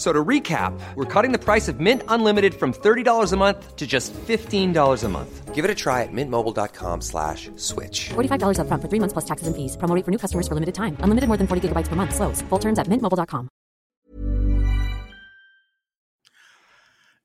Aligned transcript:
So 0.00 0.14
to 0.14 0.24
recap, 0.24 0.72
we're 0.96 1.04
cutting 1.04 1.30
the 1.30 1.38
price 1.38 1.68
of 1.68 1.78
Mint 1.78 2.02
Unlimited 2.08 2.54
from 2.54 2.72
$30 2.72 3.32
a 3.32 3.36
month 3.36 3.76
to 3.76 3.86
just 3.86 4.14
$15 4.14 5.04
a 5.04 5.08
month. 5.10 5.54
Give 5.54 5.62
it 5.62 5.70
a 5.70 5.74
try 5.74 6.04
at 6.04 6.08
mintmobile.com 6.10 7.02
slash 7.02 7.50
switch. 7.56 8.08
$45 8.08 8.60
up 8.60 8.66
front 8.66 8.82
for 8.82 8.88
three 8.88 8.98
months 8.98 9.12
plus 9.12 9.26
taxes 9.26 9.46
and 9.46 9.54
fees. 9.54 9.76
Promo 9.76 10.02
for 10.02 10.10
new 10.10 10.16
customers 10.16 10.48
for 10.48 10.54
limited 10.54 10.74
time. 10.74 10.96
Unlimited 11.00 11.28
more 11.28 11.36
than 11.36 11.46
40 11.46 11.68
gigabytes 11.68 11.88
per 11.88 11.96
month. 11.96 12.14
Slows. 12.14 12.40
Full 12.48 12.58
terms 12.58 12.78
at 12.78 12.88
mintmobile.com. 12.88 13.50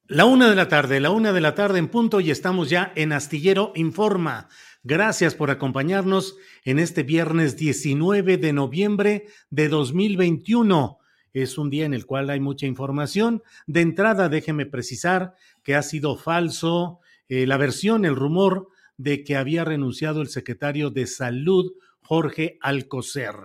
La 0.07 0.25
una 0.25 0.50
de 0.50 0.55
la 0.55 0.67
tarde, 0.67 1.00
la 1.00 1.11
una 1.11 1.31
de 1.31 1.41
la 1.41 1.55
tarde 1.55 1.80
en 1.80 1.88
punto 1.88 2.19
y 2.19 2.30
estamos 2.30 2.69
ya 2.69 2.91
en 2.95 3.13
Astillero 3.13 3.72
Informa. 3.75 4.50
Gracias 4.83 5.33
por 5.33 5.50
acompañarnos 5.50 6.35
en 6.66 6.80
este 6.80 7.03
viernes 7.03 7.55
19 7.55 8.38
de 8.38 8.52
noviembre 8.52 9.28
de 9.50 9.69
2021. 9.69 11.00
Es 11.36 11.58
un 11.58 11.69
día 11.69 11.86
en 11.86 11.94
el 11.94 12.05
cual 12.05 12.30
hay 12.30 12.39
mucha 12.39 12.66
información. 12.66 13.44
De 13.67 13.81
entrada, 13.81 14.30
déjeme 14.30 14.66
precisar 14.66 15.36
que 15.64 15.75
ha 15.75 15.81
sido 15.81 16.16
falso 16.16 17.02
eh, 17.28 17.45
la 17.45 17.58
versión, 17.58 18.05
el 18.05 18.16
rumor 18.16 18.69
de 18.95 19.25
que 19.25 19.36
había 19.36 19.66
renunciado 19.66 20.22
el 20.22 20.30
secretario 20.30 20.91
de 20.91 21.08
Salud, 21.08 21.73
Jorge 22.00 22.58
Alcocer. 22.61 23.36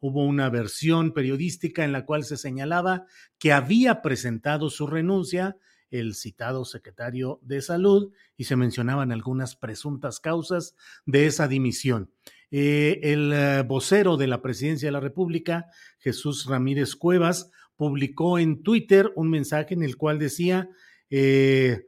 Hubo 0.00 0.24
una 0.24 0.50
versión 0.50 1.12
periodística 1.12 1.84
en 1.84 1.92
la 1.92 2.04
cual 2.04 2.24
se 2.24 2.36
señalaba 2.36 3.06
que 3.38 3.52
había 3.52 4.02
presentado 4.02 4.68
su 4.68 4.88
renuncia 4.88 5.56
el 5.90 6.16
citado 6.16 6.64
secretario 6.64 7.38
de 7.42 7.62
Salud 7.62 8.12
y 8.36 8.44
se 8.44 8.56
mencionaban 8.56 9.12
algunas 9.12 9.54
presuntas 9.54 10.18
causas 10.18 10.74
de 11.04 11.26
esa 11.26 11.46
dimisión. 11.46 12.10
Eh, 12.58 13.12
el 13.12 13.34
eh, 13.34 13.62
vocero 13.64 14.16
de 14.16 14.26
la 14.26 14.40
presidencia 14.40 14.88
de 14.88 14.92
la 14.92 15.00
República, 15.00 15.66
Jesús 15.98 16.46
Ramírez 16.46 16.96
Cuevas, 16.96 17.50
publicó 17.76 18.38
en 18.38 18.62
Twitter 18.62 19.12
un 19.14 19.28
mensaje 19.28 19.74
en 19.74 19.82
el 19.82 19.98
cual 19.98 20.18
decía 20.18 20.70
eh, 21.10 21.84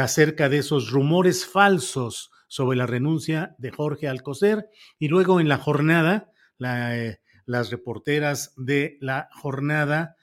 acerca 0.00 0.48
de 0.48 0.56
esos 0.56 0.90
rumores 0.90 1.44
falsos 1.44 2.30
sobre 2.48 2.78
la 2.78 2.86
renuncia 2.86 3.54
de 3.58 3.72
Jorge 3.72 4.08
Alcocer. 4.08 4.70
Y 4.98 5.08
luego 5.08 5.38
en 5.38 5.48
la 5.48 5.58
jornada, 5.58 6.32
las 6.56 7.70
reporteras 7.70 8.54
de 8.56 8.96
la 9.02 9.28
jornada 9.34 10.16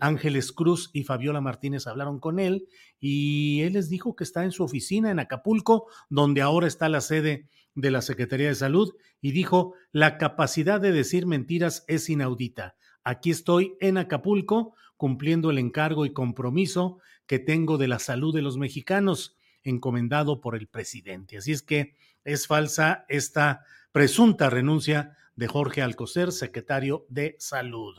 Ángeles 0.00 0.52
Cruz 0.52 0.88
y 0.94 1.04
Fabiola 1.04 1.42
Martínez 1.42 1.86
hablaron 1.86 2.18
con 2.18 2.40
él 2.40 2.66
y 2.98 3.60
él 3.60 3.74
les 3.74 3.90
dijo 3.90 4.16
que 4.16 4.24
está 4.24 4.42
en 4.42 4.52
su 4.52 4.64
oficina 4.64 5.10
en 5.10 5.20
Acapulco, 5.20 5.86
donde 6.08 6.40
ahora 6.40 6.66
está 6.66 6.88
la 6.88 7.02
sede 7.02 7.46
de 7.80 7.90
la 7.90 8.02
Secretaría 8.02 8.48
de 8.48 8.54
Salud, 8.54 8.94
y 9.20 9.32
dijo, 9.32 9.74
la 9.92 10.18
capacidad 10.18 10.80
de 10.80 10.92
decir 10.92 11.26
mentiras 11.26 11.84
es 11.86 12.08
inaudita. 12.08 12.76
Aquí 13.04 13.30
estoy 13.30 13.76
en 13.80 13.98
Acapulco 13.98 14.74
cumpliendo 14.96 15.50
el 15.50 15.58
encargo 15.58 16.04
y 16.04 16.12
compromiso 16.12 16.98
que 17.26 17.38
tengo 17.38 17.78
de 17.78 17.88
la 17.88 17.98
salud 17.98 18.34
de 18.34 18.42
los 18.42 18.58
mexicanos, 18.58 19.36
encomendado 19.62 20.40
por 20.40 20.56
el 20.56 20.66
presidente. 20.66 21.38
Así 21.38 21.52
es 21.52 21.62
que 21.62 21.94
es 22.24 22.46
falsa 22.46 23.04
esta 23.08 23.64
presunta 23.92 24.50
renuncia 24.50 25.16
de 25.36 25.46
Jorge 25.46 25.82
Alcocer, 25.82 26.32
secretario 26.32 27.06
de 27.08 27.36
Salud 27.38 27.96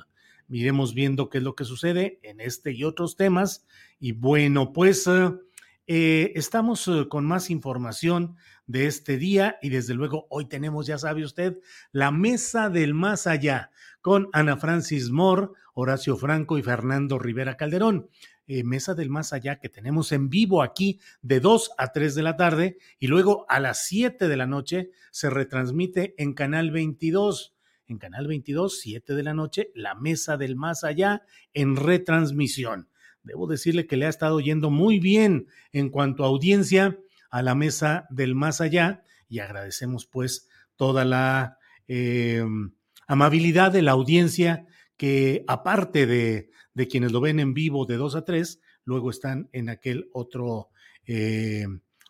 iremos 0.49 0.93
viendo 0.93 1.29
qué 1.29 1.37
es 1.37 1.43
lo 1.43 1.55
que 1.55 1.65
sucede 1.65 2.19
en 2.23 2.41
este 2.41 2.71
y 2.71 2.83
otros 2.83 3.15
temas. 3.15 3.65
Y 3.99 4.13
bueno, 4.13 4.73
pues 4.73 5.05
eh, 5.07 5.31
eh, 5.91 6.33
estamos 6.35 6.87
eh, 6.87 7.07
con 7.09 7.25
más 7.25 7.49
información 7.49 8.35
de 8.67 8.85
este 8.85 9.17
día 9.17 9.57
y 9.59 9.69
desde 9.69 9.95
luego 9.95 10.27
hoy 10.29 10.45
tenemos, 10.45 10.85
ya 10.85 10.99
sabe 10.99 11.23
usted, 11.23 11.57
la 11.91 12.11
mesa 12.11 12.69
del 12.69 12.93
más 12.93 13.25
allá 13.25 13.71
con 13.99 14.29
Ana 14.31 14.55
Francis 14.55 15.09
Moore, 15.09 15.47
Horacio 15.73 16.15
Franco 16.15 16.59
y 16.59 16.61
Fernando 16.61 17.17
Rivera 17.17 17.57
Calderón. 17.57 18.07
mesa 18.45 18.93
del 18.93 19.09
más 19.09 19.33
allá 19.33 19.59
que 19.59 19.67
tenemos 19.67 20.11
en 20.11 20.29
vivo 20.29 20.61
aquí 20.61 20.99
de 21.23 21.39
2 21.39 21.71
a 21.79 21.91
3 21.91 22.13
de 22.13 22.21
la 22.21 22.37
tarde 22.37 22.77
y 22.99 23.07
luego 23.07 23.47
a 23.49 23.59
las 23.59 23.83
7 23.87 24.27
de 24.27 24.37
la 24.37 24.45
noche 24.45 24.91
se 25.09 25.31
retransmite 25.31 26.13
en 26.19 26.35
Canal 26.35 26.69
22 26.69 27.55
en 27.87 27.97
Canal 27.97 28.27
22, 28.27 28.79
7 28.79 29.15
de 29.15 29.23
la 29.23 29.33
noche, 29.33 29.71
La 29.73 29.95
Mesa 29.95 30.37
del 30.37 30.55
Más 30.55 30.83
Allá 30.83 31.23
en 31.55 31.75
retransmisión. 31.75 32.88
Debo 33.23 33.47
decirle 33.47 33.87
que 33.87 33.97
le 33.97 34.05
ha 34.05 34.09
estado 34.09 34.39
yendo 34.39 34.69
muy 34.69 34.99
bien 34.99 35.47
en 35.71 35.89
cuanto 35.89 36.23
a 36.23 36.27
audiencia 36.27 36.97
a 37.29 37.41
la 37.41 37.55
Mesa 37.55 38.07
del 38.09 38.35
Más 38.35 38.61
Allá 38.61 39.03
y 39.27 39.39
agradecemos 39.39 40.05
pues 40.05 40.47
toda 40.75 41.05
la 41.05 41.57
eh, 41.87 42.43
amabilidad 43.07 43.71
de 43.71 43.81
la 43.81 43.91
audiencia 43.91 44.65
que 44.97 45.43
aparte 45.47 46.05
de, 46.05 46.49
de, 46.73 46.87
quienes 46.87 47.11
lo 47.11 47.21
ven 47.21 47.39
en 47.39 47.53
vivo 47.53 47.85
de 47.85 47.97
2 47.97 48.15
a 48.15 48.25
3, 48.25 48.59
luego 48.83 49.09
están 49.09 49.49
en 49.53 49.69
aquel 49.69 50.09
otro 50.13 50.69
eh, 51.05 51.65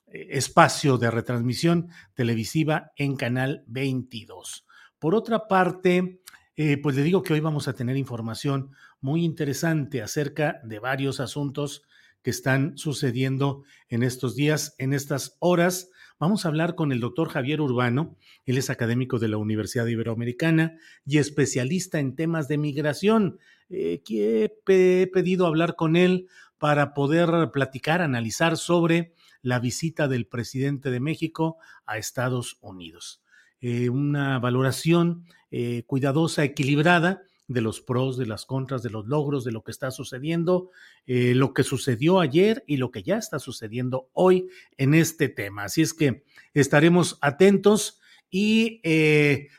espacio 0.08 0.98
de 0.98 1.12
retransmisión 1.12 1.90
televisiva 2.16 2.92
en 2.96 3.16
Canal 3.16 3.64
22. 3.68 4.66
Por 4.98 5.16
otra 5.16 5.48
parte, 5.48 6.22
eh, 6.62 6.78
pues 6.78 6.98
le 6.98 7.04
digo 7.04 7.24
que 7.24 7.32
hoy 7.32 7.40
vamos 7.40 7.70
a 7.70 7.74
tener 7.74 7.96
información 7.96 8.72
muy 9.00 9.24
interesante 9.24 10.02
acerca 10.02 10.60
de 10.66 10.80
varios 10.80 11.22
asuntos 11.22 11.84
que 12.22 12.32
están 12.32 12.78
sucediendo 12.78 13.64
en 13.88 14.04
estos 14.04 14.36
días, 14.36 14.76
en 14.78 14.92
estas 14.92 15.38
horas. 15.40 15.90
Vamos 16.20 16.44
a 16.44 16.50
hablar 16.50 16.76
con 16.76 16.92
el 16.92 17.00
doctor 17.00 17.30
Javier 17.30 17.62
Urbano. 17.62 18.18
Él 18.46 18.58
es 18.58 18.70
académico 18.70 19.20
de 19.20 19.30
la 19.30 19.38
Universidad 19.38 19.88
Iberoamericana 19.88 20.76
y 21.06 21.20
especialista 21.20 22.02
en 22.02 22.18
temas 22.18 22.50
de 22.50 22.58
migración. 22.58 23.40
Eh, 23.70 24.02
que 24.04 24.52
he 24.68 25.08
pedido 25.08 25.46
hablar 25.48 25.78
con 25.78 25.96
él 25.96 26.28
para 26.58 26.94
poder 26.94 27.52
platicar, 27.54 28.02
analizar 28.02 28.58
sobre 28.58 29.14
la 29.42 29.60
visita 29.60 30.10
del 30.10 30.28
presidente 30.28 30.92
de 30.92 31.00
México 31.00 31.58
a 31.86 31.98
Estados 31.98 32.58
Unidos. 32.60 33.22
Eh, 33.62 33.90
una 33.90 34.40
valoración 34.40 35.26
eh, 35.52 35.84
cuidadosa, 35.86 36.44
equilibrada 36.44 37.24
de 37.48 37.62
los 37.62 37.82
pros, 37.82 38.18
de 38.18 38.26
las 38.26 38.46
contras, 38.46 38.84
de 38.84 38.90
los 38.90 39.08
logros, 39.08 39.44
de 39.44 39.52
lo 39.52 39.64
que 39.64 39.72
está 39.72 39.92
sucediendo, 39.92 40.70
eh, 41.08 41.34
lo 41.36 41.54
que 41.54 41.64
sucedió 41.64 42.20
ayer 42.20 42.64
y 42.68 42.78
lo 42.78 42.92
que 42.92 43.04
ya 43.04 43.18
está 43.18 43.40
sucediendo 43.40 44.10
hoy 44.14 44.48
en 44.78 44.94
este 44.94 45.28
tema. 45.30 45.64
Así 45.64 45.82
es 45.82 45.94
que 45.94 46.24
estaremos 46.54 47.18
atentos 47.22 48.00
y 48.32 48.82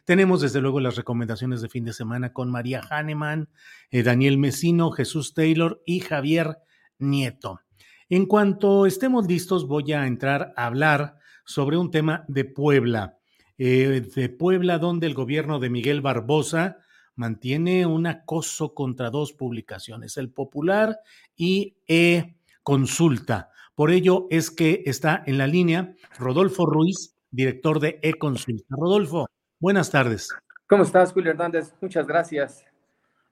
tenemos 0.04 0.40
desde 0.40 0.60
luego 0.60 0.78
las 0.78 0.94
recomendaciones 0.94 1.60
de 1.60 1.68
fin 1.68 1.84
de 1.84 1.92
semana 1.92 2.32
con 2.32 2.52
María 2.52 2.80
Hahnemann, 2.88 3.48
Daniel 3.90 4.38
Mesino, 4.38 4.92
Jesús 4.92 5.34
Taylor 5.34 5.82
y 5.84 5.98
Javier 5.98 6.58
Nieto. 7.00 7.62
En 8.08 8.26
cuanto 8.26 8.86
estemos 8.86 9.26
listos, 9.26 9.66
voy 9.66 9.92
a 9.92 10.06
entrar 10.06 10.52
a 10.56 10.66
hablar 10.66 11.16
sobre 11.44 11.76
un 11.76 11.90
tema 11.90 12.24
de 12.28 12.44
Puebla. 12.44 13.19
Eh, 13.62 14.00
de 14.16 14.30
Puebla, 14.30 14.78
donde 14.78 15.06
el 15.06 15.12
gobierno 15.12 15.58
de 15.58 15.68
Miguel 15.68 16.00
Barbosa 16.00 16.78
mantiene 17.14 17.84
un 17.84 18.06
acoso 18.06 18.72
contra 18.72 19.10
dos 19.10 19.34
publicaciones, 19.34 20.16
El 20.16 20.30
Popular 20.30 21.00
y 21.36 21.76
E 21.86 22.36
Consulta. 22.62 23.50
Por 23.74 23.90
ello 23.90 24.26
es 24.30 24.50
que 24.50 24.82
está 24.86 25.22
en 25.26 25.36
la 25.36 25.46
línea 25.46 25.94
Rodolfo 26.18 26.64
Ruiz, 26.64 27.14
director 27.30 27.80
de 27.80 27.98
E 28.00 28.14
Consulta. 28.14 28.64
Rodolfo, 28.70 29.28
buenas 29.58 29.90
tardes. 29.90 30.30
¿Cómo 30.66 30.84
estás, 30.84 31.12
Julio 31.12 31.32
Hernández? 31.32 31.74
Muchas 31.82 32.06
gracias. 32.06 32.64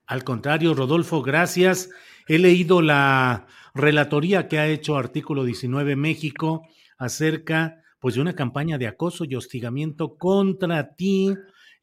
Al 0.05 0.25
contrario, 0.25 0.75
Rodolfo, 0.75 1.23
gracias. 1.23 1.89
He 2.27 2.39
leído 2.39 2.83
la 2.83 3.47
relatoría 3.75 4.47
que 4.47 4.59
ha 4.59 4.67
hecho 4.67 4.99
Artículo 4.99 5.45
19 5.45 5.97
México 5.97 6.69
acerca 6.99 7.83
pues 7.99 8.15
de 8.15 8.21
una 8.21 8.35
campaña 8.35 8.79
de 8.79 8.87
acoso 8.87 9.25
y 9.25 9.35
hostigamiento 9.35 10.17
contra 10.17 10.95
ti 10.95 11.35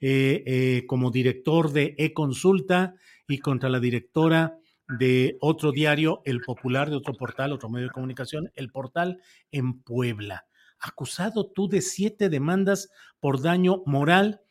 eh, 0.01 0.43
eh, 0.45 0.83
como 0.87 1.11
director 1.11 1.71
de 1.71 1.95
e-consulta 1.97 2.95
y 3.27 3.39
contra 3.39 3.69
la 3.69 3.79
directora 3.79 4.57
de 4.87 5.37
otro 5.41 5.71
diario, 5.71 6.21
El 6.25 6.41
Popular, 6.41 6.89
de 6.89 6.97
otro 6.97 7.13
portal, 7.13 7.53
otro 7.53 7.69
medio 7.69 7.87
de 7.87 7.93
comunicación, 7.93 8.51
El 8.55 8.69
Portal 8.69 9.21
en 9.51 9.81
Puebla. 9.81 10.45
Acusado 10.79 11.49
tú 11.49 11.67
de 11.67 11.81
siete 11.81 12.29
demandas 12.29 12.89
por 13.19 13.41
daño 13.41 13.81
moral 13.85 14.41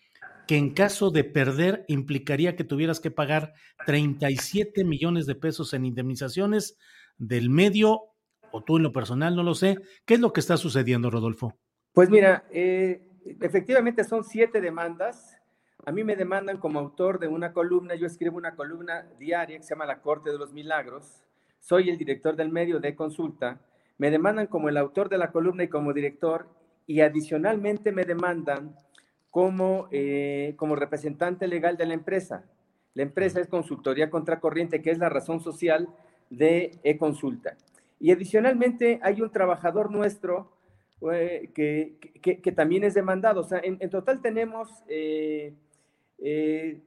que 0.47 0.57
en 0.57 0.75
caso 0.75 1.11
de 1.11 1.25
perder 1.25 1.85
implicaría 1.89 2.57
que 2.57 2.65
tuvieras 2.65 3.01
que 3.01 3.11
pagar 3.11 3.55
37 3.87 4.85
millones 4.85 5.27
de 5.27 5.35
pesos 5.35 5.73
en 5.73 5.85
indemnizaciones 5.85 6.77
del 7.17 7.49
medio, 7.49 8.14
o 8.55 8.63
tú 8.63 8.77
en 8.77 8.85
lo 8.85 8.93
personal, 8.93 9.35
no 9.35 9.43
lo 9.43 9.57
sé. 9.57 9.79
¿Qué 10.05 10.15
es 10.15 10.21
lo 10.21 10.33
que 10.33 10.39
está 10.39 10.57
sucediendo, 10.57 11.11
Rodolfo? 11.11 11.57
Pues 11.93 12.09
mira, 12.09 12.45
eh, 12.53 13.03
efectivamente 13.41 14.05
son 14.05 14.23
siete 14.23 14.61
demandas. 14.61 15.37
A 15.85 15.91
mí 15.91 16.05
me 16.05 16.15
demandan 16.15 16.59
como 16.59 16.79
autor 16.79 17.19
de 17.19 17.27
una 17.27 17.53
columna, 17.53 17.97
yo 17.97 18.07
escribo 18.07 18.37
una 18.37 18.55
columna 18.55 19.09
diaria 19.19 19.57
que 19.57 19.65
se 19.65 19.71
llama 19.75 19.87
La 19.87 20.01
Corte 20.01 20.31
de 20.31 20.39
los 20.39 20.53
Milagros. 20.53 21.25
Soy 21.59 21.91
el 21.91 21.99
director 21.99 22.37
del 22.37 22.53
medio 22.53 22.79
de 22.79 22.95
consulta. 22.95 23.61
Me 23.99 24.13
demandan 24.13 24.47
como 24.47 24.69
el 24.69 24.77
autor 24.77 25.09
de 25.09 25.19
la 25.19 25.33
columna 25.33 25.65
y 25.65 25.69
como 25.69 25.93
director 25.93 26.47
y 26.87 27.01
adicionalmente 27.01 27.91
me 27.91 28.05
demandan 28.05 28.77
como, 29.31 29.89
eh, 29.91 30.55
como 30.57 30.77
representante 30.77 31.49
legal 31.49 31.77
de 31.77 31.87
la 31.87 31.95
empresa. 31.95 32.45
La 32.95 33.03
empresa 33.03 33.41
es 33.41 33.49
Consultoría 33.49 34.11
Contracorriente, 34.11 34.81
que 34.81 34.93
es 34.93 34.99
la 34.99 35.09
razón 35.09 35.41
social 35.41 35.89
de 36.31 36.79
e-consulta. 36.85 37.57
Y 38.01 38.11
adicionalmente 38.11 39.01
hay 39.03 39.21
un 39.23 39.31
trabajador 39.31 39.91
nuestro 39.91 40.53
eh, 41.13 41.51
que, 41.55 41.99
que, 42.21 42.53
también 42.53 42.85
es 42.85 42.95
demandado. 42.95 43.41
O 43.41 43.45
sea, 43.45 43.61
en, 43.63 43.79
total 43.91 44.21
tenemos 44.21 44.69
eh, 44.89 45.55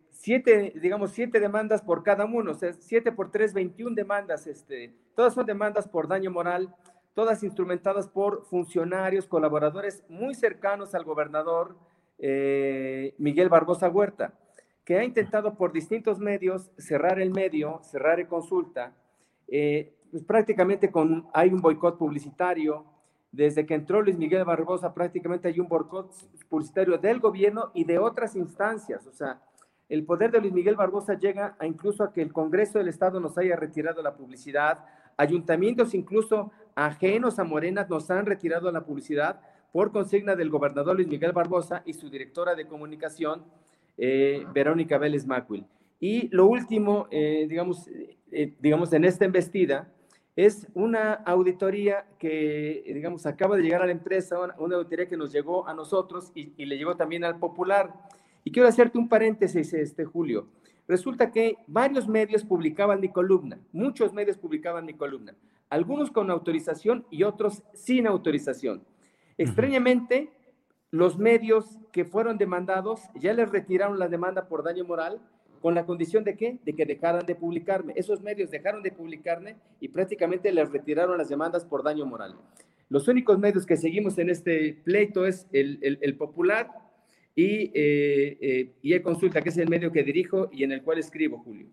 siete, 0.09 0.73
digamos, 0.81 1.11
siete 1.11 1.39
demandas 1.39 1.81
por 1.81 2.03
cada 2.03 2.25
uno. 2.25 2.51
O 2.51 2.55
sea, 2.55 2.73
siete 2.73 3.11
por 3.11 3.31
tres, 3.31 3.53
21 3.53 3.95
demandas. 3.95 4.47
Este, 4.47 4.93
todas 5.15 5.33
son 5.33 5.45
demandas 5.45 5.87
por 5.87 6.07
daño 6.07 6.31
moral, 6.31 6.73
todas 7.13 7.43
instrumentadas 7.43 8.07
por 8.07 8.45
funcionarios, 8.45 9.27
colaboradores 9.27 10.03
muy 10.07 10.35
cercanos 10.35 10.93
al 10.93 11.03
gobernador, 11.03 11.75
eh, 12.19 13.15
Miguel 13.17 13.49
Barbosa 13.49 13.89
Huerta, 13.89 14.33
que 14.85 14.97
ha 14.97 15.03
intentado 15.03 15.55
por 15.55 15.71
distintos 15.71 16.19
medios 16.19 16.71
cerrar 16.77 17.19
el 17.19 17.31
medio, 17.31 17.81
cerrar 17.83 18.19
el 18.19 18.27
consulta. 18.27 18.93
Eh, 19.47 19.96
pues 20.11 20.23
prácticamente 20.23 20.91
con, 20.91 21.27
hay 21.33 21.49
un 21.49 21.61
boicot 21.61 21.97
publicitario. 21.97 22.85
Desde 23.31 23.65
que 23.65 23.73
entró 23.75 24.01
Luis 24.01 24.17
Miguel 24.17 24.45
Barbosa, 24.45 24.93
prácticamente 24.93 25.49
hay 25.49 25.59
un 25.59 25.67
boicot 25.67 26.11
publicitario 26.49 26.97
del 26.97 27.19
gobierno 27.19 27.71
y 27.73 27.83
de 27.83 27.99
otras 27.99 28.35
instancias. 28.35 29.05
O 29.05 29.11
sea, 29.11 29.41
el 29.89 30.05
poder 30.05 30.31
de 30.31 30.41
Luis 30.41 30.53
Miguel 30.53 30.75
Barbosa 30.75 31.17
llega 31.19 31.55
a 31.59 31.67
incluso 31.67 32.03
a 32.03 32.13
que 32.13 32.21
el 32.21 32.33
Congreso 32.33 32.77
del 32.77 32.87
Estado 32.87 33.19
nos 33.19 33.37
haya 33.37 33.55
retirado 33.55 34.01
la 34.01 34.15
publicidad, 34.15 34.85
ayuntamientos 35.17 35.93
incluso 35.93 36.51
ajenos 36.75 37.39
a 37.39 37.43
Morena 37.43 37.87
nos 37.89 38.09
han 38.11 38.25
retirado 38.25 38.71
la 38.71 38.85
publicidad 38.85 39.41
por 39.71 39.91
consigna 39.91 40.35
del 40.35 40.49
gobernador 40.49 40.95
Luis 40.95 41.07
Miguel 41.07 41.31
Barbosa 41.31 41.83
y 41.85 41.93
su 41.93 42.09
directora 42.09 42.55
de 42.55 42.67
comunicación, 42.67 43.43
eh, 43.97 44.45
Verónica 44.53 44.97
Vélez 44.97 45.25
Macuil. 45.25 45.65
Y 45.99 46.29
lo 46.29 46.45
último, 46.45 47.07
eh, 47.09 47.47
digamos, 47.49 47.87
eh, 48.31 48.53
digamos, 48.59 48.93
en 48.93 49.05
esta 49.05 49.25
embestida, 49.25 49.91
es 50.37 50.67
una 50.75 51.13
auditoría 51.13 52.05
que, 52.19 52.83
digamos, 52.85 53.25
acaba 53.25 53.57
de 53.57 53.63
llegar 53.63 53.81
a 53.81 53.87
la 53.87 53.91
empresa, 53.91 54.39
una, 54.39 54.53
auditoría 54.75 55.07
que 55.07 55.17
nos 55.17 55.33
llegó 55.33 55.67
a 55.67 55.73
nosotros 55.73 56.31
y, 56.35 56.53
y, 56.55 56.67
le 56.67 56.77
llegó 56.77 56.95
también 56.95 57.23
al 57.23 57.39
Popular. 57.39 57.91
Y 58.43 58.51
quiero 58.51 58.69
hacerte 58.69 58.99
un 58.99 59.09
paréntesis, 59.09 59.73
este 59.73 60.05
Julio. 60.05 60.47
Resulta 60.87 61.31
que 61.31 61.57
varios 61.65 62.07
medios 62.07 62.45
publicaban 62.45 63.01
mi 63.01 63.09
columna, 63.09 63.59
muchos 63.73 64.13
medios 64.13 64.37
publicaban 64.37 64.85
mi 64.85 64.93
columna, 64.93 65.35
algunos 65.71 66.11
con 66.11 66.29
autorización 66.29 67.07
y 67.09 67.23
otros 67.23 67.63
sin 67.73 68.05
autorización. 68.05 68.83
Extrañamente, 69.39 70.31
los 70.91 71.17
medios 71.17 71.79
que 71.91 72.05
fueron 72.05 72.37
demandados 72.37 73.01
ya 73.15 73.33
les 73.33 73.49
retiraron 73.49 73.97
la 73.97 74.07
demanda 74.07 74.47
por 74.47 74.63
daño 74.63 74.85
moral 74.85 75.19
con 75.61 75.75
la 75.75 75.85
condición 75.85 76.23
de 76.23 76.35
qué? 76.35 76.59
De 76.63 76.73
que 76.73 76.85
dejaran 76.85 77.25
de 77.25 77.35
publicarme. 77.35 77.93
Esos 77.95 78.21
medios 78.21 78.51
dejaron 78.51 78.83
de 78.83 78.91
publicarme 78.91 79.55
y 79.79 79.89
prácticamente 79.89 80.51
les 80.51 80.71
retiraron 80.71 81.17
las 81.17 81.29
demandas 81.29 81.65
por 81.65 81.83
daño 81.83 82.05
moral. 82.05 82.35
Los 82.89 83.07
únicos 83.07 83.37
medios 83.37 83.65
que 83.65 83.75
seguimos 83.75 84.17
en 84.17 84.29
este 84.29 84.81
pleito 84.83 85.25
es 85.25 85.47
el, 85.51 86.15
Popular 86.17 86.69
y, 87.35 87.71
eh, 87.73 88.37
eh, 88.39 88.71
y 88.81 88.93
el 88.93 89.01
Consulta, 89.01 89.41
que 89.41 89.49
es 89.49 89.57
el 89.57 89.69
medio 89.69 89.91
que 89.91 90.03
dirijo 90.03 90.49
y 90.51 90.63
en 90.63 90.71
el 90.71 90.81
cual 90.81 90.99
escribo, 90.99 91.39
Julio. 91.39 91.67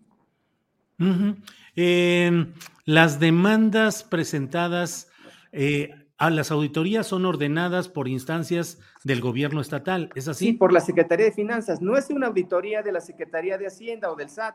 las 2.85 3.21
demandas 3.21 4.05
presentadas 4.05 5.11
eh, 5.53 6.04
Ah, 6.17 6.31
las 6.31 6.53
auditorías 6.53 7.09
son 7.09 7.27
ordenadas 7.27 7.89
por 7.89 8.07
instancias 8.07 8.79
del 9.03 9.21
gobierno 9.21 9.61
estatal, 9.61 10.11
¿es 10.15 10.29
así? 10.29 10.47
Sí, 10.47 10.53
por 10.53 10.73
la 10.73 10.81
Secretaría 10.81 11.27
de 11.27 11.33
Finanzas. 11.33 11.83
No 11.83 11.97
es 11.97 12.09
una 12.11 12.29
auditoría 12.29 12.83
de 12.83 12.93
la 12.93 13.01
Secretaría 13.01 13.59
de 13.59 13.67
Hacienda 13.67 14.13
o 14.13 14.17
del 14.17 14.31
SAT. 14.31 14.55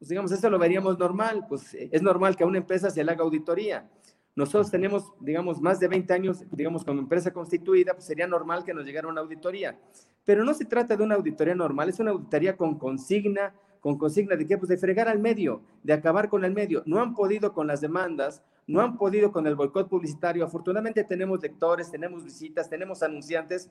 Pues 0.00 0.08
digamos, 0.08 0.32
eso 0.32 0.50
lo 0.50 0.58
veríamos 0.58 0.98
normal. 0.98 1.46
Pues 1.48 1.74
eh, 1.74 1.88
es 1.92 2.02
normal 2.02 2.36
que 2.36 2.42
a 2.42 2.46
una 2.46 2.58
empresa 2.58 2.90
se 2.90 3.04
le 3.04 3.12
haga 3.12 3.22
auditoría. 3.22 3.88
Nosotros 4.34 4.70
tenemos, 4.70 5.12
digamos, 5.20 5.60
más 5.60 5.78
de 5.78 5.86
20 5.86 6.12
años, 6.12 6.44
digamos, 6.50 6.84
como 6.84 7.00
empresa 7.00 7.32
constituida, 7.32 7.94
pues 7.94 8.06
sería 8.06 8.26
normal 8.26 8.64
que 8.64 8.74
nos 8.74 8.84
llegara 8.84 9.06
una 9.06 9.20
auditoría. 9.20 9.78
Pero 10.24 10.44
no 10.44 10.54
se 10.54 10.64
trata 10.64 10.96
de 10.96 11.04
una 11.04 11.16
auditoría 11.16 11.54
normal, 11.54 11.88
es 11.88 12.00
una 12.00 12.12
auditoría 12.12 12.56
con 12.56 12.78
consigna, 12.78 13.54
con 13.80 13.98
consigna 13.98 14.36
de 14.36 14.46
qué? 14.46 14.56
Pues 14.56 14.68
de 14.68 14.76
fregar 14.76 15.08
al 15.08 15.18
medio, 15.18 15.62
de 15.82 15.92
acabar 15.92 16.28
con 16.28 16.44
el 16.44 16.52
medio. 16.52 16.82
No 16.86 17.00
han 17.00 17.14
podido 17.14 17.52
con 17.52 17.66
las 17.66 17.80
demandas, 17.80 18.42
no 18.66 18.80
han 18.80 18.96
podido 18.96 19.32
con 19.32 19.46
el 19.46 19.54
boicot 19.54 19.88
publicitario. 19.88 20.44
Afortunadamente 20.44 21.04
tenemos 21.04 21.42
lectores, 21.42 21.90
tenemos 21.90 22.24
visitas, 22.24 22.68
tenemos 22.68 23.02
anunciantes 23.02 23.70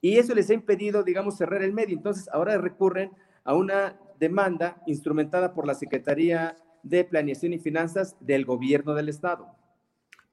y 0.00 0.18
eso 0.18 0.34
les 0.34 0.50
ha 0.50 0.54
impedido, 0.54 1.02
digamos, 1.02 1.36
cerrar 1.36 1.62
el 1.62 1.72
medio. 1.72 1.96
Entonces 1.96 2.28
ahora 2.32 2.56
recurren 2.58 3.10
a 3.44 3.54
una 3.54 3.98
demanda 4.18 4.82
instrumentada 4.86 5.54
por 5.54 5.66
la 5.66 5.74
Secretaría 5.74 6.56
de 6.82 7.04
Planeación 7.04 7.52
y 7.52 7.58
Finanzas 7.58 8.16
del 8.20 8.44
Gobierno 8.44 8.94
del 8.94 9.08
Estado. 9.08 9.54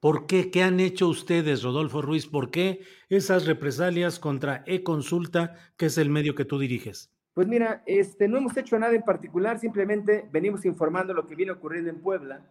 ¿Por 0.00 0.26
qué? 0.26 0.50
¿Qué 0.50 0.62
han 0.62 0.78
hecho 0.78 1.08
ustedes, 1.08 1.62
Rodolfo 1.62 2.02
Ruiz? 2.02 2.26
¿Por 2.26 2.50
qué 2.50 2.80
esas 3.08 3.46
represalias 3.46 4.18
contra 4.18 4.62
e-consulta, 4.66 5.56
que 5.76 5.86
es 5.86 5.98
el 5.98 6.10
medio 6.10 6.34
que 6.34 6.44
tú 6.44 6.58
diriges? 6.58 7.10
Pues 7.34 7.48
mira, 7.48 7.82
este, 7.86 8.28
no 8.28 8.38
hemos 8.38 8.56
hecho 8.56 8.78
nada 8.78 8.94
en 8.94 9.02
particular, 9.02 9.58
simplemente 9.58 10.28
venimos 10.32 10.64
informando 10.64 11.12
lo 11.12 11.26
que 11.26 11.34
viene 11.34 11.52
ocurriendo 11.52 11.90
en 11.90 12.00
Puebla 12.00 12.46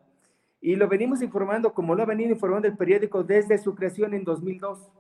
y 0.66 0.76
lo 0.76 0.88
venimos 0.88 1.22
informando 1.22 1.76
como 1.76 1.94
lo 1.94 2.02
ha 2.02 2.08
venido 2.08 2.32
informando 2.32 2.68
el 2.68 2.76
periódico 2.76 3.24
desde 3.24 3.60
su 3.60 3.76
creación 3.76 4.16
en 4.16 4.24
2002. 4.24 4.80
O 4.80 4.92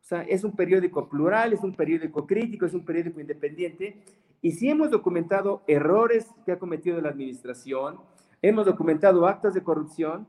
sea, 0.00 0.22
es 0.22 0.44
un 0.44 0.52
periódico 0.52 1.10
plural, 1.10 1.52
es 1.52 1.60
un 1.62 1.74
periódico 1.74 2.26
crítico, 2.26 2.64
es 2.64 2.72
un 2.72 2.86
periódico 2.86 3.20
independiente. 3.20 4.02
Y 4.40 4.52
sí 4.52 4.70
hemos 4.70 4.90
documentado 4.90 5.62
errores 5.66 6.26
que 6.46 6.52
ha 6.52 6.58
cometido 6.58 6.98
la 7.02 7.10
administración, 7.10 8.00
hemos 8.40 8.64
documentado 8.64 9.26
actos 9.26 9.52
de 9.52 9.62
corrupción 9.62 10.26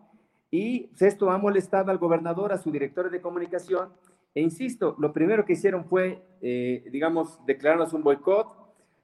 y 0.51 0.89
esto 0.99 1.31
ha 1.31 1.37
molestado 1.37 1.89
al 1.89 1.97
gobernador, 1.97 2.51
a 2.51 2.57
su 2.57 2.69
director 2.69 3.09
de 3.09 3.21
comunicación. 3.21 3.93
E 4.35 4.41
insisto, 4.41 4.97
lo 4.99 5.13
primero 5.13 5.45
que 5.45 5.53
hicieron 5.53 5.85
fue, 5.85 6.21
eh, 6.41 6.83
digamos, 6.91 7.39
declararnos 7.45 7.93
un 7.93 8.03
boicot, 8.03 8.49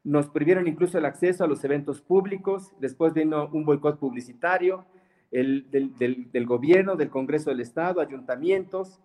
nos 0.04 0.28
prohibieron 0.28 0.68
incluso 0.68 0.98
el 0.98 1.06
acceso 1.06 1.46
a 1.46 1.48
los 1.48 1.64
eventos 1.64 2.02
públicos, 2.02 2.74
después 2.82 3.14
vino 3.14 3.50
un 3.54 3.64
boicot 3.64 3.98
publicitario 4.00 4.86
el, 5.32 5.70
del, 5.70 6.46
gobierno, 6.46 6.96
del 6.96 7.10
Congreso 7.10 7.50
del 7.50 7.60
Estado, 7.60 8.02
ayuntamientos, 8.02 9.00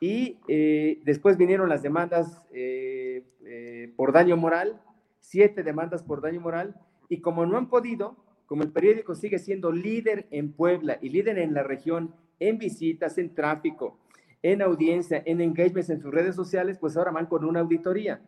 y 0.00 0.38
eh, 0.48 1.00
después 1.04 1.36
vinieron 1.36 1.68
las 1.68 1.82
demandas 1.82 2.44
eh, 2.52 3.24
eh, 3.44 3.92
por 3.96 4.12
daño 4.12 4.36
moral, 4.36 4.80
siete 5.20 5.62
demandas 5.62 6.02
por 6.02 6.20
daño 6.20 6.40
moral, 6.40 6.76
y 7.08 7.20
como 7.20 7.46
no 7.46 7.56
han 7.56 7.68
podido, 7.68 8.16
como 8.46 8.62
el 8.62 8.72
periódico 8.72 9.14
sigue 9.14 9.38
siendo 9.38 9.72
líder 9.72 10.26
en 10.30 10.52
Puebla 10.52 10.98
y 11.00 11.08
líder 11.08 11.38
en 11.38 11.54
la 11.54 11.62
región 11.62 12.14
en 12.38 12.58
visitas, 12.58 13.18
en 13.18 13.34
tráfico, 13.34 13.98
en 14.42 14.62
audiencia, 14.62 15.22
en 15.24 15.40
engagements 15.40 15.90
en 15.90 16.00
sus 16.00 16.12
redes 16.12 16.36
sociales, 16.36 16.78
pues 16.78 16.96
ahora 16.96 17.10
van 17.10 17.26
con 17.26 17.44
una 17.44 17.60
auditoría. 17.60 18.20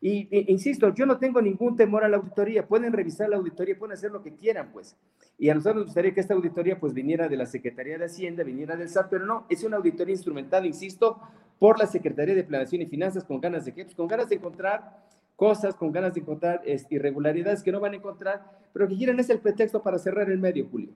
Y, 0.00 0.28
insisto, 0.52 0.94
yo 0.94 1.06
no 1.06 1.18
tengo 1.18 1.42
ningún 1.42 1.76
temor 1.76 2.04
a 2.04 2.08
la 2.08 2.18
auditoría. 2.18 2.66
Pueden 2.66 2.92
revisar 2.92 3.28
la 3.28 3.36
auditoría, 3.36 3.78
pueden 3.78 3.94
hacer 3.94 4.12
lo 4.12 4.22
que 4.22 4.34
quieran, 4.34 4.70
pues. 4.72 4.96
Y 5.38 5.48
a 5.48 5.54
nosotros 5.54 5.76
nos 5.76 5.84
gustaría 5.86 6.14
que 6.14 6.20
esta 6.20 6.34
auditoría, 6.34 6.78
pues, 6.78 6.94
viniera 6.94 7.28
de 7.28 7.36
la 7.36 7.46
Secretaría 7.46 7.98
de 7.98 8.04
Hacienda, 8.04 8.44
viniera 8.44 8.76
del 8.76 8.88
SAT, 8.88 9.08
pero 9.10 9.26
no, 9.26 9.46
es 9.48 9.64
una 9.64 9.76
auditoría 9.76 10.14
instrumental, 10.14 10.66
insisto, 10.66 11.20
por 11.58 11.78
la 11.78 11.86
Secretaría 11.86 12.34
de 12.34 12.44
Planeación 12.44 12.82
y 12.82 12.86
Finanzas, 12.86 13.24
con 13.24 13.40
ganas 13.40 13.64
de 13.64 13.74
qué? 13.74 13.84
Pues 13.84 13.96
con 13.96 14.06
ganas 14.06 14.28
de 14.28 14.36
encontrar 14.36 15.08
cosas 15.38 15.76
con 15.76 15.92
ganas 15.92 16.14
de 16.14 16.20
encontrar 16.20 16.62
irregularidades 16.90 17.62
que 17.62 17.70
no 17.70 17.78
van 17.78 17.92
a 17.92 17.96
encontrar, 17.96 18.44
pero 18.72 18.88
que 18.88 18.96
quieren 18.96 19.20
es 19.20 19.30
el 19.30 19.38
pretexto 19.38 19.80
para 19.84 19.96
cerrar 19.96 20.28
el 20.32 20.38
medio, 20.40 20.66
Julio. 20.68 20.90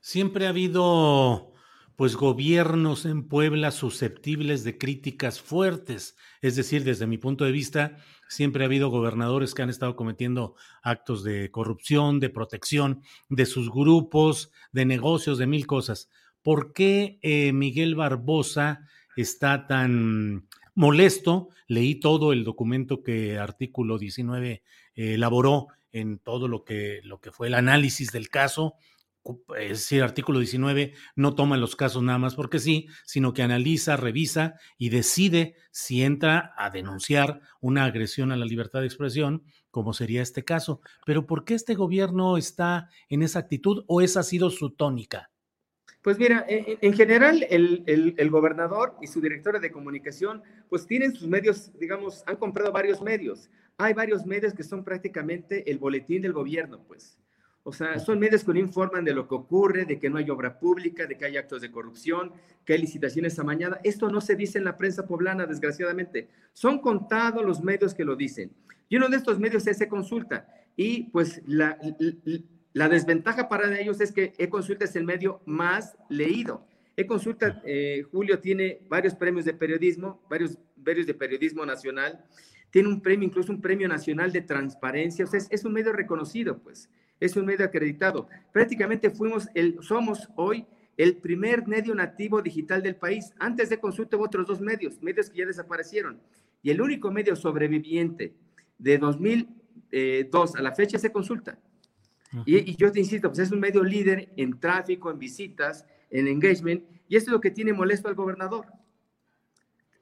Siempre 0.00 0.46
ha 0.46 0.48
habido 0.48 1.52
pues 1.94 2.16
gobiernos 2.16 3.04
en 3.04 3.28
Puebla 3.28 3.70
susceptibles 3.70 4.64
de 4.64 4.76
críticas 4.76 5.40
fuertes. 5.40 6.16
Es 6.42 6.56
decir, 6.56 6.82
desde 6.82 7.06
mi 7.06 7.16
punto 7.16 7.44
de 7.44 7.52
vista, 7.52 7.96
siempre 8.30 8.62
ha 8.62 8.66
habido 8.66 8.90
gobernadores 8.90 9.54
que 9.54 9.62
han 9.62 9.70
estado 9.70 9.96
cometiendo 9.96 10.54
actos 10.82 11.24
de 11.24 11.50
corrupción, 11.50 12.20
de 12.20 12.30
protección 12.30 13.02
de 13.28 13.44
sus 13.44 13.70
grupos, 13.70 14.52
de 14.70 14.84
negocios, 14.84 15.36
de 15.36 15.48
mil 15.48 15.66
cosas. 15.66 16.08
¿Por 16.42 16.72
qué 16.72 17.18
eh, 17.22 17.52
Miguel 17.52 17.96
Barbosa 17.96 18.86
está 19.16 19.66
tan 19.66 20.46
molesto? 20.74 21.48
Leí 21.66 21.96
todo 21.96 22.32
el 22.32 22.44
documento 22.44 23.02
que 23.02 23.36
artículo 23.36 23.98
19 23.98 24.50
eh, 24.52 24.62
elaboró 24.94 25.66
en 25.92 26.18
todo 26.18 26.46
lo 26.46 26.64
que, 26.64 27.00
lo 27.02 27.20
que 27.20 27.32
fue 27.32 27.48
el 27.48 27.54
análisis 27.54 28.12
del 28.12 28.30
caso 28.30 28.76
es 29.58 29.68
decir, 29.68 30.02
artículo 30.02 30.38
19 30.38 30.94
no 31.14 31.34
toma 31.34 31.56
los 31.56 31.76
casos 31.76 32.02
nada 32.02 32.18
más 32.18 32.34
porque 32.34 32.58
sí, 32.58 32.88
sino 33.04 33.32
que 33.32 33.42
analiza, 33.42 33.96
revisa 33.96 34.54
y 34.78 34.88
decide 34.88 35.56
si 35.70 36.02
entra 36.02 36.54
a 36.56 36.70
denunciar 36.70 37.40
una 37.60 37.84
agresión 37.84 38.32
a 38.32 38.36
la 38.36 38.46
libertad 38.46 38.80
de 38.80 38.86
expresión, 38.86 39.44
como 39.70 39.92
sería 39.92 40.22
este 40.22 40.44
caso. 40.44 40.80
Pero 41.04 41.26
¿por 41.26 41.44
qué 41.44 41.54
este 41.54 41.74
gobierno 41.74 42.36
está 42.36 42.88
en 43.08 43.22
esa 43.22 43.40
actitud 43.40 43.84
o 43.86 44.00
esa 44.00 44.20
ha 44.20 44.24
sido 44.24 44.50
su 44.50 44.70
tónica? 44.70 45.30
Pues 46.02 46.18
mira, 46.18 46.46
e, 46.48 46.56
e, 46.56 46.78
en 46.80 46.94
general 46.94 47.46
el, 47.50 47.84
el, 48.16 48.30
gobernador 48.30 48.96
y 49.02 49.06
su 49.06 49.20
directora 49.20 49.58
de 49.58 49.70
comunicación 49.70 50.42
pues 50.70 50.86
tienen 50.86 51.14
sus 51.14 51.28
medios, 51.28 51.78
digamos, 51.78 52.24
han 52.26 52.36
comprado 52.36 52.72
varios 52.72 53.02
medios. 53.02 53.50
Hay 53.76 53.92
varios 53.92 54.24
medios 54.24 54.54
que 54.54 54.62
son 54.62 54.82
prácticamente 54.82 55.70
el 55.70 55.78
boletín 55.78 56.22
del 56.22 56.32
gobierno, 56.32 56.82
pues. 56.86 57.18
O 57.62 57.72
sea, 57.72 57.98
son 57.98 58.18
medios 58.18 58.42
que 58.42 58.54
no 58.54 58.58
informan 58.58 59.04
de 59.04 59.12
lo 59.12 59.28
que 59.28 59.34
ocurre, 59.34 59.84
de 59.84 59.98
que 59.98 60.08
no 60.08 60.16
hay 60.16 60.30
obra 60.30 60.58
pública, 60.58 61.06
de 61.06 61.18
que 61.18 61.26
hay 61.26 61.36
actos 61.36 61.60
de 61.60 61.70
corrupción, 61.70 62.32
que 62.64 62.72
hay 62.72 62.80
licitaciones 62.80 63.38
amañadas. 63.38 63.80
Esto 63.84 64.08
no 64.08 64.22
se 64.22 64.34
dice 64.34 64.58
en 64.58 64.64
la 64.64 64.78
prensa 64.78 65.06
poblana, 65.06 65.46
desgraciadamente. 65.46 66.28
Son 66.54 66.78
contados 66.78 67.44
los 67.44 67.62
medios 67.62 67.92
que 67.92 68.04
lo 68.04 68.16
dicen. 68.16 68.50
Y 68.88 68.96
uno 68.96 69.08
de 69.10 69.18
estos 69.18 69.38
medios 69.38 69.66
es 69.66 69.78
E-Consulta. 69.80 70.48
Y 70.74 71.04
pues 71.10 71.42
la, 71.46 71.78
la, 72.72 72.88
desventaja 72.88 73.48
para 73.50 73.78
ellos 73.78 74.00
es 74.00 74.10
que 74.10 74.32
E-Consulta 74.38 74.86
es 74.86 74.96
el 74.96 75.04
medio 75.04 75.42
más 75.44 75.96
leído. 76.08 76.66
E-Consulta, 76.96 77.60
eh, 77.66 78.04
Julio, 78.10 78.38
tiene 78.38 78.80
varios 78.88 79.14
premios 79.14 79.44
de 79.44 79.52
periodismo, 79.52 80.22
varios, 80.30 80.58
varios 80.76 81.06
de 81.06 81.12
periodismo 81.12 81.66
nacional. 81.66 82.24
Tiene 82.70 82.88
un 82.88 83.02
premio, 83.02 83.28
incluso 83.28 83.52
un 83.52 83.60
premio 83.60 83.86
nacional 83.86 84.32
de 84.32 84.40
transparencia. 84.40 85.26
O 85.26 85.28
sea, 85.28 85.38
es, 85.38 85.48
es 85.50 85.64
un 85.66 85.74
medio 85.74 85.92
reconocido, 85.92 86.58
pues 86.58 86.88
es 87.20 87.36
un 87.36 87.44
medio 87.44 87.66
acreditado. 87.66 88.28
Prácticamente 88.52 89.10
fuimos 89.10 89.48
el, 89.54 89.76
somos 89.82 90.28
hoy 90.34 90.66
el 90.96 91.16
primer 91.16 91.66
medio 91.66 91.94
nativo 91.94 92.42
digital 92.42 92.82
del 92.82 92.96
país. 92.96 93.32
Antes 93.38 93.70
de 93.70 93.78
consulta 93.78 94.16
hubo 94.16 94.24
otros 94.24 94.46
dos 94.46 94.60
medios, 94.60 95.00
medios 95.00 95.30
que 95.30 95.38
ya 95.38 95.46
desaparecieron. 95.46 96.20
Y 96.62 96.70
el 96.70 96.80
único 96.80 97.10
medio 97.10 97.36
sobreviviente 97.36 98.34
de 98.78 98.98
2002 98.98 100.56
a 100.56 100.62
la 100.62 100.74
fecha 100.74 100.98
se 100.98 101.12
consulta. 101.12 101.58
y, 102.44 102.76
yo 102.76 102.92
te 102.92 103.00
insisto, 103.00 103.28
pues 103.28 103.40
es 103.40 103.50
un 103.50 103.60
medio 103.60 103.82
líder 103.82 104.32
en 104.36 104.58
tráfico, 104.60 105.10
en 105.10 105.18
visitas, 105.18 105.86
en 106.10 106.28
engagement, 106.28 106.84
y 107.08 107.16
eso 107.16 107.26
es 107.26 107.32
lo 107.32 107.40
que 107.40 107.50
tiene 107.50 107.72
molesto 107.72 108.08
al 108.08 108.14
gobernador. 108.14 108.66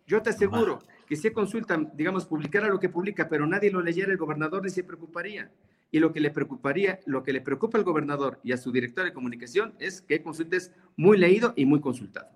Yo 0.07 0.21
te 0.23 0.31
aseguro 0.31 0.81
que 1.07 1.17
si 1.17 1.31
consulta, 1.31 1.79
digamos, 1.95 2.27
publicara 2.27 2.69
lo 2.69 2.79
que 2.79 2.89
publica, 2.89 3.29
pero 3.29 3.47
nadie 3.47 3.71
lo 3.71 3.81
leyera, 3.83 4.11
el 4.11 4.19
gobernador 4.19 4.65
ni 4.65 4.71
se 4.71 4.85
preocuparía. 4.85 5.51
Y 5.91 6.01
lo 6.01 6.13
que 6.13 6.21
le 6.21 6.31
preocuparía, 6.31 7.01
lo 7.07 7.23
que 7.23 7.33
le 7.33 7.41
preocupa 7.41 7.79
al 7.79 7.85
gobernador 7.85 8.41
y 8.45 8.53
a 8.53 8.59
su 8.59 8.73
director 8.73 9.05
de 9.05 9.13
comunicación 9.13 9.75
es 9.79 10.03
que 10.03 10.23
consultes 10.23 10.73
muy 10.97 11.17
leído 11.17 11.55
y 11.57 11.65
muy 11.65 11.81
consultado. 11.81 12.29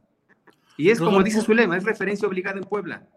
Y 0.76 0.90
es 0.90 0.99
como 0.99 1.23
dice 1.23 1.42
su 1.42 1.52
lema, 1.52 1.76
es 1.76 1.85
referencia 1.85 2.26
obligada 2.26 2.59
en 2.59 2.64
Puebla. 2.64 3.09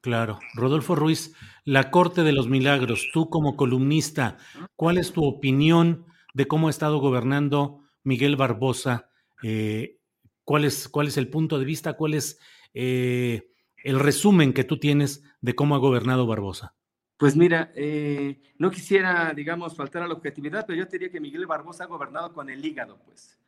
Claro. 0.00 0.38
Rodolfo 0.54 0.94
Ruiz, 0.94 1.34
la 1.64 1.90
Corte 1.90 2.22
de 2.22 2.32
los 2.32 2.48
Milagros, 2.48 3.08
tú 3.12 3.28
como 3.28 3.56
columnista, 3.56 4.38
¿cuál 4.76 4.98
es 4.98 5.12
tu 5.12 5.24
opinión 5.24 6.06
de 6.32 6.46
cómo 6.46 6.68
ha 6.68 6.70
estado 6.70 6.98
gobernando 6.98 7.82
Miguel 8.02 8.36
Barbosa? 8.36 9.10
Eh, 9.42 9.98
¿cuál, 10.44 10.64
es, 10.64 10.88
¿Cuál 10.88 11.08
es 11.08 11.16
el 11.16 11.28
punto 11.28 11.58
de 11.58 11.64
vista? 11.66 11.94
¿Cuál 11.94 12.14
es 12.14 12.38
eh, 12.72 13.50
el 13.84 13.98
resumen 13.98 14.52
que 14.52 14.64
tú 14.64 14.78
tienes 14.78 15.22
de 15.40 15.54
cómo 15.54 15.74
ha 15.74 15.78
gobernado 15.78 16.26
Barbosa? 16.26 16.74
Pues 17.20 17.36
mira, 17.36 17.70
eh, 17.74 18.40
no 18.56 18.70
quisiera, 18.70 19.34
digamos, 19.34 19.76
faltar 19.76 20.02
a 20.02 20.08
la 20.08 20.14
objetividad, 20.14 20.64
pero 20.66 20.78
yo 20.78 20.86
diría 20.86 21.10
que 21.10 21.20
Miguel 21.20 21.44
Barbosa 21.44 21.84
ha 21.84 21.86
gobernado 21.86 22.32
con 22.32 22.48
el 22.48 22.64
hígado, 22.64 22.98
pues. 23.04 23.38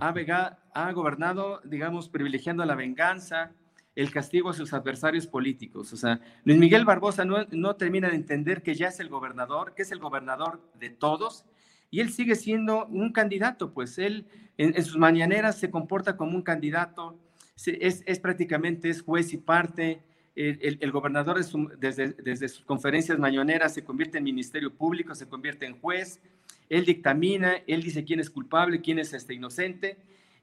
Ha, 0.00 0.58
ha 0.74 0.92
gobernado, 0.92 1.60
digamos, 1.62 2.08
privilegiando 2.08 2.64
la 2.64 2.74
venganza, 2.74 3.52
el 3.94 4.10
castigo 4.10 4.50
a 4.50 4.52
sus 4.52 4.72
adversarios 4.72 5.28
políticos. 5.28 5.92
O 5.92 5.96
sea, 5.96 6.20
Luis 6.42 6.58
Miguel 6.58 6.84
Barbosa 6.84 7.24
no, 7.24 7.44
no, 7.52 7.76
termina 7.76 8.08
de 8.08 8.16
entender 8.16 8.64
que 8.64 8.74
ya 8.74 8.88
es 8.88 8.98
el 8.98 9.08
gobernador, 9.08 9.74
que 9.76 9.82
es 9.82 9.92
el 9.92 10.00
gobernador 10.00 10.60
de 10.80 10.90
todos, 10.90 11.44
y 11.92 12.00
él 12.00 12.10
sigue 12.10 12.34
siendo 12.34 12.86
un 12.86 13.12
candidato, 13.12 13.72
pues 13.72 13.96
él 13.98 14.26
en, 14.58 14.82
sus 14.82 14.96
mañaneras 14.96 15.56
se 15.56 15.70
comporta 15.70 16.16
como 16.16 16.34
un 16.34 16.42
candidato, 16.42 17.16
es, 17.64 18.02
es 18.04 18.18
prácticamente 18.18 18.88
es 18.88 19.02
juez 19.02 19.32
y 19.32 19.36
parte, 19.36 20.02
el, 20.34 20.90
gobernador 20.90 21.38
desde, 21.78 22.48
sus 22.48 22.64
conferencias 22.64 23.18
mañaneras 23.18 23.74
se 23.74 23.84
convierte 23.84 24.18
en 24.18 24.24
ministerio 24.24 24.74
público, 24.74 25.14
se 25.14 25.28
convierte 25.28 25.66
en 25.66 25.78
juez, 25.80 26.20
él 26.68 26.84
dictamina, 26.84 27.56
él 27.66 27.82
dice 27.82 28.04
quién 28.04 28.20
es 28.20 28.30
culpable, 28.30 28.80
quién 28.80 28.98
es 28.98 29.12
este 29.12 29.34
inocente, 29.34 29.98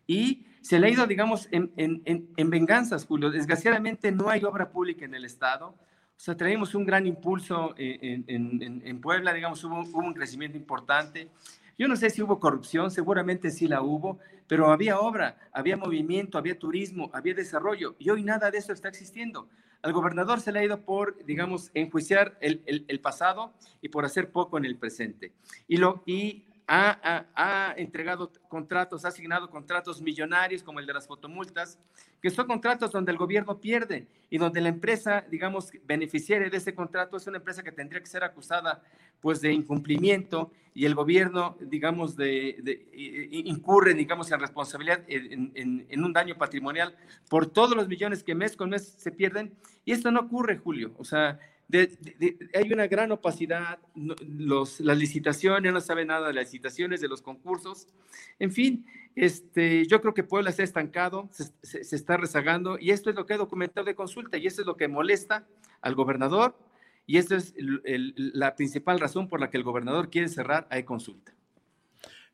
y 0.07 0.45
se 0.61 0.79
le 0.79 0.87
ha 0.87 0.89
ido, 0.91 1.07
digamos, 1.07 1.47
en, 1.51 1.71
en, 1.75 2.01
en, 2.05 2.49
venganzas, 2.49 3.05
Julio. 3.05 3.31
Desgraciadamente 3.31 4.11
no 4.11 4.29
hay 4.29 4.43
obra 4.43 4.69
pública 4.69 5.05
en 5.05 5.15
el 5.15 5.25
Estado. 5.25 5.69
O 5.69 6.23
sea, 6.23 6.37
traemos 6.37 6.75
un 6.75 6.85
gran 6.85 7.07
impulso 7.07 7.73
en, 7.77 9.01
Puebla, 9.01 9.33
digamos, 9.33 9.63
hubo 9.63 9.79
un 9.79 10.13
crecimiento 10.13 10.57
importante. 10.57 11.29
Yo 11.77 11.87
no 11.87 11.95
sé 11.95 12.11
si 12.11 12.21
hubo 12.21 12.39
corrupción, 12.39 12.91
seguramente 12.91 13.49
sí 13.49 13.67
la 13.67 13.81
hubo, 13.81 14.19
pero 14.47 14.71
había 14.71 14.99
obra, 14.99 15.37
había 15.51 15.77
movimiento, 15.77 16.37
había 16.37 16.59
turismo, 16.59 17.09
había 17.11 17.33
desarrollo, 17.33 17.95
y 17.97 18.09
hoy 18.11 18.23
nada 18.23 18.51
de 18.51 18.59
eso 18.59 18.71
está 18.71 18.89
existiendo. 18.89 19.49
Al 19.83 19.93
gobernador 19.93 20.39
se 20.41 20.51
le 20.51 20.59
ha 20.59 20.63
ido 20.63 20.81
por, 20.81 21.23
digamos, 21.25 21.71
enjuiciar 21.73 22.37
el, 22.41 22.61
el, 22.65 22.99
pasado 22.99 23.53
y 23.81 23.89
por 23.89 24.05
hacer 24.05 24.31
poco 24.31 24.57
en 24.57 24.65
el 24.65 24.77
presente. 24.77 25.33
Y, 25.67 25.77
lo, 25.77 26.03
y 26.05 26.45
ha, 26.67 27.25
ha, 27.35 27.73
entregado 27.77 28.31
contratos, 28.47 29.03
ha 29.03 29.09
asignado 29.09 29.49
contratos 29.49 30.01
millonarios 30.01 30.63
como 30.63 30.79
el 30.79 30.85
de 30.85 30.93
las 30.93 31.07
fotomultas, 31.07 31.79
que 32.21 32.29
son 32.29 32.47
contratos 32.47 32.91
donde 32.91 33.11
el 33.11 33.17
gobierno 33.17 33.59
pierde 33.59 34.07
y 34.29 34.37
donde 34.37 34.61
la 34.61 34.69
empresa, 34.69 35.25
digamos, 35.29 35.71
beneficiaria 35.85 36.49
de 36.49 36.57
ese 36.57 36.73
contrato 36.73 37.17
es 37.17 37.27
una 37.27 37.37
empresa 37.37 37.63
que 37.63 37.71
tendría 37.71 37.99
que 37.99 38.07
ser 38.07 38.23
acusada 38.23 38.81
pues 39.19 39.41
de 39.41 39.53
incumplimiento 39.53 40.51
y 40.73 40.85
el 40.85 40.95
gobierno, 40.95 41.57
digamos, 41.59 42.15
de, 42.15 42.87
incurre, 43.31 43.93
digamos, 43.93 44.31
en 44.31 44.39
responsabilidad 44.39 45.03
en, 45.07 45.51
en, 45.55 46.03
un 46.03 46.13
daño 46.13 46.37
patrimonial 46.37 46.95
por 47.29 47.45
todos 47.45 47.75
los 47.75 47.87
millones 47.87 48.23
que 48.23 48.35
mes 48.35 48.55
con 48.55 48.69
mes 48.69 48.87
se 48.97 49.11
pierden. 49.11 49.53
Y 49.83 49.91
esto 49.91 50.11
no 50.11 50.21
ocurre, 50.21 50.57
Julio. 50.57 50.93
O 50.97 51.03
sea, 51.03 51.39
hay 51.73 52.73
una 52.73 52.87
gran 52.87 53.11
opacidad, 53.11 53.79
las 53.95 54.97
licitaciones, 54.97 55.73
no 55.73 55.81
sabe 55.81 56.05
nada 56.05 56.27
de 56.27 56.33
las 56.33 56.45
licitaciones, 56.45 57.01
de 57.01 57.07
los 57.07 57.21
concursos. 57.21 57.87
En 58.39 58.51
fin, 58.51 58.85
este, 59.15 59.85
yo 59.87 60.01
creo 60.01 60.13
que 60.13 60.23
Puebla 60.23 60.51
se 60.51 60.61
ha 60.61 60.65
estancado, 60.65 61.29
se, 61.31 61.83
se, 61.83 61.95
está 61.95 62.17
rezagando 62.17 62.77
y 62.79 62.91
esto 62.91 63.09
es 63.09 63.15
lo 63.15 63.25
que 63.25 63.33
ha 63.33 63.37
documentado 63.37 63.85
de 63.85 63.95
consulta 63.95 64.37
y 64.37 64.47
esto 64.47 64.61
es 64.61 64.67
lo 64.67 64.77
que 64.77 64.87
molesta 64.87 65.47
al 65.81 65.95
gobernador 65.95 66.55
y 67.05 67.17
esta 67.17 67.35
es 67.35 67.53
la 67.57 68.55
principal 68.55 68.99
razón 68.99 69.27
por 69.27 69.39
la 69.39 69.49
que 69.49 69.57
el 69.57 69.63
gobernador 69.63 70.09
quiere 70.09 70.27
cerrar 70.27 70.67
a 70.69 70.81
consulta. 70.83 71.33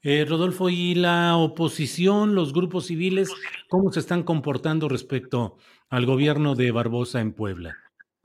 Eh, 0.03 0.25
Rodolfo, 0.25 0.69
¿y 0.69 0.93
la 0.93 1.35
oposición, 1.37 2.35
los 2.35 2.53
grupos 2.53 2.85
civiles, 2.85 3.29
cómo 3.69 3.91
se 3.91 3.99
están 3.99 4.23
comportando 4.23 4.87
respecto 4.87 5.57
al 5.89 6.05
gobierno 6.05 6.55
de 6.55 6.71
Barbosa 6.71 7.19
en 7.19 7.33
Puebla? 7.33 7.75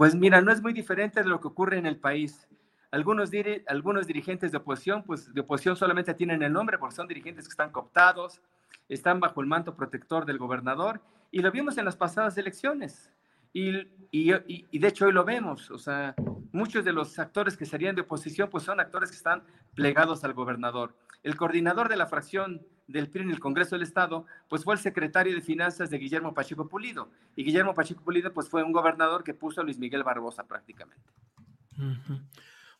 Pues 0.02 0.16
mira, 0.16 0.40
no 0.40 0.50
es 0.50 0.60
muy 0.60 0.72
diferente 0.72 1.22
de 1.22 1.28
lo 1.28 1.40
que 1.40 1.46
ocurre 1.46 1.78
en 1.78 1.86
el 1.86 1.96
país. 1.96 2.48
Algunos, 2.90 3.30
algunos 3.68 4.04
dirigentes 4.08 4.50
de 4.50 4.58
oposición, 4.58 5.04
pues 5.04 5.32
de 5.32 5.42
oposición 5.42 5.76
solamente 5.76 6.12
tienen 6.12 6.42
el 6.42 6.52
nombre 6.52 6.76
porque 6.76 6.96
son 6.96 7.06
dirigentes 7.06 7.44
que 7.44 7.52
están 7.52 7.70
cooptados, 7.70 8.40
están 8.88 9.20
bajo 9.20 9.40
el 9.40 9.46
manto 9.46 9.76
protector 9.76 10.26
del 10.26 10.38
gobernador 10.38 11.00
y 11.30 11.38
lo 11.38 11.52
vimos 11.52 11.78
en 11.78 11.84
las 11.84 11.94
pasadas 11.94 12.36
elecciones. 12.36 13.12
Y, 13.52 13.86
y, 14.10 14.78
de 14.78 14.88
hecho 14.88 15.06
hoy 15.06 15.12
lo 15.12 15.24
vemos, 15.24 15.70
o 15.70 15.78
sea, 15.78 16.14
muchos 16.52 16.84
de 16.84 16.92
los 16.92 17.18
actores 17.18 17.56
que 17.56 17.66
serían 17.66 17.94
de 17.94 18.02
oposición, 18.02 18.48
pues 18.50 18.64
son 18.64 18.80
actores 18.80 19.10
que 19.10 19.16
están 19.16 19.42
plegados 19.74 20.24
al 20.24 20.32
gobernador. 20.32 20.96
El 21.22 21.36
coordinador 21.36 21.88
de 21.88 21.96
la 21.96 22.06
fracción 22.06 22.62
del 22.86 23.08
PRI 23.08 23.22
en 23.22 23.30
el 23.30 23.40
Congreso 23.40 23.74
del 23.76 23.82
Estado, 23.82 24.26
pues 24.48 24.64
fue 24.64 24.74
el 24.74 24.80
secretario 24.80 25.34
de 25.34 25.40
Finanzas 25.40 25.90
de 25.90 25.98
Guillermo 25.98 26.34
Pacheco 26.34 26.68
Pulido. 26.68 27.10
Y 27.36 27.44
Guillermo 27.44 27.74
Pacheco 27.74 28.02
Pulido, 28.02 28.32
pues 28.32 28.48
fue 28.48 28.62
un 28.62 28.72
gobernador 28.72 29.22
que 29.22 29.34
puso 29.34 29.60
a 29.60 29.64
Luis 29.64 29.78
Miguel 29.78 30.02
Barbosa 30.02 30.46
prácticamente. 30.46 31.04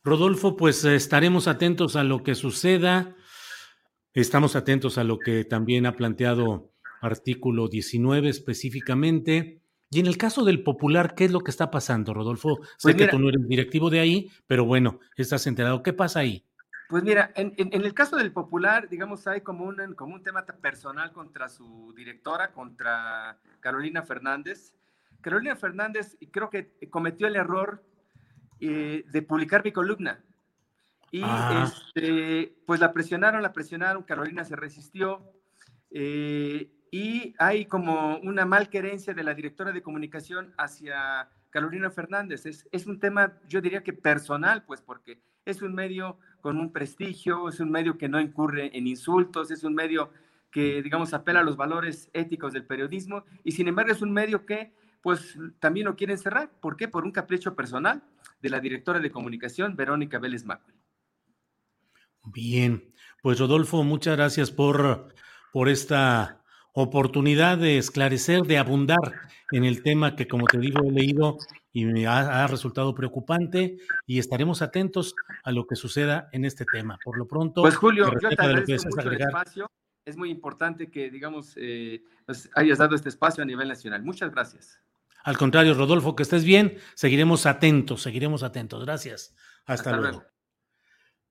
Rodolfo, 0.03 0.57
pues 0.57 0.83
estaremos 0.85 1.47
atentos 1.47 1.95
a 1.95 2.03
lo 2.03 2.23
que 2.23 2.35
suceda. 2.35 3.15
Estamos 4.13 4.55
atentos 4.55 4.97
a 4.97 5.03
lo 5.03 5.17
que 5.17 5.45
también 5.45 5.85
ha 5.85 5.95
planteado 5.95 6.71
artículo 7.01 7.67
19 7.67 8.29
específicamente. 8.29 9.62
Y 9.93 9.99
en 9.99 10.07
el 10.07 10.17
caso 10.17 10.43
del 10.43 10.63
popular, 10.63 11.15
¿qué 11.15 11.25
es 11.25 11.31
lo 11.31 11.41
que 11.41 11.51
está 11.51 11.69
pasando, 11.71 12.13
Rodolfo? 12.13 12.59
Sé 12.77 12.93
pues 12.93 12.95
que 12.95 13.07
tú 13.07 13.19
no 13.19 13.29
eres 13.29 13.47
directivo 13.47 13.89
de 13.89 13.99
ahí, 13.99 14.31
pero 14.47 14.65
bueno, 14.65 14.99
estás 15.15 15.45
enterado. 15.47 15.83
¿Qué 15.83 15.93
pasa 15.93 16.19
ahí? 16.19 16.45
Pues 16.89 17.03
mira, 17.03 17.31
en, 17.35 17.55
el 17.57 17.93
caso 17.93 18.17
del 18.17 18.31
popular, 18.31 18.87
digamos, 18.89 19.25
hay 19.27 19.41
como 19.41 19.65
un, 19.65 19.95
como 19.95 20.15
un 20.15 20.23
tema 20.23 20.45
personal 20.45 21.11
contra 21.11 21.49
su 21.49 21.93
directora, 21.95 22.51
contra 22.51 23.39
Carolina 23.59 24.03
Fernández. 24.03 24.75
Carolina 25.21 25.55
Fernández 25.55 26.17
creo 26.31 26.49
que 26.49 26.73
cometió 26.89 27.27
el 27.27 27.35
error 27.35 27.83
eh, 28.59 29.05
de 29.11 29.21
publicar 29.21 29.63
mi 29.63 29.71
columna. 29.71 30.23
Y 31.11 31.21
ah. 31.23 31.71
este, 31.95 32.55
pues 32.65 32.79
la 32.79 32.91
presionaron, 32.91 33.41
la 33.41 33.53
presionaron, 33.53 34.03
Carolina 34.03 34.43
se 34.43 34.55
resistió. 34.55 35.23
Eh, 35.91 36.71
y 36.93 37.33
hay 37.39 37.65
como 37.65 38.17
una 38.19 38.45
malquerencia 38.45 39.15
de 39.15 39.23
la 39.23 39.33
directora 39.33 39.71
de 39.71 39.81
comunicación 39.81 40.53
hacia 40.59 41.27
Carolina 41.49 41.89
Fernández. 41.89 42.45
Es, 42.45 42.67
es, 42.71 42.85
un 42.85 42.99
tema, 42.99 43.33
yo 43.49 43.61
diría 43.61 43.81
que 43.81 43.93
personal, 43.93 44.63
pues 44.63 44.79
porque 44.79 45.19
es 45.43 45.63
un 45.63 45.73
medio 45.73 46.19
con 46.39 46.59
un 46.59 46.71
prestigio, 46.71 47.49
es 47.49 47.59
un 47.59 47.71
medio 47.71 47.97
que 47.97 48.09
no 48.09 48.21
incurre 48.21 48.77
en 48.77 48.85
insultos, 48.85 49.49
es 49.49 49.63
un 49.63 49.73
medio 49.73 50.11
que, 50.51 50.83
digamos, 50.83 51.15
apela 51.15 51.39
a 51.39 51.43
los 51.43 51.57
valores 51.57 52.11
éticos 52.13 52.53
del 52.53 52.67
periodismo 52.67 53.25
y 53.43 53.53
sin 53.53 53.67
embargo 53.67 53.91
es 53.91 54.03
un 54.03 54.13
medio 54.13 54.45
que, 54.45 54.71
pues, 55.01 55.35
también 55.57 55.87
lo 55.87 55.95
quieren 55.95 56.19
cerrar. 56.19 56.51
¿Por 56.61 56.77
qué? 56.77 56.87
Por 56.87 57.05
un 57.05 57.11
capricho 57.11 57.55
personal 57.55 58.03
de 58.39 58.49
la 58.51 58.59
directora 58.59 58.99
de 58.99 59.09
comunicación, 59.09 59.75
Verónica 59.75 60.19
Vélez 60.19 60.45
Macul. 60.45 60.75
Bien, 62.25 62.93
pues 63.23 63.39
Rodolfo, 63.39 63.83
muchas 63.83 64.15
gracias 64.15 64.51
por, 64.51 65.11
por 65.51 65.69
esta 65.69 66.42
oportunidad 66.73 67.57
de 67.57 67.77
esclarecer, 67.77 68.41
de 68.43 68.57
abundar 68.57 69.21
en 69.51 69.63
el 69.63 69.83
tema 69.83 70.15
que, 70.15 70.27
como 70.27 70.45
te 70.45 70.57
digo, 70.57 70.81
he 70.83 70.91
leído 70.91 71.37
y 71.71 71.85
me 71.85 72.05
ha, 72.05 72.45
resultado 72.47 72.93
preocupante 72.93 73.77
y 74.05 74.19
estaremos 74.19 74.61
atentos 74.61 75.15
a 75.43 75.51
lo 75.51 75.65
que 75.65 75.75
suceda 75.75 76.29
en 76.31 76.45
este 76.45 76.65
tema. 76.65 76.97
Por 77.03 77.17
lo 77.17 77.27
pronto, 77.27 77.61
pues 77.61 77.75
Julio, 77.75 78.11
yo 78.21 78.29
te 78.29 78.35
agradezco 78.43 78.89
mucho 78.89 79.09
el 79.09 79.21
espacio. 79.21 79.71
Es 80.05 80.17
muy 80.17 80.29
importante 80.29 80.91
que, 80.91 81.09
digamos, 81.09 81.53
eh, 81.55 82.03
nos 82.27 82.49
hayas 82.55 82.77
dado 82.77 82.95
este 82.95 83.09
espacio 83.09 83.41
a 83.41 83.45
nivel 83.45 83.69
nacional. 83.69 84.03
Muchas 84.03 84.31
gracias. 84.31 84.79
Al 85.23 85.37
contrario, 85.37 85.73
Rodolfo, 85.73 86.15
que 86.15 86.23
estés 86.23 86.43
bien. 86.43 86.77
Seguiremos 86.95 87.45
atentos, 87.45 88.01
seguiremos 88.01 88.43
atentos. 88.43 88.83
Gracias. 88.83 89.33
Hasta, 89.65 89.95
luego. 89.95 90.25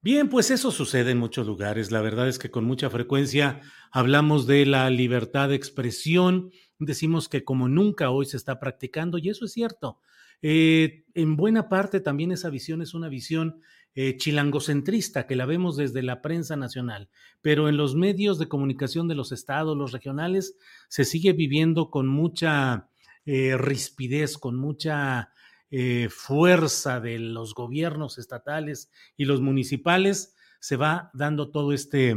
Bien, 0.05 0.29
pues 0.29 0.51
eso 0.51 0.73
sucede 0.73 1.13
en 1.13 1.19
muchos 1.19 1.47
lugares. 1.47 1.93
La 1.93 2.01
verdad 2.01 2.27
es 2.27 2.41
que 2.41 2.51
con 2.51 2.65
mucha 2.65 2.91
frecuencia 2.91 3.61
hablamos 3.93 4.49
de 4.49 4.67
la 4.67 4.91
libertad 4.91 5.49
de 5.49 5.55
expresión, 5.55 6.51
decimos 6.81 7.29
que 7.29 7.45
como 7.45 7.69
nunca 7.69 8.11
hoy 8.11 8.27
se 8.27 8.37
está 8.37 8.59
practicando 8.59 9.17
y 9.19 9.29
eso 9.29 9.45
es 9.45 9.53
cierto. 9.53 10.01
Eh, 10.43 11.05
en 11.15 11.37
buena 11.37 11.69
parte 11.69 12.01
también 12.01 12.33
esa 12.33 12.51
visión 12.51 12.83
es 12.83 12.95
una 12.95 13.09
visión 13.09 13.61
eh, 13.95 14.17
chilangocentrista 14.17 15.29
que 15.29 15.37
la 15.37 15.47
vemos 15.47 15.77
desde 15.77 16.03
la 16.03 16.21
prensa 16.21 16.57
nacional, 16.57 17.09
pero 17.41 17.69
en 17.69 17.77
los 17.77 17.95
medios 17.95 18.41
de 18.41 18.49
comunicación 18.49 19.07
de 19.07 19.15
los 19.15 19.31
estados, 19.31 19.77
los 19.77 19.93
regionales, 19.93 20.57
se 20.89 21.05
sigue 21.05 21.33
viviendo 21.33 21.91
con 21.91 22.09
mucha 22.09 22.89
eh, 23.25 23.57
rispidez, 23.57 24.37
con 24.37 24.57
mucha 24.57 25.31
eh, 25.75 26.11
fuerza 26.11 27.01
de 27.01 27.19
los 27.19 27.55
gobiernos 27.55 28.19
estatales 28.19 28.91
y 29.17 29.25
los 29.25 29.41
municipales, 29.41 30.37
se 30.61 30.77
va 30.77 31.11
dando 31.15 31.51
todo 31.51 31.73
este 31.73 32.15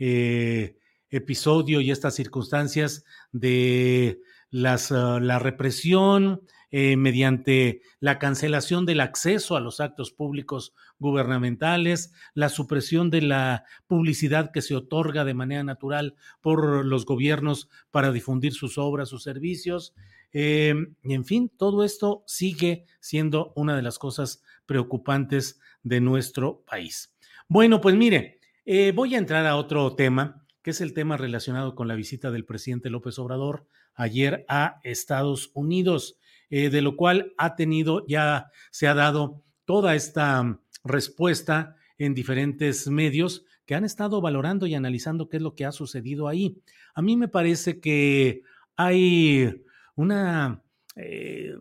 eh, 0.00 0.76
episodio 1.08 1.80
y 1.80 1.92
estas 1.92 2.16
circunstancias 2.16 3.04
de 3.30 4.20
las, 4.50 4.90
ah, 4.90 5.20
la 5.22 5.38
represión 5.38 6.42
eh, 6.72 6.96
mediante 6.96 7.80
la 8.00 8.18
cancelación 8.18 8.86
del 8.86 8.98
acceso 8.98 9.54
a 9.54 9.60
los 9.60 9.78
actos 9.78 10.10
públicos 10.10 10.74
gubernamentales, 10.98 12.12
la 12.34 12.48
supresión 12.48 13.08
de 13.08 13.22
la 13.22 13.64
publicidad 13.86 14.50
que 14.50 14.62
se 14.62 14.74
otorga 14.74 15.24
de 15.24 15.34
manera 15.34 15.62
natural 15.62 16.16
por 16.40 16.84
los 16.84 17.06
gobiernos 17.06 17.68
para 17.92 18.10
difundir 18.10 18.52
sus 18.52 18.78
obras, 18.78 19.10
sus 19.10 19.22
servicios, 19.22 19.94
eh, 20.38 20.74
y 21.02 21.14
en 21.14 21.24
fin, 21.24 21.50
todo 21.56 21.82
esto 21.82 22.22
sigue 22.26 22.84
siendo 23.00 23.54
una 23.56 23.74
de 23.74 23.80
las 23.80 23.98
cosas 23.98 24.42
preocupantes 24.66 25.58
de 25.82 26.02
nuestro 26.02 26.62
país. 26.66 27.16
Bueno, 27.48 27.80
pues 27.80 27.96
mire, 27.96 28.38
eh, 28.66 28.92
voy 28.94 29.14
a 29.14 29.18
entrar 29.18 29.46
a 29.46 29.56
otro 29.56 29.94
tema, 29.94 30.46
que 30.60 30.72
es 30.72 30.82
el 30.82 30.92
tema 30.92 31.16
relacionado 31.16 31.74
con 31.74 31.88
la 31.88 31.94
visita 31.94 32.30
del 32.30 32.44
presidente 32.44 32.90
López 32.90 33.18
Obrador 33.18 33.66
ayer 33.94 34.44
a 34.46 34.78
Estados 34.84 35.52
Unidos, 35.54 36.18
eh, 36.50 36.68
de 36.68 36.82
lo 36.82 36.96
cual 36.96 37.32
ha 37.38 37.56
tenido, 37.56 38.04
ya 38.06 38.50
se 38.70 38.88
ha 38.88 38.94
dado 38.94 39.42
toda 39.64 39.94
esta 39.94 40.60
respuesta 40.84 41.76
en 41.96 42.12
diferentes 42.12 42.88
medios 42.88 43.46
que 43.64 43.74
han 43.74 43.86
estado 43.86 44.20
valorando 44.20 44.66
y 44.66 44.74
analizando 44.74 45.30
qué 45.30 45.38
es 45.38 45.42
lo 45.42 45.54
que 45.54 45.64
ha 45.64 45.72
sucedido 45.72 46.28
ahí. 46.28 46.60
A 46.94 47.00
mí 47.00 47.16
me 47.16 47.28
parece 47.28 47.80
que 47.80 48.42
hay 48.76 49.62
una 49.96 50.62
eh, 50.94 51.56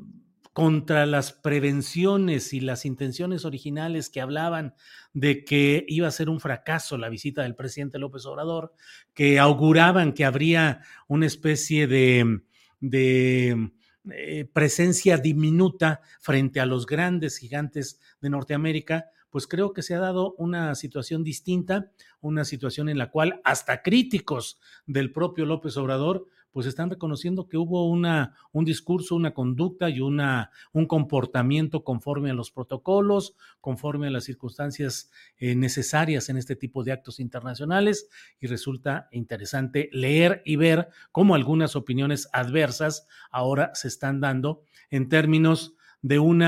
contra 0.53 1.05
las 1.05 1.33
prevenciones 1.33 2.53
y 2.53 2.61
las 2.61 2.85
intenciones 2.85 3.43
originales 3.43 4.09
que 4.09 4.21
hablaban 4.21 4.73
de 5.11 5.43
que 5.43 5.83
iba 5.89 6.07
a 6.07 6.11
ser 6.11 6.29
un 6.29 6.39
fracaso 6.39 6.97
la 6.97 7.09
visita 7.09 7.41
del 7.41 7.55
presidente 7.55 7.99
López 7.99 8.25
Obrador, 8.25 8.73
que 9.13 9.37
auguraban 9.37 10.13
que 10.13 10.23
habría 10.23 10.79
una 11.09 11.25
especie 11.25 11.87
de, 11.87 12.41
eh, 12.81 14.45
presencia 14.53 15.17
diminuta 15.17 15.99
frente 16.21 16.61
a 16.61 16.65
los 16.65 16.85
grandes 16.85 17.37
gigantes 17.37 17.99
de 18.21 18.29
Norteamérica, 18.29 19.09
pues 19.29 19.47
creo 19.47 19.73
que 19.73 19.81
se 19.81 19.93
ha 19.93 19.99
dado 19.99 20.35
una 20.37 20.73
situación 20.75 21.21
distinta, 21.21 21.91
una 22.21 22.45
situación 22.45 22.87
en 22.87 22.97
la 22.97 23.11
cual 23.11 23.41
hasta 23.43 23.81
críticos 23.81 24.57
del 24.85 25.11
propio 25.11 25.45
López 25.45 25.75
Obrador 25.75 26.29
pues 26.55 26.67
están 26.67 26.89
reconociendo 26.89 27.49
que 27.49 27.57
hubo 27.57 27.89
una, 27.89 28.33
un 28.53 28.63
discurso, 28.63 29.17
una 29.17 29.33
conducta 29.33 29.89
y 29.89 29.99
una, 29.99 30.51
un 30.71 30.85
comportamiento 30.85 31.83
conforme 31.83 32.29
a 32.31 32.33
los 32.33 32.49
protocolos, 32.49 33.35
conforme 33.59 34.07
a 34.07 34.09
las 34.09 34.23
circunstancias 34.23 35.11
eh, 35.37 35.53
necesarias 35.53 36.29
en 36.29 36.37
este 36.37 36.55
tipo 36.55 36.85
de 36.85 36.93
actos 36.93 37.19
internacionales 37.19 38.07
y 38.39 38.47
resulta 38.47 39.09
interesante 39.11 39.89
leer 39.91 40.43
y 40.45 40.55
ver 40.55 40.87
cómo 41.11 41.35
algunas 41.35 41.75
opiniones 41.75 42.29
adversas 42.31 43.05
ahora 43.31 43.71
se 43.73 43.89
están 43.89 44.21
dando 44.21 44.63
en 44.89 45.09
términos 45.09 45.75
de 46.01 46.19
un 46.19 46.41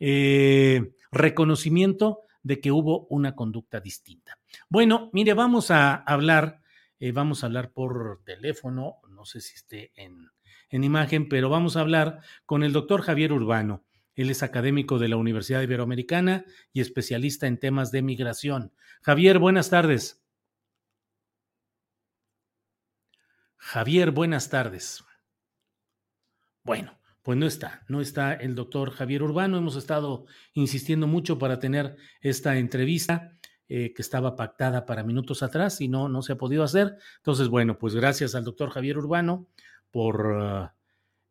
eh, 0.00 0.92
reconocimiento 1.12 2.22
de 2.42 2.60
que 2.60 2.72
hubo 2.72 3.06
una 3.10 3.36
conducta 3.36 3.78
distinta. 3.78 4.38
Bueno, 4.68 5.08
mire, 5.12 5.34
vamos 5.34 5.70
a 5.70 5.94
hablar 5.94 6.62
eh, 7.00 7.12
vamos 7.12 7.42
a 7.42 7.46
hablar 7.46 7.72
por 7.72 8.22
teléfono, 8.24 8.96
no 9.08 9.24
sé 9.24 9.40
si 9.40 9.54
esté 9.54 9.92
en, 9.94 10.30
en 10.70 10.84
imagen, 10.84 11.28
pero 11.28 11.48
vamos 11.48 11.76
a 11.76 11.80
hablar 11.80 12.20
con 12.44 12.62
el 12.62 12.72
doctor 12.72 13.02
Javier 13.02 13.32
Urbano. 13.32 13.84
Él 14.14 14.30
es 14.30 14.42
académico 14.42 14.98
de 14.98 15.08
la 15.08 15.16
Universidad 15.16 15.62
Iberoamericana 15.62 16.44
y 16.72 16.80
especialista 16.80 17.46
en 17.46 17.58
temas 17.58 17.92
de 17.92 18.02
migración. 18.02 18.72
Javier, 19.02 19.38
buenas 19.38 19.70
tardes. 19.70 20.24
Javier, 23.56 24.10
buenas 24.10 24.50
tardes. 24.50 25.04
Bueno, 26.64 26.98
pues 27.22 27.38
no 27.38 27.46
está, 27.46 27.84
no 27.88 28.00
está 28.00 28.34
el 28.34 28.54
doctor 28.54 28.90
Javier 28.90 29.22
Urbano. 29.22 29.56
Hemos 29.56 29.76
estado 29.76 30.26
insistiendo 30.52 31.06
mucho 31.06 31.38
para 31.38 31.60
tener 31.60 31.96
esta 32.20 32.56
entrevista. 32.56 33.37
Eh, 33.70 33.92
que 33.92 34.00
estaba 34.00 34.34
pactada 34.34 34.86
para 34.86 35.02
minutos 35.02 35.42
atrás 35.42 35.82
y 35.82 35.88
no, 35.88 36.08
no 36.08 36.22
se 36.22 36.32
ha 36.32 36.38
podido 36.38 36.62
hacer. 36.62 36.96
Entonces, 37.18 37.48
bueno, 37.48 37.78
pues 37.78 37.94
gracias 37.94 38.34
al 38.34 38.42
doctor 38.42 38.70
Javier 38.70 38.96
Urbano 38.96 39.46
por 39.90 40.26
uh, 40.26 40.68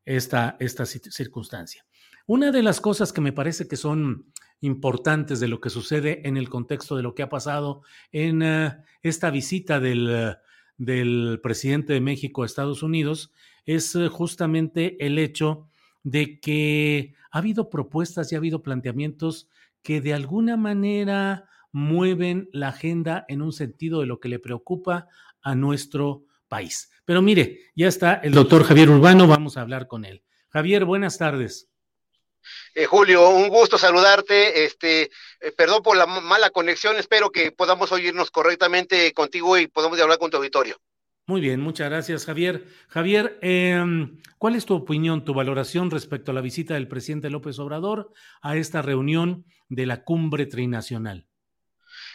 esta, 0.06 0.56
esta 0.60 0.86
circunstancia. 0.86 1.84
Una 2.28 2.52
de 2.52 2.62
las 2.62 2.80
cosas 2.80 3.12
que 3.12 3.21
me 3.21 3.34
parece 3.34 3.67
que 3.67 3.76
son 3.76 4.32
importantes 4.62 5.39
de 5.39 5.47
lo 5.47 5.60
que 5.60 5.71
sucede 5.71 6.28
en 6.28 6.38
el 6.38 6.47
contexto 6.47 6.95
de 6.95 7.02
lo 7.02 7.15
que 7.15 7.23
ha 7.23 7.30
pasado 7.30 7.82
en 8.12 8.43
uh, 8.43 8.84
esta 9.02 9.32
visita 9.32 9.80
del, 9.80 10.38
del, 10.78 11.39
presidente 11.41 11.93
de 11.93 12.02
México 12.02 12.43
a 12.43 12.45
Estados 12.45 12.84
Unidos 12.84 13.34
es 13.65 13.97
justamente 14.12 15.04
el 15.04 15.17
hecho 15.17 15.69
de 16.04 16.39
que 16.39 17.15
ha 17.32 17.39
habido 17.39 17.71
propuestas 17.71 18.32
y 18.32 18.36
ha 18.36 18.38
habido 18.38 18.62
planteamientos 18.62 19.50
que 19.82 20.02
de 20.02 20.13
alguna 20.13 20.56
manera 20.56 21.50
mueven 21.71 22.49
la 22.51 22.69
agenda 22.69 23.25
en 23.27 23.41
un 23.41 23.53
sentido 23.53 24.01
de 24.01 24.08
lo 24.08 24.19
que 24.19 24.30
le 24.30 24.39
preocupa 24.39 25.08
a 25.41 25.56
nuestro 25.56 26.23
país. 26.47 26.91
Pero 27.06 27.21
mire, 27.21 27.60
ya 27.75 27.88
está 27.88 28.15
el 28.15 28.34
doctor 28.34 28.63
Javier 28.63 28.89
Urbano, 28.89 29.27
vamos 29.27 29.58
a 29.58 29.62
hablar 29.62 29.88
con 29.88 30.06
él. 30.06 30.23
Javier, 30.49 30.86
buenas 30.86 31.17
tardes. 31.17 31.69
Eh, 32.73 32.86
Julio, 32.86 33.30
un 33.30 33.49
gusto 33.49 33.77
saludarte. 33.77 34.65
Este, 34.65 35.03
eh, 35.03 35.51
perdón 35.56 35.84
por 35.84 35.97
la 35.97 36.06
mala 36.06 36.49
conexión. 36.49 36.95
Espero 36.97 37.32
que 37.32 37.51
podamos 37.51 37.91
oírnos 37.91 38.32
correctamente 38.32 39.12
contigo 39.13 39.58
y 39.58 39.67
podamos 39.67 39.99
hablar 39.99 40.17
con 40.17 40.32
tu 40.32 40.38
auditorio. 40.38 40.77
Muy 41.25 41.41
bien, 41.41 41.60
muchas 41.60 41.89
gracias, 41.89 42.25
Javier. 42.25 42.65
Javier, 42.88 43.38
em, 43.41 44.21
¿cuál 44.38 44.56
es 44.56 44.65
tu 44.65 44.75
opinión, 44.75 45.25
tu 45.25 45.34
valoración 45.34 45.91
respecto 45.91 46.32
a 46.32 46.34
la 46.34 46.39
visita 46.39 46.75
del 46.75 46.88
presidente 46.88 47.30
López 47.30 47.60
Obrador 47.60 48.13
a 48.41 48.56
esta 48.56 48.82
reunión 48.82 49.45
de 49.67 49.86
la 49.86 50.06
cumbre 50.06 50.45
trinacional? 50.45 51.26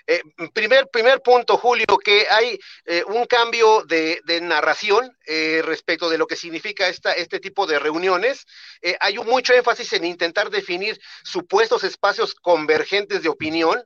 Eh, 0.07 0.23
primer, 0.53 0.89
primer 0.89 1.21
punto, 1.21 1.57
Julio, 1.57 1.87
que 2.05 2.27
hay 2.29 2.59
eh, 2.87 3.05
un 3.07 3.27
cambio 3.27 3.85
de, 3.85 4.21
narración 4.43 5.17
eh, 5.27 5.63
respecto 5.65 6.09
de 6.09 6.19
lo 6.19 6.27
que 6.27 6.37
significa 6.37 6.89
esta, 6.89 7.13
este 7.13 7.39
tipo 7.39 7.67
de 7.67 7.79
reuniones. 7.79 8.47
hay 9.01 9.19
un 9.19 9.27
mucho 9.27 9.55
énfasis 9.55 9.93
en 9.93 10.05
intentar 10.05 10.51
definir 10.51 11.01
supuestos 11.23 11.85
espacios 11.85 12.35
convergentes 12.35 13.23
de 13.23 13.29
opinión. 13.29 13.85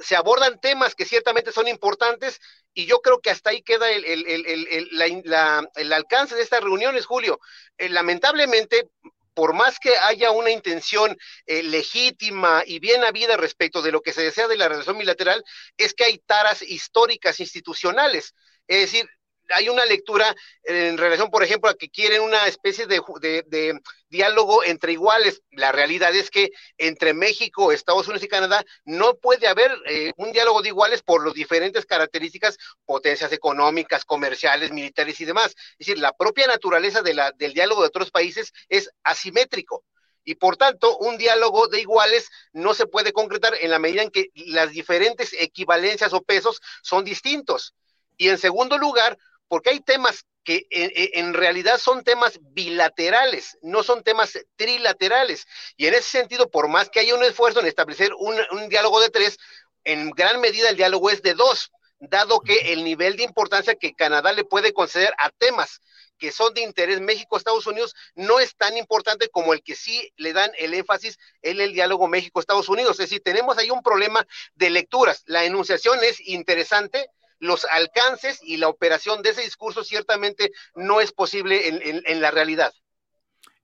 se 0.00 0.16
abordan 0.16 0.60
temas 0.60 0.94
que 0.94 1.04
ciertamente 1.04 1.52
son 1.52 1.66
importantes 1.68 2.40
y 2.74 2.86
yo 2.86 3.00
creo 3.00 3.20
que 3.20 3.30
hasta 3.30 3.50
ahí 3.50 3.62
queda 3.62 3.90
el, 3.90 4.04
el 4.04 5.92
alcance 5.92 6.34
de 6.34 6.42
estas 6.42 6.62
reuniones, 6.62 7.06
Julio. 7.06 7.40
lamentablemente, 7.78 8.88
por 9.34 9.54
más 9.54 9.78
que 9.78 9.96
haya 9.96 10.30
una 10.30 10.50
intención 10.50 11.16
eh, 11.46 11.62
legítima 11.62 12.62
y 12.66 12.78
bien 12.78 13.04
habida 13.04 13.36
respecto 13.36 13.82
de 13.82 13.92
lo 13.92 14.00
que 14.00 14.12
se 14.12 14.22
desea 14.22 14.48
de 14.48 14.56
la 14.56 14.68
relación 14.68 14.98
bilateral, 14.98 15.44
es 15.76 15.94
que 15.94 16.04
hay 16.04 16.18
taras 16.18 16.62
históricas 16.62 17.40
institucionales. 17.40 18.34
Es 18.66 18.80
decir, 18.80 19.08
hay 19.52 19.68
una 19.68 19.84
lectura 19.84 20.34
en 20.64 20.98
relación, 20.98 21.30
por 21.30 21.42
ejemplo, 21.42 21.70
a 21.70 21.74
que 21.74 21.90
quieren 21.90 22.22
una 22.22 22.46
especie 22.46 22.86
de, 22.86 23.80
diálogo 24.08 24.64
entre 24.64 24.92
iguales. 24.92 25.42
La 25.50 25.72
realidad 25.72 26.14
es 26.14 26.30
que 26.30 26.50
entre 26.78 27.14
México, 27.14 27.72
Estados 27.72 28.06
Unidos 28.08 28.24
y 28.24 28.28
Canadá 28.28 28.64
no 28.84 29.14
puede 29.14 29.46
haber 29.46 29.70
eh, 29.86 30.12
un 30.16 30.32
diálogo 30.32 30.62
de 30.62 30.68
iguales 30.68 31.02
por 31.02 31.24
las 31.24 31.34
diferentes 31.34 31.86
características, 31.86 32.58
potencias 32.84 33.32
económicas, 33.32 34.04
comerciales, 34.04 34.72
militares 34.72 35.20
y 35.20 35.24
demás. 35.24 35.54
Es 35.78 35.86
decir, 35.86 35.98
la 35.98 36.12
propia 36.12 36.46
naturaleza 36.46 37.02
de 37.02 37.14
la, 37.14 37.32
del 37.32 37.54
diálogo 37.54 37.82
de 37.82 37.88
otros 37.88 38.10
países 38.10 38.52
es 38.68 38.90
asimétrico 39.04 39.84
y 40.24 40.34
por 40.34 40.56
tanto 40.56 40.96
un 40.98 41.18
diálogo 41.18 41.68
de 41.68 41.80
iguales 41.80 42.30
no 42.52 42.74
se 42.74 42.86
puede 42.86 43.12
concretar 43.12 43.54
en 43.60 43.70
la 43.70 43.78
medida 43.78 44.02
en 44.02 44.10
que 44.10 44.30
las 44.34 44.70
diferentes 44.70 45.32
equivalencias 45.32 46.12
o 46.12 46.22
pesos 46.22 46.60
son 46.82 47.04
distintos. 47.04 47.74
Y 48.16 48.28
en 48.28 48.38
segundo 48.38 48.76
lugar, 48.76 49.18
porque 49.50 49.70
hay 49.70 49.80
temas 49.80 50.26
que 50.44 50.64
en, 50.70 51.34
realidad 51.34 51.78
son 51.78 52.04
temas 52.04 52.38
bilaterales, 52.40 53.58
no 53.62 53.82
son 53.82 54.04
temas 54.04 54.38
trilaterales. 54.54 55.44
Y 55.76 55.88
en 55.88 55.94
ese 55.94 56.08
sentido, 56.08 56.48
por 56.48 56.68
más 56.68 56.88
que 56.88 57.00
haya 57.00 57.16
un 57.16 57.24
esfuerzo 57.24 57.58
en 57.58 57.66
establecer 57.66 58.12
un, 58.16 58.36
diálogo 58.68 59.00
de 59.00 59.10
tres, 59.10 59.38
en 59.82 60.10
gran 60.10 60.40
medida 60.40 60.70
el 60.70 60.76
diálogo 60.76 61.10
es 61.10 61.20
de 61.22 61.34
dos, 61.34 61.72
dado 61.98 62.40
que 62.40 62.72
el 62.72 62.84
nivel 62.84 63.16
de 63.16 63.24
importancia 63.24 63.74
que 63.74 63.92
Canadá 63.92 64.32
le 64.32 64.44
puede 64.44 64.72
conceder 64.72 65.12
a 65.18 65.30
temas 65.30 65.80
que 66.16 66.30
son 66.30 66.54
de 66.54 66.60
interés 66.60 67.00
México-Estados 67.00 67.66
Unidos 67.66 67.96
no 68.14 68.38
es 68.38 68.54
tan 68.54 68.76
importante 68.76 69.30
como 69.30 69.52
el 69.52 69.62
que 69.62 69.74
sí 69.74 70.12
le 70.16 70.32
dan 70.32 70.52
el 70.58 70.74
énfasis 70.74 71.18
en 71.42 71.60
el 71.60 71.72
diálogo 71.72 72.06
México-Estados 72.06 72.68
Unidos. 72.68 72.92
Es 73.00 73.08
decir, 73.08 73.22
tenemos 73.24 73.58
ahí 73.58 73.70
un 73.70 73.82
problema 73.82 74.24
de 74.54 74.70
lecturas. 74.70 75.22
La 75.24 75.44
enunciación 75.44 75.98
es 76.04 76.20
interesante, 76.28 77.08
los 77.40 77.64
alcances 77.64 78.38
y 78.42 78.58
la 78.58 78.68
operación 78.68 79.22
de 79.22 79.30
ese 79.30 79.42
discurso 79.42 79.82
ciertamente 79.82 80.52
no 80.76 81.00
es 81.00 81.10
posible 81.10 81.68
en, 81.68 82.20
la 82.20 82.30
realidad. 82.30 82.72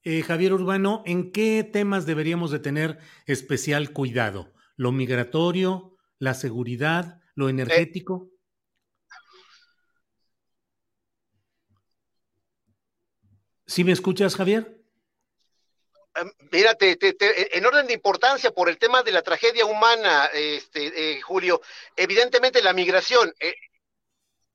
Eh, 0.02 0.22
Javier 0.22 0.52
Urbano, 0.54 1.02
¿en 1.06 1.30
qué 1.30 1.62
temas 1.62 2.06
deberíamos 2.06 2.50
de 2.50 2.58
tener 2.58 2.98
especial 3.26 3.92
cuidado? 3.92 4.52
¿Lo 4.76 4.92
migratorio, 4.92 5.96
la 6.18 6.34
seguridad, 6.34 7.20
lo 7.34 7.48
energético? 7.48 8.30
¿Sí 13.66 13.84
me 13.84 13.92
escuchas, 13.92 14.36
Javier? 14.36 14.75
Em, 16.16 16.32
mira, 16.50 16.76
en 16.80 17.66
orden 17.66 17.86
de 17.86 17.92
importancia 17.92 18.50
por 18.50 18.68
el 18.68 18.78
tema 18.78 19.02
de 19.02 19.12
la 19.12 19.22
tragedia 19.22 19.66
humana, 19.66 20.26
este, 20.32 21.16
eh, 21.16 21.20
Julio, 21.20 21.60
evidentemente 21.94 22.62
la 22.62 22.72
migración, 22.72 23.32
eh, 23.38 23.54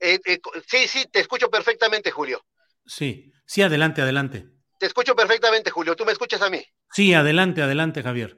eh, 0.02 0.20
eh, 0.26 0.40
sí, 0.66 0.88
sí, 0.88 1.06
te 1.12 1.20
escucho 1.20 1.50
perfectamente, 1.50 2.10
Julio. 2.10 2.44
Sí, 2.86 3.32
sí, 3.46 3.62
adelante, 3.62 4.02
adelante. 4.02 4.48
Te 4.80 4.88
escucho 4.88 5.16
perfectamente, 5.16 5.70
Julio. 5.70 5.96
¿Tú 5.96 6.06
me 6.06 6.12
escuchas 6.12 6.42
a 6.42 6.50
mí? 6.50 6.66
Sí, 6.92 7.14
adelante, 7.14 7.62
adelante, 7.62 8.02
Javier. 8.02 8.36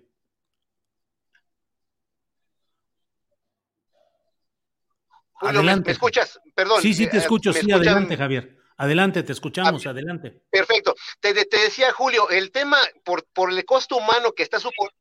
Julio, 5.32 5.64
¿me, 5.64 5.92
escuchas? 5.92 6.38
Perdón. 6.54 6.82
Sí, 6.82 6.94
sí, 6.94 7.08
te 7.08 7.16
eh, 7.16 7.20
escucho. 7.20 7.54
Sí, 7.54 7.72
adelante, 7.72 8.18
Javier. 8.18 8.58
Adelante, 8.78 9.24
te 9.24 9.32
escuchamos, 9.32 9.86
ah, 9.86 9.92
adelante. 9.92 10.42
Perfecto. 10.50 10.96
Te, 11.20 11.34
te, 11.46 11.58
decía, 11.58 11.92
Julio, 11.92 12.30
el 12.30 12.52
tema 12.52 12.78
por, 13.04 13.24
por 13.26 13.52
el 13.52 13.64
costo 13.66 13.98
humano 13.98 14.32
que 14.32 14.44
está 14.44 14.60
suponiendo. 14.60 14.98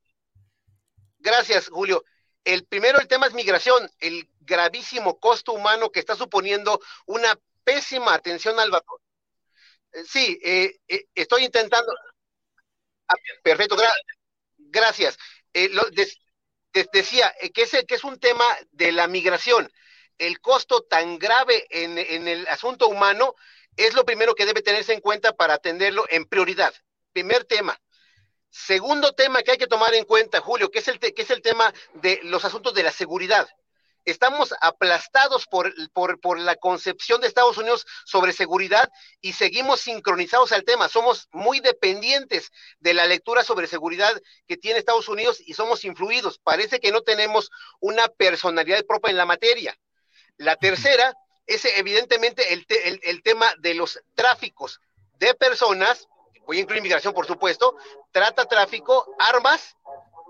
Gracias, 1.19 1.69
Julio. 1.69 2.05
El 2.45 2.65
primero, 2.65 2.99
el 2.99 3.07
tema 3.07 3.27
es 3.27 3.35
migración, 3.35 3.89
el 4.01 4.29
gravísimo 4.41 5.19
costo 5.21 5.53
humano 5.53 5.91
que 5.91 6.01
está 6.01 6.17
suponiendo 6.17 6.81
una 7.07 7.39
pésima 7.65 8.15
atención 8.15 8.59
al 8.59 8.71
vapor. 8.71 9.01
Eh, 9.93 10.05
sí, 10.05 10.39
eh, 10.43 10.81
eh, 10.89 11.05
estoy 11.15 11.45
intentando. 11.45 11.93
Ah, 13.09 13.15
perfecto, 13.43 13.77
gracias. 14.59 15.19
decía 16.93 17.35
que 17.55 17.63
es, 17.63 17.85
que 17.87 17.95
es 17.95 18.05
un 18.05 18.19
tema 18.19 18.45
de 18.73 18.93
la 18.93 19.07
migración. 19.07 19.71
El 20.19 20.41
costo 20.41 20.83
tan 20.83 21.19
grave 21.19 21.67
en, 21.71 21.99
en 21.99 22.29
el 22.29 22.47
asunto 22.49 22.89
humano 22.89 23.35
es 23.77 23.95
lo 23.95 24.05
primero 24.05 24.35
que 24.35 24.47
debe 24.47 24.63
tenerse 24.63 24.93
en 24.93 25.01
cuenta 25.01 25.33
para 25.33 25.55
atenderlo 25.55 26.05
en 26.09 26.25
prioridad. 26.27 26.75
Primer 27.13 27.45
tema. 27.45 27.79
Segundo 28.51 29.13
tema 29.15 29.43
que 29.43 29.53
hay 29.53 29.59
que 29.59 29.67
tomar 29.67 29.95
en 29.95 30.05
cuenta, 30.05 30.41
Julio, 30.41 30.71
que 30.71 30.81
es 30.81 30.89
el, 30.89 30.99
que 30.99 31.15
es 31.17 31.31
el 31.31 31.41
tema 31.41 31.73
de 31.95 32.21
los 32.25 32.45
asuntos 32.45 32.75
de 32.75 32.83
la 32.83 32.93
seguridad. 32.93 33.49
Estamos 34.05 34.53
aplastados 34.61 35.47
por, 35.47 35.73
por, 35.93 36.39
la 36.39 36.57
concepción 36.57 37.21
de 37.21 37.29
Estados 37.29 37.57
Unidos 37.57 37.87
sobre 38.05 38.33
seguridad 38.33 38.91
y 39.21 39.33
seguimos 39.33 39.81
sincronizados 39.81 40.51
al 40.51 40.65
tema. 40.65 40.89
Somos 40.89 41.29
muy 41.31 41.61
dependientes 41.61 42.51
de 42.81 42.95
la 42.95 43.07
lectura 43.07 43.45
sobre 43.45 43.69
seguridad 43.69 44.21
que 44.49 44.57
tiene 44.57 44.81
Estados 44.81 45.09
Unidos 45.09 45.41
y 45.41 45.55
somos 45.55 45.85
influidos. 45.85 46.41
Parece 46.41 46.81
que 46.81 46.91
no 46.91 47.03
tenemos 47.03 47.51
una 47.79 48.09
personalidad 48.09 48.85
propia 48.87 49.13
en 49.13 49.19
la 49.19 49.27
materia. 49.27 49.79
La 50.37 50.57
tercera 50.57 51.15
es 51.47 51.65
evidentemente 51.65 52.53
el, 52.53 52.67
el 53.03 53.23
tema 53.23 53.53
de 53.59 53.75
los 53.75 54.01
tráficos 54.15 54.81
de 55.19 55.35
personas 55.35 56.09
voy 56.47 56.59
a 56.59 56.61
incluir 56.61 56.79
inmigración, 56.79 57.15
por 57.15 57.27
supuesto, 57.27 57.77
trata 58.11 58.45
tráfico, 58.47 59.15
armas 59.19 59.77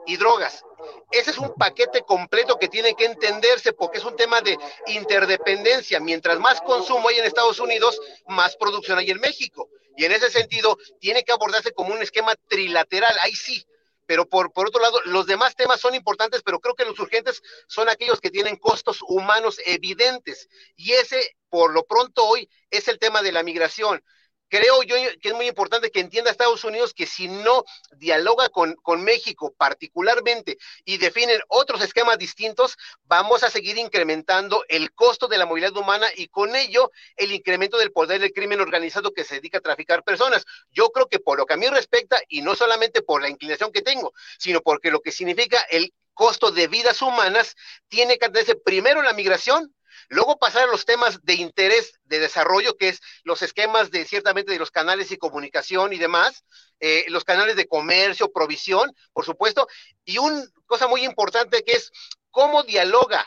y 0.06 0.16
drogas. 0.16 0.64
Ese 1.10 1.30
es 1.30 1.38
un 1.38 1.54
paquete 1.54 2.02
completo 2.02 2.58
que 2.58 2.68
tiene 2.68 2.94
que 2.94 3.04
entenderse 3.04 3.72
porque 3.72 3.98
es 3.98 4.04
un 4.04 4.16
tema 4.16 4.40
de 4.40 4.58
interdependencia. 4.88 6.00
Mientras 6.00 6.38
más 6.38 6.60
consumo 6.60 7.08
hay 7.08 7.18
en 7.18 7.24
Estados 7.24 7.60
Unidos, 7.60 8.00
más 8.26 8.56
producción 8.56 8.98
hay 8.98 9.10
en 9.10 9.20
México. 9.20 9.68
Y 9.96 10.04
en 10.04 10.12
ese 10.12 10.30
sentido, 10.30 10.78
tiene 11.00 11.22
que 11.22 11.32
abordarse 11.32 11.72
como 11.72 11.92
un 11.92 12.02
esquema 12.02 12.34
trilateral. 12.48 13.14
Ahí 13.20 13.34
sí. 13.34 13.64
Pero 14.12 14.28
por, 14.28 14.52
otro 14.54 14.78
lado, 14.78 15.00
los 15.06 15.24
demás 15.24 15.56
temas 15.56 15.80
son 15.80 15.94
importantes, 15.94 16.42
pero 16.42 16.60
creo 16.60 16.74
que 16.74 16.84
los 16.84 16.98
urgentes 17.00 17.42
son 17.66 17.88
aquellos 17.88 18.20
que 18.20 18.30
tienen 18.30 18.56
costos 18.56 18.98
humanos 19.08 19.58
evidentes. 19.64 20.50
Y 20.76 20.92
ese, 20.92 21.34
por 21.48 21.72
lo 21.72 21.84
pronto 21.86 22.22
hoy, 22.22 22.46
es 22.68 22.88
el 22.88 22.98
tema 22.98 23.22
de 23.22 23.32
la 23.32 23.42
migración 23.42 24.04
creo 24.52 24.82
yo 24.82 24.96
que 25.22 25.30
es 25.30 25.34
muy 25.34 25.48
importante 25.48 25.90
que 25.90 26.00
entienda 26.00 26.30
Estados 26.30 26.62
Unidos 26.62 26.92
que 26.92 27.06
si 27.06 27.26
no 27.26 27.64
dialoga 27.96 28.50
con, 28.50 28.74
con, 28.74 29.02
México 29.02 29.54
particularmente 29.56 30.58
y 30.84 30.98
definen 30.98 31.40
otros 31.48 31.80
esquemas 31.80 32.18
distintos, 32.18 32.76
vamos 33.04 33.44
a 33.44 33.50
seguir 33.50 33.78
incrementando 33.78 34.62
el 34.68 34.92
costo 34.92 35.26
de 35.26 35.38
la 35.38 35.46
movilidad 35.46 35.74
humana 35.74 36.06
y 36.14 36.28
con 36.28 36.54
ello 36.54 36.90
el 37.16 37.32
incremento 37.32 37.78
del 37.78 37.92
poder 37.92 38.20
del 38.20 38.34
crimen 38.34 38.60
organizado 38.60 39.12
que 39.12 39.24
se 39.24 39.36
dedica 39.36 39.56
a 39.56 39.62
traficar 39.62 40.04
personas. 40.04 40.44
Yo 40.70 40.90
creo 40.90 41.08
que 41.08 41.18
por 41.18 41.38
lo 41.38 41.46
que 41.46 41.54
a 41.54 41.56
mí 41.56 41.66
respecta, 41.68 42.20
y 42.28 42.42
no 42.42 42.54
solamente 42.54 43.00
por 43.00 43.22
la 43.22 43.30
inclinación 43.30 43.72
que 43.72 43.80
tengo, 43.80 44.12
sino 44.38 44.60
porque 44.60 44.90
lo 44.90 45.00
que 45.00 45.12
significa 45.12 45.62
el 45.70 45.94
costo 46.12 46.50
de 46.50 46.68
vidas 46.68 47.00
humanas, 47.00 47.56
tiene 47.88 48.18
que 48.18 48.26
atenderse 48.26 48.54
primero 48.54 49.00
la 49.00 49.14
migración, 49.14 49.74
Luego 50.12 50.38
pasar 50.38 50.64
a 50.64 50.70
los 50.70 50.84
temas 50.84 51.24
de 51.24 51.32
interés 51.32 51.98
de 52.04 52.18
desarrollo, 52.18 52.76
que 52.76 52.90
es 52.90 53.00
los 53.24 53.40
esquemas 53.40 53.90
de 53.90 54.04
ciertamente 54.04 54.52
de 54.52 54.58
los 54.58 54.70
canales 54.70 55.10
y 55.10 55.16
comunicación 55.16 55.94
y 55.94 55.98
demás, 55.98 56.44
eh, 56.80 57.06
los 57.08 57.24
canales 57.24 57.56
de 57.56 57.66
comercio, 57.66 58.30
provisión, 58.30 58.94
por 59.14 59.24
supuesto, 59.24 59.66
y 60.04 60.18
una 60.18 60.44
cosa 60.66 60.86
muy 60.86 61.06
importante 61.06 61.64
que 61.64 61.72
es 61.72 61.90
cómo 62.30 62.62
dialoga 62.62 63.26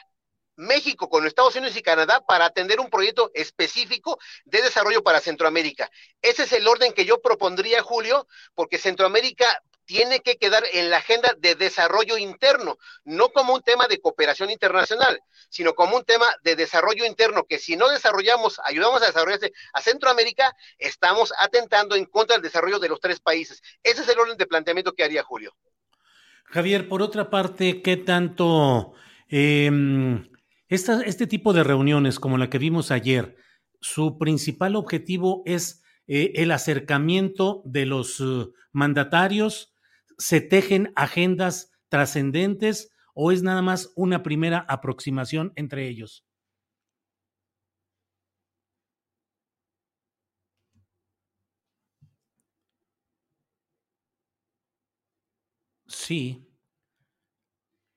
México 0.58 1.10
con 1.10 1.26
Estados 1.26 1.56
Unidos 1.56 1.76
y 1.76 1.82
Canadá 1.82 2.24
para 2.24 2.46
atender 2.46 2.80
un 2.80 2.92
proyecto 2.92 3.32
específico 3.34 4.20
de 4.44 4.62
desarrollo 4.62 5.02
para 5.02 5.22
Centroamérica. 5.22 5.90
Ese 6.22 6.44
es 6.44 6.54
el 6.54 6.68
orden 6.68 6.94
que 6.94 7.06
yo 7.06 7.20
propondría, 7.20 7.82
Julio, 7.82 8.28
porque 8.54 8.78
Centroamérica 8.78 9.60
tiene 9.86 10.20
que 10.20 10.38
quedar 10.38 10.64
en 10.74 10.90
la 10.90 10.98
agenda 10.98 11.34
de 11.38 11.56
desarrollo 11.56 12.18
interno, 12.18 12.78
no 13.04 13.30
como 13.30 13.54
un 13.54 13.62
tema 13.62 13.88
de 13.88 14.00
cooperación 14.00 14.50
internacional, 14.50 15.20
sino 15.50 15.74
como 15.74 15.98
un 15.98 16.04
tema 16.04 16.26
de 16.44 16.56
desarrollo 16.56 17.06
interno, 17.06 17.46
que 17.46 17.60
si 17.60 17.78
no 17.78 17.90
desarrollamos, 17.90 18.60
ayudamos 18.66 19.02
a 19.02 19.08
desarrollarse 19.08 19.54
a 19.74 19.82
Centroamérica, 19.82 20.56
estamos 20.78 21.34
atentando 21.40 21.96
en 21.96 22.06
contra 22.06 22.36
del 22.36 22.44
desarrollo 22.44 22.80
de 22.80 22.90
los 22.90 23.00
tres 23.00 23.20
países. 23.20 23.62
Ese 23.84 24.02
es 24.02 24.10
el 24.10 24.20
orden 24.20 24.38
de 24.38 24.48
planteamiento 24.48 24.94
que 24.94 25.04
haría 25.04 25.24
Julio. 25.24 25.54
Javier, 26.46 26.88
por 26.88 27.02
otra 27.02 27.30
parte, 27.30 27.82
¿qué 27.82 27.98
tanto 27.98 28.94
em, 29.28 30.30
este 30.68 31.28
tipo 31.28 31.54
de 31.54 31.64
reuniones 31.64 32.20
como 32.20 32.38
la 32.38 32.50
que 32.50 32.58
vimos 32.58 32.92
ayer, 32.92 33.38
su 33.82 34.18
principal 34.18 34.76
objetivo 34.76 35.44
es 35.46 35.84
eh, 36.08 36.34
el 36.36 36.52
acercamiento 36.52 37.62
de 37.66 37.86
los 37.86 38.20
uh, 38.20 38.54
mandatarios, 38.72 39.75
se 40.18 40.42
tejen 40.42 40.92
agendas 40.96 41.72
trascendentes 41.90 42.92
o 43.14 43.32
es 43.32 43.44
nada 43.44 43.62
más 43.62 43.92
una 43.96 44.24
primera 44.24 44.60
aproximación 44.68 45.54
entre 45.56 45.88
ellos? 45.88 46.26
Sí, 55.88 56.46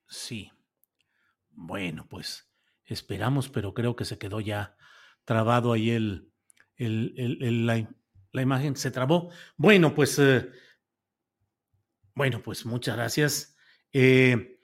sí. 0.07 0.51
Bueno, 1.51 2.07
pues 2.09 2.49
esperamos, 2.85 3.49
pero 3.49 3.73
creo 3.73 3.95
que 3.95 4.05
se 4.05 4.17
quedó 4.17 4.39
ya 4.39 4.75
trabado 5.25 5.73
ahí 5.73 5.91
el, 5.91 6.31
el, 6.77 7.65
la, 7.65 8.41
imagen, 8.41 8.75
se 8.75 8.91
trabó. 8.91 9.29
Bueno, 9.57 9.93
pues, 9.93 10.17
eh, 10.19 10.49
bueno, 12.19 12.43
pues 12.43 12.65
muchas 12.65 12.97
gracias. 12.97 13.55
Eh, 13.93 14.59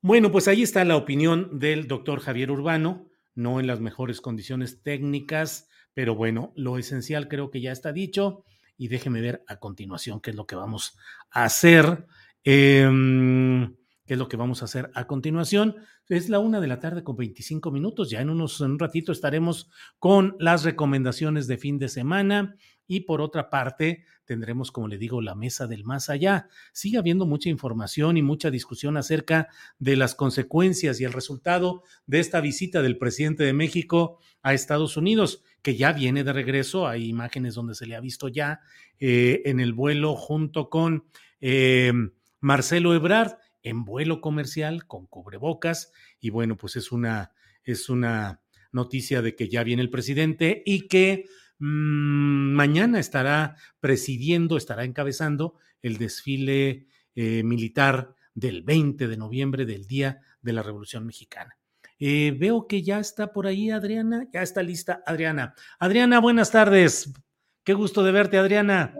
bueno, 0.00 0.32
pues 0.32 0.48
ahí 0.48 0.62
está 0.62 0.86
la 0.86 0.96
opinión 0.96 1.58
del 1.58 1.86
doctor 1.86 2.20
Javier 2.20 2.50
Urbano, 2.50 3.10
no 3.34 3.60
en 3.60 3.66
las 3.66 3.78
mejores 3.78 4.22
condiciones 4.22 4.82
técnicas, 4.82 5.68
pero 5.92 6.14
bueno, 6.14 6.54
lo 6.56 6.78
esencial 6.78 7.28
creo 7.28 7.50
que 7.50 7.60
ya 7.60 7.72
está 7.72 7.92
dicho 7.92 8.46
y 8.78 8.88
déjeme 8.88 9.20
ver 9.20 9.44
a 9.48 9.56
continuación 9.56 10.22
qué 10.22 10.30
es 10.30 10.36
lo 10.36 10.46
que 10.46 10.56
vamos 10.56 10.96
a 11.30 11.44
hacer. 11.44 12.06
Em, 12.42 13.76
¿Qué 14.06 14.14
es 14.14 14.18
lo 14.18 14.28
que 14.28 14.36
vamos 14.36 14.60
a 14.60 14.66
hacer 14.66 14.90
a 14.94 15.06
continuación? 15.06 15.76
Es 16.10 16.28
la 16.28 16.38
una 16.38 16.60
de 16.60 16.66
la 16.66 16.78
tarde 16.78 17.02
con 17.02 17.16
25 17.16 17.70
minutos. 17.70 18.10
Ya 18.10 18.20
en, 18.20 18.28
unos, 18.28 18.60
en 18.60 18.72
un 18.72 18.78
ratito 18.78 19.12
estaremos 19.12 19.70
con 19.98 20.36
las 20.38 20.62
recomendaciones 20.62 21.46
de 21.46 21.56
fin 21.56 21.78
de 21.78 21.88
semana. 21.88 22.54
Y 22.86 23.00
por 23.00 23.22
otra 23.22 23.48
parte, 23.48 24.04
tendremos, 24.26 24.70
como 24.70 24.88
le 24.88 24.98
digo, 24.98 25.22
la 25.22 25.34
mesa 25.34 25.66
del 25.66 25.84
más 25.84 26.10
allá. 26.10 26.48
Sigue 26.74 26.98
habiendo 26.98 27.24
mucha 27.24 27.48
información 27.48 28.18
y 28.18 28.22
mucha 28.22 28.50
discusión 28.50 28.98
acerca 28.98 29.48
de 29.78 29.96
las 29.96 30.14
consecuencias 30.14 31.00
y 31.00 31.04
el 31.04 31.14
resultado 31.14 31.82
de 32.06 32.20
esta 32.20 32.42
visita 32.42 32.82
del 32.82 32.98
presidente 32.98 33.44
de 33.44 33.54
México 33.54 34.18
a 34.42 34.52
Estados 34.52 34.98
Unidos, 34.98 35.42
que 35.62 35.76
ya 35.76 35.94
viene 35.94 36.24
de 36.24 36.34
regreso. 36.34 36.86
Hay 36.86 37.08
imágenes 37.08 37.54
donde 37.54 37.74
se 37.74 37.86
le 37.86 37.96
ha 37.96 38.00
visto 38.00 38.28
ya 38.28 38.60
eh, 38.98 39.40
en 39.46 39.60
el 39.60 39.72
vuelo 39.72 40.14
junto 40.14 40.68
con 40.68 41.06
eh, 41.40 41.90
Marcelo 42.40 42.94
Ebrard 42.94 43.38
en 43.64 43.84
vuelo 43.84 44.20
comercial 44.20 44.86
con 44.86 45.06
cubrebocas 45.06 45.90
y 46.20 46.30
bueno, 46.30 46.56
pues 46.56 46.76
es 46.76 46.92
una, 46.92 47.32
es 47.64 47.88
una 47.88 48.40
noticia 48.70 49.22
de 49.22 49.34
que 49.34 49.48
ya 49.48 49.64
viene 49.64 49.82
el 49.82 49.90
presidente 49.90 50.62
y 50.64 50.86
que 50.86 51.24
mmm, 51.58 52.52
mañana 52.54 53.00
estará 53.00 53.56
presidiendo, 53.80 54.56
estará 54.56 54.84
encabezando 54.84 55.54
el 55.82 55.98
desfile 55.98 56.86
eh, 57.14 57.42
militar 57.42 58.14
del 58.34 58.62
20 58.62 59.08
de 59.08 59.16
noviembre 59.16 59.64
del 59.64 59.86
Día 59.86 60.20
de 60.42 60.52
la 60.52 60.62
Revolución 60.62 61.06
Mexicana. 61.06 61.58
Eh, 61.98 62.36
veo 62.38 62.66
que 62.66 62.82
ya 62.82 62.98
está 62.98 63.32
por 63.32 63.46
ahí 63.46 63.70
Adriana, 63.70 64.28
ya 64.32 64.42
está 64.42 64.62
lista 64.62 65.02
Adriana. 65.06 65.54
Adriana, 65.78 66.20
buenas 66.20 66.50
tardes. 66.50 67.12
Qué 67.62 67.72
gusto 67.72 68.02
de 68.02 68.12
verte, 68.12 68.36
Adriana. 68.36 68.94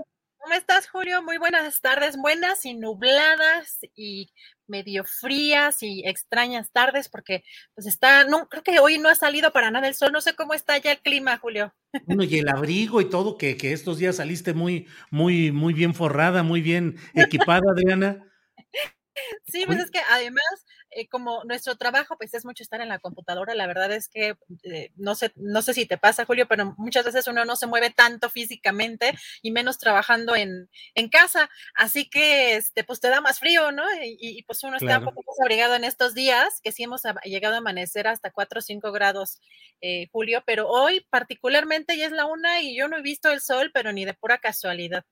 ¿Cómo 0.44 0.56
estás, 0.56 0.90
Julio? 0.90 1.22
Muy 1.22 1.38
buenas 1.38 1.80
tardes, 1.80 2.18
buenas 2.18 2.66
y 2.66 2.74
nubladas 2.74 3.78
y 3.96 4.30
medio 4.66 5.02
frías 5.06 5.82
y 5.82 6.06
extrañas 6.06 6.70
tardes 6.70 7.08
porque 7.08 7.44
pues 7.74 7.86
está, 7.86 8.24
no, 8.24 8.46
creo 8.50 8.62
que 8.62 8.78
hoy 8.78 8.98
no 8.98 9.08
ha 9.08 9.14
salido 9.14 9.54
para 9.54 9.70
nada 9.70 9.88
el 9.88 9.94
sol, 9.94 10.12
no 10.12 10.20
sé 10.20 10.34
cómo 10.34 10.52
está 10.52 10.76
ya 10.76 10.92
el 10.92 10.98
clima, 10.98 11.38
Julio. 11.38 11.74
Bueno, 12.04 12.24
y 12.24 12.40
el 12.40 12.48
abrigo 12.50 13.00
y 13.00 13.08
todo, 13.08 13.38
que, 13.38 13.56
que 13.56 13.72
estos 13.72 13.96
días 13.96 14.16
saliste 14.16 14.52
muy, 14.52 14.86
muy, 15.10 15.50
muy 15.50 15.72
bien 15.72 15.94
forrada, 15.94 16.42
muy 16.42 16.60
bien 16.60 16.98
equipada, 17.14 17.62
Adriana. 17.72 18.22
Sí, 19.46 19.62
pues 19.64 19.78
es 19.78 19.92
que 19.92 20.00
además, 20.10 20.66
eh, 20.94 21.08
como 21.08 21.42
nuestro 21.44 21.76
trabajo, 21.76 22.16
pues 22.16 22.34
es 22.34 22.44
mucho 22.44 22.62
estar 22.62 22.80
en 22.80 22.88
la 22.88 22.98
computadora, 22.98 23.54
la 23.54 23.66
verdad 23.66 23.90
es 23.92 24.08
que 24.08 24.36
eh, 24.62 24.90
no 24.96 25.14
sé, 25.14 25.32
no 25.36 25.60
sé 25.62 25.74
si 25.74 25.86
te 25.86 25.98
pasa, 25.98 26.24
Julio, 26.24 26.46
pero 26.46 26.74
muchas 26.78 27.04
veces 27.04 27.26
uno 27.26 27.44
no 27.44 27.56
se 27.56 27.66
mueve 27.66 27.90
tanto 27.90 28.30
físicamente 28.30 29.14
y 29.42 29.50
menos 29.50 29.78
trabajando 29.78 30.36
en, 30.36 30.68
en 30.94 31.08
casa, 31.08 31.50
así 31.74 32.08
que 32.08 32.56
este, 32.56 32.84
pues 32.84 33.00
te 33.00 33.08
da 33.08 33.20
más 33.20 33.40
frío, 33.40 33.72
¿no? 33.72 33.84
Y, 34.02 34.42
pues 34.44 34.62
uno 34.62 34.76
está 34.76 34.98
un 34.98 35.04
poco 35.04 35.22
más 35.26 35.40
abrigado 35.40 35.74
en 35.74 35.84
estos 35.84 36.14
días, 36.14 36.60
que 36.62 36.72
sí 36.72 36.84
hemos 36.84 37.02
llegado 37.24 37.54
a 37.54 37.58
amanecer 37.58 38.06
hasta 38.06 38.30
4 38.30 38.58
o 38.58 38.62
5 38.62 38.92
grados, 38.92 39.40
eh, 39.80 40.08
Julio, 40.12 40.42
pero 40.46 40.68
hoy 40.68 41.04
particularmente 41.10 41.96
ya 41.96 42.06
es 42.06 42.12
la 42.12 42.26
una 42.26 42.62
y 42.62 42.76
yo 42.76 42.88
no 42.88 42.98
he 42.98 43.02
visto 43.02 43.32
el 43.32 43.40
sol, 43.40 43.70
pero 43.74 43.92
ni 43.92 44.04
de 44.04 44.14
pura 44.14 44.38
casualidad. 44.38 45.04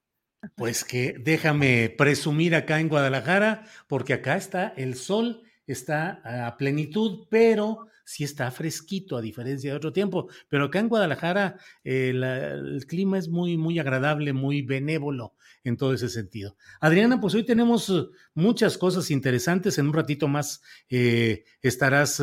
Pues 0.57 0.85
que 0.85 1.15
déjame 1.19 1.89
presumir 1.89 2.55
acá 2.55 2.81
en 2.81 2.89
Guadalajara, 2.89 3.65
porque 3.87 4.15
acá 4.15 4.37
está 4.37 4.75
el 4.77 4.97
sol, 4.97 5.43
está 5.67 6.47
a 6.47 6.57
plenitud, 6.57 7.27
pero 7.31 7.89
sí 8.05 8.25
está 8.25 8.51
fresquito 8.51 9.17
a 9.17 9.23
diferencia 9.23 9.71
de 9.71 9.77
otro 9.77 9.93
tiempo. 9.93 10.29
Pero 10.49 10.65
acá 10.65 10.79
en 10.79 10.89
Guadalajara 10.89 11.59
eh, 11.85 12.11
el 12.11 12.85
clima 12.87 13.19
es 13.19 13.29
muy, 13.29 13.57
muy 13.57 13.79
agradable, 13.79 14.33
muy 14.33 14.63
benévolo 14.63 15.35
en 15.65 15.77
todo 15.77 15.95
ese 15.95 16.09
sentido. 16.09 16.57
Adriana, 16.81 17.21
pues 17.21 17.35
hoy 17.35 17.45
tenemos 17.45 17.89
eh, 17.89 18.05
muchas 18.35 18.77
cosas 18.77 19.11
interesantes. 19.11 19.79
En 19.79 19.87
un 19.87 19.95
ratito 19.95 20.29
más 20.29 20.63
eh, 20.89 21.45
estarás 21.61 22.23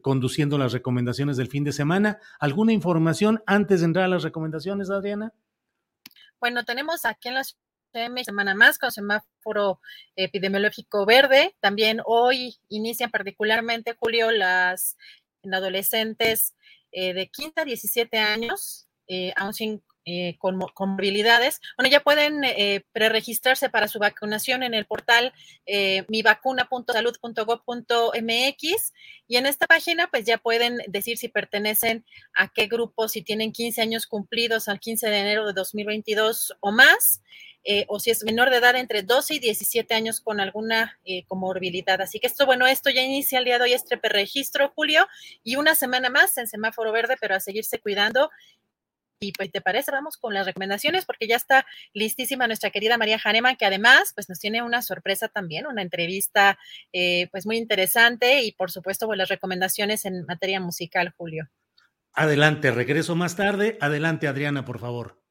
conduciendo 0.00 0.58
las 0.58 0.72
recomendaciones 0.72 1.36
del 1.36 1.48
fin 1.48 1.64
de 1.64 1.72
semana. 1.72 2.18
¿Alguna 2.38 2.72
información 2.72 3.42
antes 3.46 3.80
de 3.80 3.86
entrar 3.86 4.06
a 4.06 4.08
las 4.08 4.22
recomendaciones, 4.22 4.90
Adriana? 4.90 5.32
Bueno, 6.40 6.64
tenemos 6.64 7.04
aquí 7.04 7.28
en 7.28 7.34
la 7.34 7.44
semana 8.24 8.54
más 8.54 8.78
con 8.78 8.90
semáforo 8.90 9.80
epidemiológico 10.16 11.04
verde. 11.04 11.54
También 11.60 12.00
hoy 12.04 12.56
inician 12.68 13.10
particularmente, 13.10 13.96
Julio, 13.98 14.30
las 14.30 14.96
adolescentes 15.50 16.54
eh, 16.92 17.14
de 17.14 17.28
15 17.28 17.60
a 17.60 17.64
17 17.64 18.18
años, 18.18 18.86
eh, 19.08 19.32
aún 19.36 19.54
sin 19.54 19.82
eh, 20.04 20.36
con, 20.40 20.58
movilidades, 20.58 21.60
bueno, 21.76 21.88
ya 21.88 22.00
pueden 22.00 22.42
eh, 22.42 22.84
preregistrarse 22.90 23.70
para 23.70 23.86
su 23.86 24.00
vacunación 24.00 24.64
en 24.64 24.74
el 24.74 24.84
portal 24.84 25.32
eh, 25.64 26.04
mivacuna.salud.gov.mx 26.08 28.92
y 29.28 29.36
en 29.36 29.46
esta 29.46 29.68
página 29.68 30.08
pues 30.08 30.24
ya 30.24 30.38
pueden 30.38 30.78
decir 30.88 31.18
si 31.18 31.28
pertenecen 31.28 32.04
a 32.34 32.48
qué 32.48 32.66
grupo, 32.66 33.06
si 33.06 33.22
tienen 33.22 33.52
15 33.52 33.80
años 33.80 34.08
cumplidos 34.08 34.66
al 34.66 34.80
15 34.80 35.08
de 35.08 35.20
enero 35.20 35.46
de 35.46 35.52
2022 35.52 36.54
o 36.58 36.72
más. 36.72 37.22
Eh, 37.64 37.84
o 37.88 38.00
si 38.00 38.10
es 38.10 38.24
menor 38.24 38.50
de 38.50 38.56
edad 38.56 38.74
entre 38.74 39.02
12 39.02 39.34
y 39.34 39.38
17 39.38 39.94
años 39.94 40.20
con 40.20 40.40
alguna 40.40 40.98
comorbilidad. 41.28 42.00
Así 42.00 42.18
que 42.18 42.26
esto, 42.26 42.44
bueno, 42.44 42.66
esto 42.66 42.90
ya 42.90 43.02
inicia 43.02 43.38
el 43.38 43.44
día 43.44 43.58
de 43.58 43.64
hoy 43.64 43.72
este 43.72 43.98
preregistro, 43.98 44.72
Julio, 44.74 45.06
y 45.44 45.56
una 45.56 45.74
semana 45.74 46.10
más 46.10 46.36
en 46.38 46.48
semáforo 46.48 46.90
verde, 46.90 47.16
pero 47.20 47.36
a 47.36 47.40
seguirse 47.40 47.78
cuidando 47.78 48.30
y 49.22 49.32
pues, 49.32 49.50
¿te 49.50 49.60
parece? 49.60 49.90
Vamos 49.90 50.16
con 50.16 50.34
las 50.34 50.46
recomendaciones 50.46 51.04
porque 51.04 51.26
ya 51.26 51.36
está 51.36 51.64
listísima 51.94 52.46
nuestra 52.46 52.70
querida 52.70 52.98
María 52.98 53.20
Hahnemann, 53.22 53.56
que 53.56 53.64
además 53.64 54.12
pues 54.14 54.28
nos 54.28 54.38
tiene 54.38 54.62
una 54.62 54.82
sorpresa 54.82 55.28
también, 55.28 55.66
una 55.66 55.82
entrevista 55.82 56.58
eh, 56.92 57.28
pues 57.30 57.46
muy 57.46 57.56
interesante 57.56 58.42
y 58.42 58.52
por 58.52 58.70
supuesto 58.70 59.06
pues, 59.06 59.16
las 59.16 59.28
recomendaciones 59.28 60.04
en 60.04 60.26
materia 60.26 60.60
musical, 60.60 61.14
Julio. 61.16 61.48
Adelante, 62.14 62.70
regreso 62.72 63.14
más 63.14 63.36
tarde. 63.36 63.78
Adelante, 63.80 64.26
Adriana, 64.26 64.64
por 64.64 64.78
favor. 64.78 65.21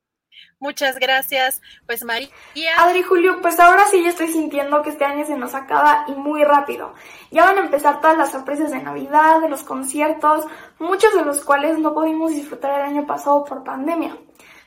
Muchas 0.60 1.00
gracias. 1.00 1.62
Pues 1.86 2.04
María. 2.04 2.30
Adri 2.78 3.02
Julio, 3.02 3.40
pues 3.42 3.60
ahora 3.60 3.86
sí 3.88 4.04
ya 4.04 4.10
estoy 4.10 4.28
sintiendo 4.28 4.82
que 4.82 4.92
este 4.92 5.06
año 5.06 5.26
se 5.26 5.38
nos 5.38 5.56
acaba 5.56 6.06
y 6.08 6.12
muy 6.12 6.44
rápido. 6.44 6.94
Ya 7.32 7.46
van 7.46 7.58
a 7.58 7.62
empezar 7.62 8.00
todas 8.02 8.18
las 8.18 8.32
sorpresas 8.32 8.72
de 8.72 8.82
Navidad, 8.82 9.42
de 9.42 9.50
los 9.50 9.64
conciertos, 9.64 10.46
muchos 10.80 11.14
de 11.16 11.26
los 11.26 11.44
cuales 11.44 11.80
no 11.80 11.94
pudimos 11.94 12.32
disfrutar 12.32 12.80
el 12.80 12.86
año 12.86 13.08
pasado 13.08 13.44
por 13.44 13.64
pandemia. 13.64 14.18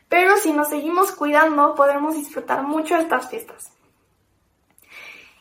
Pero 0.08 0.36
si 0.36 0.52
nos 0.52 0.68
seguimos 0.68 1.12
cuidando, 1.12 1.74
podremos 1.74 2.14
disfrutar 2.14 2.62
mucho 2.62 2.94
de 2.96 3.02
estas 3.02 3.28
fiestas. 3.28 3.72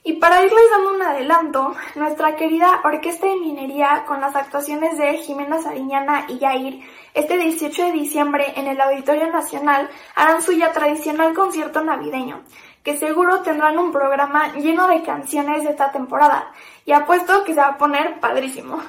Y 0.05 0.13
para 0.13 0.43
irles 0.43 0.69
dando 0.69 0.95
un 0.95 1.01
adelanto, 1.01 1.75
nuestra 1.95 2.35
querida 2.35 2.81
Orquesta 2.83 3.25
de 3.25 3.37
Minería 3.37 4.03
con 4.05 4.19
las 4.19 4.35
actuaciones 4.35 4.97
de 4.97 5.17
Jimena 5.19 5.61
Sariñana 5.61 6.25
y 6.27 6.39
Yair 6.39 6.83
este 7.13 7.37
18 7.37 7.85
de 7.85 7.91
diciembre 7.93 8.51
en 8.57 8.67
el 8.67 8.81
Auditorio 8.81 9.31
Nacional 9.31 9.89
harán 10.13 10.41
su 10.41 10.51
ya 10.51 10.73
tradicional 10.73 11.33
concierto 11.33 11.81
navideño, 11.81 12.43
que 12.83 12.97
seguro 12.97 13.43
tendrán 13.43 13.79
un 13.79 13.93
programa 13.93 14.51
lleno 14.55 14.89
de 14.89 15.03
canciones 15.03 15.63
de 15.63 15.69
esta 15.69 15.93
temporada 15.93 16.51
y 16.85 16.91
apuesto 16.91 17.45
que 17.45 17.53
se 17.53 17.61
va 17.61 17.67
a 17.67 17.77
poner 17.77 18.19
padrísimo. 18.19 18.81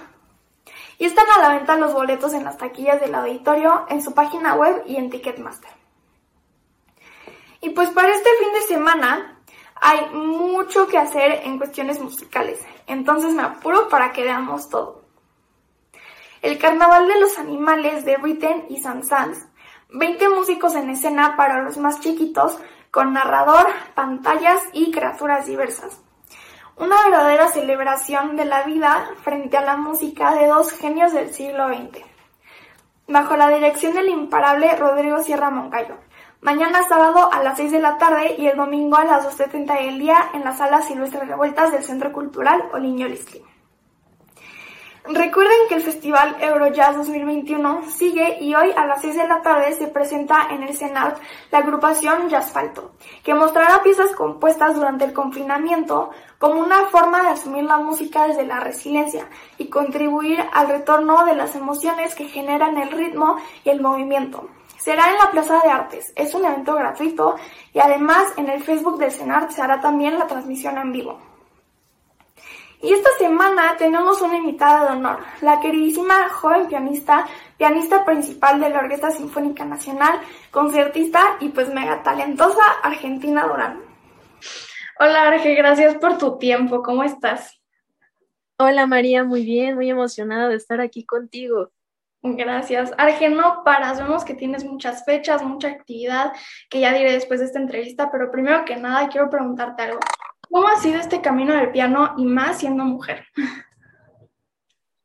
Y 0.98 1.04
están 1.04 1.26
a 1.30 1.42
la 1.42 1.54
venta 1.54 1.76
los 1.76 1.92
boletos 1.92 2.34
en 2.34 2.42
las 2.42 2.58
taquillas 2.58 3.00
del 3.00 3.14
auditorio, 3.14 3.86
en 3.88 4.02
su 4.02 4.14
página 4.14 4.56
web 4.56 4.82
y 4.84 4.96
en 4.96 5.10
Ticketmaster. 5.10 5.70
Y 7.60 7.70
pues 7.70 7.90
para 7.90 8.10
este 8.10 8.30
fin 8.40 8.52
de 8.52 8.60
semana 8.62 9.33
hay 9.86 10.06
mucho 10.14 10.86
que 10.86 10.96
hacer 10.96 11.42
en 11.44 11.58
cuestiones 11.58 12.00
musicales, 12.00 12.58
entonces 12.86 13.34
me 13.34 13.42
apuro 13.42 13.90
para 13.90 14.12
que 14.12 14.22
veamos 14.22 14.70
todo. 14.70 15.02
El 16.40 16.56
Carnaval 16.56 17.06
de 17.06 17.20
los 17.20 17.38
Animales 17.38 18.06
de 18.06 18.16
Britain 18.16 18.64
y 18.70 18.80
San 18.80 19.04
Sans, 19.04 19.46
20 19.90 20.30
músicos 20.30 20.74
en 20.74 20.88
escena 20.88 21.36
para 21.36 21.60
los 21.60 21.76
más 21.76 22.00
chiquitos, 22.00 22.58
con 22.90 23.12
narrador, 23.12 23.66
pantallas 23.94 24.62
y 24.72 24.90
criaturas 24.90 25.44
diversas. 25.44 26.00
Una 26.78 26.96
verdadera 27.04 27.48
celebración 27.48 28.36
de 28.36 28.46
la 28.46 28.62
vida 28.62 29.10
frente 29.22 29.58
a 29.58 29.66
la 29.66 29.76
música 29.76 30.34
de 30.34 30.46
dos 30.46 30.72
genios 30.72 31.12
del 31.12 31.34
siglo 31.34 31.68
XX. 31.68 32.02
Bajo 33.06 33.36
la 33.36 33.50
dirección 33.50 33.92
del 33.92 34.08
imparable 34.08 34.74
Rodrigo 34.76 35.22
Sierra 35.22 35.50
Moncayo. 35.50 35.98
Mañana 36.44 36.82
sábado 36.86 37.32
a 37.32 37.42
las 37.42 37.56
6 37.56 37.72
de 37.72 37.78
la 37.78 37.96
tarde 37.96 38.34
y 38.36 38.46
el 38.48 38.58
domingo 38.58 38.98
a 38.98 39.04
las 39.06 39.24
2.70 39.24 39.82
del 39.82 39.98
día 39.98 40.28
en 40.34 40.44
la 40.44 40.54
sala 40.54 40.82
Silvestre 40.82 41.24
Revueltas 41.24 41.72
del 41.72 41.82
Centro 41.82 42.12
Cultural 42.12 42.68
Oliño 42.74 43.08
Listli. 43.08 43.42
Recuerden 45.06 45.56
que 45.70 45.76
el 45.76 45.80
Festival 45.80 46.36
Eurojazz 46.42 46.96
2021 46.98 47.88
sigue 47.88 48.36
y 48.42 48.54
hoy 48.54 48.72
a 48.76 48.84
las 48.84 49.00
6 49.00 49.16
de 49.16 49.26
la 49.26 49.40
tarde 49.40 49.72
se 49.72 49.86
presenta 49.86 50.48
en 50.50 50.62
el 50.64 50.76
Senat 50.76 51.18
la 51.50 51.60
agrupación 51.60 52.28
Jazzfalto, 52.28 52.92
que 53.22 53.32
mostrará 53.32 53.82
piezas 53.82 54.12
compuestas 54.12 54.74
durante 54.74 55.06
el 55.06 55.14
confinamiento 55.14 56.10
como 56.38 56.60
una 56.60 56.88
forma 56.88 57.22
de 57.22 57.28
asumir 57.28 57.64
la 57.64 57.78
música 57.78 58.28
desde 58.28 58.44
la 58.44 58.60
resiliencia 58.60 59.30
y 59.56 59.70
contribuir 59.70 60.44
al 60.52 60.68
retorno 60.68 61.24
de 61.24 61.36
las 61.36 61.56
emociones 61.56 62.14
que 62.14 62.28
generan 62.28 62.76
el 62.76 62.90
ritmo 62.90 63.38
y 63.64 63.70
el 63.70 63.80
movimiento. 63.80 64.46
Será 64.84 65.10
en 65.10 65.16
la 65.16 65.30
Plaza 65.30 65.62
de 65.64 65.70
Artes, 65.70 66.12
es 66.14 66.34
un 66.34 66.44
evento 66.44 66.74
gratuito 66.74 67.36
y 67.72 67.78
además 67.78 68.34
en 68.36 68.50
el 68.50 68.62
Facebook 68.62 68.98
del 68.98 69.10
Senat 69.10 69.50
se 69.50 69.62
hará 69.62 69.80
también 69.80 70.18
la 70.18 70.26
transmisión 70.26 70.76
en 70.76 70.92
vivo. 70.92 71.18
Y 72.82 72.92
esta 72.92 73.08
semana 73.16 73.78
tenemos 73.78 74.20
una 74.20 74.36
invitada 74.36 74.84
de 74.84 74.98
honor, 74.98 75.20
la 75.40 75.58
queridísima 75.58 76.28
joven 76.28 76.66
pianista, 76.66 77.26
pianista 77.56 78.04
principal 78.04 78.60
de 78.60 78.68
la 78.68 78.80
Orquesta 78.80 79.10
Sinfónica 79.10 79.64
Nacional, 79.64 80.20
concertista 80.50 81.38
y 81.40 81.48
pues 81.48 81.72
mega 81.72 82.02
talentosa 82.02 82.62
Argentina 82.82 83.46
Durán. 83.46 83.80
Hola 85.00 85.28
Arge, 85.28 85.54
gracias 85.54 85.94
por 85.94 86.18
tu 86.18 86.36
tiempo, 86.36 86.82
¿cómo 86.82 87.04
estás? 87.04 87.58
Hola 88.58 88.86
María, 88.86 89.24
muy 89.24 89.46
bien, 89.46 89.76
muy 89.76 89.88
emocionada 89.88 90.50
de 90.50 90.56
estar 90.56 90.82
aquí 90.82 91.06
contigo. 91.06 91.70
Gracias. 92.26 92.90
Arge, 92.96 93.28
no 93.28 93.62
paras, 93.64 94.00
vemos 94.00 94.24
que 94.24 94.32
tienes 94.32 94.64
muchas 94.64 95.04
fechas, 95.04 95.42
mucha 95.42 95.68
actividad, 95.68 96.32
que 96.70 96.80
ya 96.80 96.94
diré 96.94 97.12
después 97.12 97.38
de 97.40 97.46
esta 97.46 97.58
entrevista, 97.58 98.10
pero 98.10 98.32
primero 98.32 98.64
que 98.64 98.76
nada 98.76 99.10
quiero 99.10 99.28
preguntarte 99.28 99.82
algo. 99.82 100.00
¿Cómo 100.50 100.66
ha 100.68 100.78
sido 100.78 100.98
este 100.98 101.20
camino 101.20 101.52
del 101.52 101.70
piano 101.70 102.14
y 102.16 102.24
más 102.24 102.60
siendo 102.60 102.82
mujer? 102.84 103.26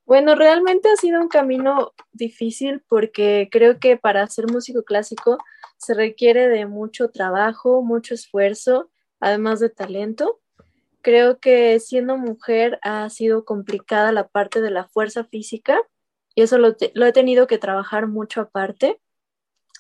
Bueno, 0.06 0.34
realmente 0.36 0.90
ha 0.90 0.96
sido 0.96 1.20
un 1.20 1.28
camino 1.28 1.92
difícil 2.14 2.86
porque 2.88 3.50
creo 3.52 3.80
que 3.80 3.98
para 3.98 4.26
ser 4.28 4.50
músico 4.50 4.84
clásico 4.84 5.38
se 5.76 5.94
requiere 5.94 6.48
de 6.48 6.68
mucho 6.68 7.10
trabajo, 7.10 7.82
mucho 7.82 8.14
esfuerzo, 8.14 8.90
además 9.20 9.60
de 9.60 9.70
talento. 9.70 10.40
Creo 11.02 11.40
que 11.40 11.80
siendo 11.82 12.18
mujer 12.18 12.80
ha 12.82 13.10
sido 13.10 13.44
complicada 13.44 14.14
la 14.14 14.30
parte 14.30 14.62
de 14.62 14.72
la 14.72 14.86
fuerza 14.86 15.26
física 15.26 15.82
y 16.36 16.42
eso 16.42 16.58
lo, 16.58 16.76
lo 16.94 17.06
he 17.06 17.12
tenido 17.12 17.48
que 17.48 17.58
trabajar 17.58 18.08
mucho 18.08 18.42
aparte. 18.42 19.02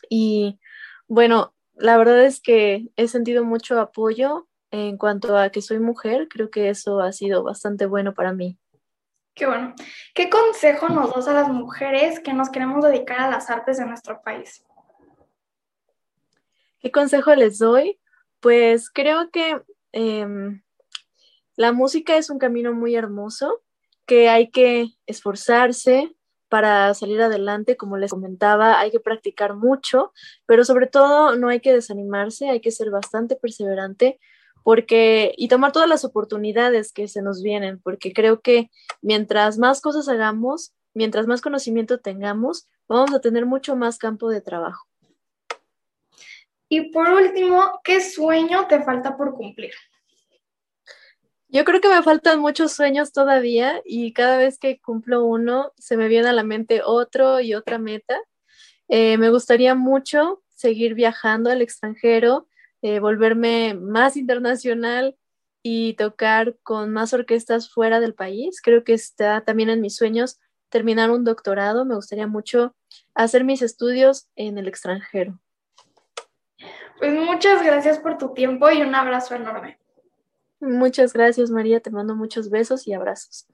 Y 0.09 0.59
bueno, 1.07 1.53
la 1.75 1.97
verdad 1.97 2.23
es 2.23 2.41
que 2.41 2.87
he 2.95 3.07
sentido 3.07 3.43
mucho 3.43 3.79
apoyo 3.79 4.47
en 4.71 4.97
cuanto 4.97 5.37
a 5.37 5.49
que 5.49 5.61
soy 5.61 5.79
mujer, 5.79 6.27
creo 6.29 6.51
que 6.51 6.69
eso 6.69 6.99
ha 6.99 7.11
sido 7.11 7.43
bastante 7.43 7.85
bueno 7.85 8.13
para 8.13 8.33
mí. 8.33 8.57
Qué 9.33 9.45
bueno. 9.45 9.73
¿Qué 10.13 10.29
consejo 10.29 10.89
nos 10.89 11.13
das 11.15 11.27
a 11.27 11.33
las 11.33 11.49
mujeres 11.49 12.19
que 12.19 12.33
nos 12.33 12.49
queremos 12.49 12.83
dedicar 12.83 13.21
a 13.21 13.29
las 13.29 13.49
artes 13.49 13.77
de 13.77 13.85
nuestro 13.85 14.21
país? 14.21 14.65
¿Qué 16.81 16.91
consejo 16.91 17.33
les 17.35 17.57
doy? 17.57 17.99
Pues 18.39 18.89
creo 18.89 19.29
que 19.31 19.61
em, 19.91 20.61
la 21.55 21.71
música 21.71 22.17
es 22.17 22.29
un 22.29 22.37
camino 22.37 22.73
muy 22.73 22.95
hermoso, 22.95 23.61
que 24.05 24.29
hay 24.29 24.49
que 24.49 24.89
esforzarse 25.05 26.15
para 26.49 26.93
salir 26.93 27.21
adelante, 27.21 27.77
como 27.77 27.97
les 27.97 28.11
comentaba, 28.11 28.79
hay 28.79 28.91
que 28.91 28.99
practicar 28.99 29.55
mucho, 29.55 30.11
pero 30.45 30.65
sobre 30.65 30.87
todo 30.87 31.35
no 31.35 31.49
hay 31.49 31.61
que 31.61 31.73
desanimarse, 31.73 32.49
hay 32.49 32.59
que 32.59 32.71
ser 32.71 32.89
bastante 32.89 33.35
perseverante 33.35 34.19
porque 34.63 35.33
y 35.37 35.47
tomar 35.47 35.71
todas 35.71 35.87
las 35.87 36.03
oportunidades 36.03 36.91
que 36.91 37.07
se 37.07 37.21
nos 37.21 37.41
vienen, 37.41 37.79
porque 37.79 38.13
creo 38.13 38.41
que 38.41 38.69
mientras 39.01 39.57
más 39.57 39.81
cosas 39.81 40.09
hagamos, 40.09 40.73
mientras 40.93 41.27
más 41.27 41.41
conocimiento 41.41 41.99
tengamos, 41.99 42.67
vamos 42.87 43.13
a 43.13 43.21
tener 43.21 43.45
mucho 43.45 43.75
más 43.75 43.97
campo 43.97 44.29
de 44.29 44.41
trabajo. 44.41 44.85
Y 46.67 46.91
por 46.91 47.09
último, 47.09 47.79
¿qué 47.83 47.99
sueño 47.99 48.67
te 48.67 48.83
falta 48.83 49.17
por 49.17 49.33
cumplir? 49.33 49.71
Yo 51.51 51.65
creo 51.65 51.81
que 51.81 51.89
me 51.89 52.03
faltan 52.03 52.39
muchos 52.41 52.73
sueños 52.73 53.11
todavía 53.11 53.81
y 53.83 54.13
cada 54.13 54.37
vez 54.37 54.59
que 54.59 54.79
cumplo 54.79 55.25
uno 55.25 55.73
se 55.79 55.97
me 55.97 56.07
viene 56.07 56.29
a 56.29 56.33
la 56.33 56.43
mente 56.43 56.81
otro 56.85 57.39
y 57.39 57.55
otra 57.55 57.79
meta. 57.79 58.19
Eh, 58.87 59.17
me 59.17 59.31
gustaría 59.31 59.73
mucho 59.73 60.43
seguir 60.49 60.93
viajando 60.93 61.49
al 61.49 61.63
extranjero, 61.63 62.47
eh, 62.83 62.99
volverme 62.99 63.73
más 63.73 64.15
internacional 64.15 65.17
y 65.63 65.95
tocar 65.95 66.55
con 66.61 66.91
más 66.91 67.13
orquestas 67.13 67.71
fuera 67.71 67.99
del 67.99 68.13
país. 68.13 68.61
Creo 68.61 68.83
que 68.83 68.93
está 68.93 69.41
también 69.41 69.71
en 69.71 69.81
mis 69.81 69.95
sueños 69.95 70.39
terminar 70.69 71.09
un 71.09 71.23
doctorado. 71.23 71.83
Me 71.83 71.95
gustaría 71.95 72.27
mucho 72.27 72.75
hacer 73.15 73.43
mis 73.43 73.63
estudios 73.63 74.29
en 74.35 74.59
el 74.59 74.67
extranjero. 74.67 75.39
Pues 76.99 77.11
muchas 77.13 77.63
gracias 77.63 77.97
por 77.97 78.19
tu 78.19 78.35
tiempo 78.35 78.69
y 78.69 78.83
un 78.83 78.93
abrazo 78.93 79.33
enorme. 79.33 79.78
Muchas 80.59 81.13
gracias, 81.13 81.51
María. 81.51 81.79
Te 81.79 81.89
mando 81.89 82.15
muchos 82.15 82.49
besos 82.49 82.87
y 82.87 82.93
abrazos. 82.93 83.47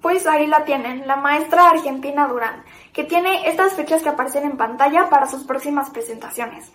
Pues 0.00 0.26
ahí 0.26 0.46
la 0.46 0.64
tienen, 0.64 1.06
la 1.06 1.16
maestra 1.16 1.70
Argentina 1.70 2.28
Durán, 2.28 2.64
que 2.92 3.04
tiene 3.04 3.48
estas 3.48 3.74
fechas 3.74 4.02
que 4.02 4.08
aparecen 4.08 4.44
en 4.44 4.56
pantalla 4.56 5.10
para 5.10 5.28
sus 5.28 5.44
próximas 5.44 5.90
presentaciones. 5.90 6.70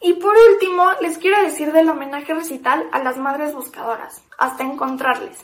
Y 0.00 0.14
por 0.14 0.34
último, 0.52 0.90
les 1.00 1.18
quiero 1.18 1.40
decir 1.42 1.72
del 1.72 1.88
homenaje 1.88 2.34
recital 2.34 2.88
a 2.90 2.98
las 2.98 3.18
madres 3.18 3.54
buscadoras, 3.54 4.20
hasta 4.36 4.64
encontrarles. 4.64 5.38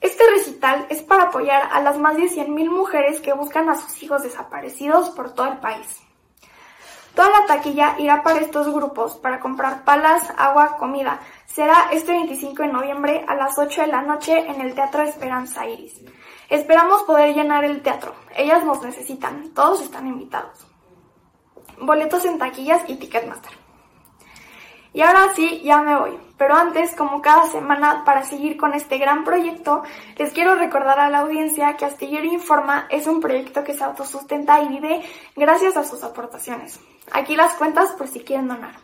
Este 0.00 0.24
recital 0.30 0.86
es 0.88 1.02
para 1.02 1.24
apoyar 1.24 1.68
a 1.70 1.82
las 1.82 1.98
más 1.98 2.16
de 2.16 2.30
100.000 2.30 2.70
mujeres 2.70 3.20
que 3.20 3.34
buscan 3.34 3.68
a 3.68 3.74
sus 3.74 4.02
hijos 4.02 4.22
desaparecidos 4.22 5.10
por 5.10 5.34
todo 5.34 5.48
el 5.48 5.58
país. 5.58 6.07
Toda 7.18 7.30
la 7.30 7.46
taquilla 7.46 7.96
irá 7.98 8.22
para 8.22 8.38
estos 8.38 8.72
grupos 8.72 9.16
para 9.16 9.40
comprar 9.40 9.82
palas, 9.82 10.32
agua, 10.36 10.76
comida. 10.78 11.18
Será 11.46 11.88
este 11.90 12.12
25 12.12 12.62
de 12.62 12.68
noviembre 12.68 13.24
a 13.26 13.34
las 13.34 13.58
8 13.58 13.80
de 13.80 13.86
la 13.88 14.02
noche 14.02 14.38
en 14.38 14.60
el 14.60 14.72
Teatro 14.72 15.02
Esperanza 15.02 15.66
Iris. 15.66 16.00
Esperamos 16.48 17.02
poder 17.02 17.34
llenar 17.34 17.64
el 17.64 17.82
teatro. 17.82 18.14
Ellas 18.36 18.64
nos 18.64 18.80
necesitan. 18.84 19.52
Todos 19.52 19.82
están 19.82 20.06
invitados. 20.06 20.64
Boletos 21.80 22.24
en 22.24 22.38
taquillas 22.38 22.82
y 22.86 22.94
Ticketmaster. 22.94 23.67
Y 24.98 25.02
ahora 25.02 25.32
sí, 25.32 25.60
ya 25.62 25.80
me 25.80 25.94
voy. 25.96 26.18
Pero 26.36 26.56
antes, 26.56 26.96
como 26.96 27.22
cada 27.22 27.46
semana, 27.46 28.02
para 28.04 28.24
seguir 28.24 28.56
con 28.56 28.74
este 28.74 28.98
gran 28.98 29.22
proyecto, 29.22 29.84
les 30.16 30.32
quiero 30.32 30.56
recordar 30.56 30.98
a 30.98 31.08
la 31.08 31.20
audiencia 31.20 31.76
que 31.76 31.84
Astillero 31.84 32.24
Informa 32.24 32.88
es 32.90 33.06
un 33.06 33.20
proyecto 33.20 33.62
que 33.62 33.74
se 33.74 33.84
autosustenta 33.84 34.60
y 34.60 34.66
vive 34.66 35.04
gracias 35.36 35.76
a 35.76 35.84
sus 35.84 36.02
aportaciones. 36.02 36.80
Aquí 37.12 37.36
las 37.36 37.54
cuentas 37.54 37.92
por 37.92 38.08
si 38.08 38.24
quieren 38.24 38.48
donar. 38.48 38.74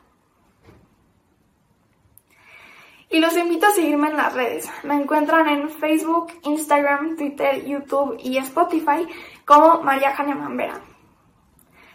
Y 3.11 3.18
los 3.18 3.36
invito 3.36 3.66
a 3.66 3.70
seguirme 3.70 4.11
en 4.11 4.16
las 4.16 4.34
redes. 4.34 4.70
Me 4.84 4.95
encuentran 4.95 5.49
en 5.49 5.68
Facebook, 5.68 6.32
Instagram, 6.45 7.16
Twitter, 7.16 7.64
YouTube 7.64 8.18
y 8.20 8.39
Spotify 8.39 9.05
como 9.45 9.82
María 9.82 10.14
Jania 10.14 10.36
Mambera. 10.36 10.80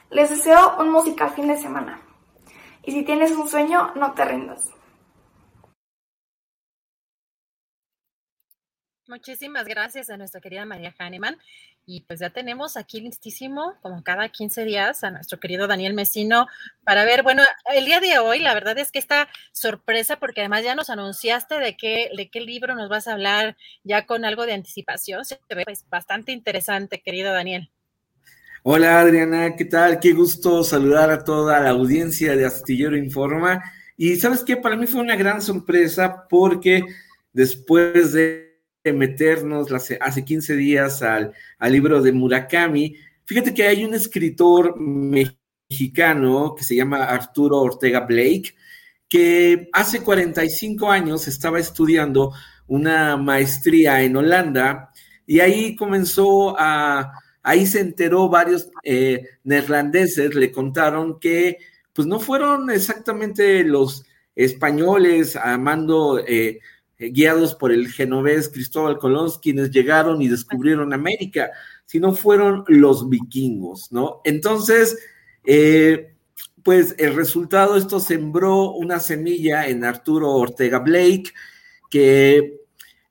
Les 0.10 0.30
deseo 0.30 0.76
un 0.78 0.89
musical 0.89 1.30
fin 1.30 1.48
de 1.48 1.56
semana. 1.56 2.02
Y 2.90 2.92
si 2.92 3.04
tienes 3.04 3.30
un 3.34 3.48
sueño, 3.48 3.94
no 3.94 4.16
te 4.16 4.26
rindas. 4.26 4.72
Muchísimas 9.06 9.68
gracias 9.68 10.10
a 10.10 10.18
nuestra 10.18 10.42
querida 10.42 10.66
María 10.66 10.96
Hahnemann. 10.98 11.38
Y 11.86 12.02
pues 12.02 12.20
ya 12.20 12.32
tenemos 12.32 12.78
aquí 12.78 13.00
listísimo, 13.00 13.76
como 13.84 14.02
cada 14.02 14.28
15 14.30 14.66
días, 14.66 15.04
a 15.04 15.12
nuestro 15.12 15.40
querido 15.40 15.68
Daniel 15.68 15.94
Mesino 15.94 16.48
para 16.84 17.06
ver, 17.06 17.22
bueno, 17.22 17.44
el 17.76 17.86
día 17.86 18.00
de 18.00 18.18
hoy, 18.18 18.40
la 18.40 18.56
verdad 18.56 18.76
es 18.80 18.92
que 18.92 18.98
esta 18.98 19.30
sorpresa, 19.52 20.16
porque 20.16 20.42
además 20.42 20.64
ya 20.64 20.74
nos 20.74 20.90
anunciaste 20.90 21.60
de 21.60 21.78
qué, 21.78 22.10
de 22.18 22.32
qué 22.32 22.42
libro 22.42 22.74
nos 22.74 22.90
vas 22.90 23.08
a 23.08 23.14
hablar 23.14 23.56
ya 23.84 24.08
con 24.08 24.26
algo 24.26 24.48
de 24.48 24.54
anticipación. 24.54 25.26
Se 25.26 25.40
ve 25.48 25.64
pues, 25.64 25.88
bastante 25.90 26.32
interesante, 26.32 27.04
querido 27.04 27.34
Daniel. 27.34 27.70
Hola 28.62 28.99
Adriana, 28.99 29.55
¿qué 29.55 29.64
tal? 29.64 30.01
Qué 30.01 30.12
gusto 30.12 30.66
saludar 30.66 31.10
a 31.12 31.24
toda 31.24 31.62
la 31.62 31.70
audiencia 31.70 32.36
de 32.36 32.45
Astillero 32.45 32.97
Informa. 32.97 33.64
Y 33.95 34.18
sabes 34.18 34.43
qué, 34.43 34.57
para 34.57 34.76
mí 34.76 34.86
fue 34.86 34.99
una 34.99 35.16
gran 35.16 35.41
sorpresa 35.41 36.28
porque 36.30 36.84
después 37.32 38.12
de 38.12 38.60
meternos 38.84 39.70
hace 39.72 40.26
15 40.26 40.57
días 40.57 41.01
al, 41.01 41.34
libro 41.70 42.01
de 42.01 42.12
Murakami, 42.12 42.97
fíjate 43.24 43.53
que 43.53 43.66
hay 43.66 43.86
un 43.86 43.93
escritor 43.93 44.78
mexicano 44.78 46.53
que 46.53 46.66
se 46.66 46.76
llama 46.76 47.05
Arturo 47.05 47.62
Ortega 47.62 48.01
Blake, 48.01 48.55
que 49.07 49.70
hace 49.72 50.01
45 50.01 50.91
años 50.91 51.30
estaba 51.30 51.60
estudiando 51.60 52.34
una 52.68 53.16
maestría 53.16 54.03
en 54.03 54.18
Holanda 54.18 54.91
y 55.26 55.39
ahí 55.39 55.78
comenzó 55.78 56.60
a, 56.60 57.14
ahí 57.50 57.66
se 57.66 57.80
enteró 57.80 58.30
varios 58.30 58.70
eh, 58.84 59.28
neerlandeses, 59.43 60.36
le 60.36 60.52
contaron 60.52 61.20
que 61.20 61.58
pues 61.93 62.08
no 62.08 62.20
fueron 62.20 62.70
exactamente 62.70 63.64
los 63.64 64.06
españoles 64.36 65.36
amando 65.36 66.20
eh, 66.20 66.60
eh, 67.00 67.10
guiados 67.10 67.56
por 67.56 67.72
el 67.72 67.88
genovés 67.88 68.50
Cristóbal 68.50 69.00
Colón, 69.00 69.32
quienes 69.41 69.72
llegaron 69.72 70.22
y 70.22 70.28
descubrieron 70.28 70.93
América, 70.93 71.50
sino 71.86 72.14
fueron 72.14 72.66
los 72.68 73.10
vikingos, 73.10 73.91
¿no? 73.91 74.22
Entonces, 74.26 75.00
eh, 75.43 76.14
pues 76.62 76.93
el 77.00 77.16
resultado, 77.16 77.78
esto 77.78 78.00
sembró 78.00 78.74
una 78.74 79.00
semilla 79.00 79.68
en 79.68 79.84
Arturo 79.84 80.34
Ortega 80.34 80.78
Blake, 80.78 81.34
que 81.89 82.60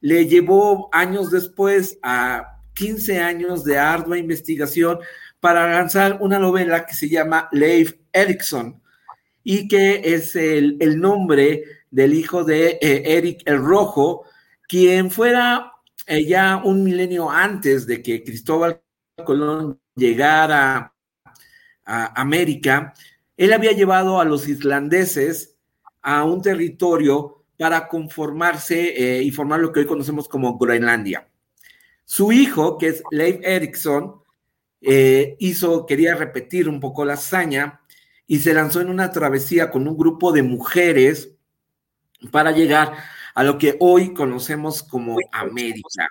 le 0.00 0.26
llevó 0.26 0.90
años 0.92 1.32
después 1.32 1.98
a 2.04 2.57
15 2.78 3.18
años 3.18 3.64
de 3.64 3.76
ardua 3.76 4.18
investigación 4.18 5.00
para 5.40 5.70
lanzar 5.70 6.18
una 6.20 6.38
novela 6.38 6.86
que 6.86 6.94
se 6.94 7.08
llama 7.08 7.48
Leif 7.52 7.94
Erikson 8.12 8.80
y 9.42 9.66
que 9.66 10.00
es 10.04 10.36
el, 10.36 10.78
nombre 11.00 11.64
del 11.90 12.14
hijo 12.14 12.44
de 12.44 12.78
eh, 12.80 13.16
Eric 13.16 13.42
el 13.46 13.58
Rojo, 13.58 14.24
quien 14.68 15.10
fuera 15.10 15.72
eh, 16.06 16.24
ya 16.24 16.60
un 16.64 16.84
milenio 16.84 17.30
antes 17.30 17.86
de 17.86 18.02
que 18.02 18.22
Cristóbal 18.22 18.80
Colón 19.24 19.80
llegara 19.94 20.94
a 21.84 22.20
América, 22.20 22.94
él 23.36 23.52
había 23.52 23.72
llevado 23.72 24.20
a 24.20 24.24
los 24.24 24.48
islandeses 24.48 25.56
a 26.02 26.24
un 26.24 26.42
territorio 26.42 27.44
para 27.58 27.88
conformarse 27.88 29.18
eh, 29.18 29.22
y 29.22 29.30
formar 29.30 29.60
lo 29.60 29.72
que 29.72 29.80
hoy 29.80 29.86
conocemos 29.86 30.28
como 30.28 30.56
Groenlandia. 30.58 31.27
Su 32.10 32.32
hijo, 32.32 32.78
que 32.78 32.88
es 32.88 33.02
Leif 33.10 33.36
Erikson, 33.42 34.14
hizo, 34.80 35.84
quería 35.84 36.14
repetir 36.14 36.70
un 36.70 36.80
poco 36.80 37.04
la 37.04 37.14
hazaña 37.14 37.82
y 38.26 38.38
se 38.38 38.54
lanzó 38.54 38.80
en 38.80 38.88
una 38.88 39.12
travesía 39.12 39.70
con 39.70 39.86
un 39.86 39.94
grupo 39.94 40.32
de 40.32 40.42
mujeres 40.42 41.34
para 42.30 42.50
llegar 42.52 42.94
a 43.34 43.44
lo 43.44 43.58
que 43.58 43.76
hoy 43.78 44.14
conocemos 44.14 44.82
como 44.82 45.18
América. 45.32 46.08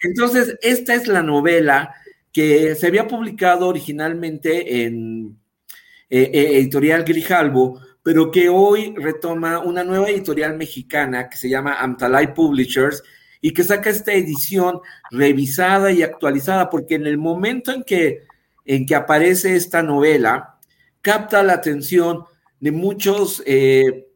Entonces, 0.00 0.56
esta 0.62 0.94
es 0.94 1.06
la 1.06 1.22
novela 1.22 1.94
que 2.32 2.74
se 2.74 2.86
había 2.86 3.06
publicado 3.06 3.68
originalmente 3.68 4.84
en 4.84 5.38
eh, 6.08 6.30
eh, 6.32 6.58
Editorial 6.58 7.04
Grijalbo, 7.04 7.82
pero 8.02 8.30
que 8.30 8.48
hoy 8.48 8.94
retoma 8.96 9.58
una 9.58 9.84
nueva 9.84 10.08
editorial 10.08 10.56
mexicana 10.56 11.28
que 11.28 11.36
se 11.36 11.50
llama 11.50 11.74
Amtalai 11.74 12.32
Publishers 12.32 13.02
y 13.40 13.52
que 13.52 13.64
saca 13.64 13.90
esta 13.90 14.12
edición 14.12 14.80
revisada 15.10 15.92
y 15.92 16.02
actualizada, 16.02 16.70
porque 16.70 16.96
en 16.96 17.06
el 17.06 17.18
momento 17.18 17.72
en 17.72 17.82
que, 17.84 18.24
en 18.64 18.86
que 18.86 18.94
aparece 18.94 19.56
esta 19.56 19.82
novela, 19.82 20.58
capta 21.00 21.42
la 21.42 21.54
atención 21.54 22.24
de 22.60 22.72
muchos 22.72 23.42
eh, 23.46 24.08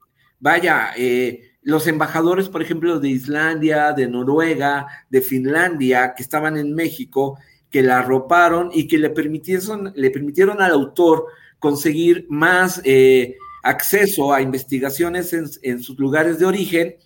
vaya, 0.43 0.91
eh, 0.97 1.53
los 1.63 1.87
embajadores, 1.87 2.49
por 2.49 2.61
ejemplo, 2.61 2.99
de 2.99 3.09
Islandia, 3.09 3.93
de 3.93 4.09
Noruega, 4.09 4.89
de 5.09 5.23
Finlandia, 5.23 6.15
que 6.17 6.25
estaban 6.25 6.57
en 6.57 6.75
México, 6.75 7.39
que 7.71 7.83
la 7.83 8.01
arroparon 8.01 8.71
y 8.75 8.89
que 8.89 8.99
le 8.99 9.11
permitieron, 9.11 9.93
le 9.95 10.11
permitieron 10.11 10.61
al 10.61 10.73
autor 10.73 11.27
conseguir 11.61 12.27
más 12.29 12.81
eh, 12.85 13.37
acceso 13.63 14.33
a 14.33 14.43
investigaciones 14.43 15.33
en, 15.33 15.81
sus 15.81 15.97
lugares 15.97 16.41
de 16.41 16.47
origen 16.47 16.97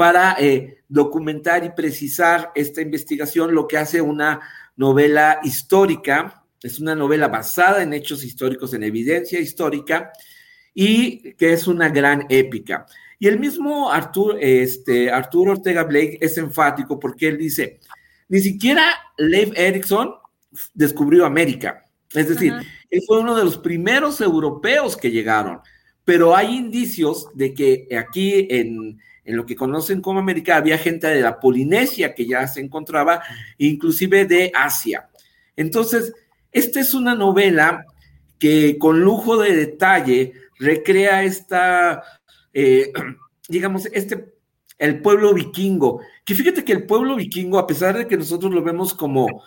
para 0.00 0.34
eh, 0.40 0.78
documentar 0.88 1.62
y 1.62 1.72
precisar 1.72 2.52
esta 2.54 2.80
investigación, 2.80 3.54
lo 3.54 3.68
que 3.68 3.76
hace 3.76 4.00
una 4.00 4.40
novela 4.74 5.40
histórica, 5.44 6.42
es 6.62 6.80
una 6.80 6.94
novela 6.94 7.28
basada 7.28 7.82
en 7.82 7.92
hechos 7.92 8.24
históricos, 8.24 8.72
en 8.72 8.82
evidencia 8.82 9.38
histórica, 9.38 10.10
y 10.72 11.34
que 11.34 11.52
es 11.52 11.66
una 11.66 11.90
gran 11.90 12.24
épica. 12.30 12.86
Y 13.18 13.28
el 13.28 13.38
mismo 13.38 13.92
Artur, 13.92 14.38
este, 14.40 15.10
Arturo 15.10 15.52
Ortega 15.52 15.82
Blake 15.84 16.16
es 16.18 16.38
enfático 16.38 16.98
porque 16.98 17.28
él 17.28 17.36
dice, 17.36 17.78
ni 18.30 18.40
siquiera 18.40 18.86
Leif 19.18 19.50
Erikson 19.54 20.14
descubrió 20.72 21.26
América. 21.26 21.84
Es 22.14 22.26
decir, 22.26 22.54
él 22.88 23.02
fue 23.06 23.20
uno 23.20 23.36
de 23.36 23.44
los 23.44 23.58
primeros 23.58 24.22
europeos 24.22 24.96
que 24.96 25.10
llegaron, 25.10 25.60
pero 26.06 26.34
hay 26.34 26.56
indicios 26.56 27.28
de 27.34 27.52
que 27.52 27.86
aquí 27.94 28.48
en, 28.48 28.98
en 29.24 29.36
lo 29.36 29.46
que 29.46 29.56
conocen 29.56 30.00
como 30.00 30.20
América 30.20 30.56
había 30.56 30.78
gente 30.78 31.06
de 31.06 31.20
la 31.20 31.38
Polinesia 31.38 32.14
que 32.14 32.26
ya 32.26 32.46
se 32.46 32.60
encontraba, 32.60 33.22
inclusive 33.58 34.24
de 34.24 34.50
Asia. 34.54 35.08
Entonces, 35.56 36.12
esta 36.52 36.80
es 36.80 36.94
una 36.94 37.14
novela 37.14 37.84
que 38.38 38.78
con 38.78 39.00
lujo 39.00 39.36
de 39.36 39.54
detalle 39.54 40.32
recrea 40.58 41.22
esta, 41.22 42.02
eh, 42.52 42.92
digamos, 43.48 43.86
este, 43.92 44.34
el 44.78 45.02
pueblo 45.02 45.34
vikingo, 45.34 46.00
que 46.24 46.34
fíjate 46.34 46.64
que 46.64 46.72
el 46.72 46.86
pueblo 46.86 47.16
vikingo, 47.16 47.58
a 47.58 47.66
pesar 47.66 47.98
de 47.98 48.06
que 48.06 48.16
nosotros 48.16 48.52
lo 48.52 48.62
vemos 48.62 48.94
como 48.94 49.42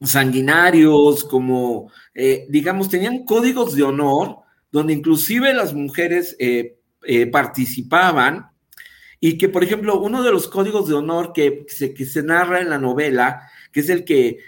sanguinarios, 0.00 1.24
como, 1.24 1.90
eh, 2.14 2.46
digamos, 2.48 2.88
tenían 2.88 3.24
códigos 3.24 3.74
de 3.74 3.82
honor, 3.82 4.38
donde 4.70 4.92
inclusive 4.92 5.52
las 5.52 5.74
mujeres 5.74 6.36
eh, 6.38 6.76
participaban, 7.30 8.51
y 9.24 9.38
que, 9.38 9.48
por 9.48 9.64
ejemplo, 9.64 10.00
uno 10.00 10.22
de 10.22 10.32
los 10.32 10.48
códigos 10.48 10.88
de 10.88 10.94
honor 10.94 11.32
que 11.32 11.64
se, 11.68 11.94
que 11.94 12.04
se 12.04 12.22
narra 12.22 12.60
en 12.60 12.68
la 12.68 12.78
novela, 12.78 13.48
que 13.70 13.80
es 13.80 13.88
el 13.88 14.04
que 14.04 14.40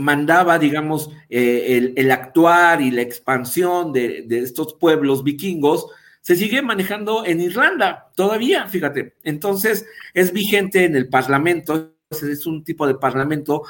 mandaba, 0.00 0.58
digamos, 0.58 1.10
eh, 1.28 1.92
el, 1.94 2.10
actuar 2.10 2.80
y 2.80 2.90
la 2.90 3.02
expansión 3.02 3.92
de, 3.92 4.26
estos 4.30 4.74
pueblos 4.74 5.22
vikingos, 5.22 5.86
se 6.20 6.36
sigue 6.36 6.62
manejando 6.62 7.24
en 7.26 7.40
Irlanda 7.40 8.10
todavía, 8.14 8.66
fíjate. 8.68 9.16
Entonces, 9.24 9.84
es 10.14 10.32
vigente 10.32 10.84
en 10.84 10.96
el 10.96 11.08
Parlamento, 11.08 11.94
es 12.10 12.46
un 12.46 12.62
tipo 12.64 12.86
de 12.86 12.94
Parlamento 12.94 13.62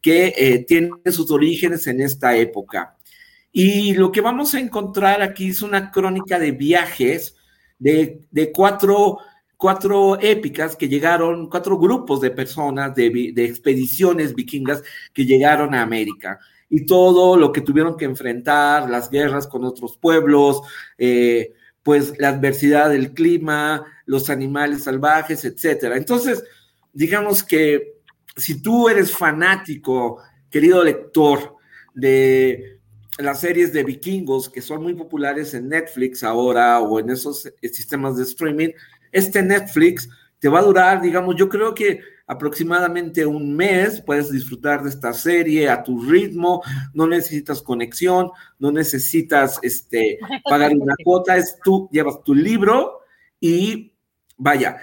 que 0.00 0.32
eh, 0.36 0.64
tiene 0.66 0.90
sus 1.10 1.30
orígenes 1.30 1.86
en 1.86 2.00
esta 2.00 2.36
época. 2.36 2.96
Y 3.52 3.94
lo 3.94 4.10
que 4.10 4.20
vamos 4.20 4.54
a 4.54 4.60
encontrar 4.60 5.22
aquí 5.22 5.48
es 5.48 5.62
una 5.62 5.90
crónica 5.90 6.38
de 6.38 6.52
viajes 6.52 7.36
de, 7.78 8.26
de 8.30 8.52
cuatro 8.52 9.18
cuatro 9.58 10.18
épicas 10.20 10.76
que 10.76 10.88
llegaron, 10.88 11.50
cuatro 11.50 11.78
grupos 11.78 12.20
de 12.20 12.30
personas, 12.30 12.94
de, 12.94 13.32
expediciones 13.36 14.34
vikingas 14.34 14.82
que 15.12 15.26
llegaron 15.26 15.74
a 15.74 15.82
América 15.82 16.38
y 16.70 16.86
todo 16.86 17.36
lo 17.36 17.50
que 17.50 17.60
tuvieron 17.60 17.96
que 17.96 18.04
enfrentar, 18.04 18.88
las 18.88 19.10
guerras 19.10 19.48
con 19.48 19.64
otros 19.64 19.98
pueblos, 19.98 20.62
eh, 20.96 21.54
pues 21.82 22.14
la 22.18 22.28
adversidad 22.28 22.90
del 22.90 23.12
clima, 23.12 23.84
los 24.06 24.30
animales 24.30 24.84
salvajes, 24.84 25.44
etcétera. 25.44 25.96
Entonces, 25.96 26.44
digamos 26.92 27.42
que 27.42 27.94
si 28.36 28.62
tú 28.62 28.88
eres 28.88 29.10
fanático, 29.10 30.22
querido 30.50 30.84
lector, 30.84 31.56
de 31.94 32.78
las 33.18 33.40
series 33.40 33.72
de 33.72 33.82
vikingos 33.82 34.48
que 34.48 34.62
son 34.62 34.84
muy 34.84 34.94
populares 34.94 35.52
en 35.54 35.68
Netflix 35.68 36.22
ahora 36.22 36.78
o 36.78 37.00
en 37.00 37.10
esos 37.10 37.50
sistemas 37.60 38.16
de 38.16 38.22
streaming, 38.22 38.68
este 39.12 39.42
Netflix 39.42 40.08
te 40.38 40.48
va 40.48 40.60
a 40.60 40.64
durar, 40.64 41.00
digamos, 41.00 41.34
yo 41.36 41.48
creo 41.48 41.74
que 41.74 42.00
aproximadamente 42.26 43.24
un 43.24 43.56
mes 43.56 44.00
puedes 44.02 44.30
disfrutar 44.30 44.82
de 44.82 44.90
esta 44.90 45.12
serie 45.12 45.68
a 45.68 45.82
tu 45.82 46.04
ritmo, 46.04 46.62
no 46.92 47.06
necesitas 47.06 47.62
conexión, 47.62 48.30
no 48.58 48.70
necesitas 48.70 49.58
este, 49.62 50.18
pagar 50.44 50.72
una 50.72 50.94
cuota, 51.02 51.36
es 51.36 51.58
tú 51.64 51.88
llevas 51.90 52.22
tu 52.22 52.34
libro 52.34 53.00
y 53.40 53.92
vaya, 54.36 54.78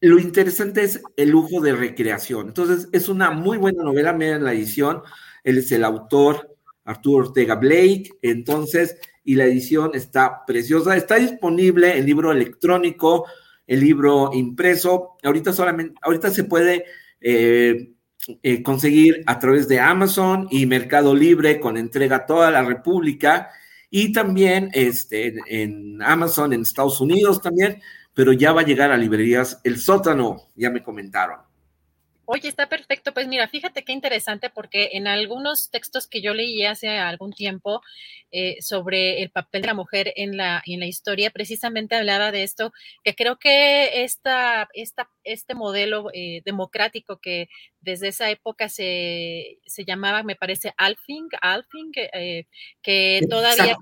lo 0.00 0.18
interesante 0.18 0.84
es 0.84 1.00
el 1.16 1.30
lujo 1.30 1.60
de 1.60 1.74
recreación. 1.74 2.48
Entonces, 2.48 2.88
es 2.92 3.08
una 3.08 3.30
muy 3.30 3.58
buena 3.58 3.82
novela, 3.82 4.10
en 4.10 4.44
la 4.44 4.52
edición. 4.52 5.02
Él 5.42 5.58
es 5.58 5.72
el 5.72 5.84
autor, 5.84 6.56
Arturo 6.84 7.26
Ortega 7.26 7.56
Blake. 7.56 8.10
Entonces, 8.22 8.96
y 9.24 9.34
la 9.34 9.44
edición 9.44 9.90
está 9.94 10.44
preciosa. 10.46 10.96
Está 10.96 11.16
disponible 11.16 11.98
en 11.98 12.06
libro 12.06 12.30
electrónico, 12.30 13.26
el 13.68 13.80
libro 13.80 14.30
impreso. 14.32 15.16
Ahorita 15.22 15.52
solamente, 15.52 15.94
ahorita 16.02 16.30
se 16.30 16.42
puede 16.42 16.86
eh, 17.20 17.92
eh, 18.42 18.62
conseguir 18.64 19.22
a 19.26 19.38
través 19.38 19.68
de 19.68 19.78
Amazon 19.78 20.48
y 20.50 20.66
Mercado 20.66 21.14
Libre 21.14 21.60
con 21.60 21.76
entrega 21.76 22.16
a 22.16 22.26
toda 22.26 22.50
la 22.50 22.64
República 22.64 23.50
y 23.90 24.12
también 24.12 24.70
este, 24.72 25.34
en 25.46 26.02
Amazon 26.02 26.52
en 26.52 26.62
Estados 26.62 27.00
Unidos 27.00 27.40
también, 27.40 27.80
pero 28.12 28.32
ya 28.32 28.52
va 28.52 28.62
a 28.62 28.66
llegar 28.66 28.90
a 28.90 28.96
librerías 28.96 29.60
El 29.62 29.78
Sótano, 29.78 30.50
ya 30.56 30.70
me 30.70 30.82
comentaron. 30.82 31.47
Oye, 32.30 32.46
está 32.50 32.68
perfecto. 32.68 33.14
Pues 33.14 33.26
mira, 33.26 33.48
fíjate 33.48 33.84
qué 33.84 33.92
interesante 33.92 34.50
porque 34.50 34.90
en 34.92 35.06
algunos 35.06 35.70
textos 35.70 36.06
que 36.06 36.20
yo 36.20 36.34
leí 36.34 36.62
hace 36.66 36.90
algún 36.98 37.32
tiempo 37.32 37.80
eh, 38.30 38.58
sobre 38.60 39.22
el 39.22 39.30
papel 39.30 39.62
de 39.62 39.68
la 39.68 39.72
mujer 39.74 40.12
en 40.14 40.36
la, 40.36 40.62
en 40.66 40.80
la 40.80 40.86
historia, 40.86 41.30
precisamente 41.30 41.96
hablaba 41.96 42.30
de 42.30 42.42
esto, 42.42 42.70
que 43.02 43.14
creo 43.14 43.38
que 43.38 44.04
esta, 44.04 44.68
esta, 44.74 45.08
este 45.24 45.54
modelo 45.54 46.10
eh, 46.12 46.42
democrático 46.44 47.16
que 47.18 47.48
desde 47.80 48.08
esa 48.08 48.30
época 48.30 48.68
se, 48.68 49.58
llamaba, 49.86 50.22
me 50.22 50.36
parece, 50.36 50.74
Alfing, 50.76 51.28
Alfing, 51.40 51.92
eh, 52.12 52.46
que 52.82 53.20
todavía 53.30 53.76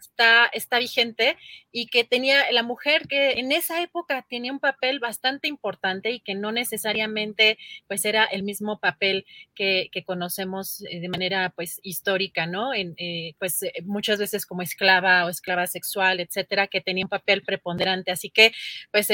está, 0.00 0.46
está 0.52 0.78
vigente 0.78 1.36
y 1.70 1.86
que 1.86 2.04
tenía 2.04 2.50
la 2.52 2.62
mujer 2.62 3.06
que 3.06 3.32
en 3.32 3.52
esa 3.52 3.82
época 3.82 4.24
tenía 4.28 4.52
un 4.52 4.60
papel 4.60 4.98
bastante 4.98 5.48
importante 5.48 6.10
y 6.10 6.20
que 6.20 6.34
no 6.34 6.52
necesariamente 6.52 7.58
pues 7.86 8.04
era 8.04 8.24
el 8.24 8.42
mismo 8.42 8.78
papel 8.78 9.26
que, 9.54 9.90
conocemos 10.06 10.82
eh, 10.82 11.00
de 11.00 11.08
manera 11.08 11.52
pues 11.56 11.80
histórica, 11.82 12.46
¿no? 12.46 12.72
En, 12.74 12.94
eh, 12.98 13.34
pues 13.38 13.64
muchas 13.84 14.18
veces 14.18 14.46
como 14.46 14.62
esclava 14.62 15.24
o 15.24 15.28
esclava 15.28 15.66
sexual, 15.66 16.20
etcétera, 16.20 16.68
que 16.68 16.80
tenía 16.80 17.04
un 17.04 17.08
papel 17.08 17.42
preponderante. 17.42 18.12
Así 18.12 18.30
que 18.30 18.52
pues 18.92 19.08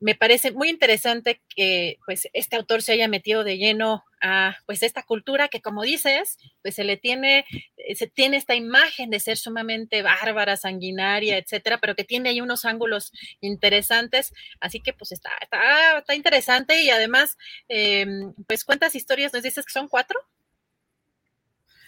me 0.00 0.14
parece 0.14 0.52
muy 0.52 0.68
interesante 0.68 1.40
que 1.54 1.98
pues 2.06 2.28
este 2.32 2.56
autor 2.56 2.82
se 2.82 2.92
haya 2.92 3.08
metido 3.08 3.42
de 3.42 3.58
lleno 3.58 4.04
a 4.20 4.56
pues 4.66 4.82
esta 4.82 5.02
cultura 5.02 5.48
que 5.48 5.60
como 5.60 5.82
dices, 5.82 6.38
pues 6.62 6.76
se 6.76 6.84
le 6.84 6.96
tiene, 6.96 7.44
eh, 7.76 7.96
se 7.96 8.06
tiene 8.06 8.36
esta 8.36 8.54
imagen 8.54 9.10
de 9.10 9.18
ser 9.20 9.36
sumamente 9.36 10.02
bárbara, 10.02 10.56
sanguinaria, 10.56 11.36
etcétera, 11.36 11.78
pero 11.78 11.96
que 11.96 12.04
tiene 12.04 12.28
ahí 12.28 12.40
unos 12.40 12.64
ángulos 12.64 13.12
interesantes, 13.40 14.32
así 14.60 14.80
que 14.80 14.92
pues 14.92 15.12
está, 15.12 15.30
está, 15.40 15.98
está 15.98 16.14
interesante 16.14 16.80
y 16.80 16.90
además, 16.90 17.36
em, 17.68 18.34
pues 18.46 18.64
cuántas 18.64 18.94
historias 18.94 19.32
nos 19.32 19.42
dices 19.42 19.64
que 19.64 19.72
son 19.72 19.88
cuatro. 19.88 20.20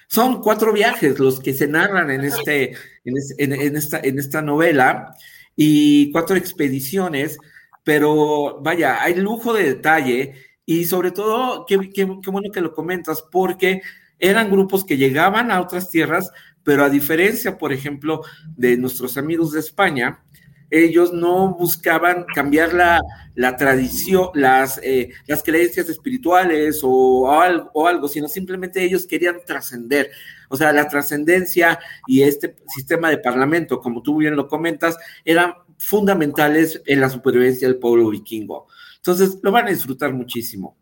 Son 0.08 0.42
cuatro 0.42 0.72
viajes 0.72 1.20
los 1.20 1.38
que 1.38 1.54
se 1.54 1.68
narran 1.68 2.10
en, 2.10 2.24
este, 2.24 2.74
en, 3.04 3.76
esta, 3.76 4.00
en 4.02 4.18
esta 4.18 4.42
novela 4.42 5.14
y 5.54 6.10
cuatro 6.10 6.34
expediciones 6.34 7.38
pero 7.84 8.60
vaya, 8.60 9.02
hay 9.02 9.14
lujo 9.14 9.52
de 9.52 9.64
detalle 9.64 10.34
y 10.66 10.84
sobre 10.84 11.10
todo, 11.10 11.66
qué, 11.66 11.76
bueno 12.04 12.52
que 12.52 12.60
lo 12.60 12.72
comentas, 12.72 13.22
porque 13.22 13.82
eran 14.18 14.50
grupos 14.50 14.84
que 14.84 14.96
llegaban 14.96 15.50
a 15.50 15.60
otras 15.60 15.90
tierras, 15.90 16.30
pero 16.62 16.84
a 16.84 16.90
diferencia, 16.90 17.58
por 17.58 17.72
ejemplo, 17.72 18.22
de 18.56 18.76
nuestros 18.76 19.16
amigos 19.16 19.52
de 19.52 19.60
España, 19.60 20.22
ellos 20.70 21.12
no 21.12 21.56
buscaban 21.56 22.24
cambiar 22.32 22.72
la, 22.72 23.56
tradición, 23.56 24.28
las, 24.34 24.78
eh, 24.84 25.10
las 25.26 25.42
creencias 25.42 25.88
espirituales 25.88 26.80
o, 26.84 27.28
o, 27.72 27.86
algo, 27.88 28.06
sino 28.06 28.28
simplemente 28.28 28.84
ellos 28.84 29.06
querían 29.06 29.38
trascender. 29.44 30.12
O 30.48 30.56
sea, 30.56 30.72
la 30.72 30.86
trascendencia 30.86 31.80
y 32.06 32.22
este 32.22 32.54
sistema 32.68 33.10
de 33.10 33.18
parlamento, 33.18 33.80
como 33.80 34.02
tú 34.02 34.18
bien 34.18 34.36
lo 34.36 34.46
comentas, 34.46 34.96
eran 35.24 35.54
fundamentales 35.80 36.80
en 36.84 37.00
la 37.00 37.08
supervivencia 37.08 37.66
del 37.66 37.78
pueblo 37.78 38.10
vikingo. 38.10 38.68
Entonces, 38.96 39.38
lo 39.42 39.50
van 39.50 39.66
a 39.66 39.70
disfrutar 39.70 40.12
muchísimo. 40.12 40.76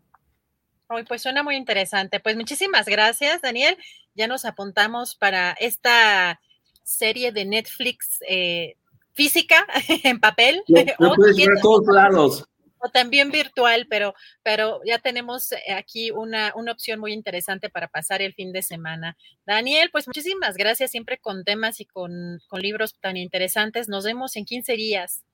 Hoy, 0.88 1.04
pues 1.04 1.22
suena 1.22 1.42
muy 1.42 1.54
interesante. 1.54 2.18
Pues 2.18 2.36
muchísimas 2.36 2.86
gracias, 2.86 3.40
Daniel. 3.40 3.76
Ya 4.14 4.26
nos 4.26 4.44
apuntamos 4.44 5.14
para 5.14 5.52
esta 5.52 6.40
serie 6.82 7.30
de 7.30 7.44
Netflix 7.44 8.18
eh, 8.28 8.76
física 9.12 9.66
en 10.02 10.18
papel. 10.18 10.62
Lo, 10.98 11.14
puedes 11.14 11.36
ver 11.36 11.50
a 11.56 11.60
todos 11.60 11.86
lados 11.86 12.48
o 12.78 12.88
también 12.90 13.30
virtual, 13.30 13.86
pero, 13.88 14.14
pero 14.42 14.80
ya 14.84 14.98
tenemos 14.98 15.52
eh, 15.52 15.72
aquí 15.76 16.10
una, 16.10 16.52
una 16.54 16.72
opción 16.72 17.00
muy 17.00 17.12
interesante 17.12 17.70
para 17.70 17.88
pasar 17.88 18.22
el 18.22 18.34
fin 18.34 18.52
de 18.52 18.62
semana. 18.62 19.16
Daniel, 19.46 19.90
pues 19.92 20.06
muchísimas 20.06 20.56
gracias 20.56 20.90
siempre 20.90 21.18
con 21.18 21.44
temas 21.44 21.80
y 21.80 21.86
con, 21.86 22.38
libros 22.52 22.94
tan 23.00 23.16
interesantes. 23.16 23.88
Nos 23.88 24.04
vemos 24.04 24.36
en 24.36 24.44
15 24.44 24.74
días. 24.74 25.24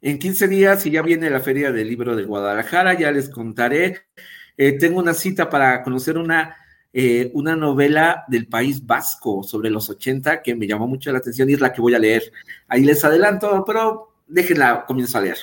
En 0.00 0.18
15 0.18 0.48
días, 0.48 0.84
y 0.84 0.90
ya 0.90 1.02
viene 1.02 1.30
la 1.30 1.40
Feria 1.40 1.72
del 1.72 1.88
Libro 1.88 2.14
de 2.14 2.24
Guadalajara, 2.24 2.94
ya 2.94 3.10
les 3.10 3.30
contaré. 3.30 4.02
Eh, 4.56 4.72
tengo 4.78 4.98
una 4.98 5.14
cita 5.14 5.48
para 5.48 5.82
conocer 5.82 6.18
una, 6.18 6.56
eh, 6.92 7.30
una 7.34 7.56
novela 7.56 8.24
del 8.28 8.46
País 8.46 8.84
Vasco 8.84 9.42
sobre 9.42 9.70
los 9.70 9.88
80 9.88 10.42
que 10.42 10.54
me 10.54 10.66
llamó 10.66 10.86
mucho 10.86 11.10
la 11.10 11.18
atención 11.18 11.48
y 11.48 11.54
es 11.54 11.60
la 11.60 11.72
que 11.72 11.80
voy 11.80 11.94
a 11.94 11.98
leer. 11.98 12.30
Ahí 12.68 12.84
les 12.84 13.04
adelanto, 13.04 13.64
pero 13.66 14.13
déjenla, 14.26 14.84
comienzo 14.86 15.18
a 15.18 15.20
leer. 15.20 15.38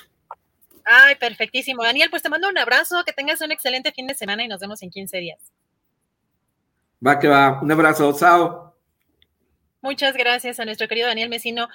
Ay, 0.84 1.15
perfectísimo. 1.15 1.84
Daniel, 1.84 2.09
pues 2.09 2.23
te 2.23 2.29
mando 2.29 2.49
un 2.49 2.57
abrazo, 2.57 3.03
que 3.05 3.13
tengas 3.13 3.41
un 3.41 3.51
excelente 3.51 3.91
fin 3.91 4.07
de 4.07 4.15
semana 4.15 4.43
y 4.43 4.47
nos 4.47 4.59
vemos 4.59 4.82
en 4.82 4.89
15 4.89 5.17
días. 5.17 5.39
Va 7.05 7.19
que 7.19 7.27
va, 7.27 7.61
un 7.61 7.71
abrazo, 7.71 8.15
chao. 8.17 8.75
Muchas 9.82 10.15
gracias 10.15 10.59
a 10.59 10.65
nuestro 10.65 10.88
querido 10.88 11.07
Daniel 11.07 11.29
Mesino. 11.29 11.67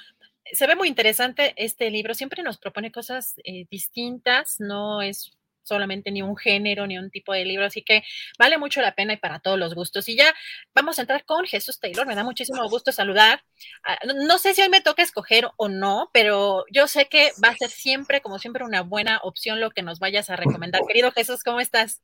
Se 0.53 0.67
ve 0.67 0.77
muy 0.77 0.89
interesante 0.89 1.55
este 1.57 1.91
libro, 1.91 2.15
siempre 2.15 2.43
nos 2.43 2.59
propone 2.59 2.93
cosas 2.93 3.35
eh, 3.43 3.67
distintas, 3.69 4.61
no 4.61 5.03
es 5.03 5.37
solamente 5.67 6.11
ni 6.11 6.23
un 6.23 6.37
género, 6.37 6.87
ni 6.87 6.99
un 6.99 7.11
tipo 7.11 7.33
de 7.33 7.45
libro, 7.45 7.67
así 7.67 7.83
que 7.83 8.03
vale 8.39 8.59
mucho 8.59 8.81
la 8.81 8.95
pena 8.95 9.15
y 9.15 9.17
para 9.17 9.41
todos 9.41 9.59
los 9.59 9.75
gustos. 9.75 10.09
Y 10.09 10.17
ya 10.17 10.35
vamos 10.75 10.99
a 10.99 11.03
entrar 11.03 11.25
con 11.25 11.45
Jesús 11.45 11.79
Taylor, 11.81 12.07
me 12.07 12.15
da 12.15 12.25
muchísimo 12.25 12.67
gusto 12.69 12.93
saludar. 12.93 13.43
Ah, 13.85 13.99
no 14.27 14.39
sé 14.39 14.55
si 14.55 14.63
hoy 14.63 14.69
me 14.69 14.81
toca 14.81 15.03
escoger 15.03 15.49
o 15.57 15.69
no, 15.69 16.11
pero 16.13 16.65
yo 16.71 16.87
sé 16.87 17.07
que 17.07 17.33
va 17.43 17.49
a 17.49 17.57
ser 17.57 17.71
siempre, 17.71 18.21
como 18.21 18.39
siempre, 18.39 18.65
una 18.65 18.83
buena 18.83 19.21
opción 19.23 19.61
lo 19.61 19.71
que 19.71 19.83
nos 19.83 19.99
vayas 19.99 20.31
a 20.31 20.37
recomendar. 20.37 20.83
Querido 20.89 21.11
Jesús, 21.13 21.43
¿cómo 21.43 21.61
estás? 21.61 22.01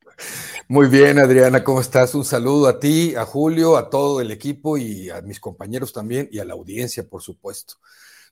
Muy 0.67 0.87
bien, 0.87 1.19
Adriana, 1.19 1.63
¿cómo 1.63 1.81
estás? 1.81 2.15
Un 2.15 2.25
saludo 2.25 2.67
a 2.67 2.79
ti, 2.79 3.15
a 3.15 3.25
Julio, 3.25 3.77
a 3.77 3.89
todo 3.89 4.21
el 4.21 4.31
equipo 4.31 4.77
y 4.77 5.09
a 5.09 5.21
mis 5.21 5.39
compañeros 5.39 5.93
también 5.93 6.27
y 6.31 6.39
a 6.39 6.45
la 6.45 6.53
audiencia, 6.53 7.07
por 7.07 7.21
supuesto. 7.21 7.75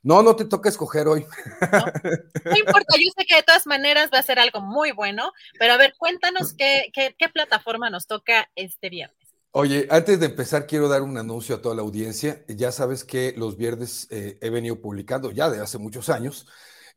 No, 0.02 0.22
no 0.22 0.34
te 0.34 0.44
toca 0.44 0.68
escoger 0.68 1.06
hoy. 1.06 1.24
No, 2.44 2.56
importa, 2.56 2.96
yo 2.96 3.10
sé 3.16 3.24
que 3.26 3.36
de 3.36 3.42
todas 3.42 3.66
maneras 3.66 4.10
va 4.12 4.18
a 4.18 4.22
ser 4.22 4.38
algo 4.38 4.60
muy 4.60 4.90
bueno, 4.90 5.32
pero 5.58 5.74
a 5.74 5.76
ver, 5.76 5.94
cuéntanos 5.96 6.54
qué, 6.54 6.90
qué, 6.92 7.28
plataforma 7.28 7.88
nos 7.88 8.06
toca 8.06 8.50
este 8.56 8.90
viernes. 8.90 9.16
Oye, 9.52 9.86
antes 9.90 10.18
de 10.18 10.26
empezar, 10.26 10.66
quiero 10.66 10.88
dar 10.88 11.02
un 11.02 11.16
anuncio 11.18 11.56
a 11.56 11.62
toda 11.62 11.76
la 11.76 11.82
audiencia. 11.82 12.44
Ya 12.48 12.72
sabes 12.72 13.04
que 13.04 13.34
los 13.36 13.56
viernes 13.56 14.08
eh, 14.10 14.38
he 14.40 14.50
venido 14.50 14.80
publicando 14.80 15.30
ya 15.30 15.50
de 15.50 15.60
hace 15.60 15.78
muchos 15.78 16.08
años 16.08 16.46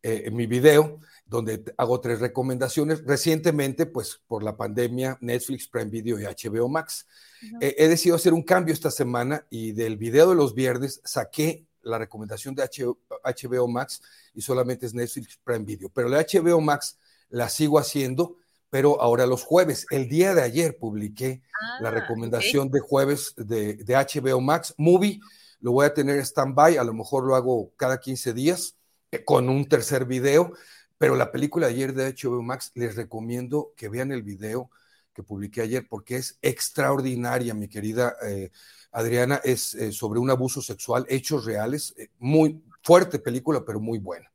eh, 0.02 0.30
mi 0.32 0.48
video, 0.48 1.00
donde 1.26 1.64
hago 1.78 2.00
tres 2.00 2.20
recomendaciones. 2.20 3.04
Recientemente, 3.04 3.86
pues 3.86 4.22
por 4.28 4.42
la 4.42 4.58
pandemia, 4.58 5.18
Netflix, 5.22 5.68
Prime 5.68 5.90
Video 5.90 6.20
y 6.20 6.24
HBO 6.24 6.70
Max. 6.70 7.06
he 7.62 7.88
decidido 7.88 8.16
hacer 8.16 8.34
un 8.34 8.44
cambio 8.44 8.74
esta 8.74 8.90
semana 8.90 9.46
y 9.50 9.74
del 9.74 9.98
video 9.98 10.30
de 10.30 10.36
los 10.36 10.56
viernes 10.56 11.02
saqué 11.04 11.66
la 11.86 11.98
recomendación 11.98 12.54
de 12.56 12.64
HBO 12.64 13.68
Max 13.68 14.02
y 14.34 14.42
solamente 14.42 14.86
es 14.86 14.94
Netflix 14.94 15.40
Prime 15.44 15.64
Video. 15.64 15.90
Pero 15.90 16.10
la 16.10 16.20
HBO 16.20 16.60
Max 16.60 16.98
la 17.30 17.48
sigo 17.48 17.80
haciendo, 17.80 18.38
pero 18.70 19.02
ahora 19.02 19.26
los 19.26 19.44
jueves. 19.44 19.86
El 19.90 20.10
día 20.10 20.34
de 20.34 20.42
ayer 20.42 20.78
publiqué 20.78 21.42
la 21.80 21.90
ah, 21.90 21.92
recomendación 21.92 22.70
de 22.70 22.80
jueves 22.80 23.34
de, 23.38 23.78
HBO 23.86 24.42
Max. 24.42 24.74
Movie 24.78 25.20
lo 25.60 25.72
voy 25.72 25.86
a 25.86 25.94
tener 25.94 26.20
stand-by, 26.20 26.78
a 26.78 26.84
lo 26.84 26.94
mejor 26.94 27.24
lo 27.24 27.36
hago 27.36 27.72
cada 27.78 28.00
15 28.00 28.34
días 28.34 28.76
eh, 29.12 29.24
con 29.24 29.50
un 29.50 29.68
tercer 29.68 30.06
video, 30.06 30.54
pero 30.98 31.16
la 31.16 31.32
película 31.32 31.68
de 31.68 31.74
ayer 31.74 31.94
de 31.94 32.14
HBO 32.14 32.42
Max 32.42 32.72
les 32.76 32.96
recomiendo 32.96 33.74
que 33.76 33.90
vean 33.90 34.12
el 34.12 34.24
video 34.24 34.70
que 35.16 35.24
publiqué 35.24 35.62
ayer 35.62 35.88
porque 35.90 36.18
es 36.18 36.38
extraordinaria, 36.42 37.54
mi 37.54 37.70
querida 37.70 38.16
eh, 38.28 38.52
Adriana, 38.92 39.42
es 39.44 39.74
eh, 39.76 39.92
sobre 39.92 40.20
un 40.20 40.30
abuso 40.30 40.62
sexual, 40.62 41.06
hechos 41.10 41.46
reales, 41.46 41.94
eh, 41.98 42.10
muy 42.20 42.62
fuerte 42.82 43.20
película, 43.20 43.64
pero 43.66 43.80
muy 43.80 43.98
buena. 43.98 44.32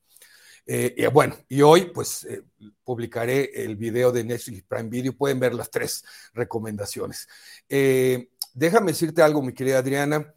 Eh, 0.66 1.08
bueno, 1.12 1.36
y 1.48 1.62
hoy 1.62 1.90
pues 1.92 2.28
publicaré 2.84 3.50
el 3.64 3.74
video 3.74 4.12
de 4.12 4.22
Netflix 4.22 4.62
Prime 4.62 4.88
Video, 4.88 5.16
pueden 5.16 5.40
ver 5.40 5.52
las 5.52 5.68
tres 5.68 6.04
recomendaciones. 6.32 7.26
déjame 8.54 8.92
decirte 8.92 9.22
algo, 9.22 9.42
mi 9.42 9.52
querida 9.52 9.78
Adriana, 9.78 10.32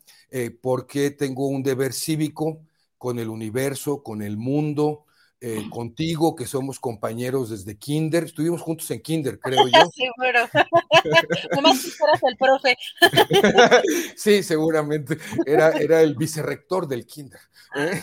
porque 0.59 1.11
tengo 1.11 1.47
un 1.47 1.61
deber 1.61 1.93
cívico 1.93 2.65
con 2.97 3.19
el 3.19 3.29
universo, 3.29 4.01
con 4.01 4.23
el 4.23 4.37
mundo, 4.37 5.05
eh, 5.45 5.69
contigo, 5.69 6.35
que 6.37 6.45
somos 6.45 6.79
compañeros 6.79 7.49
desde 7.49 7.77
Kinder. 7.77 8.23
Estuvimos 8.23 8.61
juntos 8.61 8.89
en 8.91 9.01
Kinder, 9.01 9.37
creo 9.41 9.67
yo. 9.67 9.79
Seguro. 9.91 10.49
Nomás 11.55 11.83
que 11.83 11.89
eras 12.01 12.23
el 12.23 12.37
profe. 12.37 12.77
sí, 14.15 14.41
seguramente. 14.41 15.17
Era, 15.45 15.71
era 15.71 16.01
el 16.01 16.15
vicerrector 16.15 16.87
del 16.87 17.05
Kinder. 17.05 17.41
¿eh? 17.75 18.01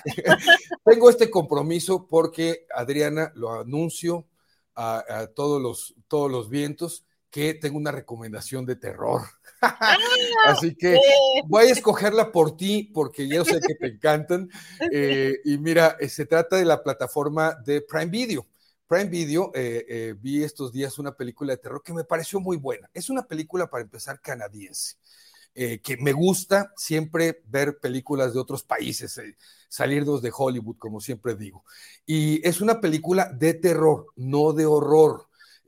Tengo 0.84 1.08
este 1.08 1.30
compromiso 1.30 2.06
porque, 2.06 2.66
Adriana, 2.74 3.32
lo 3.34 3.58
anuncio 3.58 4.26
a, 4.74 5.02
a 5.08 5.26
todos, 5.28 5.62
los, 5.62 5.94
todos 6.08 6.30
los 6.30 6.50
vientos 6.50 7.06
que 7.30 7.54
tengo 7.54 7.78
una 7.78 7.90
recomendación 7.90 8.66
de 8.66 8.76
terror. 8.76 9.22
Ah, 9.60 9.96
Así 10.46 10.74
que 10.74 10.98
voy 11.46 11.66
a 11.66 11.72
escogerla 11.72 12.32
por 12.32 12.56
ti 12.56 12.90
porque 12.94 13.28
yo 13.28 13.44
sé 13.44 13.60
que 13.60 13.74
te 13.74 13.86
encantan. 13.94 14.48
Eh, 14.92 15.38
y 15.44 15.58
mira, 15.58 15.96
eh, 16.00 16.08
se 16.08 16.26
trata 16.26 16.56
de 16.56 16.64
la 16.64 16.82
plataforma 16.82 17.54
de 17.54 17.82
Prime 17.82 18.06
Video. 18.06 18.46
Prime 18.86 19.04
Video, 19.08 19.52
eh, 19.54 19.86
eh, 19.88 20.14
vi 20.18 20.42
estos 20.42 20.72
días 20.72 20.98
una 20.98 21.12
película 21.16 21.52
de 21.52 21.58
terror 21.58 21.82
que 21.84 21.92
me 21.92 22.04
pareció 22.04 22.40
muy 22.40 22.56
buena. 22.56 22.90
Es 22.92 23.08
una 23.08 23.22
película, 23.22 23.68
para 23.70 23.82
empezar, 23.84 24.20
canadiense. 24.20 24.96
Eh, 25.54 25.80
que 25.80 25.96
me 25.96 26.12
gusta 26.12 26.72
siempre 26.76 27.42
ver 27.46 27.78
películas 27.80 28.32
de 28.32 28.38
otros 28.40 28.62
países, 28.62 29.18
eh, 29.18 29.36
salirnos 29.68 30.22
de 30.22 30.32
Hollywood, 30.36 30.76
como 30.78 31.00
siempre 31.00 31.34
digo. 31.34 31.64
Y 32.06 32.46
es 32.48 32.60
una 32.60 32.80
película 32.80 33.30
de 33.32 33.54
terror, 33.54 34.06
no 34.14 34.52
de 34.52 34.66
horror 34.66 35.26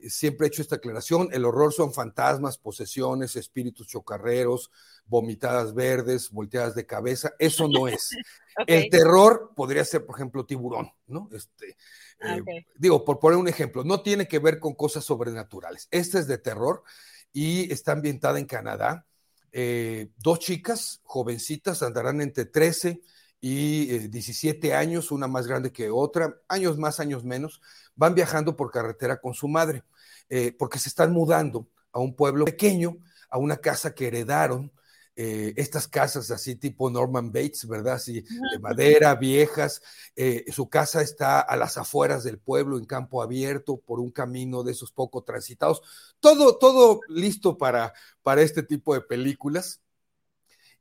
siempre 0.09 0.45
he 0.45 0.49
hecho 0.49 0.61
esta 0.61 0.75
aclaración, 0.75 1.29
el 1.31 1.45
horror 1.45 1.73
son 1.73 1.93
fantasmas, 1.93 2.57
posesiones, 2.57 3.35
espíritus 3.35 3.87
chocarreros, 3.87 4.71
vomitadas 5.05 5.73
verdes, 5.73 6.29
volteadas 6.29 6.75
de 6.75 6.85
cabeza, 6.85 7.33
eso 7.39 7.67
no 7.67 7.87
es. 7.87 8.11
okay. 8.61 8.83
El 8.83 8.89
terror 8.89 9.51
podría 9.55 9.83
ser, 9.85 10.05
por 10.05 10.15
ejemplo, 10.15 10.45
tiburón, 10.45 10.91
¿no? 11.07 11.29
Este, 11.31 11.77
eh, 12.19 12.41
okay. 12.41 12.65
Digo, 12.75 13.03
por 13.03 13.19
poner 13.19 13.37
un 13.37 13.47
ejemplo, 13.47 13.83
no 13.83 14.01
tiene 14.01 14.27
que 14.27 14.39
ver 14.39 14.59
con 14.59 14.73
cosas 14.75 15.03
sobrenaturales. 15.03 15.87
Este 15.91 16.19
es 16.19 16.27
de 16.27 16.37
terror 16.37 16.83
y 17.31 17.71
está 17.71 17.91
ambientada 17.93 18.39
en 18.39 18.45
Canadá. 18.45 19.05
Eh, 19.51 20.09
dos 20.17 20.39
chicas 20.39 21.01
jovencitas 21.03 21.83
andarán 21.83 22.21
entre 22.21 22.45
13 22.45 23.01
y 23.39 23.93
eh, 23.93 24.07
17 24.07 24.73
años, 24.73 25.11
una 25.11 25.27
más 25.27 25.47
grande 25.47 25.71
que 25.71 25.89
otra, 25.89 26.39
años 26.47 26.77
más, 26.77 26.99
años 26.99 27.23
menos, 27.23 27.61
van 27.95 28.15
viajando 28.15 28.55
por 28.55 28.71
carretera 28.71 29.19
con 29.19 29.33
su 29.33 29.47
madre 29.47 29.83
eh, 30.29 30.51
porque 30.57 30.79
se 30.79 30.89
están 30.89 31.11
mudando 31.11 31.69
a 31.91 31.99
un 31.99 32.15
pueblo 32.15 32.45
pequeño, 32.45 32.97
a 33.29 33.37
una 33.37 33.57
casa 33.57 33.93
que 33.93 34.07
heredaron, 34.07 34.71
eh, 35.15 35.53
estas 35.57 35.87
casas 35.87 36.31
así 36.31 36.55
tipo 36.55 36.89
Norman 36.89 37.31
Bates, 37.31 37.67
¿verdad? 37.67 37.95
Así 37.95 38.21
de 38.21 38.59
madera, 38.59 39.13
viejas. 39.15 39.81
Eh, 40.15 40.45
su 40.51 40.69
casa 40.69 41.03
está 41.03 41.39
a 41.39 41.55
las 41.55 41.77
afueras 41.77 42.23
del 42.23 42.39
pueblo, 42.39 42.79
en 42.79 42.85
campo 42.85 43.21
abierto, 43.21 43.77
por 43.77 43.99
un 43.99 44.09
camino 44.09 44.63
de 44.63 44.71
esos 44.71 44.91
poco 44.91 45.23
transitados. 45.23 45.81
Todo, 46.19 46.57
todo 46.57 47.01
listo 47.09 47.57
para, 47.57 47.93
para 48.23 48.41
este 48.41 48.63
tipo 48.63 48.95
de 48.95 49.01
películas. 49.01 49.81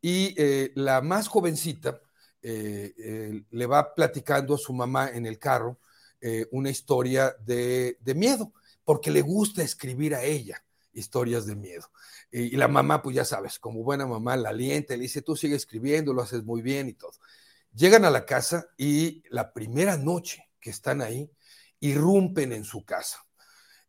Y 0.01 0.35
eh, 0.39 0.73
la 0.75 1.01
más 1.01 1.29
jovencita 1.29 2.01
le 2.45 3.67
va 3.67 3.95
platicando 3.95 4.57
a 4.57 4.59
su 4.59 4.73
mamá 4.73 5.11
en 5.11 5.27
el 5.27 5.39
carro 5.39 5.79
una 6.51 6.71
historia 6.71 7.37
de, 7.45 7.99
de 8.01 8.15
miedo 8.17 8.53
porque 8.85 9.11
le 9.11 9.23
gusta 9.23 9.63
escribir 9.63 10.15
a 10.15 10.25
ella 10.25 10.63
historias 10.93 11.47
de 11.47 11.57
miedo. 11.57 11.91
Y, 12.31 12.57
la 12.57 12.69
mamá, 12.69 13.03
pues 13.03 13.17
ya 13.17 13.25
sabes, 13.25 13.59
como 13.59 13.83
buena 13.83 14.07
mamá, 14.07 14.37
la 14.37 14.51
alienta, 14.51 14.95
le 14.97 15.03
dice, 15.03 15.23
tú 15.23 15.37
sigue 15.37 15.57
escribiendo, 15.57 16.13
lo 16.13 16.23
haces 16.23 16.45
muy 16.45 16.63
bien 16.63 16.89
y 16.89 16.95
todo. 16.95 17.13
Llegan 17.75 18.05
a 18.05 18.11
la 18.11 18.27
casa 18.27 18.67
y 18.77 19.23
la 19.31 19.53
primera 19.53 19.97
noche 19.97 20.51
que 20.61 20.71
están 20.71 21.03
ahí, 21.03 21.31
irrumpen 21.81 22.53
en 22.53 22.65
su 22.65 22.85
casa. 22.85 23.19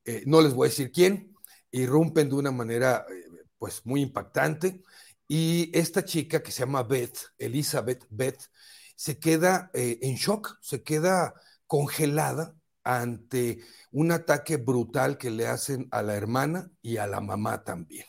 Eh, 0.04 0.24
no 0.26 0.42
les 0.42 0.54
voy 0.54 0.68
a 0.68 0.70
decir 0.70 0.92
quién, 0.92 1.34
irrumpen 1.72 2.30
de 2.30 2.36
una 2.36 2.52
manera 2.52 3.06
eh, 3.10 3.46
pues 3.58 3.86
muy 3.86 4.02
impactante 4.02 4.82
y 5.28 5.72
esta 5.78 6.04
chica 6.04 6.42
que 6.42 6.52
se 6.52 6.62
llama 6.62 6.84
Beth, 6.84 7.18
Elizabeth 7.38 8.06
Beth, 8.10 8.50
se 8.96 9.20
queda 9.20 9.70
eh, 9.74 10.00
en 10.02 10.16
shock, 10.16 10.58
se 10.62 10.84
queda 10.84 11.34
congelada 11.68 12.56
ante 12.84 13.60
un 13.92 14.12
ataque 14.12 14.58
brutal 14.58 15.18
que 15.18 15.32
le 15.32 15.48
hacen 15.48 15.88
a 15.92 16.02
la 16.02 16.16
hermana 16.16 16.72
y 16.82 16.98
a 16.98 17.08
la 17.08 17.22
mamá 17.22 17.64
también. 17.64 18.06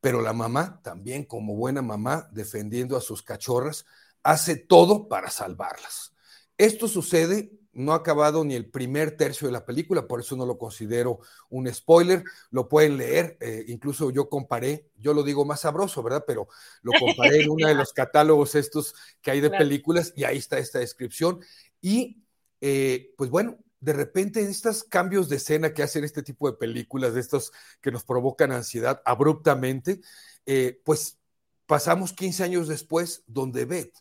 Pero 0.00 0.20
la 0.20 0.32
mamá, 0.32 0.80
también 0.82 1.24
como 1.24 1.54
buena 1.54 1.82
mamá, 1.82 2.28
defendiendo 2.32 2.96
a 2.96 3.00
sus 3.00 3.22
cachorras, 3.22 3.86
hace 4.22 4.56
todo 4.56 5.08
para 5.08 5.30
salvarlas. 5.30 6.14
Esto 6.58 6.88
sucede, 6.88 7.52
no 7.72 7.92
ha 7.92 7.96
acabado 7.96 8.44
ni 8.44 8.54
el 8.54 8.70
primer 8.70 9.16
tercio 9.16 9.48
de 9.48 9.52
la 9.52 9.64
película, 9.64 10.06
por 10.06 10.20
eso 10.20 10.36
no 10.36 10.46
lo 10.46 10.58
considero 10.58 11.18
un 11.48 11.72
spoiler, 11.72 12.22
lo 12.50 12.68
pueden 12.68 12.96
leer, 12.96 13.36
eh, 13.40 13.64
incluso 13.66 14.10
yo 14.10 14.28
comparé, 14.28 14.88
yo 14.96 15.12
lo 15.12 15.22
digo 15.22 15.44
más 15.44 15.60
sabroso, 15.60 16.02
¿verdad? 16.02 16.24
Pero 16.26 16.48
lo 16.82 16.92
comparé 16.98 17.42
en 17.42 17.50
uno 17.50 17.66
de 17.66 17.74
los 17.74 17.92
catálogos 17.92 18.54
estos 18.54 18.94
que 19.20 19.32
hay 19.32 19.40
de 19.40 19.48
claro. 19.50 19.64
películas 19.64 20.12
y 20.14 20.24
ahí 20.24 20.38
está 20.38 20.58
esta 20.58 20.78
descripción. 20.78 21.40
Y 21.80 22.22
eh, 22.60 23.12
pues 23.16 23.30
bueno, 23.30 23.58
de 23.84 23.92
repente 23.92 24.40
estos 24.40 24.82
cambios 24.82 25.28
de 25.28 25.36
escena 25.36 25.74
que 25.74 25.82
hacen 25.82 26.04
este 26.04 26.22
tipo 26.22 26.50
de 26.50 26.56
películas, 26.56 27.12
de 27.12 27.20
estos 27.20 27.52
que 27.82 27.92
nos 27.92 28.02
provocan 28.02 28.50
ansiedad 28.50 29.02
abruptamente, 29.04 30.00
eh, 30.46 30.80
pues 30.84 31.18
pasamos 31.66 32.14
15 32.14 32.44
años 32.44 32.66
después, 32.66 33.24
donde 33.26 33.66
Beth 33.66 33.94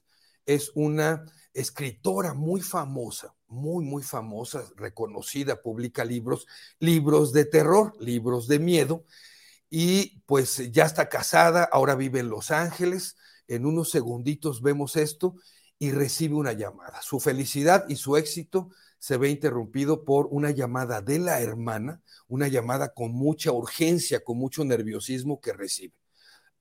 es 0.45 0.71
una 0.73 1.25
escritora 1.53 2.34
muy 2.34 2.61
famosa, 2.61 3.36
muy, 3.47 3.84
muy 3.84 4.03
famosa, 4.03 4.63
reconocida, 4.77 5.61
publica 5.61 6.05
libros, 6.05 6.47
libros 6.79 7.34
de 7.34 7.43
terror, 7.43 7.93
libros 7.99 8.47
de 8.47 8.59
miedo, 8.59 9.03
y 9.69 10.21
pues 10.25 10.71
ya 10.71 10.86
está 10.86 11.09
casada, 11.09 11.65
ahora 11.65 11.95
vive 11.95 12.21
en 12.21 12.29
Los 12.29 12.51
Ángeles, 12.51 13.17
en 13.49 13.65
unos 13.65 13.91
segunditos 13.91 14.61
vemos 14.61 14.95
esto 14.95 15.36
y 15.77 15.91
recibe 15.91 16.36
una 16.36 16.53
llamada. 16.53 17.01
Su 17.01 17.19
felicidad 17.19 17.84
y 17.89 17.97
su 17.97 18.15
éxito 18.15 18.69
se 19.03 19.17
ve 19.17 19.29
interrumpido 19.29 20.05
por 20.05 20.29
una 20.31 20.51
llamada 20.51 21.01
de 21.01 21.19
la 21.19 21.41
hermana, 21.41 22.01
una 22.29 22.47
llamada 22.47 22.93
con 22.93 23.11
mucha 23.11 23.51
urgencia, 23.51 24.23
con 24.23 24.37
mucho 24.37 24.63
nerviosismo 24.63 25.41
que 25.41 25.51
recibe. 25.51 25.93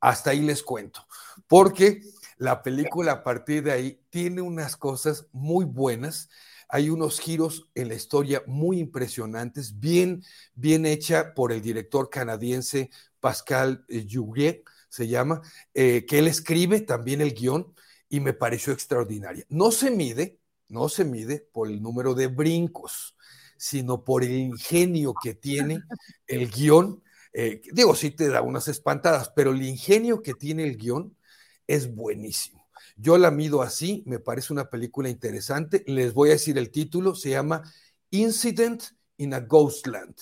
Hasta 0.01 0.31
ahí 0.31 0.41
les 0.41 0.65
cuento, 0.65 1.07
porque 1.47 2.03
la 2.39 2.65
película 2.65 3.13
a 3.13 3.23
partir 3.23 3.63
de 3.63 3.71
ahí 3.71 4.01
tiene 4.11 4.43
unas 4.43 4.77
cosas 4.77 5.29
muy 5.31 5.65
buenas, 5.65 6.31
hay 6.69 6.91
unos 6.91 7.21
giros 7.21 7.69
en 7.77 7.87
la 7.87 7.95
historia 7.95 8.43
muy 8.49 8.81
impresionantes, 8.81 9.79
bien, 9.79 10.25
bien 10.57 10.85
hecha 10.85 11.35
por 11.35 11.53
el 11.53 11.63
director 11.63 12.11
canadiense 12.11 12.91
Pascal 13.21 13.87
Jouguet, 13.89 14.65
se 14.89 15.07
llama, 15.07 15.43
eh, 15.75 16.07
que 16.07 16.19
él 16.19 16.27
escribe 16.27 16.81
también 16.81 17.21
el 17.21 17.35
guion 17.35 17.73
y 18.09 18.19
me 18.19 18.33
pareció 18.33 18.73
extraordinaria. 18.73 19.47
No 19.49 19.71
se 19.71 19.93
mide, 19.93 20.42
no 20.73 20.89
se 20.89 21.05
mide 21.05 21.47
por 21.53 21.69
el 21.69 21.83
número 21.83 22.15
de 22.15 22.29
brincos, 22.29 23.15
sino 23.59 24.03
por 24.05 24.25
el 24.25 24.33
ingenio 24.33 25.15
que 25.23 25.35
tiene 25.35 25.81
el 26.27 26.51
guion. 26.51 27.03
Eh, 27.35 27.61
digo, 27.73 27.95
sí 27.95 28.11
te 28.11 28.29
da 28.29 28.41
unas 28.41 28.69
espantadas, 28.69 29.31
pero 29.37 29.51
el 29.51 29.63
ingenio 29.63 30.23
que 30.23 30.33
tiene 30.33 30.65
el 30.65 30.79
guion 30.79 31.15
es 31.67 31.95
buenísimo. 31.95 32.67
Yo 32.97 33.19
la 33.19 33.31
mido 33.31 33.61
así, 33.61 34.03
me 34.07 34.19
parece 34.19 34.53
una 34.53 34.71
película 34.71 35.11
interesante. 35.11 35.85
Les 35.87 36.15
voy 36.15 36.31
a 36.31 36.33
decir 36.33 36.57
el 36.57 36.71
título, 36.71 37.15
se 37.15 37.31
llama 37.31 37.63
Incident 38.11 38.83
in 39.19 39.35
a 39.35 39.41
Ghostland. 39.41 40.15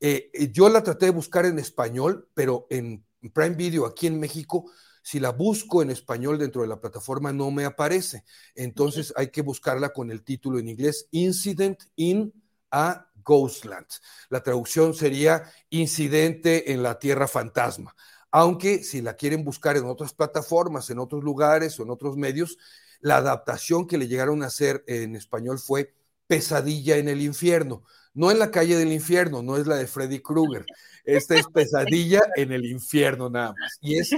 Eh, 0.00 0.30
yo 0.50 0.70
la 0.70 0.82
traté 0.82 1.06
de 1.06 1.12
buscar 1.12 1.44
en 1.44 1.58
español, 1.58 2.26
pero 2.32 2.66
en 2.70 3.04
Prime 3.34 3.54
Video 3.54 3.84
aquí 3.84 4.06
en 4.06 4.18
México 4.18 4.70
si 5.02 5.20
la 5.20 5.30
busco 5.30 5.82
en 5.82 5.90
español 5.90 6.38
dentro 6.38 6.62
de 6.62 6.68
la 6.68 6.80
plataforma 6.80 7.32
no 7.32 7.50
me 7.50 7.64
aparece. 7.64 8.24
Entonces 8.54 9.12
hay 9.16 9.28
que 9.28 9.42
buscarla 9.42 9.90
con 9.90 10.10
el 10.10 10.22
título 10.22 10.58
en 10.58 10.68
inglés, 10.68 11.08
Incident 11.10 11.82
in 11.96 12.32
a 12.70 13.06
Ghostland. 13.24 13.86
La 14.28 14.42
traducción 14.42 14.94
sería 14.94 15.44
Incidente 15.70 16.72
en 16.72 16.82
la 16.82 16.98
Tierra 16.98 17.28
Fantasma. 17.28 17.94
Aunque 18.30 18.82
si 18.84 19.02
la 19.02 19.14
quieren 19.14 19.44
buscar 19.44 19.76
en 19.76 19.86
otras 19.86 20.12
plataformas, 20.14 20.90
en 20.90 20.98
otros 20.98 21.24
lugares 21.24 21.78
o 21.78 21.82
en 21.82 21.90
otros 21.90 22.16
medios, 22.16 22.58
la 23.00 23.16
adaptación 23.16 23.86
que 23.86 23.98
le 23.98 24.08
llegaron 24.08 24.42
a 24.42 24.46
hacer 24.46 24.84
en 24.86 25.16
español 25.16 25.58
fue 25.58 25.94
Pesadilla 26.26 26.96
en 26.96 27.08
el 27.08 27.22
Infierno. 27.22 27.82
No 28.12 28.30
en 28.30 28.38
la 28.38 28.50
calle 28.50 28.76
del 28.76 28.92
infierno, 28.92 29.42
no 29.42 29.56
es 29.56 29.66
la 29.66 29.76
de 29.76 29.86
Freddy 29.86 30.20
Krueger. 30.20 30.66
Esta 31.04 31.36
es 31.36 31.46
Pesadilla 31.46 32.20
en 32.36 32.52
el 32.52 32.64
Infierno 32.66 33.30
nada 33.30 33.54
más. 33.58 33.78
Y 33.80 33.98
es 33.98 34.10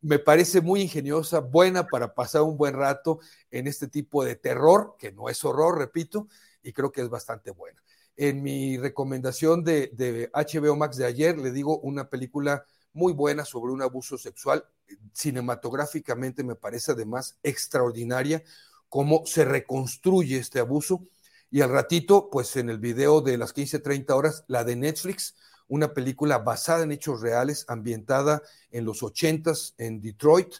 me 0.00 0.18
parece 0.18 0.60
muy 0.60 0.82
ingeniosa, 0.82 1.40
buena 1.40 1.86
para 1.86 2.14
pasar 2.14 2.42
un 2.42 2.56
buen 2.56 2.74
rato 2.74 3.20
en 3.50 3.66
este 3.66 3.88
tipo 3.88 4.24
de 4.24 4.36
terror, 4.36 4.96
que 4.98 5.12
no 5.12 5.28
es 5.28 5.44
horror, 5.44 5.78
repito, 5.78 6.28
y 6.62 6.72
creo 6.72 6.90
que 6.90 7.02
es 7.02 7.08
bastante 7.08 7.50
buena. 7.50 7.82
En 8.16 8.42
mi 8.42 8.78
recomendación 8.78 9.62
de, 9.64 9.90
de 9.92 10.30
HBO 10.32 10.76
Max 10.76 10.96
de 10.96 11.06
ayer, 11.06 11.38
le 11.38 11.52
digo 11.52 11.78
una 11.80 12.08
película 12.08 12.64
muy 12.92 13.12
buena 13.12 13.44
sobre 13.44 13.72
un 13.72 13.82
abuso 13.82 14.18
sexual, 14.18 14.64
cinematográficamente 15.12 16.42
me 16.42 16.56
parece 16.56 16.92
además 16.92 17.38
extraordinaria 17.42 18.42
cómo 18.88 19.24
se 19.26 19.44
reconstruye 19.44 20.38
este 20.38 20.58
abuso. 20.58 21.06
Y 21.50 21.62
al 21.62 21.70
ratito, 21.70 22.30
pues 22.30 22.56
en 22.56 22.70
el 22.70 22.78
video 22.78 23.20
de 23.20 23.36
las 23.36 23.52
15:30 23.52 24.14
horas, 24.14 24.44
la 24.46 24.62
de 24.62 24.76
Netflix, 24.76 25.34
una 25.66 25.92
película 25.94 26.38
basada 26.38 26.84
en 26.84 26.92
hechos 26.92 27.20
reales, 27.20 27.64
ambientada 27.68 28.42
en 28.70 28.84
los 28.84 29.02
80s 29.02 29.74
en 29.78 30.00
Detroit, 30.00 30.54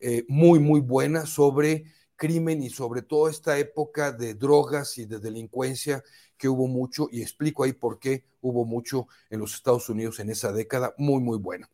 eh, 0.00 0.24
muy, 0.28 0.58
muy 0.58 0.80
buena 0.80 1.24
sobre 1.24 1.84
crimen 2.16 2.62
y 2.62 2.70
sobre 2.70 3.02
toda 3.02 3.30
esta 3.30 3.58
época 3.58 4.12
de 4.12 4.34
drogas 4.34 4.98
y 4.98 5.06
de 5.06 5.18
delincuencia 5.18 6.02
que 6.36 6.48
hubo 6.48 6.66
mucho, 6.66 7.08
y 7.10 7.22
explico 7.22 7.64
ahí 7.64 7.72
por 7.72 7.98
qué 7.98 8.24
hubo 8.42 8.64
mucho 8.64 9.08
en 9.30 9.40
los 9.40 9.54
Estados 9.54 9.88
Unidos 9.88 10.20
en 10.20 10.30
esa 10.30 10.52
década, 10.52 10.94
muy, 10.98 11.20
muy 11.22 11.38
buena. 11.38 11.70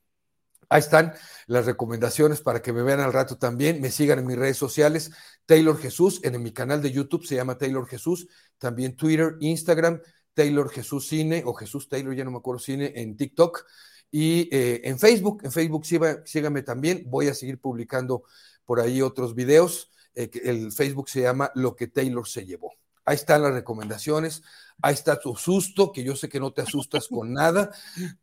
Ahí 0.71 0.79
están 0.81 1.13
las 1.49 1.67
recomendaciones 1.67 2.41
para 2.41 2.63
que 2.63 2.73
me 2.73 2.83
vean 2.83 3.01
al 3.01 3.13
rato 3.13 3.37
también. 3.37 3.81
Me 3.81 3.91
sigan 3.91 4.21
en 4.21 4.27
mis 4.27 4.39
redes 4.39 4.57
sociales, 4.57 5.11
Taylor 5.45 5.77
Jesús, 5.77 6.21
en 6.23 6.41
mi 6.41 6.53
canal 6.53 6.81
de 6.81 6.93
YouTube 6.93 7.27
se 7.27 7.35
llama 7.35 7.59
Taylor 7.59 7.87
Jesús, 7.89 8.29
también 8.57 8.95
Twitter, 8.95 9.37
Instagram, 9.41 10.01
Taylor 10.33 10.71
Jesús 10.71 11.09
Cine 11.09 11.43
o 11.45 11.55
Jesús 11.55 11.89
Taylor, 11.89 12.15
ya 12.15 12.25
no 12.25 12.31
me 12.31 12.39
acuerdo, 12.39 12.61
Cine 12.61 12.93
en 12.95 13.17
TikTok 13.17 13.67
y 14.13 14.49
eh, 14.55 14.83
en 14.85 14.99
Facebook. 14.99 15.41
En 15.43 15.53
Facebook 15.53 15.85
síganme 16.25 16.63
también. 16.63 17.05
Voy 17.07 17.27
a 17.27 17.35
seguir 17.35 17.59
publicando 17.61 18.23
por 18.65 18.81
ahí 18.81 19.03
otros 19.03 19.35
videos. 19.35 19.91
Eh, 20.15 20.31
el 20.45 20.73
Facebook 20.73 21.09
se 21.09 21.23
llama 21.23 21.51
Lo 21.57 21.75
que 21.75 21.89
Taylor 21.89 22.29
se 22.29 22.47
llevó. 22.47 22.73
Ahí 23.05 23.17
están 23.17 23.43
las 23.43 23.55
recomendaciones, 23.55 24.43
ahí 24.83 24.95
está 24.95 25.19
tu 25.19 25.35
susto, 25.37 25.93
que 25.93 26.05
yo 26.05 26.17
sé 26.17 26.29
que 26.29 26.41
no 26.41 26.53
te 26.53 26.63
asustas 26.63 27.09
con 27.09 27.33
nada, 27.33 27.71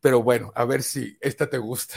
pero 0.01 0.23
bueno, 0.23 0.51
a 0.55 0.65
ver 0.65 0.83
si 0.83 1.17
esta 1.21 1.49
te 1.49 1.57
gusta. 1.57 1.95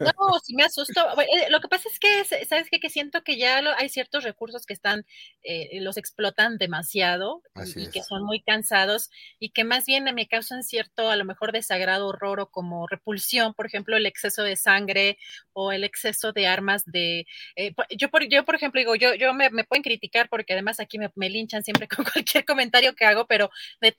No, 0.00 0.38
si 0.42 0.54
me 0.54 0.64
asusto. 0.64 1.00
Eh, 1.20 1.50
lo 1.50 1.60
que 1.60 1.68
pasa 1.68 1.88
es 1.88 1.98
que, 1.98 2.46
¿sabes 2.46 2.68
qué? 2.70 2.80
Que 2.80 2.90
siento 2.90 3.22
que 3.22 3.36
ya 3.36 3.58
hay 3.76 3.88
ciertos 3.88 4.24
recursos 4.24 4.66
que 4.66 4.74
están, 4.74 5.04
eh, 5.42 5.80
los 5.80 5.96
explotan 5.96 6.58
demasiado 6.58 7.42
y, 7.76 7.90
que 7.90 8.02
son 8.02 8.24
muy 8.24 8.40
cansados 8.40 9.10
y 9.38 9.50
que 9.50 9.64
más 9.64 9.86
bien 9.86 10.04
me 10.14 10.26
causan 10.26 10.62
cierto, 10.62 11.10
a 11.10 11.16
lo 11.16 11.24
mejor, 11.24 11.52
desagrado, 11.52 12.08
horror 12.08 12.40
o 12.40 12.50
como 12.50 12.86
repulsión, 12.86 13.54
por 13.54 13.66
ejemplo, 13.66 13.96
el 13.96 14.06
exceso 14.06 14.42
de 14.42 14.56
sangre 14.56 15.18
o 15.52 15.72
el 15.72 15.84
exceso 15.84 16.32
de 16.32 16.46
armas 16.46 16.84
de... 16.86 17.26
Eh, 17.56 17.74
yo, 17.96 18.10
por, 18.10 18.28
yo, 18.28 18.44
por 18.44 18.54
ejemplo, 18.54 18.80
digo, 18.80 18.94
yo, 18.94 19.14
yo 19.14 19.32
me, 19.34 19.50
pueden 19.64 19.82
criticar 19.82 20.28
porque 20.28 20.52
además 20.52 20.80
aquí 20.80 20.98
me, 20.98 21.10
me 21.14 21.30
linchan 21.30 21.62
siempre 21.62 21.88
con 21.96 22.04
cualquier 22.04 22.44
comentario 22.44 22.94
que 22.94 23.04
hago, 23.04 23.26
pero 23.26 23.50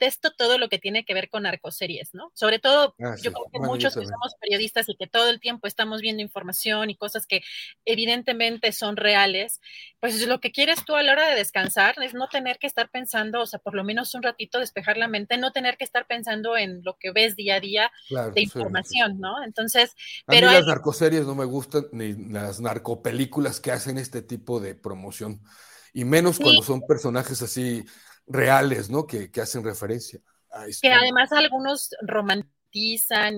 detesto 0.01 0.31
todo 0.35 0.57
lo 0.57 0.67
que 0.67 0.79
tiene 0.79 1.05
que 1.05 1.13
ver 1.13 1.29
con 1.29 1.43
narcoseries, 1.43 2.13
¿no? 2.13 2.31
Sobre 2.33 2.59
todo, 2.59 2.95
ah, 3.01 3.15
yo 3.21 3.31
creo 3.31 3.45
que 3.51 3.59
muchos 3.59 3.93
que 3.93 4.05
somos 4.05 4.35
periodistas 4.39 4.89
y 4.89 4.95
que 4.95 5.07
todo 5.07 5.29
el 5.29 5.39
tiempo 5.39 5.67
estamos 5.67 6.01
viendo 6.01 6.23
información 6.23 6.89
y 6.89 6.95
cosas 6.95 7.27
que 7.27 7.41
evidentemente 7.85 8.71
son 8.71 8.97
reales, 8.97 9.61
pues 9.99 10.25
lo 10.27 10.39
que 10.39 10.51
quieres 10.51 10.83
tú 10.85 10.95
a 10.95 11.03
la 11.03 11.11
hora 11.11 11.29
de 11.29 11.35
descansar 11.35 11.95
es 12.01 12.13
no 12.13 12.27
tener 12.27 12.57
que 12.57 12.67
estar 12.67 12.89
pensando, 12.89 13.41
o 13.41 13.45
sea, 13.45 13.59
por 13.59 13.75
lo 13.75 13.83
menos 13.83 14.13
un 14.15 14.23
ratito 14.23 14.59
despejar 14.59 14.97
la 14.97 15.07
mente, 15.07 15.37
no 15.37 15.51
tener 15.51 15.77
que 15.77 15.83
estar 15.83 16.07
pensando 16.07 16.57
en 16.57 16.81
lo 16.83 16.97
que 16.97 17.11
ves 17.11 17.35
día 17.35 17.55
a 17.55 17.59
día 17.59 17.91
de 18.33 18.41
información, 18.41 19.19
¿no? 19.19 19.43
Entonces, 19.43 19.95
pero... 20.25 20.47
A 20.47 20.51
mí 20.51 20.57
las 20.57 20.67
narcoseries 20.67 21.25
no 21.25 21.35
me 21.35 21.45
gustan, 21.45 21.85
ni 21.91 22.13
las 22.13 22.59
narcopelículas 22.59 23.59
que 23.59 23.71
hacen 23.71 23.99
este 23.99 24.21
tipo 24.23 24.59
de 24.59 24.73
promoción 24.73 25.41
y 25.93 26.05
menos 26.05 26.39
cuando 26.39 26.63
son 26.63 26.81
personajes 26.87 27.41
así 27.41 27.83
reales, 28.27 28.89
¿no? 28.89 29.05
Que, 29.05 29.31
que 29.31 29.41
hacen 29.41 29.63
referencia. 29.63 30.19
A 30.51 30.65
que 30.81 30.91
además 30.91 31.31
algunos 31.31 31.89
romantizan 32.01 32.51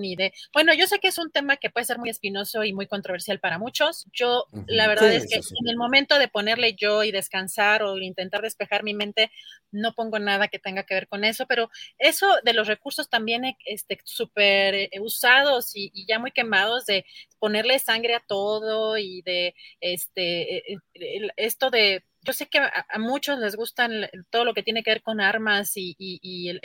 y 0.04 0.16
de, 0.16 0.32
bueno, 0.52 0.72
yo 0.74 0.86
sé 0.86 0.98
que 1.00 1.08
es 1.08 1.18
un 1.18 1.30
tema 1.30 1.56
que 1.56 1.70
puede 1.70 1.86
ser 1.86 1.98
muy 1.98 2.08
espinoso 2.08 2.64
y 2.64 2.72
muy 2.72 2.86
controversial 2.86 3.40
para 3.40 3.58
muchos. 3.58 4.06
Yo, 4.12 4.46
la 4.66 4.86
verdad 4.86 5.12
es 5.12 5.26
que 5.26 5.36
en 5.36 5.68
el 5.68 5.76
momento 5.76 6.18
de 6.18 6.28
ponerle 6.28 6.74
yo 6.74 7.02
y 7.02 7.10
descansar 7.10 7.82
o 7.82 7.98
intentar 7.98 8.42
despejar 8.42 8.84
mi 8.84 8.94
mente, 8.94 9.30
no 9.72 9.92
pongo 9.94 10.18
nada 10.18 10.48
que 10.48 10.58
tenga 10.58 10.84
que 10.84 10.94
ver 10.94 11.08
con 11.08 11.24
eso, 11.24 11.46
pero 11.46 11.68
eso 11.98 12.28
de 12.44 12.52
los 12.52 12.68
recursos 12.68 13.08
también 13.08 13.56
este, 13.66 13.98
súper 14.04 14.74
eh, 14.74 14.90
usados 15.00 15.74
y, 15.74 15.90
y, 15.92 16.06
ya 16.06 16.18
muy 16.18 16.30
quemados 16.30 16.86
de 16.86 17.04
ponerle 17.38 17.78
sangre 17.78 18.14
a 18.14 18.24
todo 18.26 18.98
y 18.98 19.22
de 19.22 19.54
este, 19.80 20.58
eh, 20.58 20.78
eh, 20.94 21.28
esto 21.36 21.70
de 21.70 22.04
yo 22.24 22.32
sé 22.32 22.46
que 22.48 22.58
a, 22.58 22.86
muchos 22.98 23.38
les 23.38 23.56
gustan 23.56 24.08
todo 24.30 24.44
lo 24.44 24.54
que 24.54 24.62
tiene 24.62 24.82
que 24.82 24.90
ver 24.90 25.02
con 25.02 25.20
armas 25.20 25.72
y, 25.76 26.58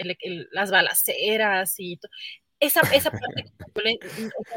las 0.52 0.72
balaceras 0.72 1.80
y 1.80 2.00
esa, 2.60 2.82
esa 2.94 3.12
parte 3.74 4.00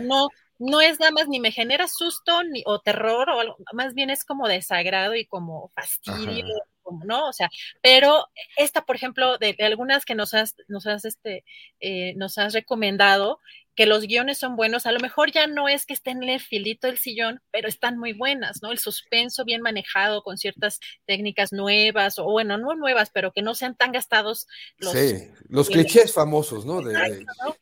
no, 0.01 0.29
no 0.59 0.81
es 0.81 1.01
nada 1.01 1.13
más 1.13 1.29
ni 1.29 1.41
me 1.41 1.53
genera 1.53 1.89
susto 1.89 2.43
ni, 2.45 2.63
o 2.67 2.81
terror, 2.81 3.29
o 3.31 3.41
algo, 3.41 3.57
más 3.73 3.95
bien 3.95 4.11
es 4.11 4.25
como 4.25 4.49
desagrado 4.49 5.15
y 5.15 5.27
como 5.27 5.71
fastidio. 5.75 6.47
Como, 6.83 7.05
¿no? 7.05 7.29
O 7.29 7.33
sea, 7.33 7.49
pero 7.81 8.27
esta, 8.57 8.85
por 8.85 8.97
ejemplo, 8.97 9.39
de, 9.39 9.57
algunas 9.61 10.05
que 10.05 10.17
nos 10.17 10.35
has, 10.35 10.57
nos 10.67 10.87
has, 10.87 11.05
este, 11.05 11.45
eh, 11.81 12.15
nos 12.17 12.39
has 12.39 12.55
recomendado, 12.55 13.39
que 13.75 13.87
los 13.87 14.05
guiones 14.07 14.39
son 14.39 14.57
buenos, 14.57 14.85
a 14.85 14.93
lo 14.93 15.01
mejor 15.01 15.33
ya 15.33 15.47
no 15.47 15.69
es 15.69 15.87
que 15.87 15.95
estén 15.95 16.23
en 16.23 16.29
el 16.29 16.41
filito 16.41 16.87
del 16.87 16.99
sillón, 16.99 17.41
pero 17.51 17.69
están 17.69 17.99
muy 17.99 18.13
buenas, 18.13 18.63
¿no? 18.63 18.71
El 18.71 18.79
suspenso 18.79 19.45
bien 19.45 19.63
manejado 19.63 20.23
con 20.23 20.37
ciertas 20.37 20.79
técnicas 21.07 21.53
nuevas, 21.53 22.19
o 22.19 22.25
bueno, 22.25 22.59
no 22.59 22.75
nuevas, 22.75 23.11
pero 23.13 23.33
que 23.33 23.41
no 23.41 23.55
sean 23.55 23.75
tan 23.77 23.93
gastados 23.93 24.47
los... 24.77 24.93
Sí, 24.93 25.29
los 25.49 25.69
clichés 25.69 26.13
famosos, 26.13 26.67
¿no? 26.67 26.83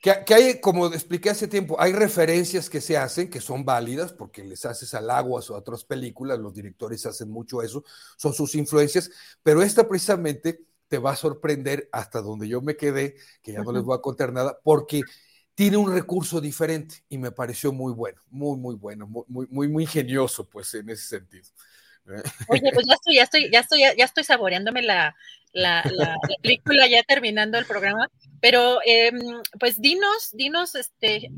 Que, 0.00 0.34
hay, 0.34 0.60
como 0.60 0.86
expliqué 0.88 1.30
hace 1.30 1.46
tiempo, 1.46 1.80
hay 1.80 1.92
referencias 1.92 2.68
que 2.68 2.80
se 2.80 2.96
hacen 2.96 3.30
que 3.30 3.40
son 3.40 3.64
válidas 3.64 4.12
porque 4.12 4.42
les 4.42 4.64
haces 4.64 4.92
al 4.94 5.10
agua 5.10 5.40
o 5.48 5.54
a 5.54 5.58
otras 5.58 5.84
películas, 5.84 6.38
los 6.38 6.54
directores 6.54 7.06
hacen 7.06 7.30
mucho 7.30 7.62
eso, 7.62 7.84
son 8.16 8.34
sus 8.34 8.54
influencias, 8.56 9.10
pero 9.42 9.62
esta 9.62 9.88
precisamente 9.88 10.64
te 10.88 10.98
va 10.98 11.12
a 11.12 11.16
sorprender 11.16 11.88
hasta 11.92 12.20
donde 12.20 12.48
yo 12.48 12.60
me 12.60 12.76
quedé, 12.76 13.14
que 13.42 13.52
ya 13.52 13.62
no 13.62 13.70
les 13.70 13.84
voy 13.84 13.96
a 13.96 14.00
contar 14.00 14.32
nada, 14.32 14.58
porque 14.64 15.02
tiene 15.60 15.76
un 15.76 15.92
recurso 15.92 16.40
diferente 16.40 17.04
y 17.10 17.18
me 17.18 17.32
pareció 17.32 17.70
muy 17.70 17.92
bueno, 17.92 18.18
muy, 18.30 18.56
muy 18.56 18.76
bueno, 18.76 19.06
muy, 19.06 19.46
muy, 19.50 19.68
muy 19.68 19.82
ingenioso, 19.82 20.48
pues, 20.48 20.72
en 20.72 20.88
ese 20.88 21.18
sentido. 21.18 21.44
Oye, 22.48 22.70
pues 22.72 22.86
ya 22.86 22.94
estoy, 22.94 23.16
ya 23.16 23.24
estoy, 23.24 23.50
ya 23.52 23.60
estoy, 23.60 23.80
ya 23.80 24.04
estoy 24.06 24.24
saboreándome 24.24 24.80
la, 24.80 25.14
la, 25.52 25.84
película, 26.42 26.86
ya 26.86 27.02
terminando 27.02 27.58
el 27.58 27.66
programa, 27.66 28.08
pero 28.40 28.78
em, 28.86 29.20
pues 29.58 29.78
dinos, 29.82 30.30
dinos, 30.32 30.74
este, 30.76 31.30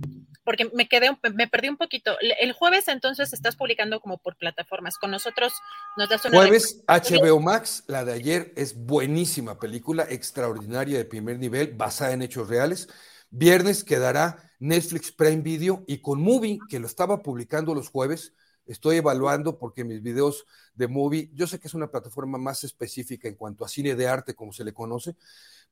porque 0.45 0.71
me 0.73 0.87
quedé, 0.87 1.11
me 1.35 1.49
perdí 1.49 1.69
un 1.69 1.77
poquito. 1.77 2.17
El 2.21 2.53
jueves 2.53 2.87
entonces 2.87 3.33
estás 3.33 3.57
publicando 3.57 3.99
como 3.99 4.19
por 4.19 4.37
plataformas. 4.37 4.99
Con 4.99 5.11
nosotros 5.11 5.53
nos 5.97 6.09
das 6.09 6.25
una. 6.27 6.37
Jueves 6.37 6.85
HBO 6.87 7.41
Max, 7.41 7.83
la 7.89 8.05
de 8.05 8.13
ayer 8.13 8.53
es 8.55 8.77
buenísima 8.77 9.59
película, 9.59 10.07
extraordinaria 10.09 10.97
de 10.97 11.05
primer 11.07 11.41
nivel, 11.41 11.73
basada 11.75 12.13
en 12.13 12.23
hechos 12.23 12.49
reales. 12.49 12.89
Viernes 13.35 13.83
quedará 13.83 14.53
Netflix 14.59 15.11
Prime 15.11 15.41
Video 15.41 15.85
y 15.87 16.03
con 16.03 16.21
Movie, 16.21 16.59
que 16.69 16.79
lo 16.79 16.87
estaba 16.87 17.23
publicando 17.23 17.75
los 17.75 17.89
jueves, 17.89 18.35
estoy 18.67 18.97
evaluando 18.97 19.59
porque 19.59 19.85
mis 19.85 20.03
videos 20.03 20.45
de 20.75 20.87
Movie, 20.87 21.31
yo 21.33 21.47
sé 21.47 21.59
que 21.59 21.67
es 21.67 21.73
una 21.73 21.91
plataforma 21.91 22.37
más 22.37 22.63
específica 22.63 23.29
en 23.29 23.37
cuanto 23.37 23.65
a 23.65 23.71
cine 23.71 23.95
de 23.95 24.07
arte, 24.07 24.35
como 24.35 24.53
se 24.53 24.65
le 24.65 24.75
conoce, 24.75 25.17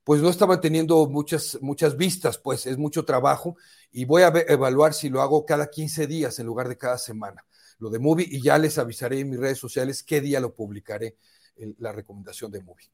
pues 0.05 0.23
no 0.23 0.31
estaban 0.31 0.59
teniendo 0.63 1.07
muchas, 1.07 1.59
muchas 1.61 1.99
vistas, 1.99 2.39
pues 2.39 2.65
es 2.65 2.79
mucho 2.79 3.05
trabajo 3.05 3.57
y 3.93 4.07
voy 4.07 4.23
a 4.23 4.33
evaluar 4.49 4.95
si 4.95 5.11
lo 5.11 5.21
hago 5.21 5.45
cada 5.45 5.69
15 5.69 6.07
días 6.07 6.39
en 6.39 6.47
lugar 6.47 6.67
de 6.67 6.79
cada 6.79 6.97
semana, 6.97 7.45
lo 7.79 7.91
de 7.91 7.99
Movie, 7.99 8.27
y 8.27 8.41
ya 8.41 8.57
les 8.57 8.79
avisaré 8.79 9.21
en 9.21 9.29
mis 9.29 9.39
redes 9.39 9.59
sociales 9.59 10.03
qué 10.03 10.23
día 10.23 10.41
lo 10.41 10.55
publicaré, 10.55 11.19
la 11.77 11.93
recomendación 11.93 12.51
de 12.51 12.63
Movie 12.63 12.91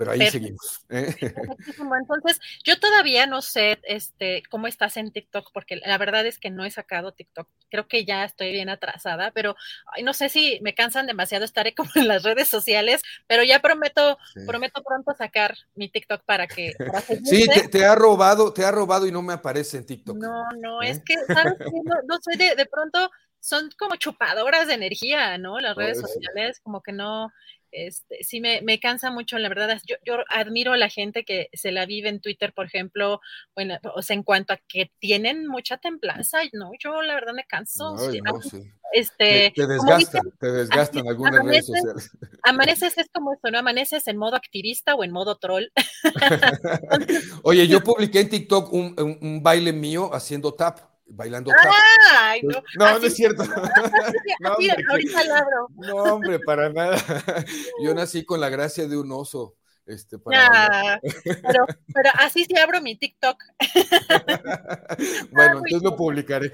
pero 0.00 0.12
ahí 0.12 0.30
seguimos. 0.30 0.80
¿eh? 0.88 1.14
Entonces, 2.00 2.40
yo 2.64 2.80
todavía 2.80 3.26
no 3.26 3.42
sé 3.42 3.78
este, 3.82 4.42
cómo 4.48 4.66
estás 4.66 4.96
en 4.96 5.12
TikTok, 5.12 5.50
porque 5.52 5.76
la 5.76 5.98
verdad 5.98 6.24
es 6.24 6.38
que 6.38 6.48
no 6.48 6.64
he 6.64 6.70
sacado 6.70 7.12
TikTok. 7.12 7.46
Creo 7.68 7.86
que 7.86 8.06
ya 8.06 8.24
estoy 8.24 8.50
bien 8.50 8.70
atrasada, 8.70 9.30
pero 9.32 9.56
no 10.02 10.14
sé 10.14 10.30
si 10.30 10.58
me 10.62 10.74
cansan 10.74 11.06
demasiado 11.06 11.44
estar 11.44 11.66
como 11.76 11.90
en 11.96 12.08
las 12.08 12.22
redes 12.22 12.48
sociales, 12.48 13.02
pero 13.26 13.42
ya 13.42 13.60
prometo, 13.60 14.16
prometo 14.46 14.82
pronto 14.82 15.14
sacar 15.14 15.54
mi 15.74 15.90
TikTok 15.90 16.22
para 16.24 16.46
que. 16.46 16.72
sí, 17.24 17.46
te, 17.70 17.84
ha 17.84 17.94
robado, 17.94 18.54
te 18.54 18.64
ha 18.64 18.70
robado 18.70 19.06
y 19.06 19.12
no 19.12 19.20
me 19.20 19.34
aparece 19.34 19.76
en 19.76 19.84
TikTok. 19.84 20.16
No, 20.16 20.48
no, 20.62 20.80
es 20.80 20.96
¿eh? 20.96 21.02
que, 21.04 21.14
¿sabes? 21.26 21.58
No, 21.84 21.96
no 22.08 22.18
soy 22.22 22.38
de, 22.38 22.54
de 22.54 22.64
pronto 22.64 23.10
son 23.38 23.70
como 23.78 23.96
chupadoras 23.96 24.66
de 24.66 24.74
energía, 24.74 25.36
¿no? 25.36 25.60
Las 25.60 25.76
redes 25.76 26.00
sociales, 26.00 26.60
como 26.62 26.82
que 26.82 26.92
no, 26.92 27.32
este, 27.72 28.22
sí 28.22 28.40
me, 28.40 28.60
me, 28.62 28.80
cansa 28.80 29.10
mucho, 29.10 29.38
la 29.38 29.48
verdad. 29.48 29.80
Yo, 29.86 29.96
yo, 30.04 30.18
admiro 30.28 30.72
a 30.72 30.76
la 30.76 30.88
gente 30.88 31.24
que 31.24 31.48
se 31.52 31.72
la 31.72 31.86
vive 31.86 32.08
en 32.08 32.20
Twitter, 32.20 32.52
por 32.52 32.66
ejemplo, 32.66 33.20
bueno, 33.54 33.78
o 33.94 34.02
sea, 34.02 34.14
en 34.14 34.22
cuanto 34.22 34.52
a 34.52 34.58
que 34.68 34.90
tienen 34.98 35.46
mucha 35.46 35.78
templanza, 35.78 36.38
no, 36.52 36.72
yo 36.78 37.02
la 37.02 37.14
verdad 37.14 37.34
me 37.34 37.44
canso. 37.44 37.96
Este, 38.92 39.52
te, 39.54 39.66
desgastan, 39.68 40.22
te 40.40 40.50
desgastan 40.50 41.06
algunas 41.06 41.44
redes 41.44 41.66
sociales. 41.66 42.10
Amaneces 42.42 42.98
es 42.98 43.08
como 43.12 43.32
eso, 43.32 43.50
¿no? 43.50 43.58
Amaneces 43.58 44.06
en 44.08 44.16
modo 44.16 44.34
activista 44.34 44.94
o 44.96 45.04
en 45.04 45.12
modo 45.12 45.38
troll. 45.38 45.66
Oye, 47.44 47.68
yo 47.68 47.80
publiqué 47.82 48.20
en 48.20 48.30
TikTok 48.30 48.72
un, 48.72 49.18
un 49.20 49.42
baile 49.42 49.72
mío 49.72 50.10
haciendo 50.12 50.54
tap 50.54 50.89
bailando 51.10 51.50
Ay, 52.12 52.40
no, 52.42 52.62
no, 52.78 52.98
no 52.98 53.06
es 53.06 53.14
cierto. 53.14 53.44
no, 54.40 54.52
hombre, 54.52 54.74
no, 55.76 55.96
hombre, 56.14 56.38
para 56.40 56.70
nada. 56.70 56.96
Yo 57.82 57.94
nací 57.94 58.24
con 58.24 58.40
la 58.40 58.48
gracia 58.48 58.86
de 58.86 58.96
un 58.96 59.12
oso. 59.12 59.56
Este, 59.90 60.20
para 60.20 61.00
pero, 61.24 61.66
pero, 61.92 62.10
así 62.20 62.44
sí 62.44 62.56
abro 62.56 62.80
mi 62.80 62.94
TikTok. 62.94 63.42
bueno, 65.32 65.58
entonces 65.64 65.82
lo 65.82 65.96
publicaré. 65.96 66.52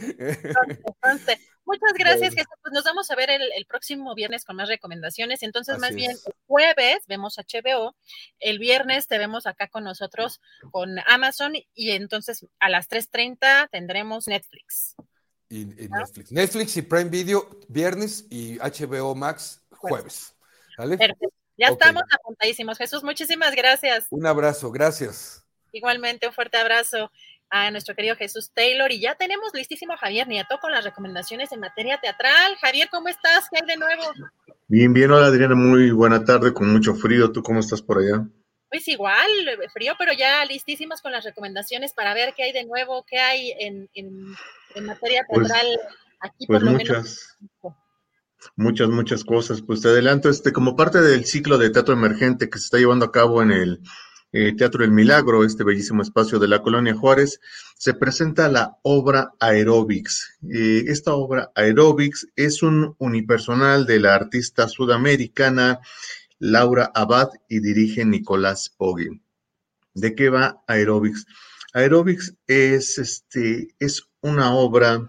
Muchas 1.67 1.93
gracias, 1.99 2.33
Jesús. 2.33 2.55
Pues 2.63 2.73
nos 2.73 2.85
vamos 2.85 3.11
a 3.11 3.15
ver 3.15 3.29
el, 3.29 3.67
próximo 3.67 4.15
viernes 4.15 4.47
con 4.47 4.57
más 4.57 4.69
recomendaciones. 4.69 5.43
Entonces, 5.43 5.79
más 5.79 5.95
bien, 5.95 6.13
el 6.13 6.35
jueves 6.47 7.01
vemos 7.09 7.37
HBO, 7.37 7.95
el 8.39 8.59
viernes 8.59 9.07
te 9.07 9.19
vemos 9.19 9.47
acá 9.47 9.69
con 9.69 9.85
nosotros 9.85 10.41
con 10.71 10.99
Amazon 11.07 11.53
y 11.75 11.91
entonces 11.91 12.47
a 12.59 12.71
las 12.71 12.89
3.30 12.89 13.69
tendremos 13.71 14.29
Netflix. 14.29 14.95
Y, 15.51 15.67
Netflix. 15.67 16.33
Netflix 16.33 16.77
y 16.79 16.83
Prime 16.83 17.11
Video 17.11 17.51
viernes 17.69 18.27
y 18.31 18.59
HBO 18.59 19.15
Max 19.15 19.63
jueves. 19.71 20.35
¿Vale? 20.79 20.97
Perfecto. 20.97 21.46
Ya 21.59 21.69
estamos 21.69 22.03
apuntadísimos. 22.13 22.79
Jesús, 22.79 23.03
muchísimas 23.03 23.55
gracias. 23.55 24.07
Un 24.11 24.27
abrazo, 24.27 24.71
gracias. 24.71 25.45
Igualmente, 25.73 26.27
un 26.27 26.33
fuerte 26.33 26.59
abrazo 26.59 27.11
a 27.49 27.71
nuestro 27.71 27.95
querido 27.95 28.17
Jesús 28.17 28.51
Taylor. 28.53 28.93
Y 28.93 29.01
ya 29.01 29.15
tenemos 29.15 29.53
listísimo 29.55 29.95
a 29.95 29.97
Javier 29.97 30.29
Nieto 30.29 30.59
con 30.61 30.73
las 30.73 30.85
recomendaciones 30.85 31.53
en 31.53 31.61
materia 31.61 31.99
teatral. 31.99 32.57
Javier, 32.61 32.89
¿cómo 32.91 33.09
estás? 33.09 33.49
¿Qué 33.51 33.59
hay 33.61 33.67
de 33.67 33.77
nuevo? 33.77 34.03
Bien, 34.69 34.93
bien. 34.93 35.11
Hola, 35.11 35.27
Adriana. 35.27 35.55
Muy 35.55 35.91
buena 35.91 36.25
tarde, 36.25 36.53
con 36.53 36.71
mucho 36.71 36.95
frío. 36.95 37.33
¿Tú 37.33 37.43
cómo 37.43 37.61
estás 37.61 37.81
por 37.81 37.99
allá? 37.99 38.27
Pues 38.69 38.89
igual, 38.89 39.31
frío, 39.73 39.95
pero 39.97 40.13
ya 40.13 40.45
listísimos 40.45 41.01
con 41.01 41.13
las 41.13 41.25
recomendaciones 41.25 41.93
para 41.93 42.15
ver 42.15 42.35
qué 42.37 42.43
hay 42.43 42.53
de 42.53 42.65
nuevo, 42.65 43.05
qué 43.09 43.19
hay 43.19 43.55
en, 43.59 43.89
materia 44.85 45.25
pues, 45.29 45.47
teatral 45.49 45.67
aquí 46.21 46.47
pues 46.47 46.61
por 46.61 46.63
lo 46.63 46.73
muchas. 46.73 46.97
menos 46.97 47.37
muchas, 48.57 48.89
muchas 48.89 49.25
cosas. 49.25 49.63
Pues 49.63 49.83
te 49.83 49.89
adelanto, 49.89 50.29
este, 50.29 50.53
como 50.53 50.75
parte 50.77 51.01
del 51.01 51.25
ciclo 51.25 51.59
de 51.59 51.71
teatro 51.71 51.95
emergente 51.95 52.51
que 52.51 52.59
se 52.59 52.65
está 52.65 52.79
llevando 52.79 53.07
a 53.07 53.13
cabo 53.13 53.43
en 53.43 53.53
el 53.53 53.81
eh, 54.33 54.55
Teatro 54.55 54.85
El 54.85 54.91
Milagro, 54.91 55.45
este 55.45 55.65
bellísimo 55.65 56.03
espacio 56.03 56.39
de 56.39 56.49
la 56.49 56.61
colonia 56.61 56.95
Juárez, 56.95 57.41
se 57.77 57.95
presenta 57.95 58.49
la 58.49 58.77
obra 58.83 59.33
Aerobics. 59.41 60.39
Eh, 60.51 60.85
esta 60.89 61.15
obra 61.15 61.53
Aerobics 61.55 62.29
es 62.37 62.63
un 62.63 62.95
unipersonal 62.99 63.87
de 63.87 64.01
la 64.01 64.15
artista 64.15 64.69
sudamericana 64.69 65.81
Laura 66.39 66.91
Abad 66.95 67.29
y 67.49 67.61
dirige 67.61 68.05
Nicolás 68.05 68.69
Poggi. 68.69 69.23
¿De 69.95 70.15
qué 70.15 70.29
va 70.29 70.63
Aerobics? 70.67 71.25
Aerobics 71.73 72.35
es, 72.47 72.99
este, 72.99 73.69
es 73.79 74.03
una 74.21 74.55
obra 74.55 75.09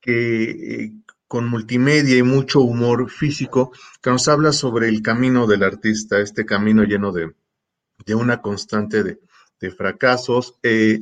que, 0.00 0.50
eh, 0.50 0.92
con 1.28 1.48
multimedia 1.48 2.16
y 2.16 2.22
mucho 2.22 2.60
humor 2.60 3.10
físico 3.10 3.72
que 4.00 4.10
nos 4.10 4.28
habla 4.28 4.52
sobre 4.52 4.88
el 4.88 5.02
camino 5.02 5.46
del 5.46 5.62
artista, 5.62 6.20
este 6.20 6.44
camino 6.44 6.84
lleno 6.84 7.12
de, 7.12 7.32
una 8.14 8.40
constante 8.40 9.02
de, 9.02 9.18
fracasos. 9.76 10.54
Eh, 10.62 11.00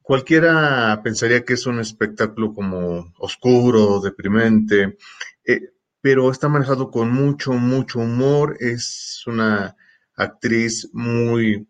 cualquiera 0.00 1.00
pensaría 1.02 1.44
que 1.44 1.54
es 1.54 1.66
un 1.66 1.80
espectáculo 1.80 2.54
como 2.54 3.12
oscuro, 3.18 4.00
deprimente, 4.00 4.98
eh, 5.44 5.72
pero 6.00 6.30
está 6.30 6.48
manejado 6.48 6.90
con 6.90 7.10
mucho, 7.10 7.52
mucho 7.52 7.98
humor. 7.98 8.56
Es 8.60 9.24
una 9.26 9.76
actriz 10.14 10.88
muy, 10.92 11.66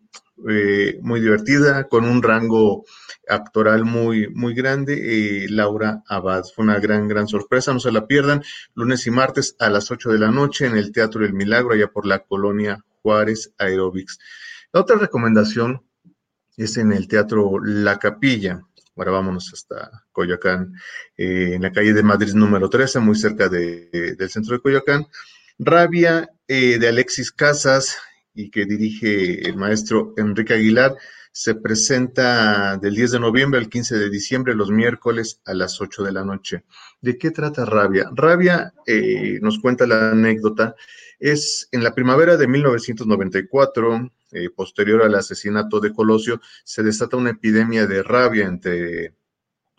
eh, 0.49 0.99
muy 1.01 1.21
divertida, 1.21 1.87
con 1.87 2.05
un 2.05 2.21
rango 2.21 2.85
actoral 3.27 3.85
muy, 3.85 4.27
muy 4.29 4.53
grande, 4.53 5.45
eh, 5.45 5.47
Laura 5.49 6.03
Abad. 6.07 6.43
Fue 6.55 6.63
una 6.63 6.79
gran, 6.79 7.07
gran 7.07 7.27
sorpresa, 7.27 7.73
no 7.73 7.79
se 7.79 7.91
la 7.91 8.07
pierdan, 8.07 8.43
lunes 8.75 9.07
y 9.07 9.11
martes 9.11 9.55
a 9.59 9.69
las 9.69 9.91
8 9.91 10.11
de 10.11 10.19
la 10.19 10.31
noche 10.31 10.65
en 10.65 10.77
el 10.77 10.91
Teatro 10.91 11.25
El 11.25 11.33
Milagro, 11.33 11.73
allá 11.73 11.87
por 11.87 12.05
la 12.05 12.19
colonia 12.19 12.83
Juárez 13.01 13.53
Aerobics. 13.57 14.19
La 14.71 14.81
otra 14.81 14.97
recomendación 14.97 15.83
es 16.57 16.77
en 16.77 16.91
el 16.91 17.07
Teatro 17.07 17.59
La 17.63 17.99
Capilla. 17.99 18.61
Ahora 18.95 19.11
vámonos 19.11 19.51
hasta 19.53 20.03
Coyoacán, 20.11 20.73
eh, 21.17 21.51
en 21.53 21.63
la 21.63 21.71
calle 21.71 21.93
de 21.93 22.03
Madrid 22.03 22.33
número 22.33 22.69
13, 22.69 22.99
muy 22.99 23.15
cerca 23.15 23.49
del 23.49 24.29
centro 24.29 24.55
de 24.55 24.61
Coyoacán. 24.61 25.07
Rabia 25.57 26.29
eh, 26.47 26.77
de 26.79 26.87
Alexis 26.87 27.31
Casas 27.31 27.97
y 28.33 28.49
que 28.49 28.65
dirige 28.65 29.47
el 29.47 29.55
maestro 29.57 30.13
Enrique 30.17 30.53
Aguilar 30.53 30.95
se 31.35 31.55
presenta 31.55 32.77
del 32.77 32.93
10 32.93 33.11
de 33.13 33.19
noviembre 33.19 33.59
al 33.59 33.67
15 33.67 33.97
de 33.97 34.09
diciembre, 34.11 34.53
los 34.53 34.69
miércoles 34.69 35.41
a 35.45 35.55
las 35.55 35.81
8 35.81 36.03
de 36.03 36.11
la 36.11 36.23
noche. 36.23 36.63
¿De 37.01 37.17
qué 37.17 37.31
trata 37.31 37.65
Rabia? 37.65 38.07
Rabia, 38.13 38.71
eh, 38.85 39.39
nos 39.41 39.57
cuenta 39.57 39.87
la 39.87 40.11
anécdota, 40.11 40.75
es 41.19 41.69
en 41.71 41.83
la 41.83 41.95
primavera 41.95 42.37
de 42.37 42.47
1994, 42.47 44.11
eh, 44.31 44.49
posterior 44.51 45.01
al 45.01 45.15
asesinato 45.15 45.79
de 45.79 45.91
Colosio, 45.91 46.39
se 46.63 46.83
desata 46.83 47.17
una 47.17 47.31
epidemia 47.31 47.87
de 47.87 48.03
rabia 48.03 48.45
entre, 48.45 49.15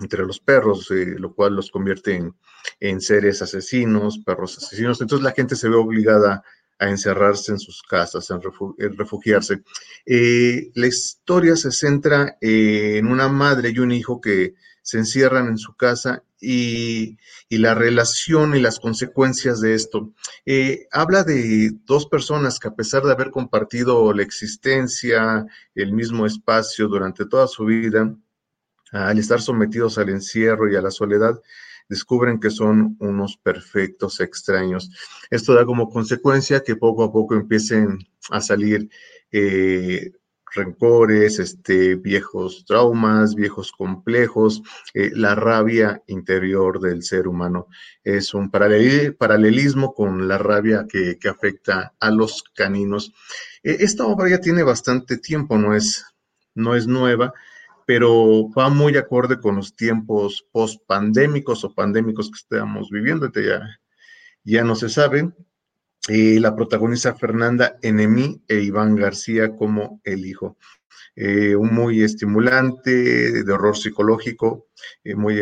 entre 0.01 0.25
los 0.27 0.41
perros, 0.41 0.91
eh, 0.91 1.15
lo 1.19 1.35
cual 1.35 1.55
los 1.55 1.71
convierte 1.71 2.17
en, 2.17 2.35
en 2.81 3.01
seres 3.01 3.43
asesinos, 3.43 4.19
perros 4.19 4.59
asesinos. 4.59 5.01
Entonces 5.01 5.23
la 5.23 5.33
gente 5.33 5.55
se 5.55 5.69
ve 5.69 5.77
obligada 5.77 6.35
a 6.35 6.43
encerrarse 6.89 7.53
en 7.53 7.59
sus 7.59 7.83
casas, 7.83 8.31
en, 8.31 8.41
refugiarse. 8.97 9.63
Eh, 10.07 10.71
la 10.75 10.87
historia 10.87 11.57
se 11.57 11.71
centra 11.71 12.37
en 12.41 13.07
una 13.07 13.29
madre 13.29 13.71
y 13.71 13.79
un 13.79 13.93
hijo 13.93 14.21
que 14.21 14.55
se 14.83 14.99
encierran 14.99 15.49
en 15.49 15.59
su 15.59 15.75
casa 15.75 16.23
y, 16.41 17.17
la 17.49 17.75
relación 17.75 18.55
y 18.55 18.61
las 18.61 18.79
consecuencias 18.81 19.61
de 19.61 19.75
esto. 19.75 20.13
Eh, 20.45 20.87
habla 20.93 21.23
de 21.23 21.71
dos 21.85 22.07
personas 22.07 22.59
que 22.59 22.69
a 22.69 22.75
pesar 22.75 23.03
de 23.05 23.13
haber 23.13 23.31
compartido 23.31 24.13
la 24.13 24.23
existencia, 24.23 25.47
el 25.75 25.93
mismo 25.93 26.27
espacio 26.27 26.89
durante 26.89 27.27
toda 27.27 27.47
su 27.47 27.65
vida, 27.65 28.15
al 28.93 29.19
estar 29.19 29.41
sometidos 29.41 29.99
al 29.99 30.11
encierro 30.11 30.71
y 30.71 30.77
a 30.77 30.83
la 30.83 30.91
soledad, 30.91 31.41
descubren 31.89 32.41
que 32.41 32.51
son 32.51 32.97
unos 33.01 33.37
perfectos 33.37 34.21
extraños. 34.21 34.91
Esto 35.31 35.55
da 35.55 35.65
como 35.65 35.91
consecuencia 35.91 36.63
que 36.63 36.77
poco 36.77 37.05
a 37.05 37.13
poco 37.13 37.35
empiecen 37.35 37.99
a 38.31 38.41
salir 38.41 38.89
eh, 39.31 40.13
rencores, 40.55 41.39
este, 41.39 41.97
viejos 41.97 42.65
traumas, 42.67 43.35
viejos 43.35 43.73
complejos, 43.73 44.63
eh, 44.95 45.11
la 45.15 45.35
rabia 45.35 46.03
interior 46.07 46.81
del 46.81 47.03
ser 47.03 47.29
humano. 47.29 47.67
Es 48.03 48.35
un 48.35 48.51
paralelismo 48.51 49.95
con 49.95 50.29
la 50.29 50.39
rabia 50.39 50.87
que, 50.89 51.19
afecta 51.29 51.95
a 51.99 52.11
los 52.11 52.45
caninos. 52.55 53.13
E, 53.63 53.79
esta 53.81 54.07
obra 54.07 54.29
ya 54.29 54.41
tiene 54.41 54.63
bastante 54.63 55.19
tiempo, 55.19 55.59
no 55.59 55.75
es, 55.75 56.05
no 56.55 56.75
es 56.75 56.87
nueva 56.87 57.35
pero 57.87 58.49
va 58.51 58.69
muy 58.69 58.97
acorde 58.97 59.39
con 59.41 59.57
los 59.57 59.77
tiempos 59.77 60.47
post-pandémicos 60.53 61.65
o 61.65 61.75
pandémicos 61.75 62.31
que 62.31 62.39
estamos 62.39 62.91
viviendo, 62.91 63.31
ya, 63.33 63.81
ya 64.45 64.65
no 64.65 64.75
se 64.75 64.89
sabe. 64.89 65.33
Eh, 66.09 66.39
la 66.39 66.55
protagoniza 66.55 67.15
Fernanda 67.15 67.79
Enemí 67.81 68.43
e 68.47 68.61
Iván 68.61 68.95
García 68.95 69.57
como 69.57 70.01
el 70.05 70.27
hijo. 70.27 70.59
Eh, 71.17 71.57
muy 71.57 72.03
estimulante, 72.03 73.45
de 73.45 73.53
horror 73.53 73.77
psicológico, 73.77 74.69
eh, 75.03 75.15
muy 75.15 75.41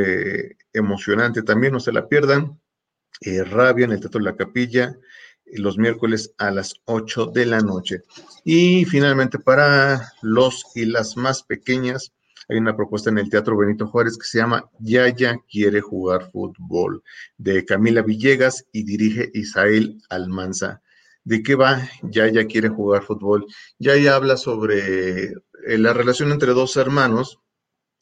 emocionante 0.73 1.43
también, 1.43 1.73
no 1.73 1.81
se 1.81 1.93
la 1.93 2.09
pierdan. 2.09 2.61
Rabia 3.51 3.85
en 3.85 3.93
el 3.93 4.01
Teatro 4.01 4.19
de 4.19 4.25
la 4.25 4.37
Capilla, 4.37 4.97
los 5.47 5.79
miércoles 5.79 6.35
a 6.39 6.51
las 6.51 6.75
8 6.87 7.27
de 7.27 7.47
la 7.47 7.61
noche. 7.61 8.03
Y 8.45 8.85
finalmente 8.85 9.39
para 9.39 10.13
los 10.23 10.65
y 10.75 10.87
las 10.87 11.17
más 11.17 11.45
pequeñas, 11.45 12.13
hay 12.49 12.59
una 12.59 12.77
propuesta 12.77 13.11
en 13.11 13.19
el 13.19 13.31
Teatro 13.31 13.57
Benito 13.57 13.87
Juárez 13.87 14.19
que 14.19 14.27
se 14.27 14.39
llama 14.39 14.69
Yaya 14.81 15.39
quiere 15.51 15.81
jugar 15.81 16.31
fútbol, 16.31 17.03
de 17.37 17.65
Camila 17.65 18.03
Villegas 18.03 18.67
y 18.73 18.85
dirige 18.85 19.31
Isael 19.35 20.03
Almanza. 20.09 20.83
¿De 21.25 21.43
qué 21.43 21.55
va? 21.55 21.89
Yaya 22.03 22.47
quiere 22.47 22.69
jugar 22.69 23.05
fútbol. 23.05 23.47
Yaya 23.79 24.17
habla 24.17 24.37
sobre 24.37 25.25
eh, 25.25 25.79
la 25.79 25.93
relación 25.93 26.33
entre 26.33 26.53
dos 26.53 26.77
hermanos, 26.77 27.39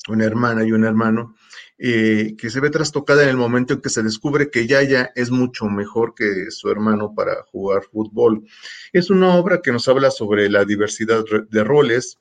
una 0.08 0.24
hermana 0.24 0.64
y 0.64 0.72
un 0.72 0.84
hermano, 0.84 1.34
eh, 1.78 2.34
que 2.38 2.50
se 2.50 2.60
ve 2.60 2.70
trastocada 2.70 3.22
en 3.22 3.28
el 3.28 3.36
momento 3.36 3.74
en 3.74 3.80
que 3.80 3.90
se 3.90 4.02
descubre 4.02 4.50
que 4.50 4.66
Yaya 4.66 5.12
es 5.14 5.30
mucho 5.30 5.66
mejor 5.66 6.14
que 6.14 6.50
su 6.50 6.70
hermano 6.70 7.14
para 7.14 7.42
jugar 7.52 7.82
fútbol. 7.90 8.46
Es 8.92 9.10
una 9.10 9.34
obra 9.36 9.60
que 9.62 9.72
nos 9.72 9.86
habla 9.88 10.10
sobre 10.10 10.48
la 10.48 10.64
diversidad 10.64 11.22
de 11.50 11.64
roles, 11.64 12.18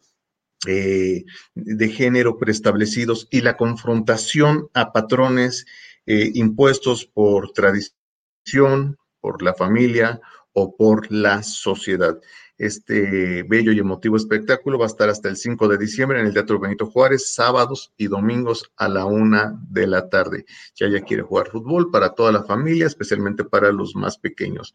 eh, 0.67 1.23
de 1.55 1.89
género 1.89 2.37
preestablecidos 2.37 3.27
y 3.31 3.41
la 3.41 3.55
confrontación 3.55 4.69
a 4.73 4.91
patrones 4.91 5.65
eh, 6.05 6.31
impuestos 6.33 7.05
por 7.05 7.51
tradición, 7.53 8.97
por 9.21 9.41
la 9.41 9.53
familia 9.53 10.19
o 10.53 10.75
por 10.75 11.11
la 11.11 11.43
sociedad. 11.43 12.19
Este 12.57 13.43
bello 13.43 13.71
y 13.71 13.79
emotivo 13.79 14.17
espectáculo 14.17 14.77
va 14.77 14.83
a 14.83 14.87
estar 14.87 15.07
hasta 15.07 15.29
el 15.29 15.37
5 15.37 15.69
de 15.69 15.77
diciembre 15.77 16.19
en 16.19 16.25
el 16.25 16.33
Teatro 16.33 16.59
Benito 16.59 16.87
Juárez, 16.87 17.33
sábados 17.33 17.93
y 17.95 18.07
domingos 18.07 18.69
a 18.75 18.89
la 18.89 19.05
una 19.05 19.57
de 19.69 19.87
la 19.87 20.09
tarde. 20.09 20.45
Ya 20.75 20.89
ya 20.89 20.99
quiere 20.99 21.23
jugar 21.23 21.47
fútbol 21.47 21.89
para 21.89 22.09
toda 22.09 22.33
la 22.33 22.43
familia, 22.43 22.87
especialmente 22.87 23.45
para 23.45 23.71
los 23.71 23.95
más 23.95 24.17
pequeños. 24.17 24.73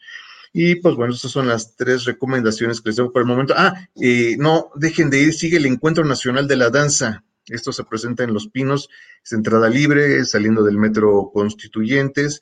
Y 0.57 0.77
pues 0.77 0.95
bueno, 0.95 1.13
estas 1.13 1.33
son 1.33 1.49
las 1.49 1.75
tres 1.75 2.05
recomendaciones 2.05 2.81
que 2.81 2.91
les 2.91 2.97
doy 2.97 3.11
por 3.11 3.23
el 3.23 3.27
momento. 3.27 3.55
Ah, 3.57 3.89
eh, 4.01 4.37
no 4.39 4.71
dejen 4.77 5.11
de 5.11 5.21
ir, 5.21 5.35
sigue 5.35 5.57
el 5.57 5.67
Encuentro 5.67 6.05
Nacional 6.05 6.47
de 6.47 6.55
la 6.55 6.71
Danza. 6.71 7.25
Esto 7.49 7.73
se 7.73 7.83
presenta 7.83 8.23
en 8.23 8.33
Los 8.33 8.47
Pinos, 8.47 8.89
es 9.23 9.33
entrada 9.33 9.69
libre, 9.69 10.25
saliendo 10.25 10.63
del 10.63 10.79
Metro 10.79 11.33
Constituyentes, 11.35 12.41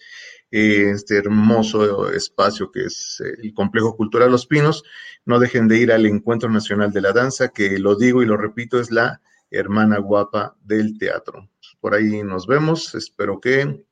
este 0.51 1.17
hermoso 1.17 2.13
espacio 2.13 2.71
que 2.71 2.85
es 2.85 3.23
eh, 3.25 3.33
el 3.43 3.55
Complejo 3.55 3.97
Cultural 3.97 4.31
Los 4.31 4.47
Pinos. 4.47 4.85
No 5.25 5.39
dejen 5.39 5.67
de 5.67 5.79
ir 5.79 5.91
al 5.91 6.05
Encuentro 6.05 6.51
Nacional 6.51 6.93
de 6.93 7.01
la 7.01 7.13
Danza, 7.13 7.49
que 7.49 7.79
lo 7.79 7.97
digo 7.97 8.23
y 8.23 8.27
lo 8.27 8.37
repito, 8.37 8.79
es 8.79 8.91
la 8.91 9.23
hermana 9.51 9.99
guapa 9.99 10.55
del 10.63 10.99
teatro. 10.99 11.49
Por 11.81 11.95
ahí 11.95 12.23
nos 12.23 12.47
vemos, 12.47 12.95
espero 12.95 13.41
que 13.41 13.87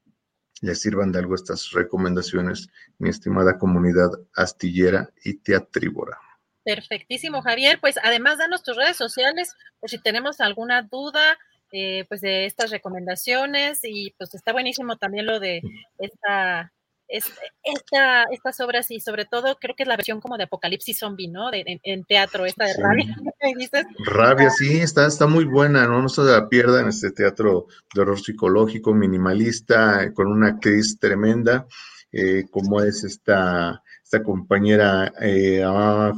les 0.60 0.80
sirvan 0.80 1.12
de 1.12 1.18
algo 1.20 1.34
estas 1.34 1.70
recomendaciones, 1.72 2.68
mi 2.98 3.08
estimada 3.10 3.58
comunidad 3.58 4.10
astillera 4.34 5.10
y 5.24 5.34
teatrívora. 5.34 6.18
Perfectísimo, 6.64 7.42
Javier. 7.42 7.80
Pues 7.80 7.96
además, 8.02 8.38
danos 8.38 8.62
tus 8.62 8.76
redes 8.76 8.96
sociales 8.96 9.54
por 9.80 9.90
si 9.90 9.98
tenemos 9.98 10.40
alguna 10.40 10.82
duda 10.82 11.38
eh, 11.72 12.04
pues 12.08 12.20
de 12.20 12.46
estas 12.46 12.70
recomendaciones 12.70 13.80
y 13.84 14.12
pues 14.18 14.34
está 14.34 14.52
buenísimo 14.52 14.96
también 14.96 15.26
lo 15.26 15.38
de 15.38 15.62
esta 15.98 16.72
esta, 17.10 18.24
estas 18.30 18.60
obras 18.60 18.90
y 18.90 19.00
sobre 19.00 19.24
todo 19.24 19.56
creo 19.60 19.74
que 19.74 19.82
es 19.82 19.88
la 19.88 19.96
versión 19.96 20.20
como 20.20 20.36
de 20.36 20.44
Apocalipsis 20.44 20.98
Zombie, 20.98 21.28
¿no? 21.28 21.50
De, 21.50 21.80
en, 21.82 22.04
teatro, 22.04 22.46
esta 22.46 22.66
de 22.66 22.74
Rabia. 22.74 23.16
Rabia, 24.06 24.50
sí, 24.50 24.78
está, 24.78 25.06
está 25.06 25.26
muy 25.26 25.44
buena, 25.44 25.86
¿no? 25.86 26.02
No 26.02 26.08
se 26.08 26.22
la 26.22 26.48
pierdan, 26.48 26.88
este 26.88 27.10
teatro 27.10 27.66
de 27.94 28.00
horror 28.00 28.20
psicológico, 28.20 28.94
minimalista, 28.94 30.12
con 30.14 30.28
una 30.28 30.48
actriz 30.48 30.98
tremenda, 30.98 31.66
eh, 32.12 32.44
como 32.50 32.80
es 32.82 33.04
esta, 33.04 33.82
esta 34.10 34.24
compañera 34.24 35.12
eh, 35.20 35.62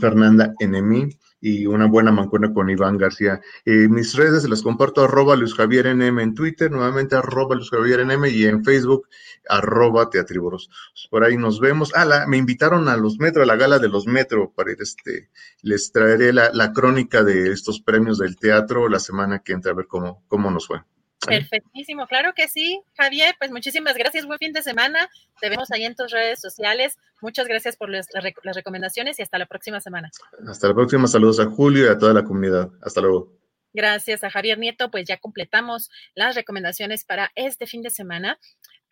Fernanda 0.00 0.54
Enemi 0.58 1.10
y 1.42 1.66
una 1.66 1.86
buena 1.86 2.10
mancuerna 2.10 2.54
con 2.54 2.70
Iván 2.70 2.96
García. 2.96 3.42
Eh, 3.66 3.86
mis 3.88 4.14
redes 4.14 4.48
las 4.48 4.62
comparto 4.62 5.04
arroba 5.04 5.36
Luis 5.36 5.52
Javier 5.52 5.94
NM 5.94 6.20
en 6.20 6.34
Twitter, 6.34 6.70
nuevamente 6.70 7.16
arroba 7.16 7.54
Luis 7.54 7.68
Javier 7.68 8.06
NM 8.06 8.24
y 8.30 8.44
en 8.44 8.64
Facebook 8.64 9.08
arroba 9.46 10.08
Teatriboros. 10.08 10.70
Por 11.10 11.22
ahí 11.22 11.36
nos 11.36 11.60
vemos. 11.60 11.92
Ah, 11.94 12.06
la, 12.06 12.26
me 12.26 12.38
invitaron 12.38 12.88
a 12.88 12.96
los 12.96 13.18
Metro, 13.18 13.42
a 13.42 13.46
la 13.46 13.56
gala 13.56 13.78
de 13.78 13.88
los 13.88 14.06
Metro, 14.06 14.50
para 14.56 14.72
ir 14.72 14.78
este, 14.80 15.28
les 15.60 15.92
traeré 15.92 16.32
la, 16.32 16.48
la, 16.50 16.72
crónica 16.72 17.22
de 17.22 17.52
estos 17.52 17.82
premios 17.82 18.16
del 18.16 18.38
teatro 18.38 18.88
la 18.88 19.00
semana 19.00 19.40
que 19.40 19.52
entra 19.52 19.72
a 19.72 19.74
ver 19.74 19.86
cómo, 19.86 20.24
cómo 20.28 20.50
nos 20.50 20.66
fue. 20.66 20.80
Perfectísimo, 21.26 22.06
claro 22.06 22.32
que 22.34 22.48
sí, 22.48 22.82
Javier, 22.96 23.34
pues 23.38 23.50
muchísimas 23.50 23.94
gracias, 23.94 24.26
buen 24.26 24.38
fin 24.38 24.52
de 24.52 24.62
semana, 24.62 25.08
te 25.40 25.48
vemos 25.48 25.70
ahí 25.70 25.84
en 25.84 25.94
tus 25.94 26.10
redes 26.10 26.40
sociales, 26.40 26.98
muchas 27.20 27.46
gracias 27.46 27.76
por 27.76 27.90
las, 27.90 28.08
las 28.12 28.56
recomendaciones 28.56 29.18
y 29.18 29.22
hasta 29.22 29.38
la 29.38 29.46
próxima 29.46 29.80
semana. 29.80 30.10
Hasta 30.48 30.68
la 30.68 30.74
próxima, 30.74 31.06
saludos 31.06 31.40
a 31.40 31.46
Julio 31.46 31.86
y 31.86 31.88
a 31.88 31.98
toda 31.98 32.12
la 32.14 32.24
comunidad, 32.24 32.70
hasta 32.82 33.00
luego. 33.00 33.41
Gracias 33.72 34.24
a 34.24 34.30
Javier 34.30 34.58
Nieto, 34.58 34.90
pues 34.90 35.06
ya 35.06 35.16
completamos 35.16 35.90
las 36.14 36.34
recomendaciones 36.34 37.04
para 37.04 37.32
este 37.34 37.66
fin 37.66 37.82
de 37.82 37.90
semana. 37.90 38.38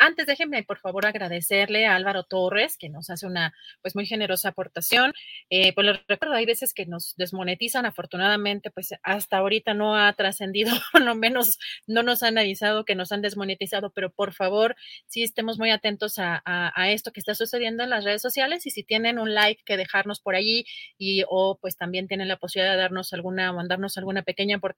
Antes 0.02 0.26
déjenme, 0.26 0.62
por 0.62 0.78
favor, 0.78 1.04
agradecerle 1.04 1.84
a 1.84 1.94
Álvaro 1.94 2.24
Torres, 2.24 2.78
que 2.78 2.88
nos 2.88 3.10
hace 3.10 3.26
una 3.26 3.52
pues 3.82 3.94
muy 3.94 4.06
generosa 4.06 4.48
aportación. 4.48 5.12
Eh, 5.50 5.74
pues 5.74 5.86
les 5.86 6.00
recuerdo, 6.08 6.34
hay 6.36 6.46
veces 6.46 6.72
que 6.72 6.86
nos 6.86 7.14
desmonetizan, 7.16 7.84
afortunadamente, 7.84 8.70
pues 8.70 8.94
hasta 9.02 9.36
ahorita 9.36 9.74
no 9.74 9.98
ha 9.98 10.10
trascendido, 10.14 10.72
no 11.04 11.14
menos 11.16 11.58
no 11.86 12.02
nos 12.02 12.22
han 12.22 12.38
avisado 12.38 12.86
que 12.86 12.94
nos 12.94 13.12
han 13.12 13.20
desmonetizado, 13.20 13.90
pero 13.90 14.10
por 14.10 14.32
favor, 14.32 14.74
sí 15.06 15.22
estemos 15.22 15.58
muy 15.58 15.70
atentos 15.70 16.14
a, 16.16 16.40
esto 16.88 17.12
que 17.12 17.20
está 17.20 17.34
sucediendo 17.34 17.84
en 17.84 17.90
las 17.90 18.04
redes 18.04 18.22
sociales 18.22 18.64
y 18.64 18.70
si 18.70 18.82
tienen 18.82 19.18
un 19.18 19.34
like 19.34 19.62
que 19.66 19.76
dejarnos 19.76 20.20
por 20.20 20.34
allí 20.34 20.64
y 20.96 21.24
o 21.28 21.58
pues 21.60 21.76
también 21.76 22.08
tienen 22.08 22.28
la 22.28 22.38
posibilidad 22.38 22.72
de 22.72 22.80
darnos 22.80 23.12
alguna, 23.12 23.52
mandarnos 23.52 23.98
alguna 23.98 24.22
pequeña 24.22 24.56
aportación, 24.56 24.69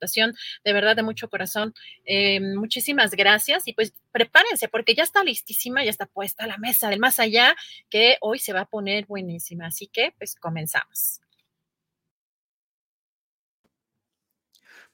de 0.63 0.73
verdad 0.73 0.95
de 0.95 1.03
mucho 1.03 1.29
corazón. 1.29 1.73
Eh, 2.05 2.39
muchísimas 2.39 3.11
gracias 3.11 3.67
y 3.67 3.73
pues 3.73 3.93
prepárense 4.11 4.67
porque 4.67 4.95
ya 4.95 5.03
está 5.03 5.23
listísima, 5.23 5.83
ya 5.83 5.89
está 5.89 6.05
puesta 6.05 6.47
la 6.47 6.57
mesa 6.57 6.89
del 6.89 6.99
más 6.99 7.19
allá, 7.19 7.55
que 7.89 8.17
hoy 8.21 8.39
se 8.39 8.53
va 8.53 8.61
a 8.61 8.69
poner 8.69 9.05
buenísima. 9.05 9.67
Así 9.67 9.87
que, 9.87 10.13
pues 10.17 10.35
comenzamos. 10.35 11.21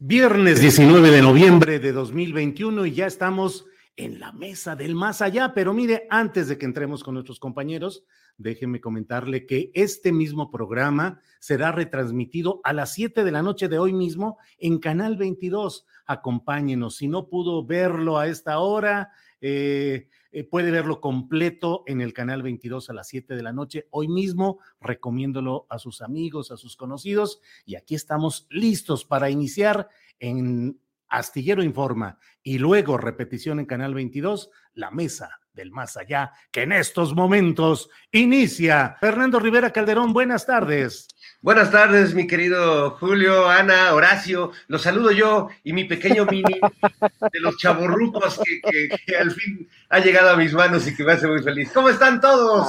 Viernes 0.02 0.62
19 0.62 1.12
de 1.12 1.22
noviembre 1.22 1.80
de 1.80 1.92
2021 1.92 2.86
y 2.86 2.94
ya 2.94 3.06
estamos 3.06 3.66
en 4.00 4.20
la 4.20 4.32
mesa 4.32 4.76
del 4.76 4.96
más 4.96 5.22
allá. 5.22 5.54
Pero 5.54 5.74
mire, 5.74 6.08
antes 6.10 6.48
de 6.48 6.58
que 6.58 6.66
entremos 6.66 7.04
con 7.04 7.14
nuestros 7.14 7.40
compañeros, 7.40 8.06
déjenme 8.38 8.80
comentarle 8.80 9.46
que 9.46 9.72
este 9.74 10.12
mismo 10.12 10.50
programa 10.50 11.20
será 11.40 11.72
retransmitido 11.74 12.62
a 12.64 12.72
las 12.72 12.94
7 12.94 13.24
de 13.24 13.32
la 13.32 13.44
noche 13.44 13.68
de 13.68 13.78
hoy 13.78 13.94
mismo 13.94 14.38
en 14.58 14.80
Canal 14.80 15.18
22. 15.18 15.86
Acompáñenos. 16.06 16.96
Si 16.96 17.08
no 17.10 17.28
pudo 17.28 17.66
verlo 17.66 18.18
a 18.18 18.28
esta 18.28 18.60
hora, 18.60 19.12
eh, 19.42 20.08
eh, 20.32 20.44
puede 20.46 20.72
verlo 20.72 21.02
completo 21.02 21.84
en 21.86 22.02
el 22.02 22.14
canal 22.14 22.44
22 22.44 22.90
a 22.90 22.94
las 22.94 23.08
7 23.08 23.36
de 23.36 23.44
la 23.44 23.52
noche. 23.52 23.88
Hoy 23.90 24.08
mismo 24.08 24.60
recomiéndolo 24.80 25.66
a 25.70 25.78
sus 25.78 26.02
amigos, 26.02 26.52
a 26.52 26.58
sus 26.58 26.78
conocidos. 26.78 27.42
Y 27.66 27.76
aquí 27.76 27.96
estamos 27.96 28.48
listos 28.50 29.04
para 29.04 29.30
iniciar 29.30 29.90
en 30.20 30.80
Astillero 31.10 31.64
Informa 31.64 32.18
y 32.44 32.58
luego 32.58 32.98
repetición 32.98 33.60
en 33.60 33.66
Canal 33.66 33.94
22, 33.94 34.50
la 34.74 34.92
mesa 34.92 35.40
del 35.54 35.72
más 35.72 35.98
allá, 35.98 36.32
que 36.52 36.64
en 36.64 36.72
estos 36.72 37.14
momentos 37.14 37.90
inicia. 38.12 38.96
Fernando 39.00 39.40
Rivera 39.40 39.72
Calderón, 39.72 40.14
buenas 40.14 40.46
tardes. 40.46 41.08
Buenas 41.42 41.72
tardes, 41.72 42.14
mi 42.14 42.28
querido 42.28 42.92
Julio, 42.92 43.50
Ana, 43.50 43.94
Horacio. 43.94 44.52
Los 44.68 44.84
saludo 44.84 45.12
yo 45.12 45.50
y 45.64 45.74
mi 45.74 45.84
pequeño 45.84 46.26
mini 46.26 46.60
de 47.34 47.40
los 47.40 47.58
chaborrucos 47.58 48.40
que, 48.40 49.16
al 49.18 49.32
fin 49.32 49.70
ha 49.90 50.00
llegado 50.00 50.30
a 50.30 50.38
mis 50.38 50.54
manos 50.54 50.88
y 50.88 50.96
que 50.96 51.04
me 51.04 51.14
hace 51.14 51.28
muy 51.28 51.42
feliz. 51.42 51.72
¿Cómo 51.74 51.90
están 51.90 52.22
todos? 52.22 52.68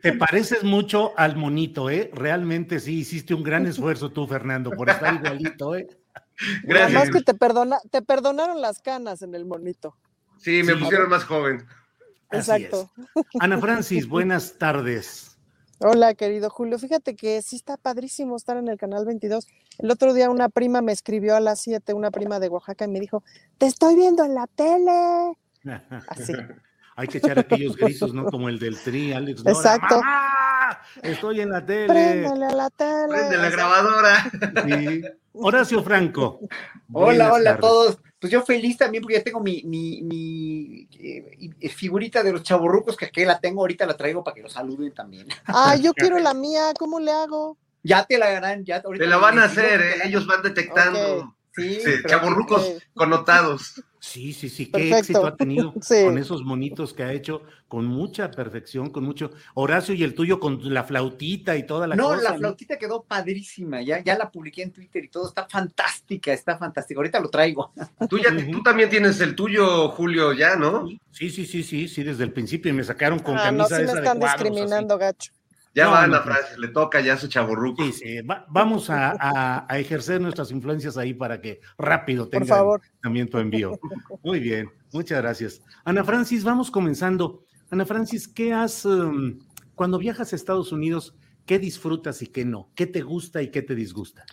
Te 0.00 0.12
pareces 0.12 0.62
mucho 0.62 1.12
al 1.16 1.36
monito, 1.36 1.90
¿eh? 1.90 2.10
Realmente 2.14 2.80
sí, 2.80 2.98
hiciste 2.98 3.34
un 3.34 3.42
gran 3.42 3.66
esfuerzo 3.66 4.10
tú, 4.10 4.26
Fernando, 4.26 4.70
por 4.70 4.90
estar 4.90 5.14
igualito, 5.14 5.74
¿eh? 5.76 5.86
Gracias. 6.64 6.96
Además 6.96 7.10
que 7.10 7.22
te, 7.22 7.34
perdona, 7.34 7.78
te 7.90 8.02
perdonaron 8.02 8.60
las 8.60 8.80
canas 8.80 9.22
en 9.22 9.34
el 9.34 9.44
monito. 9.44 9.96
Sí, 10.38 10.62
me 10.62 10.76
pusieron 10.76 11.08
más 11.08 11.24
joven. 11.24 11.66
Exacto. 12.30 12.90
Ana 13.40 13.58
Francis, 13.58 14.08
buenas 14.08 14.58
tardes. 14.58 15.36
Hola, 15.78 16.14
querido 16.14 16.48
Julio. 16.48 16.78
Fíjate 16.78 17.16
que 17.16 17.42
sí 17.42 17.56
está 17.56 17.76
padrísimo 17.76 18.36
estar 18.36 18.56
en 18.56 18.68
el 18.68 18.76
canal 18.78 19.04
22. 19.04 19.48
El 19.78 19.90
otro 19.90 20.14
día 20.14 20.30
una 20.30 20.48
prima 20.48 20.80
me 20.80 20.92
escribió 20.92 21.34
a 21.34 21.40
las 21.40 21.60
7, 21.60 21.92
una 21.92 22.10
prima 22.10 22.38
de 22.38 22.48
Oaxaca, 22.48 22.84
y 22.84 22.88
me 22.88 23.00
dijo, 23.00 23.24
te 23.58 23.66
estoy 23.66 23.96
viendo 23.96 24.24
en 24.24 24.34
la 24.34 24.46
tele. 24.46 25.36
Así. 26.08 26.32
Hay 26.94 27.08
que 27.08 27.18
echar 27.18 27.38
aquellos 27.38 27.76
gritos, 27.76 28.12
¿no? 28.12 28.26
Como 28.26 28.48
el 28.48 28.58
del 28.58 28.78
tri, 28.78 29.12
Alex. 29.12 29.42
Exacto. 29.46 30.00
Estoy 31.02 31.40
en 31.40 31.50
la 31.50 31.64
tele. 31.64 31.86
Préndele 31.86 32.46
a 32.46 32.54
la 32.54 32.70
tele. 32.70 33.08
Prende 33.08 33.36
la 33.36 33.50
grabadora. 33.50 34.30
Sí. 34.66 35.02
Horacio 35.34 35.82
Franco. 35.82 36.40
Hola, 36.92 37.32
hola 37.32 37.52
a 37.52 37.58
todos. 37.58 37.98
Pues 38.18 38.32
yo 38.32 38.42
feliz 38.42 38.76
también 38.76 39.02
porque 39.02 39.16
ya 39.16 39.24
tengo 39.24 39.40
mi, 39.40 39.62
mi, 39.64 40.00
mi 40.02 40.88
eh, 40.92 41.68
figurita 41.68 42.22
de 42.22 42.32
los 42.32 42.44
chaborrucos, 42.44 42.96
que 42.96 43.06
aquí 43.06 43.24
la 43.24 43.40
tengo, 43.40 43.62
ahorita 43.62 43.84
la 43.84 43.96
traigo 43.96 44.22
para 44.22 44.36
que 44.36 44.42
lo 44.42 44.48
saluden 44.48 44.94
también. 44.94 45.26
Ah, 45.46 45.74
yo 45.74 45.92
quiero 45.94 46.20
la 46.20 46.32
mía, 46.32 46.72
¿cómo 46.78 47.00
le 47.00 47.10
hago? 47.10 47.56
Ya 47.82 48.04
te 48.04 48.18
la 48.18 48.26
harán, 48.26 48.64
ya 48.64 48.76
ahorita. 48.76 49.04
Te 49.04 49.10
la 49.10 49.16
van 49.16 49.40
a 49.40 49.44
hacer, 49.44 49.80
¿eh? 49.80 49.94
ellos 50.04 50.24
van 50.26 50.40
detectando. 50.42 51.34
Sí, 51.54 51.80
chaborrucos 52.08 52.78
connotados. 52.94 53.82
Sí, 53.98 54.32
sí, 54.32 54.48
sí, 54.48 54.66
qué 54.66 54.98
éxito 54.98 55.24
ha 55.24 55.36
tenido 55.36 55.72
con 56.04 56.18
esos 56.18 56.42
monitos 56.42 56.92
que 56.92 57.04
ha 57.04 57.12
hecho 57.12 57.42
con 57.68 57.86
mucha 57.86 58.30
perfección, 58.30 58.90
con 58.90 59.04
mucho. 59.04 59.30
Horacio, 59.54 59.94
y 59.94 60.02
el 60.02 60.14
tuyo 60.14 60.40
con 60.40 60.74
la 60.74 60.82
flautita 60.82 61.56
y 61.56 61.64
toda 61.64 61.86
la 61.86 61.94
no, 61.94 62.04
cosa. 62.04 62.16
No, 62.16 62.22
la 62.22 62.34
flautita 62.34 62.78
quedó 62.78 63.04
padrísima, 63.04 63.80
ya, 63.80 64.02
ya 64.02 64.18
la 64.18 64.30
publiqué 64.30 64.62
en 64.62 64.72
Twitter 64.72 65.04
y 65.04 65.08
todo, 65.08 65.28
está 65.28 65.46
fantástica, 65.46 66.32
está 66.32 66.58
fantástica. 66.58 66.98
Ahorita 66.98 67.20
lo 67.20 67.28
traigo. 67.28 67.72
Tú, 68.10 68.18
ya, 68.18 68.34
tú 68.50 68.62
también 68.62 68.90
tienes 68.90 69.20
el 69.20 69.36
tuyo, 69.36 69.90
Julio, 69.90 70.32
ya, 70.32 70.56
¿no? 70.56 70.88
Sí, 71.12 71.30
sí, 71.30 71.46
sí, 71.46 71.62
sí, 71.62 71.86
sí, 71.86 72.02
desde 72.02 72.24
el 72.24 72.32
principio 72.32 72.70
y 72.70 72.74
me 72.74 72.82
sacaron 72.82 73.20
con 73.20 73.38
ah, 73.38 73.44
camisa 73.44 73.78
no, 73.78 73.86
sí 73.86 73.92
me 73.92 73.98
están 74.00 74.18
discriminando, 74.18 74.98
gacho. 74.98 75.32
Ya 75.74 75.88
va 75.88 76.06
la 76.06 76.20
frase, 76.20 76.58
le 76.58 76.68
toca 76.68 77.00
ya 77.00 77.16
su 77.16 77.28
chaburruco. 77.28 77.82
Sí, 77.82 77.92
sí, 77.92 78.20
vamos 78.48 78.90
a, 78.90 79.66
ejercer 79.70 80.20
nuestras 80.20 80.50
influencias 80.50 80.98
ahí 80.98 81.14
para 81.14 81.40
que 81.40 81.60
rápido 81.78 82.28
tenga 82.28 82.78
también 83.02 83.28
tu 83.28 83.38
envío. 83.38 83.78
Muy 84.22 84.40
bien, 84.40 84.70
muchas 84.92 85.22
gracias. 85.22 85.62
Ana 85.84 86.04
Francis, 86.04 86.44
vamos 86.44 86.70
comenzando. 86.70 87.44
Ana 87.70 87.86
Francis, 87.86 88.28
¿qué 88.28 88.52
has, 88.52 88.84
um, 88.84 89.38
cuando 89.74 89.98
viajas 89.98 90.32
a 90.32 90.36
Estados 90.36 90.72
Unidos, 90.72 91.16
qué 91.46 91.58
disfrutas 91.58 92.20
y 92.20 92.26
qué 92.26 92.44
no? 92.44 92.70
¿Qué 92.74 92.86
te 92.86 93.00
gusta 93.00 93.40
y 93.40 93.50
qué 93.50 93.62
te 93.62 93.74
disgusta? 93.74 94.26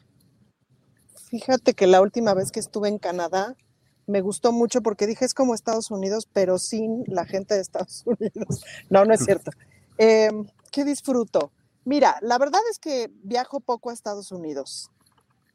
Fíjate 1.29 1.73
que 1.73 1.87
la 1.87 2.01
última 2.01 2.33
vez 2.33 2.51
que 2.51 2.59
estuve 2.59 2.89
en 2.89 2.97
Canadá, 2.97 3.55
me 4.07 4.21
gustó 4.21 4.51
mucho 4.51 4.81
porque 4.81 5.07
dije 5.07 5.23
es 5.23 5.33
como 5.33 5.53
Estados 5.53 5.91
Unidos, 5.91 6.27
pero 6.33 6.57
sin 6.57 7.03
la 7.07 7.25
gente 7.25 7.53
de 7.53 7.61
Estados 7.61 8.03
Unidos. 8.05 8.65
No, 8.89 9.05
no 9.05 9.13
es 9.13 9.23
cierto. 9.23 9.51
Em, 9.99 10.45
¿Qué 10.71 10.85
disfruto? 10.85 11.51
Mira, 11.83 12.17
la 12.21 12.37
verdad 12.37 12.61
es 12.71 12.79
que 12.79 13.11
viajo 13.23 13.59
poco 13.59 13.89
a 13.89 13.93
Estados 13.93 14.31
Unidos. 14.31 14.89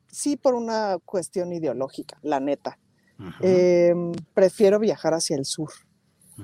Sí, 0.09 0.37
por 0.37 0.55
una 0.55 0.99
cuestión 1.05 1.53
ideológica, 1.53 2.19
la 2.23 2.41
neta. 2.41 2.79
Em, 3.41 4.13
prefiero 4.35 4.79
viajar 4.79 5.15
hacia 5.15 5.37
el 5.37 5.47
sur. 5.47 5.71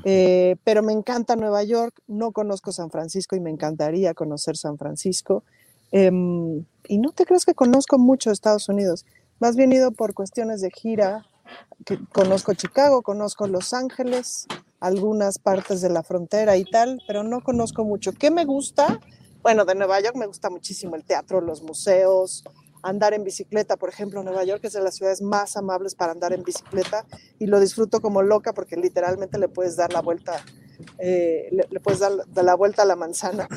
Eh, 0.05 0.57
pero 0.65 0.83
me 0.83 0.93
encanta 0.93 1.37
Nueva 1.37 1.63
York, 1.63 2.01
no 2.07 2.33
conozco 2.33 2.73
San 2.73 2.91
Francisco 2.91 3.37
y 3.37 3.41
me 3.41 3.51
encantaría 3.51 4.15
conocer 4.15 4.57
San 4.57 4.79
Francisco. 4.79 5.45
Em, 5.93 6.65
y 6.89 6.99
no 6.99 7.11
te 7.13 7.27
crees 7.27 7.45
que 7.45 7.55
conozco 7.55 7.99
mucho 7.99 8.31
Estados 8.31 8.69
Unidos, 8.69 9.05
más 9.41 9.57
bien 9.57 9.73
ido 9.73 9.91
por 9.91 10.15
cuestiones 10.15 10.61
de 10.61 10.71
gira, 10.71 11.27
que 11.85 11.99
conozco 12.13 12.55
Chicago, 12.55 13.03
conozco 13.03 13.47
Los 13.49 13.75
Ángeles, 13.75 14.47
algunas 14.81 15.39
partes 15.39 15.81
de 15.83 15.91
la 15.91 16.03
frontera 16.03 16.57
y 16.57 16.65
tal, 16.65 17.01
pero 17.07 17.23
no 17.23 17.43
conozco 17.43 17.85
mucho. 17.85 18.13
¿Qué 18.13 18.31
me 18.31 18.45
gusta? 18.45 18.99
Bueno, 19.43 19.65
de 19.65 19.75
Nueva 19.75 20.01
York 20.01 20.17
me 20.17 20.27
gusta 20.27 20.51
muchísimo 20.51 20.97
el 20.97 21.05
teatro, 21.05 21.41
los 21.41 21.63
museos, 21.63 22.45
andar 22.83 23.15
en 23.15 23.25
bicicleta, 23.25 23.77
por 23.77 23.89
ejemplo, 23.89 24.23
Nueva 24.23 24.45
York 24.45 24.65
es 24.65 24.73
de 24.73 24.83
las 24.83 24.97
ciudades 24.97 25.23
más 25.23 25.57
amables 25.57 25.95
para 25.95 26.13
andar 26.13 26.33
en 26.33 26.43
bicicleta 26.43 27.05
y 27.39 27.47
lo 27.47 27.61
disfruto 27.61 28.01
como 28.01 28.23
loca 28.23 28.53
porque 28.53 28.77
literalmente 28.77 29.39
le 29.39 29.49
puedes 29.49 29.77
dar 29.77 29.93
la 29.93 30.01
vuelta, 30.01 30.45
eh, 30.99 31.49
le, 31.51 31.81
puedes 31.81 32.01
dar 32.01 32.13
la 32.35 32.55
vuelta 32.55 32.83
a 32.83 32.87
la 32.87 32.97
manzana 32.97 33.49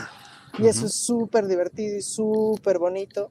y 0.60 0.68
eso 0.68 0.86
es 0.86 0.94
súper 0.94 1.48
divertido 1.48 1.98
y 1.98 2.02
súper 2.02 2.80
bonito. 2.80 3.30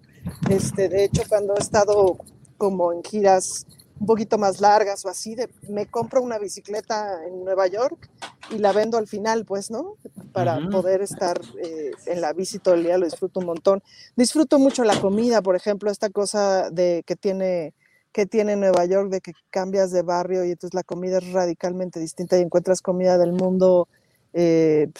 Este, 0.51 0.89
de 0.89 1.05
hecho, 1.05 1.23
cuando 1.29 1.55
he 1.57 1.61
estado 1.61 2.19
como 2.59 2.93
en 2.93 3.03
giras 3.03 3.67
un 4.01 4.07
poquito 4.07 4.39
más 4.39 4.61
largas 4.61 5.05
o 5.05 5.09
así, 5.09 5.35
de, 5.35 5.49
me 5.69 5.87
compro 5.87 6.23
una 6.23 6.39
bicicleta 6.39 7.25
en 7.27 7.45
Nueva 7.45 7.67
York 7.69 8.11
y 8.51 8.59
la 8.59 8.73
vendo 8.73 8.99
al 8.99 9.07
final, 9.07 9.45
pues, 9.45 9.71
¿no? 9.71 9.97
Para 10.33 10.59
poder 10.71 11.03
estar 11.03 11.41
eh, 11.63 11.93
en 12.07 12.21
la 12.21 12.33
bici 12.33 12.59
todo 12.59 12.75
el 12.75 12.85
día, 12.85 12.99
lo 12.99 13.05
disfruto 13.05 13.41
un 13.41 13.47
montón. 13.47 13.83
Disfruto 14.17 14.59
mucho 14.59 14.85
la 14.85 15.01
comida, 15.01 15.43
por 15.43 15.57
ejemplo, 15.57 15.91
esta 15.91 16.11
cosa 16.11 16.71
de 16.71 17.05
que 17.07 17.17
tiene 17.17 17.75
que 18.13 18.27
tiene 18.27 18.57
Nueva 18.57 18.85
York 18.85 19.11
de 19.11 19.21
que 19.21 19.33
cambias 19.51 19.91
de 19.91 20.03
barrio 20.03 20.45
y 20.45 20.51
entonces 20.51 20.75
la 20.75 20.83
comida 20.83 21.19
es 21.19 21.33
radicalmente 21.33 21.99
distinta 21.99 22.39
y 22.39 22.43
encuentras 22.43 22.83
comida 22.83 23.17
del 23.17 23.33
mundo 23.33 23.89
eh, 24.35 24.91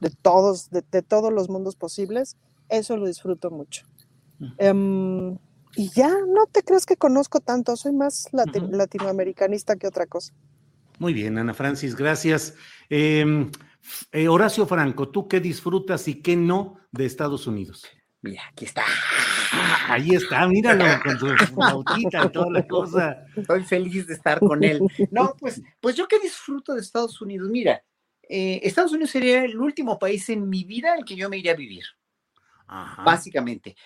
de 0.00 0.10
todos, 0.22 0.70
de, 0.70 1.02
todos 1.02 1.32
los 1.32 1.48
mundos 1.48 1.74
posibles. 1.76 2.36
Eso 2.68 2.96
lo 2.96 3.06
disfruto 3.06 3.50
mucho. 3.50 3.86
Y 5.76 5.90
ya, 5.90 6.08
no 6.08 6.46
te 6.46 6.62
crees 6.62 6.86
que 6.86 6.96
conozco 6.96 7.40
tanto, 7.40 7.76
soy 7.76 7.92
más 7.92 8.28
latinoamericanista 8.32 9.76
que 9.76 9.86
otra 9.86 10.06
cosa. 10.06 10.32
Muy 10.98 11.12
bien, 11.12 11.38
Ana 11.38 11.54
Francis, 11.54 11.96
gracias. 11.96 12.54
Em, 12.88 13.50
eh, 14.12 14.28
Horacio 14.28 14.66
Franco, 14.66 15.08
¿tú 15.08 15.26
qué 15.26 15.40
disfrutas 15.40 16.06
y 16.08 16.22
qué 16.22 16.36
no 16.36 16.78
de 16.92 17.06
Estados 17.06 17.46
Unidos? 17.46 17.84
Mira, 18.22 18.42
aquí 18.50 18.64
está. 18.64 18.84
Ah, 19.52 19.94
ahí 19.94 20.14
está, 20.14 20.46
míralo 20.46 20.84
con 21.02 21.18
su 21.18 21.54
bautita 21.54 22.24
y 22.24 22.28
toda 22.30 22.50
la 22.50 22.66
cosa. 22.66 23.26
Estoy 23.36 23.64
feliz 23.64 24.06
de 24.06 24.14
estar 24.14 24.38
con 24.40 24.64
él. 24.64 24.80
No, 25.10 25.34
pues, 25.38 25.60
pues 25.80 25.94
yo 25.96 26.08
qué 26.08 26.18
disfruto 26.18 26.74
de 26.74 26.80
Estados 26.80 27.20
Unidos. 27.20 27.50
Mira, 27.50 27.84
eh, 28.22 28.60
Estados 28.62 28.92
Unidos 28.92 29.10
sería 29.10 29.44
el 29.44 29.58
último 29.58 29.98
país 29.98 30.28
en 30.30 30.48
mi 30.48 30.64
vida 30.64 30.94
al 30.94 31.04
que 31.04 31.16
yo 31.16 31.28
me 31.28 31.36
iría 31.36 31.52
a 31.52 31.56
vivir. 31.56 31.84
Básicamente 33.04 33.76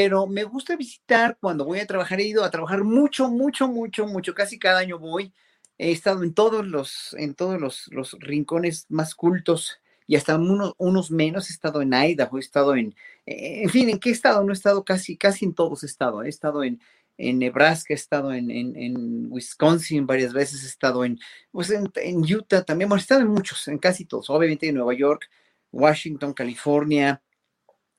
pero 0.00 0.28
me 0.28 0.44
gusta 0.44 0.76
visitar 0.76 1.36
cuando 1.40 1.64
voy 1.64 1.80
a 1.80 1.86
trabajar. 1.88 2.20
He 2.20 2.28
ido 2.28 2.44
a 2.44 2.52
trabajar 2.52 2.84
mucho, 2.84 3.28
mucho, 3.28 3.66
mucho, 3.66 4.06
mucho. 4.06 4.32
Casi 4.32 4.56
cada 4.56 4.78
año 4.78 4.96
voy. 4.96 5.32
He 5.76 5.90
estado 5.90 6.22
en 6.22 6.34
todos 6.34 6.64
los, 6.64 7.16
en 7.18 7.34
todos 7.34 7.60
los, 7.60 7.88
los 7.88 8.12
rincones 8.20 8.86
más 8.90 9.16
cultos 9.16 9.80
y 10.06 10.14
hasta 10.14 10.36
unos, 10.36 10.74
unos 10.78 11.10
menos. 11.10 11.50
He 11.50 11.52
estado 11.52 11.82
en 11.82 11.92
Idaho, 11.94 12.36
he 12.36 12.40
estado 12.40 12.76
en, 12.76 12.94
eh, 13.26 13.62
en 13.64 13.70
fin, 13.70 13.88
¿en 13.88 13.98
qué 13.98 14.10
estado? 14.10 14.44
No 14.44 14.52
he 14.52 14.54
estado 14.54 14.84
casi, 14.84 15.16
casi 15.16 15.46
en 15.46 15.54
todos 15.54 15.82
he 15.82 15.86
estado. 15.86 16.22
He 16.22 16.28
estado 16.28 16.62
en, 16.62 16.80
en 17.16 17.40
Nebraska, 17.40 17.92
he 17.92 17.96
estado 17.96 18.32
en, 18.32 18.52
en, 18.52 19.26
Wisconsin 19.32 20.06
varias 20.06 20.32
veces, 20.32 20.62
he 20.62 20.68
estado 20.68 21.04
en, 21.04 21.18
pues 21.50 21.70
en, 21.70 21.90
en, 21.96 22.18
Utah 22.20 22.62
también, 22.62 22.88
bueno, 22.88 23.00
he 23.00 23.02
estado 23.02 23.22
en 23.22 23.28
muchos, 23.28 23.66
en 23.66 23.78
casi 23.78 24.04
todos, 24.04 24.30
obviamente 24.30 24.68
en 24.68 24.76
Nueva 24.76 24.94
York, 24.94 25.28
Washington, 25.72 26.34
California, 26.34 27.20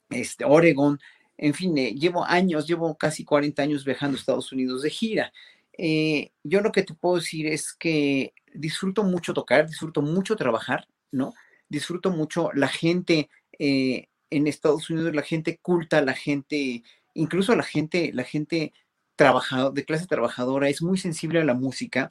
este, 0.09 0.45
Oregon, 0.45 0.97
en 1.41 1.53
fin, 1.53 1.77
eh, 1.77 1.95
llevo 1.95 2.25
años, 2.25 2.67
llevo 2.67 2.97
casi 2.97 3.23
40 3.23 3.61
años 3.63 3.85
viajando 3.85 4.17
a 4.17 4.19
Estados 4.19 4.51
Unidos 4.51 4.81
de 4.81 4.89
gira. 4.89 5.31
Eh, 5.77 6.31
yo 6.43 6.59
lo 6.59 6.73
que 6.73 6.83
te 6.83 6.93
puedo 6.93 7.15
decir 7.15 7.47
es 7.47 7.73
que 7.73 8.33
disfruto 8.53 9.03
mucho 9.03 9.33
tocar, 9.33 9.65
disfruto 9.65 10.01
mucho 10.01 10.35
trabajar, 10.35 10.87
¿no? 11.11 11.33
Disfruto 11.69 12.11
mucho 12.11 12.51
la 12.53 12.67
gente 12.67 13.29
eh, 13.57 14.07
en 14.29 14.47
Estados 14.47 14.89
Unidos, 14.89 15.15
la 15.15 15.21
gente 15.21 15.57
culta, 15.61 16.01
la 16.01 16.13
gente, 16.13 16.83
incluso 17.13 17.55
la 17.55 17.63
gente, 17.63 18.11
la 18.13 18.25
gente 18.25 18.73
trabajador, 19.15 19.73
de 19.73 19.85
clase 19.85 20.07
trabajadora, 20.07 20.67
es 20.67 20.81
muy 20.81 20.97
sensible 20.97 21.39
a 21.39 21.45
la 21.45 21.53
música. 21.53 22.09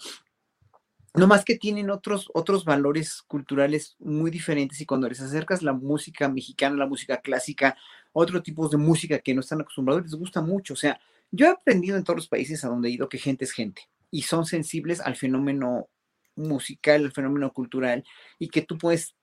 No 1.14 1.26
más 1.26 1.44
que 1.44 1.56
tienen 1.56 1.90
otros, 1.90 2.30
otros 2.34 2.64
valores 2.64 3.22
culturales 3.22 3.96
muy 3.98 4.30
diferentes 4.30 4.80
y 4.80 4.86
cuando 4.86 5.08
les 5.08 5.20
acercas 5.20 5.62
la 5.62 5.72
música 5.72 6.28
mexicana, 6.28 6.76
la 6.76 6.86
música 6.86 7.18
clásica, 7.18 7.76
otro 8.12 8.42
tipos 8.42 8.70
de 8.70 8.76
música 8.76 9.18
que 9.18 9.34
no 9.34 9.40
están 9.40 9.60
acostumbrados, 9.60 10.04
les 10.04 10.14
gusta 10.14 10.42
mucho. 10.42 10.74
O 10.74 10.76
sea, 10.76 11.00
yo 11.30 11.46
he 11.46 11.50
aprendido 11.50 11.96
en 11.96 12.04
todos 12.04 12.16
los 12.16 12.28
países 12.28 12.64
a 12.64 12.68
donde 12.68 12.88
he 12.88 12.92
ido 12.92 13.08
que 13.08 13.18
gente 13.18 13.44
es 13.44 13.52
gente 13.52 13.88
y 14.10 14.22
son 14.22 14.46
sensibles 14.46 15.00
al 15.00 15.16
fenómeno 15.16 15.88
musical, 16.36 17.04
al 17.04 17.12
fenómeno 17.12 17.52
cultural 17.52 18.04
y 18.38 18.48
que 18.48 18.62
tú 18.62 18.78
puedes 18.78 19.14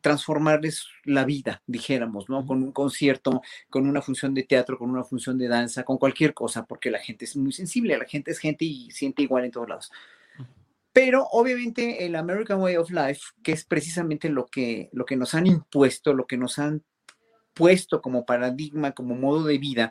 transformarles 0.00 0.86
la 1.04 1.24
vida, 1.24 1.62
dijéramos, 1.66 2.28
¿no? 2.28 2.46
Con 2.46 2.62
un 2.62 2.72
concierto, 2.72 3.42
con 3.70 3.86
una 3.86 4.02
función 4.02 4.34
de 4.34 4.42
teatro, 4.42 4.78
con 4.78 4.90
una 4.90 5.04
función 5.04 5.38
de 5.38 5.48
danza, 5.48 5.84
con 5.84 5.98
cualquier 5.98 6.34
cosa, 6.34 6.66
porque 6.66 6.90
la 6.90 6.98
gente 6.98 7.24
es 7.24 7.36
muy 7.36 7.52
sensible, 7.52 7.96
la 7.96 8.04
gente 8.04 8.30
es 8.30 8.38
gente 8.38 8.64
y 8.64 8.90
siente 8.90 9.22
igual 9.22 9.44
en 9.44 9.50
todos 9.50 9.68
lados. 9.68 9.92
Pero 10.92 11.26
obviamente 11.30 12.04
el 12.04 12.16
American 12.16 12.60
Way 12.60 12.76
of 12.76 12.90
Life, 12.90 13.22
que 13.42 13.52
es 13.52 13.64
precisamente 13.64 14.28
lo 14.28 14.46
que, 14.46 14.90
lo 14.92 15.04
que 15.04 15.16
nos 15.16 15.34
han 15.34 15.46
impuesto, 15.46 16.12
lo 16.12 16.26
que 16.26 16.36
nos 16.36 16.58
han 16.58 16.82
puesto 17.54 18.02
como 18.02 18.24
paradigma, 18.24 18.92
como 18.92 19.14
modo 19.14 19.44
de 19.44 19.58
vida 19.58 19.90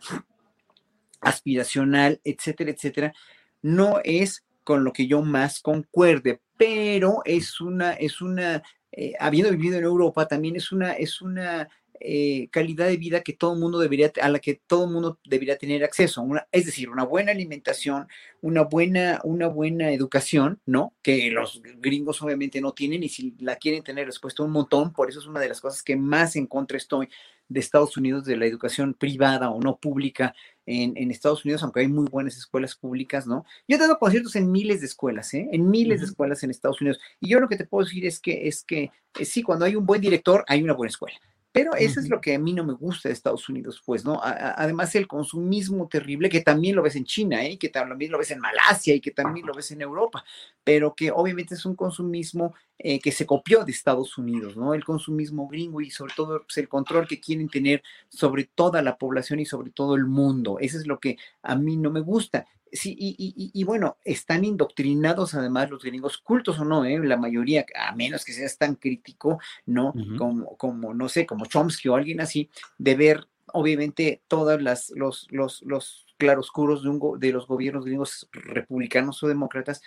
aspiracional, 1.21 2.19
etcétera, 2.23 2.71
etcétera, 2.71 3.13
no 3.61 3.99
es 4.03 4.43
con 4.63 4.83
lo 4.83 4.93
que 4.93 5.07
yo 5.07 5.21
más 5.21 5.59
concuerde, 5.59 6.41
pero 6.57 7.21
es 7.25 7.61
una, 7.61 7.93
es 7.93 8.21
una, 8.21 8.63
eh, 8.91 9.13
habiendo 9.19 9.51
vivido 9.51 9.77
en 9.77 9.83
Europa, 9.83 10.27
también 10.27 10.55
es 10.55 10.71
una, 10.71 10.93
es 10.93 11.21
una 11.21 11.69
eh, 12.03 12.47
calidad 12.49 12.87
de 12.87 12.97
vida 12.97 13.21
que 13.21 13.33
todo 13.33 13.55
mundo 13.55 13.77
debería, 13.77 14.11
a 14.21 14.29
la 14.29 14.39
que 14.39 14.55
todo 14.55 14.87
mundo 14.87 15.19
debería 15.23 15.57
tener 15.59 15.83
acceso. 15.83 16.25
Es 16.51 16.65
decir, 16.65 16.89
una 16.89 17.03
buena 17.03 17.31
alimentación, 17.31 18.07
una 18.41 18.63
buena, 18.63 19.21
una 19.23 19.47
buena 19.47 19.91
educación, 19.91 20.59
¿no? 20.65 20.95
Que 21.03 21.29
los 21.29 21.61
gringos 21.77 22.19
obviamente 22.23 22.59
no 22.59 22.73
tienen 22.73 23.03
y 23.03 23.09
si 23.09 23.35
la 23.39 23.55
quieren 23.57 23.83
tener 23.83 24.07
les 24.07 24.17
cuesta 24.17 24.41
un 24.41 24.51
montón. 24.51 24.93
Por 24.93 25.09
eso 25.09 25.19
es 25.19 25.27
una 25.27 25.39
de 25.39 25.49
las 25.49 25.61
cosas 25.61 25.83
que 25.83 25.95
más 25.95 26.35
en 26.35 26.47
contra 26.47 26.75
estoy 26.75 27.07
de 27.51 27.59
Estados 27.59 27.97
Unidos, 27.97 28.23
de 28.23 28.37
la 28.37 28.45
educación 28.45 28.93
privada 28.93 29.49
o 29.49 29.59
no 29.61 29.77
pública 29.77 30.33
en, 30.65 30.95
en, 30.95 31.11
Estados 31.11 31.43
Unidos, 31.43 31.63
aunque 31.63 31.81
hay 31.81 31.87
muy 31.89 32.07
buenas 32.09 32.37
escuelas 32.37 32.75
públicas, 32.75 33.27
¿no? 33.27 33.45
Yo 33.67 33.75
he 33.75 33.79
dado 33.79 33.99
conciertos 33.99 34.37
en 34.37 34.51
miles 34.51 34.79
de 34.79 34.85
escuelas, 34.87 35.33
¿eh? 35.33 35.49
En 35.51 35.69
miles 35.69 35.99
de 35.99 36.05
escuelas 36.05 36.43
en 36.43 36.51
Estados 36.51 36.79
Unidos. 36.79 36.99
Y 37.19 37.29
yo 37.29 37.41
lo 37.41 37.49
que 37.49 37.57
te 37.57 37.65
puedo 37.65 37.83
decir 37.83 38.05
es 38.05 38.21
que, 38.21 38.47
es 38.47 38.63
que 38.63 38.91
eh, 39.19 39.25
sí, 39.25 39.43
cuando 39.43 39.65
hay 39.65 39.75
un 39.75 39.85
buen 39.85 39.99
director, 39.99 40.45
hay 40.47 40.63
una 40.63 40.73
buena 40.73 40.91
escuela. 40.91 41.17
Pero 41.51 41.75
eso 41.75 41.99
es 41.99 42.07
lo 42.09 42.21
que 42.21 42.35
a 42.35 42.39
mí 42.39 42.53
no 42.53 42.63
me 42.63 42.73
gusta 42.73 43.09
de 43.09 43.13
Estados 43.13 43.49
Unidos, 43.49 43.81
pues, 43.85 44.05
¿no? 44.05 44.21
además, 44.23 44.95
el 44.95 45.07
consumismo 45.07 45.87
terrible, 45.89 46.29
que 46.29 46.41
también 46.41 46.75
lo 46.75 46.81
ves 46.81 46.95
en 46.95 47.03
China, 47.03 47.45
¿eh? 47.45 47.57
que 47.57 47.67
también 47.67 48.11
lo 48.11 48.17
ves 48.17 48.31
en 48.31 48.39
Malasia 48.39 48.95
y 48.95 49.01
que 49.01 49.11
también 49.11 49.45
lo 49.45 49.53
ves 49.53 49.71
en 49.71 49.81
Europa, 49.81 50.23
pero 50.63 50.95
que 50.95 51.11
obviamente 51.11 51.55
es 51.55 51.65
un 51.65 51.75
consumismo 51.75 52.53
eh, 52.79 52.99
que 52.99 53.11
se 53.11 53.25
copió 53.25 53.63
de 53.63 53.71
Estados 53.71 54.17
Unidos, 54.17 54.55
¿no? 54.55 54.73
El 54.73 54.83
consumismo 54.83 55.47
gringo 55.47 55.81
y 55.81 55.91
sobre 55.91 56.13
todo 56.15 56.41
pues, 56.43 56.57
el 56.57 56.69
control 56.69 57.07
que 57.07 57.19
quieren 57.19 57.49
tener 57.49 57.83
sobre 58.09 58.45
toda 58.45 58.81
la 58.81 58.97
población 58.97 59.39
y 59.39 59.45
sobre 59.45 59.71
todo 59.71 59.95
el 59.95 60.05
mundo. 60.05 60.57
Eso 60.59 60.77
es 60.77 60.87
lo 60.87 60.99
que 60.99 61.17
a 61.43 61.55
mí 61.55 61.77
no 61.77 61.91
me 61.91 61.99
gusta. 61.99 62.47
Sí, 62.73 62.95
y, 62.97 63.63
bueno, 63.65 63.97
están 64.05 64.45
indoctrinados 64.45 65.33
además 65.33 65.69
los 65.69 65.83
gringos, 65.83 66.17
cultos 66.17 66.57
o 66.59 66.63
no, 66.63 66.85
¿eh? 66.85 66.99
la 66.99 67.17
mayoría, 67.17 67.65
a 67.75 67.93
menos 67.95 68.23
que 68.23 68.31
seas 68.31 68.57
tan 68.57 68.75
crítico, 68.75 69.39
¿no? 69.65 69.93
como, 70.17 70.55
como, 70.55 70.93
no 70.93 71.09
sé, 71.09 71.25
como 71.25 71.45
Chomsky 71.45 71.89
o 71.89 71.95
alguien 71.95 72.21
así, 72.21 72.49
de 72.77 72.95
ver 72.95 73.27
obviamente 73.53 74.21
todas 74.27 74.61
las, 74.61 74.89
los, 74.91 75.27
los, 75.31 75.61
los 75.63 76.05
claroscuros 76.17 76.83
de, 76.83 76.89
un, 76.89 77.19
de 77.19 77.31
los 77.31 77.47
gobiernos 77.47 77.85
gringos 77.85 78.29
republicanos 78.31 79.21
o 79.23 79.27
demócratas, 79.27 79.81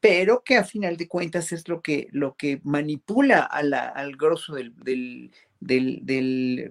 pero 0.00 0.42
que 0.44 0.56
a 0.56 0.64
final 0.64 0.96
de 0.96 1.08
cuentas 1.08 1.52
es 1.52 1.68
lo 1.68 1.80
que, 1.80 2.08
lo 2.10 2.36
que 2.36 2.60
manipula 2.64 3.40
al 3.42 4.16
grosso 4.16 4.54
del, 4.54 4.74
del, 4.76 5.32
del, 5.66 6.02
eh, 6.08 6.70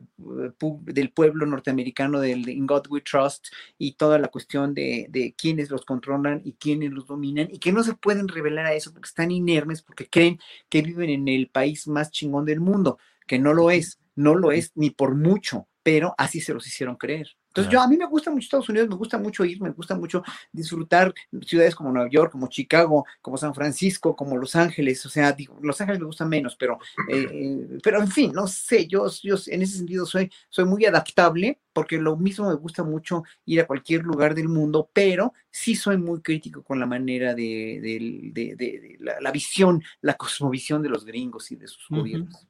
del, 0.86 1.12
pueblo 1.12 1.46
norteamericano, 1.46 2.20
del 2.20 2.48
In 2.50 2.68
God 2.68 2.88
We 2.90 3.02
Trust, 3.02 3.48
y 3.78 3.94
toda 3.94 4.20
la 4.20 4.28
cuestión 4.30 4.74
de, 4.74 5.08
de 5.10 5.34
quiénes 5.38 5.70
los 5.70 5.86
controlan 5.86 6.42
y 6.44 6.54
quiénes 6.54 6.92
los 6.92 7.08
dominan, 7.08 7.50
y 7.52 7.60
que 7.60 7.72
no 7.72 7.84
se 7.84 7.94
pueden 7.94 8.28
revelar 8.28 8.66
a 8.66 8.74
eso 8.74 8.92
porque 8.94 9.08
están 9.08 9.32
inermes, 9.32 9.82
porque 9.82 10.10
creen 10.10 10.40
que 10.70 10.82
viven 10.82 11.10
en 11.10 11.28
el 11.28 11.50
país 11.50 11.88
más 11.88 12.12
chingón 12.12 12.46
del 12.46 12.60
mundo, 12.60 12.98
que 13.28 13.40
no 13.40 13.54
lo 13.54 13.72
es 13.72 14.02
no 14.16 14.36
lo 14.36 14.52
es 14.52 14.72
ni 14.76 14.90
por 14.90 15.16
mucho, 15.16 15.68
pero 15.84 16.14
así 16.18 16.42
se 16.42 16.54
los 16.54 16.68
hicieron 16.68 16.96
creer. 16.96 17.36
Entonces, 17.52 17.72
yo 17.74 17.82
a 17.82 17.88
mí 17.88 17.98
me 17.98 18.06
gusta 18.06 18.32
mucho 18.32 18.46
Estados 18.46 18.70
Unidos, 18.70 18.88
me 18.88 18.96
gusta 18.96 19.18
mucho 19.18 19.44
ir, 19.44 19.62
me 19.62 19.72
gusta 19.72 19.94
mucho 19.94 20.24
disfrutar 20.54 21.14
ciudades 21.46 21.76
como 21.76 21.92
Nueva 21.92 22.10
York, 22.10 22.32
como 22.32 22.48
Chicago, 22.48 23.06
como 23.22 23.36
San 23.36 23.54
Francisco, 23.54 24.16
como 24.16 24.38
Los 24.38 24.56
Ángeles. 24.56 25.06
O 25.06 25.10
sea, 25.10 25.34
digo, 25.34 25.58
Los 25.62 25.82
Ángeles 25.82 26.00
me 26.00 26.06
gusta 26.06 26.24
menos, 26.24 26.56
pero, 26.56 26.80
eh, 27.10 27.28
eh, 27.30 27.78
pero 27.84 28.00
en 28.00 28.08
fin, 28.08 28.32
no 28.32 28.48
sé, 28.48 28.88
yo, 28.88 29.06
yo 29.22 29.36
en 29.48 29.62
ese 29.62 29.78
sentido 29.78 30.06
soy, 30.06 30.32
soy 30.50 30.64
muy 30.64 30.86
adaptable 30.86 31.60
porque 31.74 31.98
lo 31.98 32.16
mismo 32.16 32.48
me 32.48 32.56
gusta 32.56 32.84
mucho 32.84 33.24
ir 33.46 33.60
a 33.60 33.68
cualquier 33.68 34.04
lugar 34.04 34.34
del 34.34 34.48
mundo, 34.48 34.90
pero 34.94 35.34
sí 35.50 35.76
soy 35.76 35.98
muy 35.98 36.22
crítico 36.22 36.64
con 36.64 36.80
la 36.80 36.86
manera 36.86 37.34
de, 37.34 37.80
de, 38.34 38.56
de, 38.56 38.98
la, 39.00 39.20
la, 39.20 39.32
visión, 39.32 39.84
la 40.02 40.14
cosmovisión 40.14 40.82
de 40.82 40.90
los 40.90 41.04
gringos 41.04 41.52
y 41.52 41.58
de 41.58 41.68
sus 41.68 41.86
gobiernos. 41.90 42.48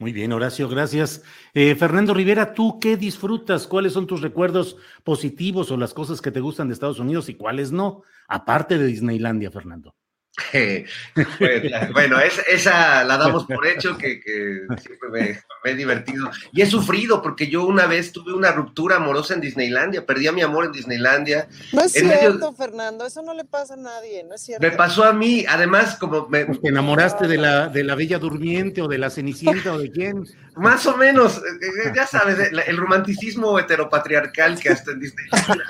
Muy 0.00 0.14
bien, 0.14 0.32
Horacio, 0.32 0.66
gracias. 0.66 1.22
Eh, 1.52 1.74
Fernando 1.74 2.14
Rivera, 2.14 2.54
¿tú 2.54 2.80
qué 2.80 2.96
disfrutas? 2.96 3.66
¿Cuáles 3.66 3.92
son 3.92 4.06
tus 4.06 4.22
recuerdos 4.22 4.78
positivos 5.04 5.70
o 5.70 5.76
las 5.76 5.92
cosas 5.92 6.22
que 6.22 6.30
te 6.30 6.40
gustan 6.40 6.68
de 6.68 6.72
Estados 6.72 7.00
Unidos 7.00 7.28
y 7.28 7.34
cuáles 7.34 7.70
no? 7.70 8.02
Aparte 8.26 8.78
de 8.78 8.86
Disneylandia, 8.86 9.50
Fernando. 9.50 9.94
bueno, 11.92 12.18
esa 12.20 13.04
la 13.04 13.16
damos 13.16 13.46
por 13.46 13.66
hecho, 13.66 13.96
que, 13.96 14.20
siempre 14.80 15.08
me, 15.10 15.40
he 15.64 15.74
divertido. 15.74 16.30
Y 16.52 16.62
he 16.62 16.66
sufrido 16.66 17.22
porque 17.22 17.48
yo 17.48 17.64
una 17.64 17.86
vez 17.86 18.12
tuve 18.12 18.32
una 18.32 18.52
ruptura 18.52 18.96
amorosa 18.96 19.34
en 19.34 19.40
Disneylandia, 19.40 20.06
perdí 20.06 20.26
a 20.26 20.32
mi 20.32 20.42
amor 20.42 20.66
en 20.66 20.72
Disneylandia. 20.72 21.48
No 21.72 21.82
es 21.82 21.92
cierto, 21.92 22.52
Fernando, 22.52 23.06
eso 23.06 23.22
no 23.22 23.34
le 23.34 23.44
pasa 23.44 23.74
a 23.74 23.78
nadie, 23.78 24.24
no 24.24 24.34
es 24.34 24.42
cierto. 24.42 24.66
Me 24.66 24.72
pasó 24.72 25.04
a 25.04 25.12
mí, 25.12 25.44
además, 25.48 25.96
como 25.96 26.28
me... 26.28 26.44
¿Te 26.44 26.68
enamoraste 26.68 27.26
de 27.26 27.38
la, 27.38 27.68
de 27.68 27.84
la 27.84 27.94
Bella 27.94 28.18
Durmiente 28.18 28.82
o 28.82 28.88
de 28.88 28.98
la 28.98 29.10
Cenicienta 29.10 29.72
o 29.72 29.78
de 29.78 29.90
quién? 29.90 30.26
Más 30.56 30.84
o 30.86 30.96
menos, 30.96 31.38
eh, 31.38 31.86
eh, 31.86 31.92
ya 31.94 32.06
sabes, 32.06 32.50
el 32.66 32.76
romanticismo 32.76 33.58
heteropatriarcal 33.58 34.58
que 34.58 34.68
hasta 34.68 34.90
en 34.92 35.00
Disneylandia. 35.00 35.64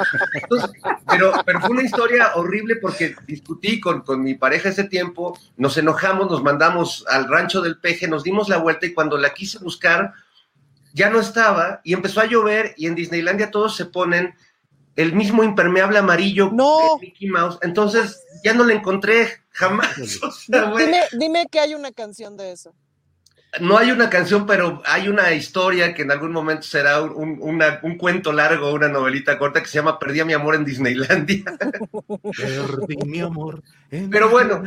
pero, 1.09 1.33
pero 1.45 1.61
fue 1.61 1.71
una 1.71 1.83
historia 1.83 2.33
horrible 2.35 2.77
porque 2.77 3.15
discutí 3.27 3.79
con, 3.79 4.01
con 4.01 4.23
mi 4.23 4.35
pareja 4.35 4.60
ese 4.69 4.85
tiempo, 4.85 5.39
nos 5.57 5.77
enojamos, 5.77 6.31
nos 6.31 6.43
mandamos 6.43 7.05
al 7.09 7.29
rancho 7.29 7.61
del 7.61 7.79
peje, 7.79 8.07
nos 8.07 8.23
dimos 8.23 8.49
la 8.49 8.59
vuelta 8.59 8.87
y 8.87 8.95
cuando 8.95 9.17
la 9.17 9.33
quise 9.33 9.59
buscar, 9.59 10.13
ya 10.93 11.11
no 11.11 11.21
estaba 11.21 11.81
y 11.85 11.95
empezó 11.95 12.21
a 12.21 12.27
llover 12.27 12.75
y 12.77 12.87
en 12.87 12.95
Disneylandia 12.95 13.51
todos 13.51 13.77
se 13.77 13.87
ponen 13.87 14.35
el 14.97 15.15
mismo 15.15 15.43
impermeable 15.45 15.99
amarillo 15.99 16.51
no. 16.53 16.97
de 17.01 17.07
Mickey 17.07 17.29
Mouse. 17.29 17.59
Entonces 17.63 18.23
ya 18.45 18.55
no 18.55 18.65
la 18.65 18.75
encontré 18.75 19.43
jamás. 19.51 19.97
dime, 20.49 21.03
dime 21.19 21.47
que 21.51 21.61
hay 21.61 21.75
una 21.75 21.93
canción 21.93 22.37
de 22.37 22.53
eso 22.53 22.75
no 23.59 23.77
hay 23.77 23.91
una 23.91 24.09
canción, 24.09 24.47
pero 24.47 24.81
hay 24.87 25.09
una 25.09 25.33
historia 25.33 25.93
que 25.93 26.03
en 26.03 26.13
algún 26.13 26.31
momento 26.31 26.63
será 26.63 27.03
un, 27.03 27.41
un, 27.83 27.97
cuento 27.97 28.33
largo, 28.33 28.73
una 28.73 28.89
novelita 28.89 29.39
corta 29.39 29.61
que 29.61 29.67
se 29.67 29.79
llama 29.79 29.99
Perdí 29.99 30.21
a 30.21 30.25
mi 30.25 30.33
amor 30.33 30.55
en 30.55 30.65
Disneylandia. 30.65 31.43
Perdí 32.37 32.97
mi 33.07 33.19
amor. 33.21 33.61
En 33.91 34.09
pero 34.09 34.29
bueno, 34.29 34.63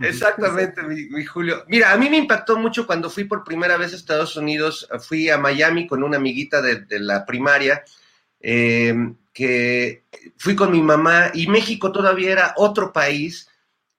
exactamente, 0.00 0.82
mi, 0.82 1.24
Julio. 1.24 1.64
Mira, 1.68 1.92
a 1.92 1.96
mí 1.96 2.10
me 2.10 2.18
impactó 2.18 2.58
mucho 2.58 2.86
cuando 2.86 3.08
fui 3.08 3.24
por 3.24 3.42
primera 3.42 3.78
vez 3.78 3.94
a 3.94 3.96
Estados 3.96 4.36
Unidos. 4.36 4.86
Fui 5.00 5.30
a 5.30 5.38
Miami 5.38 5.86
con 5.86 6.02
una 6.02 6.18
amiguita 6.18 6.60
de, 6.60 6.84
la 7.00 7.24
primaria, 7.24 7.84
eh, 8.40 8.94
que 9.32 10.02
fui 10.36 10.54
con 10.54 10.72
mi 10.72 10.82
mamá 10.82 11.30
y 11.32 11.46
México 11.46 11.90
todavía 11.90 12.32
era 12.32 12.54
otro 12.56 12.92
país 12.92 13.48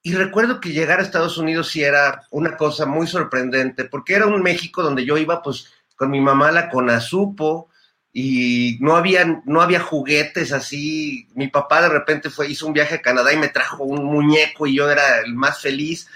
y 0.08 0.14
recuerdo 0.14 0.62
que 0.62 0.72
llegar 0.72 1.02
a 1.02 1.04
Estados 1.04 1.38
Unidos 1.38 1.68
sí 1.68 1.84
era 1.84 2.26
una 2.32 2.56
cosa 2.56 2.86
muy 2.86 3.08
sorprendente, 3.08 3.84
porque 3.84 4.14
era 4.14 4.26
un 4.26 4.42
México 4.42 4.82
donde 4.82 5.04
yo 5.04 5.18
iba 5.18 5.42
pues 5.42 5.74
con 5.98 6.10
mi 6.10 6.22
mamá 6.22 6.50
la 6.50 6.70
Conazupo 6.70 7.68
y 8.14 8.78
no 8.80 8.96
había, 8.96 9.42
no 9.44 9.60
había 9.62 9.82
juguetes 9.82 10.54
así. 10.54 11.28
Mi 11.36 11.50
papá 11.50 11.82
de 11.82 11.90
repente 11.90 12.30
fue, 12.30 12.50
hizo 12.50 12.66
un 12.66 12.72
viaje 12.72 12.96
a 12.96 13.02
Canadá 13.02 13.34
y 13.34 13.38
me 13.38 13.50
trajo 13.50 13.84
un 13.84 14.06
muñeco 14.06 14.66
y 14.66 14.78
yo 14.78 14.90
era 14.90 15.20
el 15.20 15.36
más 15.36 15.60
feliz. 15.60 16.08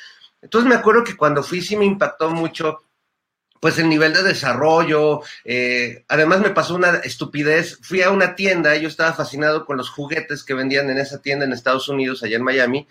Entonces 0.41 0.69
me 0.69 0.76
acuerdo 0.76 1.03
que 1.03 1.18
cuando 1.18 1.43
fui 1.43 1.59
sí 1.59 1.76
me 1.76 1.84
impactó 1.84 2.30
mucho 2.30 2.84
pues 3.59 3.77
el 3.77 3.89
nivel 3.89 4.13
de 4.13 4.23
desarrollo. 4.23 5.19
Eh, 5.43 6.05
además 6.07 6.39
me 6.39 6.51
pasó 6.51 6.76
una 6.76 6.91
estupidez. 6.99 7.77
Fui 7.81 8.01
a 8.01 8.09
una 8.09 8.35
tienda 8.35 8.73
yo 8.77 8.88
estaba 8.88 9.11
fascinado 9.11 9.65
con 9.65 9.76
los 9.76 9.89
juguetes 9.89 10.45
que 10.45 10.53
vendían 10.53 10.89
en 10.89 10.97
esa 10.97 11.22
tienda 11.22 11.43
en 11.43 11.51
Estados 11.51 11.89
Unidos, 11.89 12.23
allá 12.23 12.38
en 12.38 12.43
Miami 12.43 12.88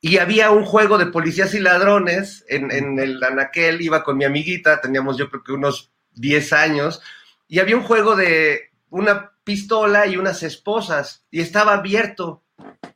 y 0.00 0.18
había 0.18 0.50
un 0.50 0.64
juego 0.64 0.96
de 0.96 1.06
policías 1.06 1.54
y 1.54 1.60
ladrones 1.60 2.44
en, 2.48 2.72
en, 2.72 2.98
el 2.98 3.22
anaquel, 3.22 3.82
iba 3.82 4.02
con 4.02 4.16
mi 4.16 4.24
amiguita, 4.24 4.80
teníamos 4.80 5.18
yo 5.18 5.28
creo 5.28 5.44
que 5.44 5.52
unos 5.52 5.92
10 6.14 6.52
años, 6.54 7.02
y 7.48 7.58
había 7.58 7.76
un 7.76 7.82
juego 7.82 8.16
de 8.16 8.70
una 8.88 9.32
pistola 9.44 10.06
y 10.06 10.16
unas 10.16 10.42
esposas, 10.42 11.26
y 11.30 11.40
estaba 11.40 11.74
abierto. 11.74 12.42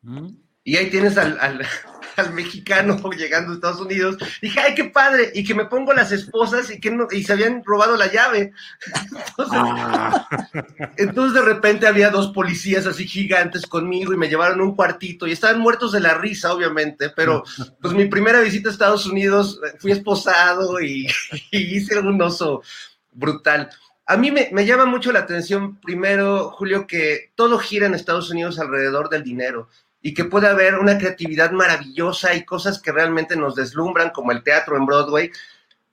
Mm. 0.02 0.28
Y 0.64 0.76
ahí 0.76 0.88
tienes 0.88 1.18
al, 1.18 1.38
al 1.40 1.66
mexicano 2.32 2.98
llegando 3.10 3.52
a 3.52 3.54
Estados 3.54 3.80
Unidos. 3.80 4.16
Dije, 4.40 4.60
ay, 4.60 4.74
qué 4.74 4.84
padre. 4.84 5.30
Y 5.34 5.44
que 5.44 5.54
me 5.54 5.66
pongo 5.66 5.92
las 5.92 6.12
esposas 6.12 6.70
y 6.70 6.80
que 6.80 6.90
no, 6.90 7.06
y 7.10 7.22
se 7.22 7.32
habían 7.32 7.62
robado 7.64 7.96
la 7.96 8.10
llave. 8.10 8.52
Ah. 9.56 10.26
Entonces, 10.96 11.34
de 11.34 11.42
repente 11.42 11.86
había 11.86 12.10
dos 12.10 12.28
policías 12.28 12.86
así 12.86 13.06
gigantes 13.06 13.66
conmigo 13.66 14.12
y 14.12 14.16
me 14.16 14.28
llevaron 14.28 14.60
un 14.60 14.74
cuartito 14.74 15.26
y 15.26 15.32
estaban 15.32 15.60
muertos 15.60 15.92
de 15.92 16.00
la 16.00 16.14
risa, 16.14 16.52
obviamente, 16.52 17.10
pero 17.10 17.42
pues 17.80 17.94
mi 17.94 18.06
primera 18.06 18.40
visita 18.40 18.68
a 18.68 18.72
Estados 18.72 19.06
Unidos 19.06 19.60
fui 19.78 19.92
esposado 19.92 20.80
y, 20.80 21.06
hice 21.50 21.98
un 21.98 22.20
oso 22.22 22.62
brutal. 23.12 23.70
A 24.06 24.16
mí 24.16 24.30
me, 24.30 24.48
me, 24.52 24.66
llama 24.66 24.86
mucho 24.86 25.12
la 25.12 25.20
atención, 25.20 25.80
primero, 25.80 26.50
Julio, 26.50 26.86
que 26.86 27.32
todo 27.34 27.58
gira 27.58 27.86
en 27.86 27.94
Estados 27.94 28.30
Unidos 28.30 28.58
alrededor 28.58 29.08
del 29.08 29.24
dinero 29.24 29.68
y 30.06 30.12
que 30.12 30.26
puede 30.26 30.48
haber 30.48 30.74
una 30.74 30.98
creatividad 30.98 31.50
maravillosa 31.52 32.34
y 32.34 32.44
cosas 32.44 32.78
que 32.78 32.92
realmente 32.92 33.36
nos 33.36 33.54
deslumbran, 33.54 34.10
como 34.10 34.32
el 34.32 34.42
teatro 34.42 34.76
en 34.76 34.84
Broadway, 34.84 35.30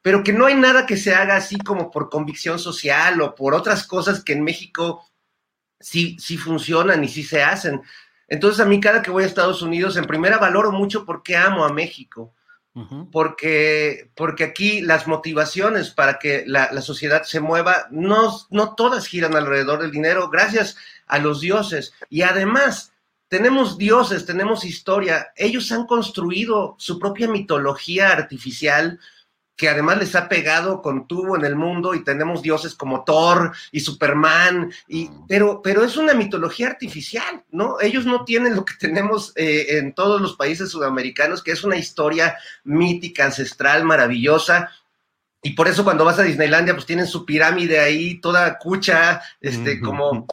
pero 0.01 0.21
que 0.21 0.33
no 0.33 0.47
hay 0.47 0.55
nada 0.55 0.85
que 0.85 0.97
se 0.97 1.15
haga 1.15 1.37
así 1.37 1.57
como 1.57 1.89
por 1.89 2.09
convicción 2.09 2.59
social 2.59 3.21
o 3.21 3.33
por 3.33 3.55
otras 3.55 3.87
cosas 3.87 4.21
que 4.21 4.33
en 4.33 4.43
México 4.43 5.09
sí, 5.79 6.17
sí 6.19 6.35
funcionan 6.35 7.01
y 7.05 7.07
sí 7.07 7.23
se 7.23 7.41
hacen. 7.41 7.83
Entonces 8.27 8.59
a 8.59 8.67
mí 8.67 8.81
cada 8.81 9.01
que 9.01 9.11
voy 9.11 9.23
a 9.23 9.27
Estados 9.27 9.61
Unidos, 9.61 9.95
en 9.95 10.03
primera 10.03 10.37
valoro 10.39 10.73
mucho 10.73 11.05
porque 11.05 11.37
amo 11.37 11.63
a 11.63 11.71
México. 11.71 12.33
porque, 13.13 14.11
porque 14.15 14.43
aquí 14.43 14.81
las 14.81 15.07
motivaciones 15.07 15.91
para 15.91 16.19
que 16.19 16.43
la, 16.47 16.69
la, 16.73 16.81
sociedad 16.81 17.23
se 17.23 17.39
mueva, 17.39 17.87
no, 17.91 18.39
no 18.49 18.75
todas 18.75 19.07
giran 19.07 19.35
alrededor 19.35 19.81
del 19.81 19.91
dinero, 19.91 20.29
gracias 20.29 20.75
a 21.07 21.19
los 21.19 21.39
dioses. 21.39 21.93
Y 22.09 22.23
además, 22.23 22.90
tenemos 23.31 23.77
dioses, 23.77 24.25
tenemos 24.25 24.65
historia. 24.65 25.31
Ellos 25.37 25.71
han 25.71 25.87
construido 25.87 26.75
su 26.77 26.99
propia 26.99 27.29
mitología 27.29 28.09
artificial 28.09 28.99
que 29.55 29.69
además 29.69 29.99
les 29.99 30.15
ha 30.15 30.27
pegado 30.27 30.81
con 30.81 31.07
tubo 31.07 31.37
en 31.37 31.45
el 31.45 31.55
mundo 31.55 31.95
y 31.95 32.03
tenemos 32.03 32.41
dioses 32.41 32.75
como 32.75 33.05
Thor 33.05 33.53
y 33.71 33.79
Superman, 33.79 34.73
y, 34.89 35.09
pero, 35.29 35.61
pero 35.61 35.85
es 35.85 35.95
una 35.95 36.13
mitología 36.13 36.67
artificial, 36.67 37.45
¿no? 37.51 37.79
Ellos 37.79 38.05
no 38.05 38.25
tienen 38.25 38.53
lo 38.55 38.65
que 38.65 38.73
tenemos 38.77 39.31
eh, 39.37 39.77
en 39.77 39.93
todos 39.93 40.19
los 40.19 40.35
países 40.35 40.69
sudamericanos, 40.69 41.41
que 41.41 41.51
es 41.51 41.63
una 41.63 41.77
historia 41.77 42.35
mítica, 42.65 43.23
ancestral, 43.23 43.85
maravillosa, 43.85 44.71
y 45.41 45.51
por 45.51 45.69
eso 45.69 45.85
cuando 45.85 46.03
vas 46.03 46.19
a 46.19 46.23
Disneylandia, 46.23 46.73
pues 46.73 46.85
tienen 46.85 47.07
su 47.07 47.25
pirámide 47.25 47.79
ahí, 47.79 48.19
toda 48.19 48.57
cucha, 48.57 49.21
este, 49.39 49.79
como 49.79 50.27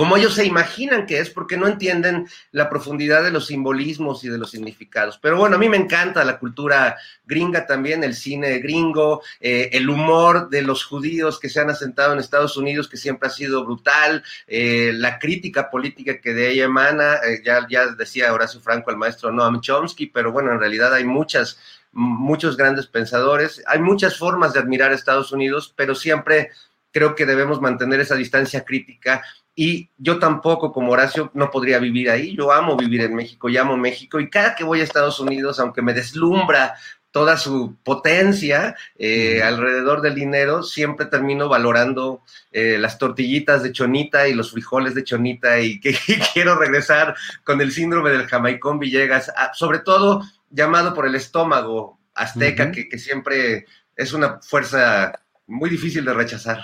como 0.00 0.16
ellos 0.16 0.32
se 0.32 0.46
imaginan 0.46 1.04
que 1.04 1.18
es, 1.18 1.28
porque 1.28 1.58
no 1.58 1.66
entienden 1.66 2.26
la 2.52 2.70
profundidad 2.70 3.22
de 3.22 3.30
los 3.30 3.48
simbolismos 3.48 4.24
y 4.24 4.30
de 4.30 4.38
los 4.38 4.50
significados. 4.50 5.18
Pero 5.18 5.36
bueno, 5.36 5.56
a 5.56 5.58
mí 5.58 5.68
me 5.68 5.76
encanta 5.76 6.24
la 6.24 6.38
cultura 6.38 6.96
gringa 7.26 7.66
también, 7.66 8.02
el 8.02 8.14
cine 8.14 8.60
gringo, 8.60 9.20
eh, 9.40 9.68
el 9.74 9.90
humor 9.90 10.48
de 10.48 10.62
los 10.62 10.86
judíos 10.86 11.38
que 11.38 11.50
se 11.50 11.60
han 11.60 11.68
asentado 11.68 12.14
en 12.14 12.18
Estados 12.18 12.56
Unidos, 12.56 12.88
que 12.88 12.96
siempre 12.96 13.28
ha 13.28 13.30
sido 13.30 13.62
brutal, 13.62 14.24
eh, 14.46 14.90
la 14.94 15.18
crítica 15.18 15.68
política 15.68 16.18
que 16.18 16.32
de 16.32 16.50
ella 16.50 16.64
emana, 16.64 17.16
eh, 17.16 17.42
ya, 17.44 17.66
ya 17.68 17.88
decía 17.88 18.32
Horacio 18.32 18.62
Franco, 18.62 18.90
el 18.90 18.96
maestro 18.96 19.30
Noam 19.30 19.60
Chomsky, 19.60 20.06
pero 20.06 20.32
bueno, 20.32 20.50
en 20.50 20.60
realidad 20.60 20.94
hay 20.94 21.04
muchas 21.04 21.58
muchos 21.92 22.56
grandes 22.56 22.86
pensadores, 22.86 23.62
hay 23.66 23.80
muchas 23.80 24.16
formas 24.16 24.54
de 24.54 24.60
admirar 24.60 24.92
a 24.92 24.94
Estados 24.94 25.30
Unidos, 25.30 25.74
pero 25.76 25.94
siempre 25.94 26.52
creo 26.92 27.14
que 27.14 27.26
debemos 27.26 27.60
mantener 27.60 28.00
esa 28.00 28.14
distancia 28.14 28.64
crítica 28.64 29.22
y 29.54 29.90
yo 29.98 30.18
tampoco, 30.18 30.72
como 30.72 30.92
Horacio, 30.92 31.30
no 31.34 31.50
podría 31.50 31.78
vivir 31.78 32.10
ahí. 32.10 32.34
Yo 32.36 32.52
amo 32.52 32.76
vivir 32.76 33.02
en 33.02 33.14
México 33.14 33.48
y 33.48 33.56
amo 33.56 33.76
México. 33.76 34.20
Y 34.20 34.30
cada 34.30 34.54
que 34.54 34.64
voy 34.64 34.80
a 34.80 34.84
Estados 34.84 35.20
Unidos, 35.20 35.60
aunque 35.60 35.82
me 35.82 35.92
deslumbra 35.92 36.76
toda 37.10 37.36
su 37.36 37.76
potencia 37.82 38.76
eh, 38.96 39.42
alrededor 39.42 40.00
del 40.00 40.14
dinero, 40.14 40.62
siempre 40.62 41.06
termino 41.06 41.48
valorando 41.48 42.22
eh, 42.52 42.78
las 42.78 42.98
tortillitas 42.98 43.62
de 43.62 43.72
chonita 43.72 44.28
y 44.28 44.34
los 44.34 44.52
frijoles 44.52 44.94
de 44.94 45.04
chonita 45.04 45.58
y 45.60 45.80
que 45.82 45.96
quiero 46.32 46.56
regresar 46.56 47.16
con 47.42 47.60
el 47.60 47.72
síndrome 47.72 48.10
del 48.10 48.28
jamaicón 48.28 48.78
Villegas, 48.78 49.32
sobre 49.54 49.80
todo 49.80 50.22
llamado 50.50 50.94
por 50.94 51.06
el 51.06 51.16
estómago 51.16 51.98
azteca, 52.14 52.70
que, 52.70 52.88
que 52.88 52.98
siempre 52.98 53.66
es 53.96 54.12
una 54.12 54.40
fuerza 54.40 55.20
muy 55.46 55.68
difícil 55.68 56.04
de 56.04 56.14
rechazar. 56.14 56.60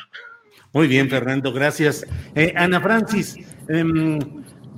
Muy 0.77 0.89
bien, 0.89 1.09
Fernando, 1.09 1.55
gracias. 1.55 2.05
Eh, 2.35 2.53
Ana 2.55 2.83
Francis, 2.83 3.39
em, 3.67 4.19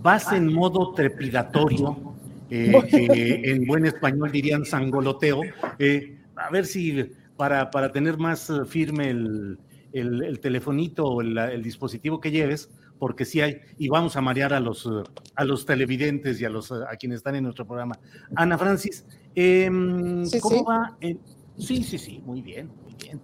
vas 0.01 0.33
en 0.33 0.55
modo 0.55 0.93
trepidatorio, 0.93 2.15
eh, 2.51 2.73
que 2.89 3.41
en 3.51 3.66
buen 3.66 3.85
español 3.85 4.31
dirían 4.31 4.65
sangoloteo. 4.65 5.41
Eh, 5.81 6.19
a 6.37 6.51
ver 6.51 6.66
si 6.66 7.05
para, 7.37 7.73
para 7.73 7.91
tener 7.91 8.16
más 8.16 8.49
firme 8.69 9.11
el, 9.11 9.59
el, 9.93 10.39
telefonito 10.39 11.05
o 11.05 11.20
el, 11.20 11.65
dispositivo 11.65 12.20
que 12.20 12.31
lleves, 12.31 12.70
porque 13.01 13.25
sí 13.25 13.41
hay, 13.41 13.57
y 13.77 13.89
vamos 13.89 14.15
a 14.15 14.20
marear 14.20 14.55
a 14.55 14.61
los, 14.61 14.89
a 15.35 15.45
los 15.45 15.66
televidentes 15.66 16.41
y 16.41 16.45
a, 16.45 16.49
los, 16.49 16.70
a 16.70 16.95
quienes 16.97 17.16
están 17.16 17.35
en 17.35 17.43
nuestro 17.43 17.66
programa. 17.66 17.99
Ana 18.37 18.57
Francis, 18.57 19.05
em, 19.35 20.31
¿cómo 20.41 20.65
va? 20.65 20.97
sí, 21.59 21.83
sí, 21.83 21.99
sí, 21.99 22.23
muy 22.25 22.41
bien, 22.41 22.70
bien. 22.99 23.20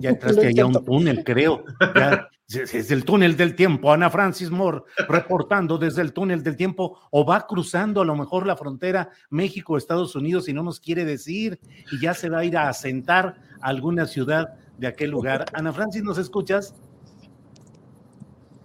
Ya 0.00 0.10
entraste 0.10 0.46
allá 0.46 0.64
a 0.64 0.66
un 0.66 0.84
túnel, 0.84 1.24
creo. 1.24 1.64
Ya, 1.94 2.28
es 2.54 2.90
el 2.90 3.04
túnel 3.04 3.36
del 3.36 3.54
tiempo. 3.54 3.92
Ana 3.92 4.10
Francis 4.10 4.50
Moore 4.50 4.82
reportando 5.08 5.78
desde 5.78 6.02
el 6.02 6.12
túnel 6.12 6.42
del 6.42 6.56
tiempo 6.56 6.98
o 7.10 7.24
va 7.24 7.46
cruzando 7.46 8.02
a 8.02 8.04
lo 8.04 8.14
mejor 8.14 8.46
la 8.46 8.56
frontera 8.56 9.10
México-Estados 9.30 10.14
Unidos 10.14 10.48
y 10.48 10.52
no 10.52 10.62
nos 10.62 10.80
quiere 10.80 11.04
decir 11.04 11.58
y 11.90 12.00
ya 12.00 12.14
se 12.14 12.28
va 12.28 12.40
a 12.40 12.44
ir 12.44 12.56
a 12.56 12.68
asentar 12.68 13.36
a 13.60 13.68
alguna 13.68 14.06
ciudad 14.06 14.54
de 14.78 14.86
aquel 14.86 15.10
lugar. 15.10 15.46
Ana 15.52 15.72
Francis, 15.72 16.02
¿nos 16.02 16.18
escuchas? 16.18 16.74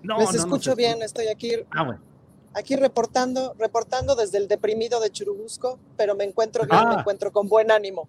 No, 0.04 0.20
Les 0.20 0.36
escucho 0.36 0.76
bien, 0.76 1.02
estoy 1.02 1.28
aquí. 1.28 1.52
Ah, 1.72 1.98
aquí 2.54 2.76
reportando, 2.76 3.54
reportando 3.58 4.16
desde 4.16 4.38
el 4.38 4.48
deprimido 4.48 5.00
de 5.00 5.12
Churubusco, 5.12 5.80
pero 5.98 6.16
me 6.16 6.24
encuentro 6.24 6.66
bien, 6.66 6.90
me 6.90 6.96
ah. 6.96 7.00
encuentro 7.00 7.32
con 7.32 7.48
buen 7.48 7.72
ánimo. 7.72 8.08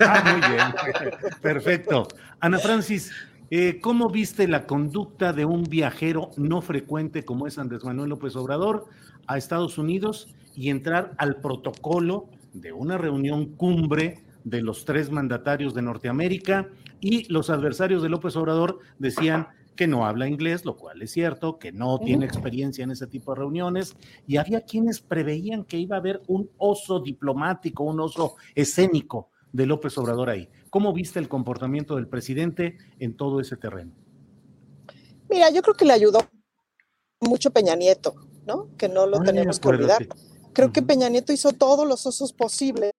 Ah, 0.00 0.22
muy 0.24 0.40
bien. 0.50 1.32
Perfecto. 1.40 2.08
Ana 2.40 2.58
Francis, 2.58 3.12
eh, 3.50 3.80
¿cómo 3.80 4.10
viste 4.10 4.48
la 4.48 4.66
conducta 4.66 5.32
de 5.32 5.44
un 5.44 5.64
viajero 5.64 6.30
no 6.36 6.60
frecuente 6.62 7.24
como 7.24 7.46
es 7.46 7.58
Andrés 7.58 7.84
Manuel 7.84 8.10
López 8.10 8.34
Obrador 8.36 8.86
a 9.26 9.38
Estados 9.38 9.78
Unidos 9.78 10.28
y 10.54 10.70
entrar 10.70 11.12
al 11.18 11.36
protocolo 11.36 12.28
de 12.52 12.72
una 12.72 12.98
reunión 12.98 13.46
cumbre 13.56 14.24
de 14.44 14.62
los 14.62 14.84
tres 14.84 15.10
mandatarios 15.10 15.74
de 15.74 15.82
Norteamérica 15.82 16.68
y 17.00 17.30
los 17.32 17.50
adversarios 17.50 18.02
de 18.02 18.08
López 18.08 18.36
Obrador 18.36 18.78
decían 18.98 19.48
que 19.76 19.86
no 19.86 20.06
habla 20.06 20.26
inglés, 20.26 20.64
lo 20.64 20.76
cual 20.76 21.02
es 21.02 21.12
cierto, 21.12 21.58
que 21.58 21.70
no 21.70 21.98
tiene 21.98 22.24
experiencia 22.24 22.82
en 22.82 22.90
ese 22.90 23.06
tipo 23.06 23.32
de 23.32 23.40
reuniones, 23.40 23.94
y 24.26 24.38
había 24.38 24.62
quienes 24.62 25.00
preveían 25.00 25.64
que 25.64 25.78
iba 25.78 25.96
a 25.96 26.00
haber 26.00 26.22
un 26.26 26.48
oso 26.56 26.98
diplomático, 27.00 27.84
un 27.84 28.00
oso 28.00 28.36
escénico 28.54 29.28
de 29.52 29.66
López 29.66 29.96
Obrador 29.98 30.30
ahí. 30.30 30.48
¿Cómo 30.70 30.92
viste 30.92 31.18
el 31.18 31.28
comportamiento 31.28 31.96
del 31.96 32.08
presidente 32.08 32.78
en 32.98 33.16
todo 33.16 33.40
ese 33.40 33.56
terreno? 33.56 33.92
Mira, 35.28 35.50
yo 35.50 35.62
creo 35.62 35.74
que 35.74 35.84
le 35.84 35.92
ayudó 35.92 36.20
mucho 37.20 37.50
Peña 37.50 37.74
Nieto, 37.74 38.14
¿no? 38.46 38.68
Que 38.76 38.88
no 38.88 39.06
lo 39.06 39.20
tenemos 39.20 39.58
que 39.58 39.68
olvidar. 39.68 40.06
Creo 40.52 40.72
que 40.72 40.82
Peña 40.82 41.08
Nieto 41.08 41.32
hizo 41.32 41.52
todos 41.52 41.86
los 41.86 42.06
osos 42.06 42.32
posibles 42.32 42.92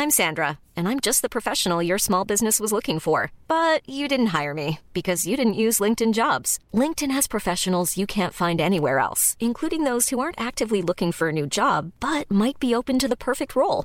I'm 0.00 0.18
Sandra, 0.22 0.58
and 0.74 0.88
I'm 0.88 0.98
just 0.98 1.20
the 1.20 1.28
professional 1.28 1.82
your 1.82 1.98
small 1.98 2.24
business 2.24 2.58
was 2.58 2.72
looking 2.72 2.98
for. 3.00 3.32
But 3.48 3.86
you 3.86 4.08
didn't 4.08 4.34
hire 4.38 4.54
me 4.54 4.78
because 4.94 5.26
you 5.26 5.36
didn't 5.36 5.60
use 5.66 5.78
LinkedIn 5.78 6.14
jobs. 6.14 6.58
LinkedIn 6.72 7.10
has 7.10 7.26
professionals 7.28 7.98
you 7.98 8.06
can't 8.06 8.32
find 8.32 8.62
anywhere 8.62 8.98
else, 8.98 9.36
including 9.40 9.84
those 9.84 10.08
who 10.08 10.18
aren't 10.18 10.40
actively 10.40 10.80
looking 10.80 11.12
for 11.12 11.28
a 11.28 11.32
new 11.32 11.46
job 11.46 11.92
but 12.00 12.30
might 12.30 12.58
be 12.58 12.74
open 12.74 12.98
to 12.98 13.08
the 13.08 13.24
perfect 13.28 13.54
role, 13.54 13.84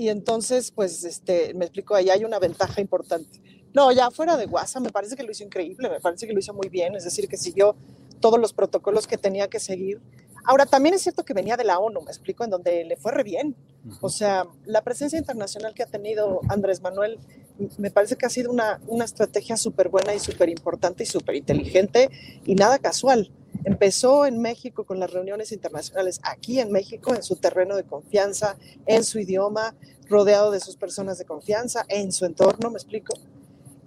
Y 0.00 0.08
entonces, 0.08 0.70
pues, 0.70 1.04
este, 1.04 1.52
me 1.52 1.66
explico, 1.66 1.94
ahí 1.94 2.08
hay 2.08 2.24
una 2.24 2.38
ventaja 2.38 2.80
importante. 2.80 3.42
No, 3.74 3.92
ya 3.92 4.10
fuera 4.10 4.38
de 4.38 4.46
WhatsApp, 4.46 4.82
me 4.82 4.88
parece 4.88 5.14
que 5.14 5.22
lo 5.22 5.30
hizo 5.30 5.44
increíble, 5.44 5.90
me 5.90 6.00
parece 6.00 6.26
que 6.26 6.32
lo 6.32 6.38
hizo 6.38 6.54
muy 6.54 6.70
bien, 6.70 6.94
es 6.94 7.04
decir, 7.04 7.28
que 7.28 7.36
siguió 7.36 7.76
todos 8.18 8.40
los 8.40 8.54
protocolos 8.54 9.06
que 9.06 9.18
tenía 9.18 9.48
que 9.48 9.60
seguir. 9.60 10.00
Ahora, 10.46 10.64
también 10.64 10.94
es 10.94 11.02
cierto 11.02 11.22
que 11.22 11.34
venía 11.34 11.58
de 11.58 11.64
la 11.64 11.78
ONU, 11.78 12.00
me 12.00 12.10
explico, 12.10 12.44
en 12.44 12.48
donde 12.48 12.82
le 12.86 12.96
fue 12.96 13.12
re 13.12 13.24
bien. 13.24 13.54
O 14.00 14.08
sea, 14.08 14.46
la 14.64 14.80
presencia 14.80 15.18
internacional 15.18 15.74
que 15.74 15.82
ha 15.82 15.86
tenido 15.86 16.40
Andrés 16.48 16.80
Manuel 16.80 17.18
me 17.76 17.90
parece 17.90 18.16
que 18.16 18.24
ha 18.24 18.30
sido 18.30 18.50
una, 18.50 18.80
una 18.86 19.04
estrategia 19.04 19.58
súper 19.58 19.90
buena 19.90 20.14
y 20.14 20.18
súper 20.18 20.48
importante 20.48 21.02
y 21.02 21.06
súper 21.06 21.34
inteligente 21.34 22.08
y 22.46 22.54
nada 22.54 22.78
casual. 22.78 23.30
Empezó 23.64 24.26
en 24.26 24.40
México 24.40 24.84
con 24.84 24.98
las 24.98 25.12
reuniones 25.12 25.52
internacionales, 25.52 26.20
aquí 26.22 26.60
en 26.60 26.72
México, 26.72 27.14
en 27.14 27.22
su 27.22 27.36
terreno 27.36 27.76
de 27.76 27.84
confianza, 27.84 28.56
en 28.86 29.04
su 29.04 29.18
idioma, 29.18 29.74
rodeado 30.08 30.50
de 30.50 30.60
sus 30.60 30.76
personas 30.76 31.18
de 31.18 31.24
confianza, 31.24 31.84
en 31.88 32.12
su 32.12 32.24
entorno, 32.24 32.70
me 32.70 32.76
explico. 32.76 33.14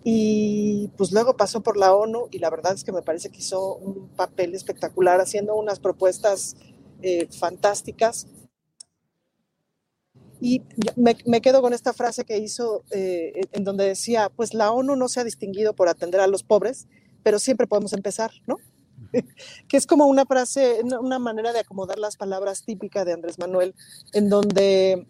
Y 0.03 0.89
pues 0.97 1.11
luego 1.11 1.37
pasó 1.37 1.61
por 1.61 1.77
la 1.77 1.95
ONU 1.95 2.27
y 2.29 2.39
la 2.39 2.49
verdad 2.49 2.73
es 2.73 2.83
que 2.83 2.91
me 2.91 3.01
parece 3.01 3.29
que 3.29 3.39
hizo 3.39 3.75
un 3.75 4.09
papel 4.09 4.53
espectacular 4.53 5.21
haciendo 5.21 5.55
unas 5.55 5.79
propuestas 5.79 6.55
eh, 7.01 7.27
fantásticas. 7.31 8.27
Y 10.41 10.61
me, 10.97 11.41
quedo 11.41 11.61
con 11.61 11.71
esta 11.71 11.93
frase 11.93 12.25
que 12.25 12.37
hizo 12.37 12.83
eh, 12.91 13.41
en 13.53 13.63
donde 13.63 13.85
decía, 13.85 14.29
pues 14.29 14.53
la 14.53 14.71
ONU 14.71 14.97
no 14.97 15.07
se 15.07 15.21
ha 15.21 15.23
distinguido 15.23 15.73
por 15.73 15.87
atender 15.87 16.19
a 16.19 16.27
los 16.27 16.43
pobres, 16.43 16.87
pero 17.23 17.39
siempre 17.39 17.65
podemos 17.65 17.93
empezar, 17.93 18.31
¿no? 18.45 18.57
que 19.67 19.77
es 19.77 19.87
como 19.87 20.05
una 20.07 20.25
frase, 20.25 20.81
una 20.99 21.19
manera 21.19 21.53
de 21.53 21.59
acomodar 21.59 21.99
las 21.99 22.17
palabras 22.17 22.63
típica 22.63 23.05
de 23.05 23.13
Andrés 23.13 23.39
Manuel, 23.39 23.75
en 24.13 24.29
donde, 24.29 25.07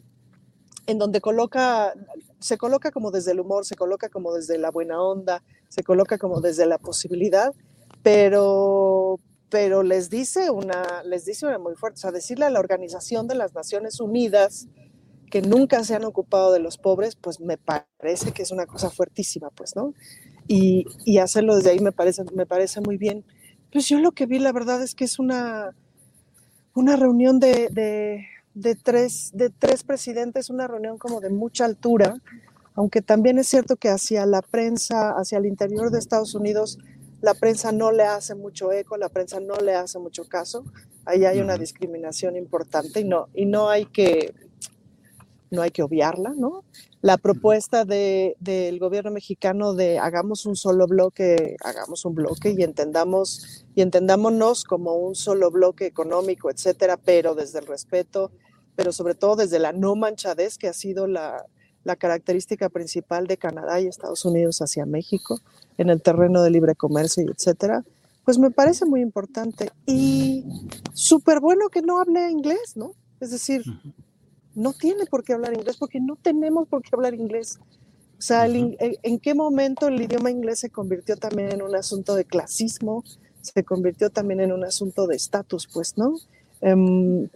en 0.88 1.00
donde 1.00 1.22
coloca, 1.22 1.94
se 2.40 2.58
coloca 2.58 2.92
como 2.92 3.12
desde 3.12 3.32
el 3.32 3.40
humor, 3.40 3.66
se 3.66 3.76
coloca 3.76 4.10
como 4.10 4.34
desde 4.34 4.58
la 4.58 4.72
buena 4.72 5.02
onda, 5.02 5.44
se 5.70 5.84
coloca 5.84 6.18
como 6.18 6.42
desde 6.42 6.66
la 6.66 6.78
posibilidad, 6.78 7.54
pero, 8.04 9.20
pero 9.50 9.84
les 9.84 10.10
dice 10.10 10.50
una, 10.50 11.04
les 11.04 11.26
dice 11.26 11.46
una 11.46 11.60
muy 11.60 11.76
fuerte, 11.76 12.00
o 12.00 12.02
sea, 12.02 12.12
decirle 12.12 12.46
a 12.46 12.50
la 12.50 12.60
Organización 12.60 13.28
de 13.28 13.36
las 13.36 13.54
Naciones 13.54 14.00
Unidas 14.00 14.68
que 15.32 15.42
nunca 15.42 15.84
se 15.84 15.96
han 15.96 16.06
ocupado 16.06 16.52
de 16.52 16.60
los 16.60 16.78
pobres, 16.78 17.16
pues 17.16 17.40
me 17.40 17.58
parece 17.58 18.34
que 18.34 18.44
es 18.44 18.52
una 18.52 18.68
cosa 18.68 18.92
fuertísima, 18.92 19.50
pues, 19.50 19.76
¿no? 19.76 19.94
Y, 20.48 20.86
y 21.06 21.18
hacerlo 21.18 21.56
desde 21.56 21.72
ahí 21.72 21.80
me 21.80 21.92
parece, 21.92 22.24
me 22.36 22.46
parece 22.46 22.82
muy 22.82 22.98
bien. 22.98 23.26
Pues 23.74 23.90
yo 23.90 23.98
lo 23.98 24.12
que 24.12 24.28
vi, 24.28 24.38
la 24.38 24.52
verdad 24.52 24.84
es 24.84 24.94
que 24.94 25.04
es 25.04 25.18
una, 25.18 25.76
una 26.76 26.95
reunión 26.95 27.40
de, 27.40 27.70
de, 28.54 28.76
tres, 28.76 29.32
de 29.34 29.50
tres 29.50 29.84
presidentes, 29.84 30.52
una 30.52 30.68
reunión 30.68 31.00
como 31.00 31.20
de 31.20 31.32
mucha 31.32 31.66
altura, 31.66 32.16
aunque 32.76 33.02
también 33.02 33.40
es 33.40 33.48
cierto 33.48 33.76
que 33.76 33.90
hacia 33.90 34.28
la 34.28 34.44
prensa, 34.44 35.14
hacia 35.18 35.40
el 35.40 35.48
interior 35.48 35.90
de 35.90 35.98
Estados 35.98 36.36
Unidos, 36.36 36.78
la 37.20 37.34
prensa 37.34 37.72
no 37.72 37.91
le 37.91 38.04
hace 38.04 38.36
mucho 38.36 38.72
eco, 38.72 38.95
la 38.95 39.10
prensa 39.10 39.40
no 39.40 39.56
le 39.56 39.74
hace 39.74 39.98
mucho 39.98 40.26
caso. 40.26 40.66
Ahí 41.04 41.26
hay 41.26 41.40
una 41.40 41.58
discriminación 41.58 42.36
importante 42.36 43.00
y 43.00 43.06
no, 43.06 43.30
y 43.34 43.48
no 43.48 43.70
hay 43.70 43.88
que 43.88 44.36
no 45.50 45.64
hay 45.64 45.72
que 45.72 45.82
obviarla, 45.82 46.34
¿no? 46.38 46.64
La 47.04 47.18
propuesta 47.18 47.84
del 47.84 48.80
gobierno 48.80 49.12
mexicano 49.12 49.74
de 49.74 50.00
hagamos 50.00 50.46
un 50.46 50.56
solo 50.56 50.88
bloque, 50.88 51.58
hagamos 51.62 52.06
un 52.06 52.16
bloque 52.16 52.56
y 52.58 52.64
entendamos 52.64 53.66
y 53.76 53.82
entendámonos 53.82 54.64
como 54.64 54.96
un 54.96 55.14
solo 55.14 55.52
bloque 55.52 55.86
económico, 55.86 56.50
etcétera, 56.50 56.96
pero 56.96 57.36
desde 57.36 57.60
el 57.60 57.66
respeto, 57.66 58.32
pero 58.78 58.94
sobre 58.94 59.16
todo 59.16 59.36
desde 59.36 59.60
la 59.60 59.74
no 59.74 59.98
manchadez 59.98 60.58
que 60.58 60.70
ha 60.70 60.74
sido 60.74 61.06
la, 61.06 61.46
la 61.84 61.98
característica 61.98 62.70
principal 62.70 63.28
de 63.28 63.36
Canadá 63.36 63.82
y 63.82 63.88
Estados 63.88 64.24
Unidos 64.24 64.62
hacia 64.62 64.86
México 64.86 65.42
en 65.78 65.90
el 65.90 66.02
terreno 66.02 66.42
de 66.42 66.52
libre 66.52 66.74
comercio 66.74 67.30
etcétera, 67.30 67.84
pues 68.24 68.40
me 68.40 68.50
parece 68.50 68.86
muy 68.86 69.02
importante. 69.02 69.72
Y 69.86 70.46
súper 70.94 71.42
bueno 71.42 71.68
que 71.68 71.82
no 71.82 72.00
hable 72.00 72.32
inglés, 72.32 72.78
¿no? 72.78 72.94
Es 73.20 73.32
decir, 73.32 73.62
no 74.56 74.74
tiene 74.74 75.06
por 75.06 75.24
qué 75.24 75.34
hablar 75.34 75.54
inglés 75.54 75.78
porque 75.78 76.00
no 76.00 76.16
tenemos 76.16 76.68
por 76.68 76.82
qué 76.82 76.90
hablar 76.94 77.14
inglés. 77.14 77.60
O 78.18 78.22
sea, 78.22 78.46
¿en 78.48 79.20
qué 79.20 79.34
momento 79.34 79.88
el 79.88 80.02
idioma 80.02 80.32
inglés 80.32 80.60
se 80.60 80.70
convirtió 80.70 81.18
también 81.18 81.52
en 81.52 81.62
un 81.62 81.76
asunto 81.76 82.16
de 82.16 82.24
clasismo? 82.24 83.04
Se 83.42 83.64
convirtió 83.64 84.10
también 84.10 84.40
en 84.40 84.54
un 84.54 84.64
asunto 84.64 85.08
de 85.08 85.16
estatus, 85.18 85.68
pues, 85.68 85.98
¿no? 85.98 86.16
Em, 86.62 87.28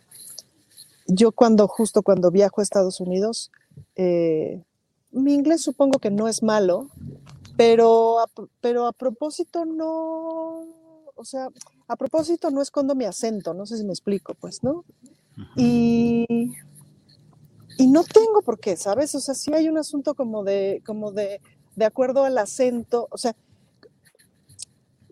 yo 1.07 1.31
cuando, 1.34 1.68
justo 1.68 2.03
cuando 2.03 2.31
viajo 2.31 2.61
a 2.61 2.64
Estados 2.64 3.02
Unidos, 3.02 3.52
eh, 3.95 4.64
mi 5.11 5.34
inglés 5.34 5.61
supongo 5.61 5.99
que 5.99 6.11
no 6.11 6.27
es 6.27 6.44
malo, 6.44 6.89
pero 7.57 8.18
pero 8.61 8.88
a 8.88 8.94
propósito 8.94 9.65
no, 9.65 10.65
o 11.15 11.26
sea, 11.26 11.49
a 11.88 11.95
propósito 11.95 12.52
no 12.52 12.61
escondo 12.61 12.95
mi 12.95 13.06
acento, 13.06 13.53
no 13.53 13.65
sé 13.65 13.77
si 13.77 13.84
me 13.84 13.91
explico, 13.91 14.35
pues, 14.35 14.64
¿no? 14.64 14.85
Y, 15.56 16.53
y 17.77 17.87
no 17.87 18.03
tengo 18.03 18.41
por 18.41 18.59
qué, 18.59 18.75
¿sabes? 18.75 19.13
O 19.15 19.19
sea, 19.19 19.35
sí 19.35 19.53
hay 19.53 19.69
un 19.69 19.77
asunto 19.77 20.15
como 20.15 20.43
de, 20.43 20.81
como 20.85 21.11
de, 21.11 21.41
de 21.75 21.85
acuerdo 21.85 22.23
al 22.23 22.37
acento, 22.37 23.07
o 23.11 23.17
sea, 23.17 23.35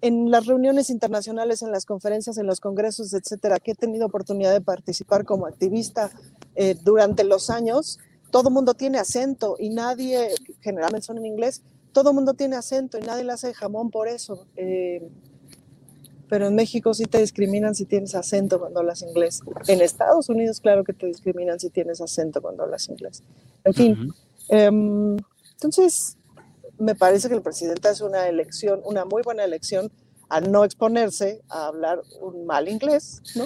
en 0.02 0.30
las 0.30 0.46
reuniones 0.46 0.90
internacionales, 0.90 1.62
en 1.62 1.72
las 1.72 1.86
conferencias, 1.86 2.38
en 2.38 2.46
los 2.46 2.60
congresos, 2.60 3.14
etcétera, 3.14 3.60
que 3.60 3.72
he 3.72 3.76
tenido 3.76 4.06
oportunidad 4.06 4.52
de 4.52 4.62
participar 4.62 5.26
como 5.26 5.48
activista 5.48 6.12
eh, 6.56 6.76
durante 6.84 7.24
los 7.24 7.50
años, 7.50 8.00
todo 8.32 8.50
mundo 8.50 8.74
tiene 8.74 9.00
acento 9.00 9.56
y 9.60 9.70
nadie, 9.70 10.30
generalmente 10.62 11.08
son 11.08 11.18
en 11.18 11.26
inglés, 11.26 11.62
todo 11.92 12.14
mundo 12.14 12.34
tiene 12.34 12.56
acento 12.56 12.98
y 12.98 13.02
nadie 13.02 13.24
le 13.24 13.32
hace 13.32 13.54
jamón 13.54 13.90
por 13.90 14.08
eso. 14.08 14.46
Eh, 14.58 15.08
pero 16.36 16.48
en 16.48 16.56
México 16.56 16.94
sí 16.94 17.06
te 17.06 17.20
discriminan 17.20 17.76
si 17.76 17.86
tienes 17.86 18.14
acento 18.14 18.60
cuando 18.60 18.82
hablas 18.82 19.02
inglés. 19.04 19.40
En 19.70 19.80
Estados 19.80 20.28
Unidos, 20.28 20.60
claro 20.60 20.84
que 20.84 20.92
te 20.92 21.06
discriminan 21.06 21.62
si 21.62 21.70
tienes 21.70 22.02
acento 22.02 22.42
cuando 22.42 22.64
hablas 22.64 22.90
inglés. 22.90 23.24
En 23.64 23.74
fin, 23.74 24.14
em, 24.50 25.16
entonces 25.54 26.18
me 26.78 26.94
parece 26.94 27.30
que 27.30 27.36
el 27.36 27.42
presidente 27.42 27.88
es 27.88 28.02
una 28.02 28.28
elección, 28.28 28.82
una 28.84 29.06
muy 29.06 29.24
buena 29.24 29.46
elección 29.46 29.90
a 30.28 30.42
no 30.42 30.66
exponerse 30.66 31.42
a 31.48 31.68
hablar 31.68 32.02
un 32.20 32.46
mal 32.46 32.68
inglés, 32.68 33.22
¿no? 33.38 33.46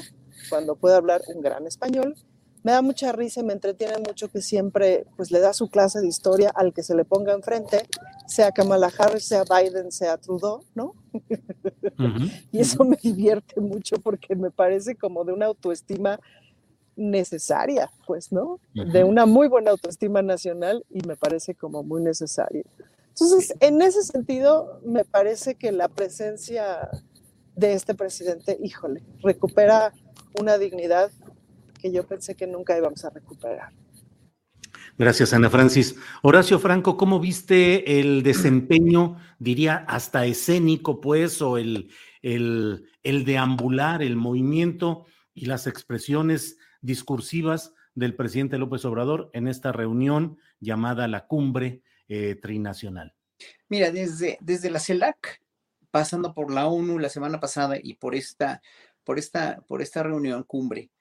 Cuando 0.49 0.75
puede 0.75 0.95
hablar 0.95 1.21
un 1.27 1.43
gran 1.43 1.67
español 1.67 2.15
me 2.63 2.71
da 2.71 2.81
mucha 2.81 3.11
risa 3.11 3.39
y 3.41 3.43
me 3.43 3.53
entretiene 3.53 3.97
mucho 3.99 4.29
que 4.29 4.41
siempre 4.41 5.05
pues 5.15 5.31
le 5.31 5.39
da 5.39 5.53
su 5.53 5.69
clase 5.69 6.01
de 6.01 6.07
historia 6.07 6.51
al 6.53 6.73
que 6.73 6.83
se 6.83 6.95
le 6.95 7.05
ponga 7.05 7.33
enfrente, 7.33 7.87
sea 8.27 8.51
Kamala 8.51 8.91
Harris, 8.97 9.25
sea 9.25 9.43
Biden, 9.43 9.91
sea 9.91 10.17
Trudeau, 10.17 10.63
¿no? 10.75 10.93
y 12.51 12.59
eso 12.59 12.83
me 12.83 12.97
divierte 12.97 13.59
mucho 13.59 13.97
porque 13.97 14.35
me 14.35 14.51
parece 14.51 14.95
como 14.95 15.23
de 15.23 15.33
una 15.33 15.47
autoestima 15.47 16.19
necesaria, 16.95 17.89
pues, 18.05 18.31
¿no? 18.31 18.59
De 18.73 19.03
una 19.03 19.25
muy 19.25 19.47
buena 19.47 19.71
autoestima 19.71 20.21
nacional 20.21 20.85
y 20.89 21.05
me 21.07 21.15
parece 21.15 21.55
como 21.55 21.81
muy 21.81 22.01
necesaria. 22.01 22.63
Entonces, 23.09 23.53
en 23.59 23.81
ese 23.81 24.03
sentido, 24.03 24.81
me 24.85 25.05
parece 25.05 25.55
que 25.55 25.71
la 25.71 25.87
presencia 25.87 26.89
de 27.55 27.73
este 27.73 27.95
presidente, 27.95 28.57
híjole, 28.61 29.03
recupera 29.21 29.93
una 30.39 30.57
dignidad 30.57 31.11
que 31.79 31.91
yo 31.91 32.05
pensé 32.05 32.35
que 32.35 32.47
nunca 32.47 32.77
íbamos 32.77 33.03
a 33.05 33.09
recuperar. 33.09 33.71
Gracias, 34.99 35.31
Ana 35.31 35.49
Francis. 35.49 35.95
Horacio 36.23 36.59
Franco, 36.59 36.97
¿cómo 36.97 37.21
viste 37.21 38.01
el 38.01 38.21
desempeño, 38.21 39.15
diría, 39.39 39.85
hasta 39.87 40.25
escénico, 40.25 40.99
pues, 40.99 41.41
o 41.41 41.57
el, 41.57 41.89
el, 42.21 42.83
deambular, 43.23 44.03
el 44.03 44.17
movimiento 44.17 45.05
y 45.33 45.45
las 45.45 45.67
expresiones 45.67 46.57
discursivas 46.81 47.73
del 47.95 48.13
presidente 48.13 48.57
López 48.57 48.83
Obrador 48.83 49.29
en 49.31 49.47
esta 49.47 49.71
reunión 49.71 50.37
llamada 50.59 51.07
la 51.07 51.27
cumbre 51.27 51.81
eh, 52.09 52.35
trinacional? 52.35 53.15
Mira, 53.69 53.91
desde, 53.91 54.37
desde 54.41 54.69
la 54.69 54.81
CELAC, 54.81 55.41
pasando 55.91 56.33
por 56.33 56.51
la 56.51 56.67
ONU 56.67 56.99
la 56.99 57.07
semana 57.07 57.39
pasada 57.39 57.77
y 57.81 57.93
por 57.93 58.15
esta, 58.15 58.61
por 59.05 59.17
esta, 59.17 59.61
por 59.65 59.81
esta 59.81 60.03
reunión 60.03 60.43
cumbre, 60.43 60.91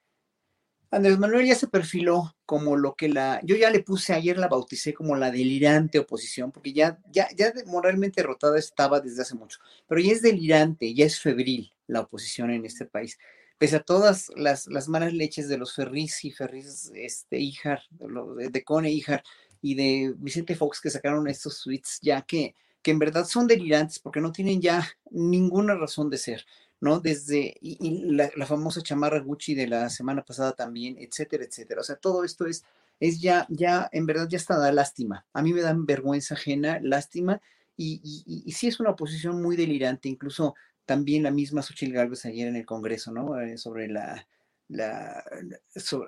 Andrés 0.91 1.19
Manuel 1.19 1.45
ya 1.45 1.55
se 1.55 1.67
perfiló 1.67 2.35
como 2.45 2.75
lo 2.75 2.95
que 2.95 3.09
la, 3.09 3.39
yo 3.43 3.55
ya 3.55 3.69
le 3.69 3.83
puse 3.83 4.13
ayer, 4.13 4.37
la 4.37 4.47
bauticé 4.47 4.93
como 4.93 5.15
la 5.15 5.29
delirante 5.29 5.99
oposición, 5.99 6.51
porque 6.51 6.73
ya, 6.73 6.99
ya, 7.11 7.27
ya 7.35 7.53
moralmente 7.67 8.21
derrotada 8.21 8.57
estaba 8.57 8.99
desde 8.99 9.21
hace 9.21 9.35
mucho, 9.35 9.59
pero 9.87 10.01
ya 10.01 10.11
es 10.11 10.23
delirante, 10.23 10.93
ya 10.95 11.05
es 11.05 11.19
febril 11.19 11.71
la 11.85 12.01
oposición 12.01 12.49
en 12.49 12.65
este 12.65 12.85
país. 12.85 13.19
Pese 13.59 13.75
a 13.75 13.83
todas 13.83 14.31
las, 14.35 14.67
las 14.67 14.87
malas 14.87 15.13
leches 15.13 15.47
de 15.47 15.57
los 15.57 15.75
Ferris 15.75 16.25
y 16.25 16.31
Ferris, 16.31 16.91
este, 16.95 17.37
Ijar, 17.39 17.81
de, 17.91 18.49
de 18.49 18.63
Cone 18.63 18.89
Ijar 18.89 19.21
y 19.61 19.75
de 19.75 20.13
Vicente 20.17 20.55
Fox 20.55 20.81
que 20.81 20.89
sacaron 20.89 21.27
estos 21.27 21.61
tweets 21.61 21.99
ya 22.01 22.21
que, 22.21 22.55
que 22.81 22.91
en 22.91 22.99
verdad 22.99 23.25
son 23.25 23.47
delirantes 23.47 23.99
porque 23.99 24.21
no 24.21 24.31
tienen 24.31 24.61
ya 24.61 24.87
ninguna 25.11 25.75
razón 25.75 26.09
de 26.09 26.17
ser. 26.17 26.45
¿No? 26.81 26.99
Desde, 26.99 27.55
y, 27.61 28.11
la, 28.11 28.29
famosa 28.45 28.81
chamarra 28.81 29.19
Gucci 29.19 29.55
de 29.55 29.67
la 29.67 29.89
semana 29.89 30.23
pasada 30.23 30.53
también, 30.53 30.97
etcétera, 30.99 31.43
etcétera. 31.43 31.81
O 31.81 31.83
sea, 31.83 31.95
todo 31.95 32.23
esto 32.23 32.45
es, 32.45 32.63
es 32.99 33.21
ya, 33.21 33.45
ya, 33.49 33.89
en 33.91 34.05
verdad 34.05 34.27
ya 34.29 34.37
está 34.37 34.57
da 34.57 34.71
lástima. 34.71 35.25
A 35.33 35.41
mí 35.41 35.53
me 35.53 35.61
dan 35.61 35.85
vergüenza 35.85 36.35
ajena, 36.35 36.79
lástima, 36.81 37.41
y, 37.77 38.01
y, 38.03 38.43
y, 38.45 38.51
sí 38.51 38.67
es 38.67 38.79
una 38.79 38.95
posición 38.95 39.41
muy 39.41 39.55
delirante, 39.55 40.09
incluso 40.09 40.55
también 40.85 41.23
la 41.23 41.31
misma 41.31 41.61
Xochitl 41.61 41.93
Gálvez 41.93 42.25
ayer 42.25 42.47
en 42.47 42.55
el 42.55 42.65
Congreso, 42.65 43.11
¿no? 43.11 43.39
Eh, 43.39 43.57
sobre 43.57 43.87
la, 43.87 44.27
la, 44.69 45.23
su, 45.75 46.05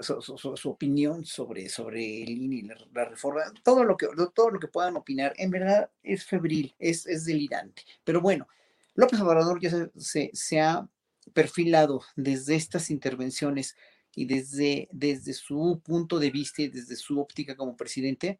opinión 0.65 1.25
sobre, 1.25 1.69
sobre 1.69 2.23
el 2.23 2.29
INE 2.29 2.75
la, 2.93 3.05
reforma, 3.05 3.41
todo 3.63 3.83
lo, 3.83 3.97
que, 3.97 4.07
todo 4.33 4.51
lo 4.51 4.59
que 4.59 4.67
puedan 4.67 4.95
opinar, 4.97 5.33
en 5.37 5.49
verdad 5.49 5.89
es 6.03 6.25
febril, 6.25 6.75
es, 6.79 7.05
es 7.07 7.25
delirante. 7.25 7.83
Pero 8.03 8.21
bueno, 8.21 8.47
López 8.95 9.19
Obrador 9.21 9.59
ya 9.61 9.89
se, 9.95 10.59
ha 10.59 10.87
perfilado 11.33 12.01
desde 12.15 12.55
estas 12.55 12.89
intervenciones 12.89 13.75
y 14.13 14.25
desde, 14.25 14.89
desde 14.91 15.33
su 15.33 15.81
punto 15.83 16.19
de 16.19 16.31
vista 16.31 16.61
y 16.61 16.67
desde 16.67 16.95
su 16.95 17.19
óptica 17.19 17.55
como 17.55 17.77
presidente 17.77 18.39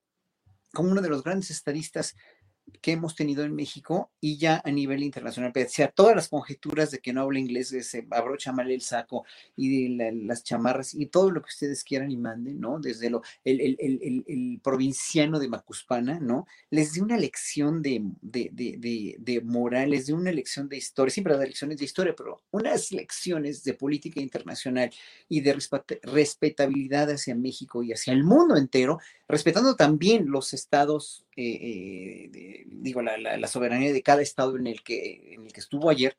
como 0.73 0.91
uno 0.91 1.02
de 1.02 1.10
los 1.10 1.23
grandes 1.23 1.52
estadistas 1.52 2.15
que 2.81 2.93
hemos 2.93 3.15
tenido 3.15 3.43
en 3.43 3.56
México 3.56 4.11
y 4.19 4.38
ya 4.38 4.61
a 4.64 4.72
nivel 4.72 5.03
internacional, 5.03 5.52
pese 5.52 5.84
a 5.84 5.91
todas 5.91 6.15
las 6.15 6.30
conjeturas 6.30 6.91
de 6.91 6.99
que 6.99 7.14
no 7.14 7.22
habla 7.22 7.39
inglés, 7.39 7.69
se 7.69 8.07
abrocha 8.10 8.52
mal 8.52 8.72
el 8.72 8.81
saco 8.81 9.26
y 9.56 9.89
las 9.89 10.43
chamarras 10.43 10.93
y 10.93 11.07
todo 11.07 11.31
lo 11.31 11.41
que 11.41 11.49
ustedes 11.49 11.84
quieran 11.84 12.11
y 12.11 12.18
manden, 12.18 12.60
¿no? 12.60 12.80
Desde 12.80 13.10
lo, 13.10 13.22
el, 13.43 13.61
el, 13.61 13.77
el, 13.80 14.23
el 14.27 14.60
provinciano 14.64 15.39
de 15.39 15.48
Macuspana, 15.48 16.19
¿no? 16.19 16.48
Les 16.69 16.93
dio 16.93 17.03
una 17.03 17.18
lección 17.18 17.81
de, 17.81 18.02
de, 18.22 18.49
de, 18.52 19.15
de, 19.19 19.41
moral, 19.41 19.91
les 19.91 20.07
dio 20.07 20.15
una 20.15 20.31
lección 20.31 20.69
de 20.69 20.77
historia, 20.77 21.14
siempre 21.14 21.38
da 21.38 21.45
lecciones 21.45 21.77
de 21.77 21.85
historia, 21.85 22.15
pero 22.15 22.41
unas 22.52 22.91
lecciones 22.91 23.64
de 23.64 23.73
política 23.73 24.22
internacional 24.22 24.91
y 25.27 25.41
de 25.41 25.57
respetabilidad 26.03 27.10
hacia 27.10 27.35
México 27.35 27.84
y 27.84 27.93
hacia 27.93 28.14
el 28.14 28.23
mundo 28.23 28.56
entero, 28.56 28.99
respetando 29.27 29.76
también 29.76 30.30
los 30.30 30.53
estados 30.53 31.26
eh, 31.36 32.30
eh, 32.34 32.64
digo, 32.68 33.02
la, 33.02 33.48
soberanía 33.48 33.94
de 33.94 34.03
cada 34.03 34.22
estado 34.22 34.58
en 34.58 34.68
el, 34.68 34.84
que, 34.84 35.34
en 35.34 35.45
el 35.45 35.53
que 35.53 35.60
estuvo 35.60 35.90
ayer, 35.90 36.18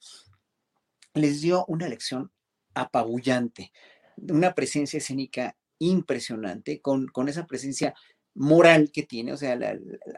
les 1.15 1.41
dio 1.41 1.65
una 1.67 1.89
lección 1.89 2.31
apabullante, 2.75 3.73
una 4.17 4.55
presencia 4.55 4.99
escénica 4.99 5.57
impresionante, 5.79 6.81
con, 6.81 7.09
con 7.09 7.29
esa 7.29 7.47
presencia 7.47 7.95
moral 8.35 8.91
que 8.93 9.03
tiene, 9.03 9.33
o 9.33 9.37
sea, 9.37 9.59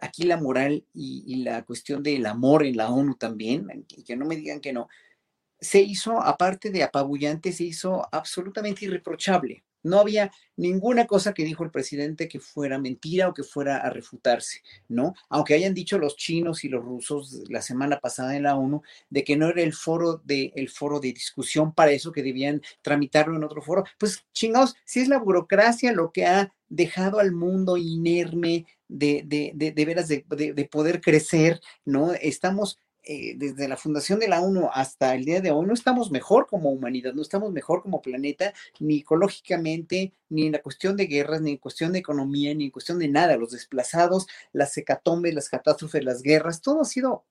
aquí 0.01 0.25
la 0.25 0.37
moral 0.37 0.87
y, 0.93 1.43
la 1.43 1.65
cuestión 1.65 2.03
del 2.03 2.27
amor 2.27 2.65
en 2.65 2.77
la 2.77 2.91
ONU 2.91 3.17
también, 3.17 3.87
y 3.89 4.05
que 4.05 4.17
no 4.17 4.25
me 4.25 4.37
digan 4.37 4.61
que 4.61 4.73
no, 4.73 4.89
se 5.61 5.81
hizo, 5.81 6.21
aparte 6.23 6.71
de 6.71 6.83
apabullante, 6.83 7.53
se 7.53 7.65
hizo 7.65 8.07
absolutamente 8.13 8.85
irreprochable. 8.85 9.65
No 9.85 10.01
había 10.01 10.33
ninguna 10.57 11.07
cosa 11.07 11.33
que 11.33 11.45
dijo 11.45 11.63
el 11.63 11.71
presidente 11.71 12.27
que 12.27 12.41
fuera 12.41 12.79
mentira 12.79 13.29
o 13.29 13.35
que 13.35 13.45
fuera 13.45 13.77
a 13.77 13.91
refutarse, 13.91 14.63
¿no? 14.89 15.15
Aunque 15.29 15.55
hayan 15.55 15.75
dicho 15.75 15.99
los 15.99 16.17
chinos 16.17 16.65
y 16.65 16.69
los 16.69 16.85
rusos 16.85 17.43
la 17.49 17.63
semana 17.63 18.01
pasada 18.01 18.37
en 18.37 18.43
la 18.43 18.57
ONU 18.57 18.83
de 19.11 19.23
que 19.23 19.37
no 19.37 19.49
era 19.49 19.63
el 19.63 19.73
foro 19.73 20.21
de, 20.25 20.53
el 20.57 20.69
foro 20.69 20.99
de 20.99 21.13
discusión 21.13 21.73
para 21.73 21.93
eso, 21.93 22.11
que 22.11 22.23
debían 22.23 22.63
tramitarlo 22.83 23.37
en 23.37 23.45
otro 23.45 23.63
foro. 23.63 23.85
Pues 23.99 24.25
chingados, 24.33 24.75
si 24.85 25.01
es 25.01 25.09
la 25.09 25.19
burocracia 25.19 25.93
lo 25.93 26.11
que 26.11 26.27
ha 26.27 26.53
dejado 26.69 27.21
al 27.21 27.33
mundo 27.33 27.77
inerme 27.77 28.67
de, 28.89 29.23
de, 29.25 29.53
de, 29.55 29.73
de 29.73 29.85
veras 29.85 30.09
de, 30.09 30.25
poder 30.71 31.01
crecer, 31.01 31.61
¿no? 31.85 32.13
Estamos 32.13 32.79
eh, 33.07 33.35
desde 33.37 33.69
la 33.69 33.77
fundación 33.77 34.19
de 34.19 34.29
la 34.29 34.41
ONU 34.41 34.69
hasta 34.73 35.15
el 35.15 35.25
día 35.25 35.41
de 35.41 35.51
hoy, 35.51 35.67
no 35.67 35.75
estamos 35.75 36.11
mejor 36.11 36.47
como 36.47 36.71
humanidad, 36.71 37.13
no 37.13 37.23
estamos 37.23 37.53
mejor 37.53 37.83
como 37.83 38.01
planeta, 38.01 38.53
ni 38.81 38.99
ecológicamente, 38.99 40.13
ni 40.29 40.47
en 40.47 40.53
la 40.53 40.63
cuestión 40.63 40.97
de 40.97 41.07
guerras, 41.07 41.41
ni 41.41 41.53
en 41.53 41.57
cuestión 41.59 41.93
de 41.93 41.99
economía, 41.99 42.55
ni 42.55 42.65
en 42.65 42.71
cuestión 42.71 42.99
de 42.99 43.09
nada. 43.09 43.37
Los 43.37 43.53
desplazados, 43.53 44.27
las 44.53 44.77
hecatombes, 44.77 45.35
las 45.35 45.49
catástrofes, 45.49 46.05
las 46.05 46.23
guerras, 46.23 46.63
todo 46.63 46.81
ha 46.83 46.85
sido, 46.85 47.25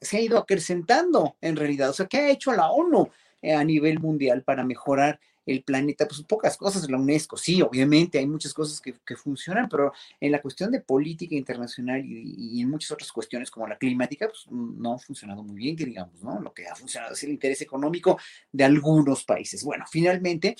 se 0.00 0.16
ha 0.16 0.20
ido 0.20 0.38
acrecentando 0.38 1.36
en 1.40 1.56
realidad. 1.56 1.90
O 1.90 1.94
sea, 1.94 2.06
¿qué 2.06 2.18
ha 2.18 2.30
hecho 2.30 2.52
la 2.52 2.70
ONU? 2.70 3.10
a 3.52 3.62
nivel 3.62 4.00
mundial 4.00 4.42
para 4.42 4.64
mejorar 4.64 5.20
el 5.46 5.62
planeta, 5.62 6.06
pues 6.06 6.22
pocas 6.22 6.56
cosas, 6.56 6.88
la 6.88 6.98
UNESCO, 6.98 7.36
sí, 7.36 7.62
obviamente 7.62 8.18
hay 8.18 8.26
muchas 8.26 8.54
cosas 8.54 8.80
que, 8.80 8.94
funcionan, 9.16 9.68
pero 9.68 9.92
en 10.20 10.32
la 10.32 10.42
cuestión 10.42 10.70
de 10.70 10.80
política 10.80 11.34
internacional 11.34 12.02
y, 12.04 12.60
en 12.60 12.70
muchas 12.70 12.90
otras 12.90 13.12
cuestiones 13.12 13.50
como 13.50 13.68
la 13.68 13.78
climática, 13.78 14.28
pues 14.28 14.46
no 14.50 14.94
ha 14.94 14.98
funcionado 14.98 15.42
muy 15.42 15.56
bien, 15.56 15.76
que 15.76 15.84
digamos, 15.84 16.22
¿no? 16.22 16.40
Lo 16.40 16.52
que 16.52 16.66
ha 16.66 16.74
funcionado 16.74 17.14
es 17.14 17.22
el 17.22 17.30
interés 17.30 17.60
económico 17.62 18.18
de 18.50 18.64
algunos 18.64 19.24
países. 19.24 19.62
Bueno, 19.64 19.84
finalmente, 19.90 20.56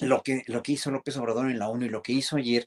lo 0.00 0.22
que, 0.22 0.44
lo 0.46 0.62
que 0.62 0.72
hizo 0.72 0.90
López 0.90 1.16
Obrador 1.16 1.50
en 1.50 1.58
la 1.58 1.68
ONU 1.68 1.86
y 1.86 1.90
lo 1.90 2.02
que 2.02 2.12
hizo 2.12 2.36
ayer, 2.36 2.66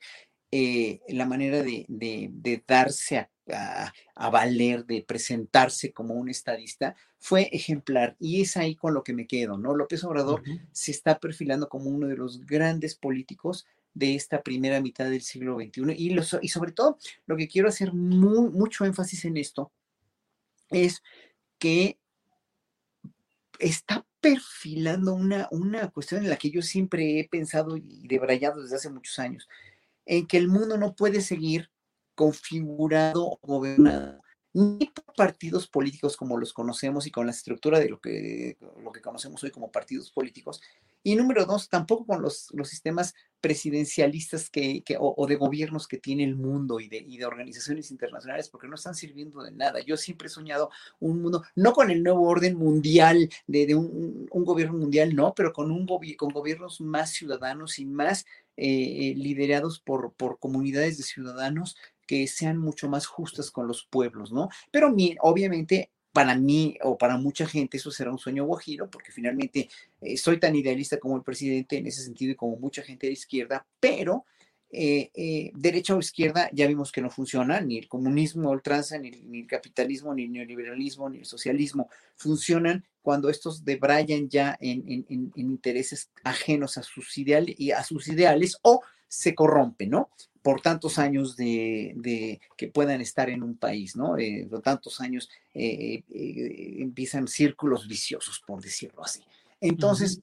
eh, 0.52 0.99
la 1.10 1.26
manera 1.26 1.64
de, 1.64 1.86
de 1.88 2.64
darse 2.68 3.30
a, 3.53 4.30
valer, 4.30 4.86
de 4.86 5.03
presentarse 5.03 5.91
como 5.91 6.15
un 6.15 6.30
estadista, 6.30 6.95
fue 7.26 7.50
ejemplar. 7.52 8.16
Y 8.20 8.42
es 8.42 8.56
ahí 8.56 8.76
con 8.76 8.94
lo 8.94 9.04
que 9.04 9.14
me 9.14 9.26
quedo, 9.26 9.58
¿no? 9.58 9.76
López 9.76 10.04
Obrador 10.04 10.44
se 10.72 10.92
está 10.92 11.18
perfilando 11.18 11.70
como 11.70 11.90
uno 11.90 12.06
de 12.06 12.16
los 12.16 12.46
grandes 12.46 12.94
políticos 12.94 13.66
de 13.96 14.14
esta 14.14 14.44
primera 14.44 14.80
mitad 14.80 15.10
del 15.10 15.24
siglo 15.24 15.56
XXI. 15.56 15.96
Y, 15.98 16.16
y 16.44 16.50
sobre 16.50 16.72
todo, 16.72 17.00
lo 17.26 17.36
que 17.36 17.48
quiero 17.48 17.68
hacer 17.68 17.94
mucho 17.94 18.86
énfasis 18.86 19.26
en 19.26 19.38
esto 19.38 19.72
es 20.70 21.02
que 21.58 21.98
está 23.58 24.06
perfilando 24.22 25.16
una, 25.16 25.48
una 25.50 25.90
cuestión 25.90 26.22
en 26.22 26.30
la 26.30 26.38
que 26.38 26.52
yo 26.52 26.62
siempre 26.62 27.20
he 27.20 27.28
pensado 27.28 27.76
y 27.76 28.08
debrayado 28.08 28.62
desde 28.62 28.76
hace 28.76 28.92
muchos 28.92 29.18
años, 29.18 29.50
en 30.06 30.28
que 30.28 30.38
el 30.38 30.48
mundo 30.48 30.78
no 30.78 30.94
puede 30.94 31.22
seguir 31.22 31.72
configurado 32.14 33.26
o 33.26 33.40
gobernado 33.42 34.22
ni 34.56 34.86
por 34.86 35.14
partidos 35.15 35.68
políticos 35.68 36.15
como 36.15 36.38
los 36.38 36.53
conocemos 36.53 37.06
y 37.06 37.11
con 37.11 37.26
la 37.26 37.34
estructura 37.34 37.77
de 37.77 37.90
lo 37.90 37.99
que, 37.99 38.57
lo 38.82 38.94
que 38.94 39.02
conocemos 39.02 39.44
hoy 39.44 39.52
como 39.52 39.69
partidos 39.69 40.11
políticos. 40.11 40.61
Y 41.03 41.15
número 41.15 41.45
dos, 41.45 41.68
tampoco 41.68 42.06
con 42.06 42.22
los, 42.22 42.48
los 42.53 42.69
sistemas 42.69 43.14
presidencialistas 43.41 44.49
que, 44.49 44.82
o, 44.98 45.27
de 45.27 45.36
gobiernos 45.36 45.90
que 45.90 45.98
tiene 45.98 46.23
el 46.23 46.38
mundo 46.38 46.80
y 46.80 46.88
de, 46.88 46.98
y 46.98 47.18
de 47.18 47.26
organizaciones 47.26 47.91
internacionales, 47.91 48.48
porque 48.48 48.69
no 48.69 48.76
están 48.76 48.95
sirviendo 48.95 49.44
de 49.44 49.52
nada. 49.52 49.82
Yo 49.82 49.98
siempre 49.98 50.27
he 50.27 50.32
soñado 50.32 50.72
un 51.02 51.22
mundo, 51.22 51.44
no 51.53 51.73
con 51.73 51.91
el 51.91 52.02
nuevo 52.02 52.23
orden 52.23 52.56
mundial, 52.56 53.30
de, 53.48 53.65
de 53.65 53.76
un, 53.76 54.27
un, 54.32 54.45
gobierno 54.45 54.77
mundial, 54.77 55.14
no, 55.14 55.36
pero 55.36 55.52
con, 55.52 55.69
un 55.69 55.86
con 56.18 56.30
gobiernos 56.30 56.80
más 56.80 57.11
ciudadanos 57.11 57.77
y 57.77 57.86
más 57.86 58.26
eh, 58.57 59.14
liderados 59.18 59.82
por, 59.82 60.14
por 60.14 60.40
comunidades 60.40 60.98
de 60.98 61.03
ciudadanos 61.03 61.76
que 62.06 62.27
sean 62.27 62.57
mucho 62.57 62.90
más 62.90 63.06
justas 63.06 63.52
con 63.52 63.68
los 63.68 63.86
pueblos, 63.86 64.32
¿no? 64.32 64.49
Pero 64.72 64.94
obviamente 65.22 65.91
para 66.15 66.36
mí 66.36 66.77
o 66.82 66.98
para 66.98 67.18
mucha 67.18 67.45
gente 67.45 67.76
eso 67.76 67.91
será 67.91 68.10
un 68.10 68.18
sueño 68.18 68.45
guajiro, 68.45 68.90
porque 68.90 69.11
finalmente 69.11 69.69
eh, 69.99 70.15
soy 70.15 70.40
tan 70.40 70.56
idealista 70.56 70.98
como 70.98 71.18
el 71.18 71.23
presidente 71.23 71.77
en 71.77 71.88
ese 71.88 72.03
sentido 72.03 72.32
y 72.32 72.36
como 72.36 72.56
mucha 72.56 72.82
gente 72.84 73.07
de 73.07 73.14
izquierda, 73.14 73.68
pero 73.82 74.26
eh, 74.72 75.11
eh, 75.14 75.52
derecha 75.56 75.95
o 75.95 75.99
izquierda 75.99 76.49
ya 76.52 76.68
vimos 76.68 76.91
que 76.91 77.02
no 77.02 77.10
funciona, 77.10 77.61
ni 77.61 77.77
el 77.77 77.88
comunismo 77.88 78.49
ultranza, 78.49 78.98
ni, 78.98 79.11
ni, 79.11 79.41
el 79.41 79.48
capitalismo, 79.48 80.14
ni 80.14 80.23
el 80.23 80.32
neoliberalismo, 80.32 81.10
ni 81.10 81.19
el 81.19 81.26
socialismo 81.26 81.90
funcionan 82.15 82.86
cuando 83.02 83.30
estos 83.30 83.64
debrayan 83.64 84.27
ya 84.30 84.57
en, 84.60 85.06
intereses 85.36 86.10
ajenos 86.23 86.77
a 86.77 86.84
sus, 86.84 87.18
ideales, 87.18 87.56
y 87.57 87.72
a 87.72 87.84
sus 87.84 88.07
ideales 88.07 88.57
o 88.64 88.82
se 89.16 89.34
corrompen, 89.34 89.90
¿no? 89.90 90.10
por 90.46 90.62
tantos 90.62 91.00
años 91.00 91.36
de, 91.36 92.40
que 92.56 92.68
puedan 92.68 93.02
estar 93.02 93.32
en 93.32 93.42
un 93.42 93.58
país, 93.58 93.96
¿no? 93.96 94.16
Eh, 94.20 94.46
por 94.48 94.62
tantos 94.62 95.02
años 95.02 95.28
eh, 95.56 96.04
eh, 96.08 96.76
empiezan 96.78 97.28
círculos 97.28 97.88
viciosos, 97.88 98.44
por 98.46 98.62
decirlo 98.62 99.04
así. 99.04 99.24
Entonces, 99.60 100.22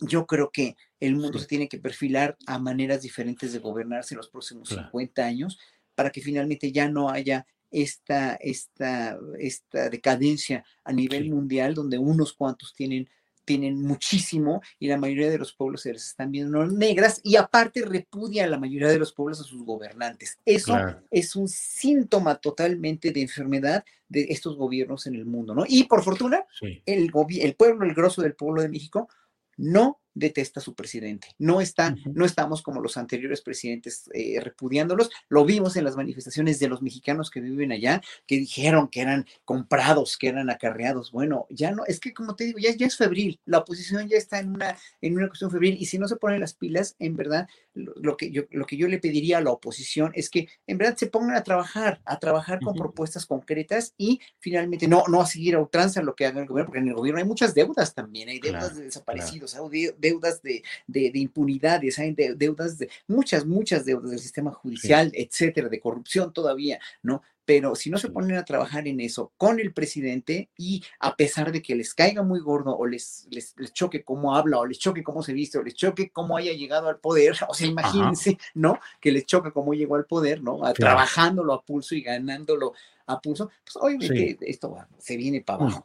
yo 0.00 0.26
creo 0.26 0.50
que 0.50 0.76
el 0.98 1.14
mundo 1.14 1.38
se 1.38 1.46
tiene 1.46 1.68
que 1.68 1.78
perfilar 1.78 2.36
a 2.44 2.58
maneras 2.58 3.02
diferentes 3.02 3.52
de 3.52 3.60
gobernarse 3.60 4.14
en 4.14 4.18
los 4.18 4.28
próximos 4.28 4.70
50 4.70 5.24
años 5.24 5.60
para 5.94 6.10
que 6.10 6.22
finalmente 6.22 6.72
ya 6.72 6.88
no 6.88 7.08
haya 7.08 7.46
esta, 7.70 8.34
esta, 8.34 9.16
esta 9.38 9.90
decadencia 9.90 10.64
a 10.82 10.92
nivel 10.92 11.30
mundial 11.30 11.74
donde 11.74 11.98
unos 11.98 12.32
cuantos 12.32 12.74
tienen 12.74 13.08
tienen 13.50 13.82
muchísimo 13.82 14.62
y 14.78 14.86
la 14.86 14.96
mayoría 14.96 15.28
de 15.28 15.36
los 15.36 15.52
pueblos 15.52 15.80
se 15.80 15.92
les 15.92 16.06
están 16.06 16.30
viendo 16.30 16.64
negras 16.66 17.20
y 17.24 17.34
aparte 17.34 17.84
repudia 17.84 18.44
a 18.44 18.46
la 18.46 18.60
mayoría 18.60 18.86
de 18.86 19.00
los 19.00 19.12
pueblos 19.12 19.40
a 19.40 19.42
sus 19.42 19.64
gobernantes. 19.64 20.38
Eso 20.44 20.78
es 21.10 21.34
un 21.34 21.48
síntoma 21.48 22.36
totalmente 22.36 23.10
de 23.10 23.22
enfermedad 23.22 23.84
de 24.08 24.28
estos 24.30 24.56
gobiernos 24.56 25.08
en 25.08 25.16
el 25.16 25.26
mundo, 25.26 25.52
¿no? 25.52 25.64
Y 25.66 25.82
por 25.84 26.04
fortuna, 26.04 26.44
el, 26.86 27.10
el 27.40 27.54
pueblo, 27.56 27.84
el 27.84 27.94
grosso 27.94 28.22
del 28.22 28.34
pueblo 28.34 28.62
de 28.62 28.68
México, 28.68 29.08
no 29.56 29.98
detesta 30.14 30.60
a 30.60 30.62
su 30.62 30.74
presidente. 30.74 31.28
No 31.38 31.60
está, 31.60 31.94
no 32.12 32.24
estamos 32.24 32.62
como 32.62 32.80
los 32.80 32.96
anteriores 32.96 33.40
presidentes 33.42 34.10
eh, 34.14 34.40
repudiándolos. 34.40 35.10
Lo 35.28 35.44
vimos 35.44 35.76
en 35.76 35.84
las 35.84 35.96
manifestaciones 35.96 36.58
de 36.58 36.68
los 36.68 36.82
mexicanos 36.82 37.30
que 37.30 37.40
viven 37.40 37.72
allá, 37.72 38.00
que 38.26 38.36
dijeron 38.36 38.88
que 38.88 39.00
eran 39.00 39.26
comprados, 39.44 40.16
que 40.16 40.28
eran 40.28 40.50
acarreados. 40.50 41.12
Bueno, 41.12 41.46
ya 41.50 41.70
no, 41.70 41.84
es 41.86 42.00
que 42.00 42.12
como 42.12 42.36
te 42.36 42.44
digo, 42.44 42.58
ya, 42.58 42.74
ya 42.74 42.86
es 42.86 42.96
febril. 42.96 43.40
La 43.44 43.58
oposición 43.58 44.08
ya 44.08 44.16
está 44.16 44.38
en 44.38 44.50
una, 44.50 44.76
en 45.00 45.16
una 45.16 45.28
cuestión 45.28 45.50
febril 45.50 45.76
y 45.78 45.86
si 45.86 45.98
no 45.98 46.08
se 46.08 46.16
ponen 46.16 46.40
las 46.40 46.54
pilas, 46.54 46.96
en 46.98 47.16
verdad, 47.16 47.48
lo, 47.74 48.16
que 48.16 48.30
yo, 48.30 48.42
lo 48.50 48.66
que 48.66 48.76
yo 48.76 48.88
le 48.88 48.98
pediría 48.98 49.38
a 49.38 49.40
la 49.40 49.50
oposición 49.50 50.12
es 50.14 50.28
que 50.28 50.48
en 50.66 50.78
verdad 50.78 50.96
se 50.96 51.06
pongan 51.06 51.36
a 51.36 51.44
trabajar, 51.44 52.00
a 52.04 52.18
trabajar 52.18 52.60
con 52.60 52.74
propuestas 52.74 53.26
concretas 53.26 53.94
y 53.96 54.20
finalmente 54.38 54.88
no, 54.88 55.04
no 55.08 55.20
a 55.20 55.26
seguir 55.26 55.54
a 55.54 55.60
ultranza 55.60 56.02
lo 56.02 56.14
que 56.14 56.26
haga 56.26 56.40
el 56.40 56.46
gobierno, 56.46 56.68
porque 56.68 56.80
en 56.80 56.88
el 56.88 56.94
gobierno 56.94 57.20
hay 57.20 57.26
muchas 57.26 57.54
deudas 57.54 57.94
también, 57.94 58.28
hay 58.28 58.40
deudas 58.40 58.76
de 58.76 58.84
desaparecidos, 58.84 59.54
hay 59.54 59.60
deudas 60.00 60.42
de, 60.42 60.62
de, 60.86 61.10
de 61.10 61.18
impunidades, 61.18 61.98
hay 61.98 62.14
deudas 62.14 62.78
de 62.78 62.88
muchas, 63.06 63.46
muchas 63.46 63.84
deudas 63.84 64.10
del 64.10 64.20
sistema 64.20 64.52
judicial, 64.52 65.12
etcétera, 65.14 65.68
de 65.68 65.80
corrupción 65.80 66.32
todavía, 66.32 66.80
¿no? 67.02 67.22
pero 67.50 67.74
si 67.74 67.90
no 67.90 67.98
se 67.98 68.10
ponen 68.10 68.36
a 68.36 68.44
trabajar 68.44 68.86
en 68.86 69.00
eso 69.00 69.32
con 69.36 69.58
el 69.58 69.72
presidente 69.72 70.50
y 70.56 70.84
a 71.00 71.16
pesar 71.16 71.50
de 71.50 71.60
que 71.60 71.74
les 71.74 71.94
caiga 71.94 72.22
muy 72.22 72.38
gordo 72.38 72.76
o 72.76 72.86
les, 72.86 73.26
les, 73.28 73.54
choque 73.72 74.04
cómo 74.04 74.36
habla 74.36 74.58
o 74.58 74.66
les 74.66 74.78
choque 74.78 75.02
cómo 75.02 75.20
se 75.20 75.32
viste 75.32 75.58
o 75.58 75.62
les 75.64 75.74
choque 75.74 76.10
cómo 76.10 76.36
haya 76.36 76.52
llegado 76.52 76.88
al 76.88 77.00
poder, 77.00 77.34
o 77.48 77.52
sea, 77.52 77.66
imagínense, 77.66 78.38
¿no? 78.54 78.78
Que 79.00 79.10
les 79.10 79.26
choque 79.26 79.50
cómo 79.50 79.74
llegó 79.74 79.96
al 79.96 80.04
poder, 80.04 80.44
¿no? 80.44 80.60
Trabajándolo 80.74 81.52
a 81.52 81.64
pulso 81.64 81.96
y 81.96 82.02
ganándolo 82.02 82.72
a 83.06 83.20
pulso, 83.20 83.50
pues 83.64 83.76
obviamente 83.80 84.38
esto 84.42 84.76
se 84.98 85.16
viene 85.16 85.40
para 85.40 85.64
abajo. 85.64 85.84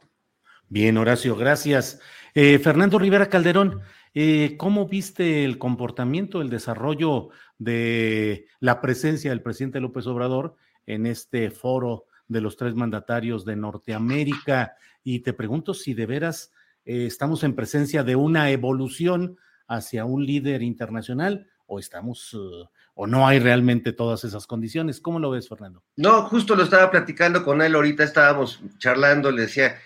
Bien, 0.68 0.96
Horacio, 0.96 1.34
gracias. 1.34 1.98
Eh, 2.32 2.60
Fernando 2.60 3.00
Rivera 3.00 3.28
Calderón, 3.28 3.80
eh, 4.18 4.56
¿cómo 4.56 4.88
viste 4.88 5.44
el 5.44 5.58
comportamiento, 5.58 6.40
el 6.40 6.48
desarrollo 6.48 7.28
de 7.58 8.46
la 8.60 8.80
presencia 8.80 9.28
del 9.28 9.42
presidente 9.42 9.78
López 9.78 10.06
Obrador 10.06 10.56
en 10.86 11.04
este 11.04 11.50
foro 11.50 12.06
de 12.26 12.40
los 12.40 12.56
tres 12.56 12.74
mandatarios 12.74 13.44
de 13.44 13.56
Norteamérica 13.56 14.74
y 15.04 15.20
te 15.20 15.34
pregunto 15.34 15.74
si 15.74 15.92
de 15.92 16.06
veras 16.06 16.50
eh, 16.86 17.04
estamos 17.04 17.44
en 17.44 17.54
presencia 17.54 18.04
de 18.04 18.16
una 18.16 18.50
evolución 18.50 19.36
hacia 19.68 20.06
un 20.06 20.24
líder 20.24 20.62
internacional 20.62 21.50
o 21.66 21.78
estamos 21.78 22.32
uh, 22.32 22.66
o 22.98 23.06
no 23.06 23.28
hay 23.28 23.38
realmente 23.38 23.92
todas 23.92 24.24
esas 24.24 24.46
condiciones. 24.46 25.00
¿Cómo 25.00 25.18
lo 25.18 25.30
ves, 25.30 25.50
Fernando? 25.50 25.82
No, 25.96 26.22
justo 26.22 26.56
lo 26.56 26.62
estaba 26.62 26.90
platicando 26.90 27.44
con 27.44 27.60
él 27.60 27.74
ahorita, 27.74 28.02
estábamos 28.02 28.58
charlando, 28.78 29.30
le 29.30 29.42
decía, 29.42 29.78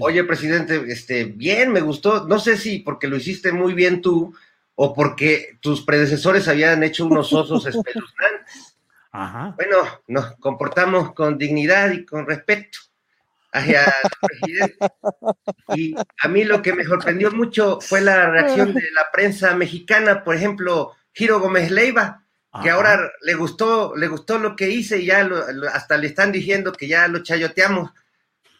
oye, 0.00 0.24
presidente, 0.24 0.82
este, 0.88 1.24
bien, 1.24 1.70
me 1.70 1.82
gustó, 1.82 2.26
no 2.26 2.38
sé 2.38 2.56
si 2.56 2.78
porque 2.78 3.06
lo 3.06 3.16
hiciste 3.16 3.52
muy 3.52 3.74
bien 3.74 4.00
tú 4.00 4.34
o 4.76 4.94
porque 4.94 5.58
tus 5.60 5.82
predecesores 5.82 6.48
habían 6.48 6.82
hecho 6.82 7.04
unos 7.04 7.34
osos 7.34 7.66
espeluznantes. 7.66 8.76
Bueno, 9.12 9.76
nos 10.06 10.36
comportamos 10.36 11.12
con 11.12 11.36
dignidad 11.36 11.90
y 11.92 12.06
con 12.06 12.26
respeto 12.26 12.78
hacia 13.52 13.84
el 13.84 14.10
presidente. 14.26 14.86
Y 15.74 15.94
a 15.94 16.28
mí 16.28 16.44
lo 16.44 16.62
que 16.62 16.72
me 16.72 16.84
sorprendió 16.84 17.30
mucho 17.30 17.78
fue 17.82 18.00
la 18.00 18.30
reacción 18.30 18.72
de 18.72 18.90
la 18.94 19.10
prensa 19.12 19.54
mexicana, 19.54 20.24
por 20.24 20.34
ejemplo, 20.34 20.92
Giro 21.12 21.40
Gómez 21.40 21.70
Leiva, 21.70 22.24
que 22.62 22.70
ahora 22.70 23.12
le 23.22 23.34
gustó, 23.34 23.94
le 23.96 24.08
gustó 24.08 24.38
lo 24.38 24.56
que 24.56 24.70
hice 24.70 24.98
y 24.98 25.06
ya 25.06 25.28
hasta 25.72 25.96
le 25.96 26.06
están 26.06 26.32
diciendo 26.32 26.72
que 26.72 26.88
ya 26.88 27.06
lo 27.08 27.22
chayoteamos. 27.22 27.90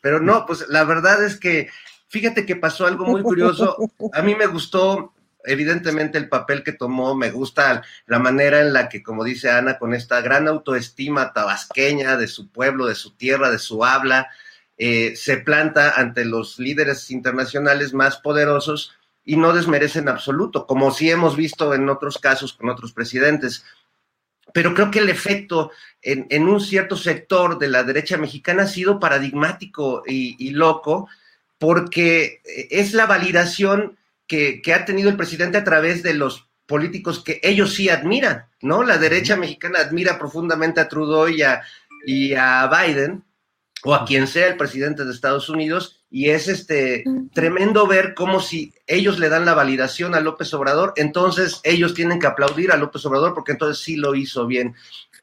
Pero 0.00 0.20
no, 0.20 0.46
pues 0.46 0.68
la 0.68 0.84
verdad 0.84 1.24
es 1.24 1.36
que 1.36 1.68
fíjate 2.08 2.46
que 2.46 2.56
pasó 2.56 2.86
algo 2.86 3.04
muy 3.06 3.22
curioso. 3.22 3.76
A 4.12 4.22
mí 4.22 4.34
me 4.34 4.46
gustó 4.46 5.14
evidentemente 5.44 6.18
el 6.18 6.28
papel 6.28 6.62
que 6.62 6.72
tomó, 6.72 7.14
me 7.14 7.30
gusta 7.30 7.82
la 8.06 8.18
manera 8.18 8.60
en 8.60 8.72
la 8.72 8.88
que, 8.88 9.02
como 9.02 9.24
dice 9.24 9.50
Ana, 9.50 9.78
con 9.78 9.94
esta 9.94 10.20
gran 10.20 10.46
autoestima 10.46 11.32
tabasqueña 11.32 12.16
de 12.16 12.28
su 12.28 12.50
pueblo, 12.50 12.86
de 12.86 12.94
su 12.94 13.16
tierra, 13.16 13.50
de 13.50 13.58
su 13.58 13.84
habla, 13.84 14.28
eh, 14.76 15.16
se 15.16 15.38
planta 15.38 15.90
ante 15.96 16.24
los 16.24 16.58
líderes 16.58 17.10
internacionales 17.10 17.94
más 17.94 18.18
poderosos 18.18 18.97
y 19.28 19.36
no 19.36 19.52
desmerece 19.52 19.98
en 19.98 20.08
absoluto, 20.08 20.66
como 20.66 20.90
sí 20.90 21.10
hemos 21.10 21.36
visto 21.36 21.74
en 21.74 21.90
otros 21.90 22.16
casos 22.16 22.54
con 22.54 22.70
otros 22.70 22.94
presidentes. 22.94 23.62
Pero 24.54 24.72
creo 24.72 24.90
que 24.90 25.00
el 25.00 25.10
efecto 25.10 25.70
en, 26.00 26.48
un 26.48 26.62
cierto 26.62 26.96
sector 26.96 27.58
de 27.58 27.68
la 27.68 27.82
derecha 27.82 28.16
mexicana 28.16 28.62
ha 28.62 28.66
sido 28.66 28.98
paradigmático 28.98 30.02
y 30.06 30.48
loco, 30.52 31.10
porque 31.58 32.40
es 32.70 32.94
la 32.94 33.04
validación 33.04 33.98
que, 34.26 34.62
que 34.62 34.72
ha 34.72 34.86
tenido 34.86 35.10
el 35.10 35.18
presidente 35.18 35.58
a 35.58 35.64
través 35.64 36.02
de 36.02 36.14
los 36.14 36.48
políticos 36.64 37.22
que 37.22 37.38
ellos 37.42 37.74
sí 37.74 37.90
admiran, 37.90 38.46
¿no? 38.62 38.82
La 38.82 38.96
derecha 38.96 39.36
mexicana 39.36 39.80
admira 39.80 40.18
profundamente 40.18 40.80
a 40.80 40.88
Trudeau 40.88 41.28
y 41.28 41.42
a, 41.42 41.60
y 42.06 42.32
a 42.32 42.66
Biden, 42.66 43.24
o 43.84 43.94
a 43.94 44.06
quien 44.06 44.26
sea 44.26 44.46
el 44.46 44.56
presidente 44.56 45.04
de 45.04 45.12
Estados 45.12 45.50
Unidos, 45.50 45.97
y 46.10 46.30
es 46.30 46.48
este 46.48 47.04
tremendo 47.34 47.86
ver 47.86 48.14
cómo 48.14 48.40
si 48.40 48.72
ellos 48.86 49.18
le 49.18 49.28
dan 49.28 49.44
la 49.44 49.54
validación 49.54 50.14
a 50.14 50.20
López 50.20 50.52
Obrador, 50.54 50.94
entonces 50.96 51.60
ellos 51.64 51.92
tienen 51.92 52.18
que 52.18 52.26
aplaudir 52.26 52.72
a 52.72 52.76
López 52.76 53.04
Obrador 53.04 53.34
porque 53.34 53.52
entonces 53.52 53.82
sí 53.84 53.96
lo 53.96 54.14
hizo 54.14 54.46
bien. 54.46 54.74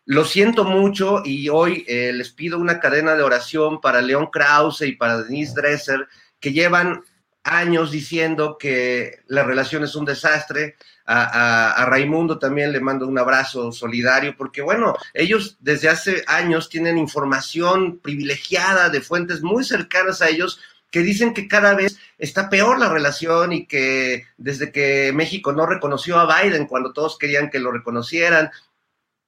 Lo 0.05 0.23
siento 0.23 0.63
mucho 0.63 1.23
y 1.25 1.49
hoy 1.49 1.83
eh, 1.87 2.13
les 2.13 2.29
pido 2.29 2.59
una 2.59 2.79
cadena 2.79 3.15
de 3.15 3.23
oración 3.23 3.81
para 3.81 4.01
León 4.01 4.29
Krause 4.31 4.81
y 4.81 4.91
para 4.91 5.23
Denise 5.23 5.55
Dresser, 5.55 6.07
que 6.39 6.53
llevan 6.53 7.03
años 7.43 7.89
diciendo 7.89 8.57
que 8.59 9.21
la 9.27 9.43
relación 9.43 9.83
es 9.83 9.95
un 9.95 10.05
desastre. 10.05 10.75
A, 11.07 11.83
a, 11.83 11.85
Raimundo 11.85 12.39
también 12.39 12.71
le 12.71 12.79
mando 12.79 13.07
un 13.07 13.19
abrazo 13.19 13.71
solidario, 13.71 14.35
porque 14.35 14.63
bueno, 14.63 14.95
ellos 15.13 15.55
desde 15.59 15.87
hace 15.87 16.23
años 16.25 16.67
tienen 16.67 16.97
información 16.97 17.99
privilegiada 17.99 18.89
de 18.89 19.01
fuentes 19.01 19.43
muy 19.43 19.63
cercanas 19.63 20.23
a 20.23 20.29
ellos 20.29 20.59
que 20.95 21.01
dicen 21.01 21.33
que 21.33 21.49
cada 21.49 21.73
vez 21.73 21.99
está 22.17 22.49
peor 22.49 22.79
la 22.79 22.87
relación 22.87 23.51
y 23.51 23.65
que 23.65 24.27
desde 24.37 24.71
que 24.71 25.11
México 25.13 25.51
no 25.51 25.65
reconoció 25.65 26.17
a 26.17 26.41
Biden 26.41 26.67
cuando 26.67 26.93
todos 26.93 27.17
querían 27.17 27.49
que 27.49 27.59
lo 27.59 27.73
reconocieran, 27.73 28.49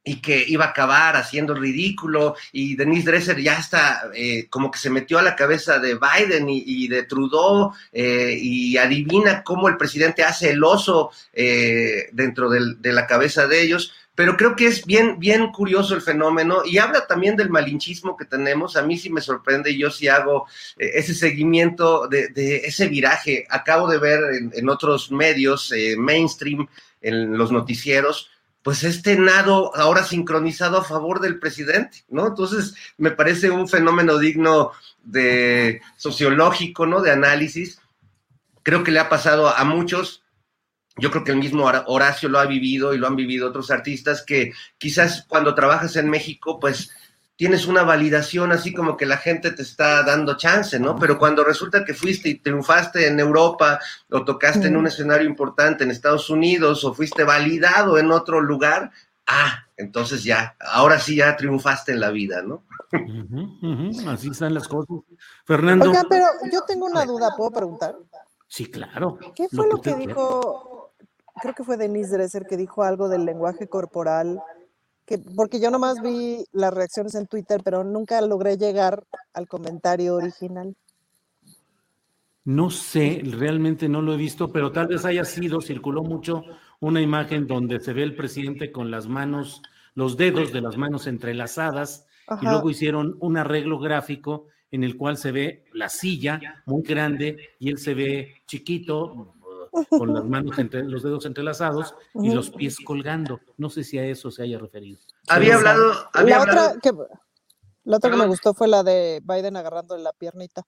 y 0.05 0.21
que 0.21 0.45
iba 0.47 0.63
a 0.63 0.69
acabar 0.69 1.17
haciendo 1.17 1.53
ridículo 1.53 2.37
y 2.53 2.77
Denise 2.77 3.11
Dresser 3.11 3.41
ya 3.41 3.59
está 3.59 4.09
eh, 4.13 4.47
como 4.49 4.71
que 4.71 4.79
se 4.79 4.89
metió 4.89 5.19
a 5.19 5.21
la 5.21 5.35
cabeza 5.35 5.79
de 5.79 5.99
Biden 5.99 6.47
y, 6.47 6.87
de 6.87 7.03
Trudeau 7.03 7.73
eh, 7.91 8.37
y 8.41 8.77
adivina 8.77 9.43
cómo 9.43 9.67
el 9.67 9.75
presidente 9.75 10.23
hace 10.23 10.51
el 10.51 10.63
oso 10.63 11.11
eh, 11.33 12.07
dentro 12.13 12.49
de 12.49 12.93
la 12.93 13.05
cabeza 13.05 13.47
de 13.47 13.61
ellos. 13.61 13.91
Pero 14.17 14.35
creo 14.35 14.55
que 14.55 14.65
es 14.65 14.83
bien, 14.83 15.19
bien 15.19 15.51
curioso 15.51 15.93
el 15.93 16.01
fenómeno 16.01 16.63
y 16.65 16.79
habla 16.79 17.05
también 17.05 17.35
del 17.35 17.51
malinchismo 17.51 18.17
que 18.17 18.25
tenemos. 18.25 18.75
A 18.75 18.81
mí 18.81 18.97
sí 18.97 19.11
me 19.11 19.21
sorprende 19.21 19.77
yo 19.77 19.91
sí 19.91 20.07
hago 20.07 20.47
ese 20.75 21.13
seguimiento 21.13 22.07
de, 22.07 22.31
ese 22.65 22.87
viraje. 22.87 23.45
Acabo 23.47 23.87
de 23.87 23.99
ver 23.99 24.19
en, 24.33 24.51
en 24.55 24.69
otros 24.69 25.11
medios 25.11 25.71
mainstream, 25.99 26.67
en 26.99 27.37
los 27.37 27.51
noticieros, 27.51 28.31
pues 28.63 28.83
este 28.83 29.17
nado 29.17 29.73
ahora 29.75 30.03
sincronizado 30.03 30.79
a 30.79 30.83
favor 30.83 31.21
del 31.21 31.39
presidente, 31.39 32.03
¿no? 32.09 32.27
Entonces, 32.27 32.75
me 32.97 33.11
parece 33.11 33.51
un 33.51 33.69
fenómeno 33.69 34.17
digno 34.17 34.71
de 35.03 35.79
sociológico, 35.95 36.85
¿no? 36.85 37.01
De 37.01 37.11
análisis. 37.11 37.79
Creo 38.63 38.83
que 38.83 38.91
le 38.91 38.99
ha 38.99 39.09
pasado 39.09 39.47
a 39.47 39.63
muchos. 39.63 40.23
Yo 40.97 41.11
creo 41.11 41.23
que 41.23 41.31
el 41.31 41.37
mismo 41.37 41.65
Horacio 41.65 42.29
lo 42.29 42.39
ha 42.39 42.45
vivido 42.45 42.93
y 42.93 42.97
lo 42.97 43.07
han 43.07 43.15
vivido 43.15 43.47
otros 43.47 43.71
artistas 43.71 44.23
que 44.23 44.53
quizás 44.77 45.25
cuando 45.27 45.53
trabajas 45.53 45.95
en 45.95 46.09
México, 46.09 46.59
pues 46.59 46.91
tienes 47.37 47.67
una 47.67 47.83
validación 47.83 48.51
así 48.51 48.73
como 48.73 48.97
que 48.97 49.05
la 49.05 49.17
gente 49.17 49.51
te 49.51 49.61
está 49.61 50.03
dando 50.03 50.37
chance, 50.37 50.79
¿no? 50.79 50.97
Pero 50.97 51.19
cuando 51.19 51.43
resulta 51.43 51.85
que 51.85 51.93
fuiste 51.93 52.29
y 52.29 52.39
triunfaste 52.39 53.07
en 53.07 53.19
Europa 53.19 53.79
o 54.11 54.25
tocaste 54.25 54.67
en 54.67 54.75
un 54.75 54.87
escenario 54.87 55.29
importante 55.29 55.83
en 55.83 55.91
Estados 55.91 56.29
Unidos 56.31 56.83
o 56.83 56.93
fuiste 56.95 57.23
validado 57.23 57.99
en 57.99 58.11
otro 58.11 58.41
lugar, 58.41 58.91
ah, 59.27 59.65
entonces 59.77 60.23
ya, 60.23 60.55
ahora 60.59 60.99
sí 60.99 61.17
ya 61.17 61.37
triunfaste 61.37 61.91
en 61.91 61.99
la 61.99 62.09
vida, 62.09 62.41
¿no? 62.41 62.63
Así 64.07 64.29
están 64.29 64.55
las 64.55 64.67
cosas. 64.67 64.97
Fernando. 65.45 65.91
Oiga, 65.91 66.05
pero 66.09 66.25
yo 66.51 66.61
tengo 66.63 66.87
una 66.87 67.05
duda, 67.05 67.35
¿puedo 67.37 67.51
preguntar? 67.51 67.95
Sí, 68.47 68.65
claro. 68.71 69.19
¿Qué 69.35 69.47
fue 69.49 69.67
lo, 69.67 69.79
que, 69.79 69.93
dijo? 69.93 70.76
Creo 71.41 71.53
que 71.53 71.63
fue 71.63 71.77
Denise 71.77 72.11
Dresser 72.11 72.45
que 72.45 72.57
dijo 72.57 72.83
algo 72.83 73.09
del 73.09 73.25
lenguaje 73.25 73.67
corporal 73.67 74.41
porque 75.35 75.59
yo 75.59 75.71
nomás 75.71 76.01
vi 76.01 76.43
las 76.51 76.73
reacciones 76.73 77.15
en 77.15 77.27
Twitter, 77.27 77.61
pero 77.63 77.83
nunca 77.83 78.19
logré 78.21 78.57
llegar 78.57 79.03
al 79.33 79.47
comentario 79.47 80.15
original. 80.15 80.75
No 82.43 82.69
sé, 82.69 83.21
realmente 83.23 83.87
no 83.87 84.01
lo 84.01 84.13
he 84.13 84.17
visto, 84.17 84.51
pero 84.51 84.71
tal 84.71 84.87
vez 84.87 85.05
haya 85.05 85.25
sido, 85.25 85.61
circuló 85.61 86.03
mucho 86.03 86.43
una 86.79 87.01
imagen 87.01 87.47
donde 87.47 87.79
se 87.79 87.93
ve 87.93 88.03
el 88.03 88.15
presidente 88.15 88.71
con 88.71 88.91
las 88.91 89.07
manos, 89.07 89.61
los 89.95 90.17
dedos 90.17 90.51
de 90.51 90.61
las 90.61 90.77
manos 90.77 91.07
entrelazadas, 91.07 92.05
y 92.41 92.45
luego 92.45 92.69
hicieron 92.69 93.17
un 93.21 93.37
arreglo 93.37 93.79
gráfico 93.79 94.47
en 94.71 94.83
el 94.83 94.97
cual 94.97 95.17
se 95.17 95.31
ve 95.31 95.65
la 95.73 95.87
silla 95.87 96.61
muy 96.65 96.83
grande 96.83 97.37
y 97.59 97.69
él 97.69 97.77
se 97.77 97.93
ve 97.93 98.41
chiquito, 98.45 99.35
con 99.89 100.13
las 100.13 100.25
manos 100.25 100.57
entre 100.59 100.83
los 100.83 101.03
dedos 101.03 101.25
entrelazados 101.25 101.95
y 102.15 102.31
los 102.31 102.49
pies 102.51 102.77
colgando. 102.83 103.39
No 103.57 103.69
sé 103.69 103.83
si 103.83 103.97
a 103.97 104.05
eso 104.05 104.31
se 104.31 104.43
haya 104.43 104.59
referido. 104.59 104.99
Había 105.27 105.55
hablado. 105.55 105.93
la, 106.13 106.41
Otra 106.41 106.75
que, 106.81 106.91
la 107.83 107.97
otra 107.97 108.11
que 108.11 108.17
me 108.17 108.27
gustó 108.27 108.53
fue 108.53 108.67
la 108.67 108.83
de 108.83 109.21
Biden 109.23 109.55
agarrando 109.55 109.97
la 109.97 110.13
piernita. 110.13 110.63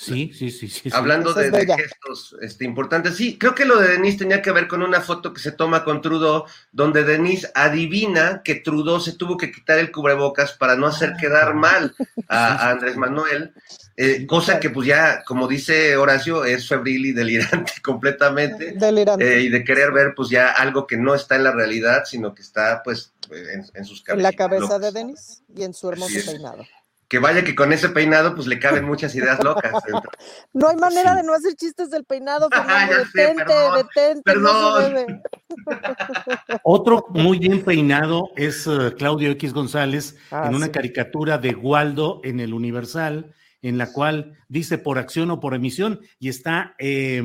Sí, 0.00 0.30
sí, 0.32 0.52
sí, 0.52 0.68
sí. 0.68 0.90
Hablando 0.92 1.34
de, 1.34 1.50
gestos 1.50 2.36
este, 2.40 2.64
importantes. 2.64 3.16
Sí, 3.16 3.36
creo 3.36 3.56
que 3.56 3.64
lo 3.64 3.80
de 3.80 3.88
Denise 3.88 4.18
tenía 4.18 4.40
que 4.40 4.52
ver 4.52 4.68
con 4.68 4.80
una 4.80 5.00
foto 5.00 5.32
que 5.32 5.40
se 5.40 5.50
toma 5.50 5.82
con 5.82 6.00
Trudeau, 6.00 6.44
donde 6.70 7.02
Denise 7.02 7.50
adivina 7.52 8.42
que 8.44 8.54
Trudeau 8.54 9.00
se 9.00 9.14
tuvo 9.14 9.36
que 9.36 9.50
quitar 9.50 9.80
el 9.80 9.90
cubrebocas 9.90 10.52
para 10.52 10.76
no 10.76 10.86
hacer 10.86 11.14
quedar 11.20 11.54
mal 11.54 11.96
a, 12.28 12.70
Andrés 12.70 12.96
Manuel, 12.96 13.52
eh, 13.96 14.24
cosa 14.24 14.60
que 14.60 14.70
pues 14.70 14.86
ya, 14.86 15.24
como 15.24 15.48
dice 15.48 15.96
Horacio, 15.96 16.44
es 16.44 16.68
febril 16.68 17.06
y 17.06 17.12
delirante 17.12 17.72
completamente. 17.82 18.74
Delirante. 18.76 19.38
Eh, 19.38 19.42
y 19.42 19.48
de 19.48 19.64
querer 19.64 19.90
ver 19.90 20.14
pues 20.14 20.28
ya 20.28 20.52
algo 20.52 20.86
que 20.86 20.96
no 20.96 21.16
está 21.16 21.34
en 21.34 21.42
la 21.42 21.50
realidad, 21.50 22.04
sino 22.04 22.36
que 22.36 22.42
está 22.42 22.84
pues 22.84 23.14
en, 23.32 23.84
sus 23.84 24.04
cabezas. 24.04 24.16
En 24.18 24.22
la 24.22 24.32
cabeza 24.32 24.78
de 24.78 24.92
Denise 24.92 25.42
y 25.56 25.64
en 25.64 25.74
su 25.74 25.88
hermoso 25.88 26.14
peinado 26.24 26.64
que 27.08 27.18
vaya 27.18 27.42
que 27.42 27.54
con 27.54 27.72
ese 27.72 27.88
peinado 27.88 28.34
pues 28.34 28.46
le 28.46 28.58
caben 28.58 28.84
muchas 28.84 29.14
ideas 29.14 29.42
locas. 29.42 29.72
No 30.52 30.68
hay 30.68 30.76
manera 30.76 31.14
de 31.14 31.22
no 31.22 31.34
hacer 31.34 31.54
chistes 31.54 31.90
del 31.90 32.04
peinado, 32.04 32.48
Fernando. 32.52 32.96
detente, 32.96 33.54
detente, 33.76 34.22
perdón. 34.22 35.22
Otro 36.64 37.06
muy 37.10 37.38
bien 37.38 37.64
peinado 37.64 38.30
es 38.36 38.66
eh, 38.66 38.94
Claudio 38.96 39.30
X 39.32 39.52
González 39.52 40.16
ah, 40.30 40.46
en 40.46 40.54
una 40.54 40.70
caricatura 40.70 41.38
de 41.38 41.54
Waldo 41.54 42.20
en 42.24 42.40
el 42.40 42.52
Universal, 42.52 43.32
en 43.62 43.78
la 43.78 43.92
cual 43.92 44.38
dice 44.48 44.78
por 44.78 44.98
acción 44.98 45.30
o 45.30 45.40
por 45.40 45.54
emisión, 45.54 46.00
y 46.18 46.28
está 46.28 46.74
eh, 46.78 47.22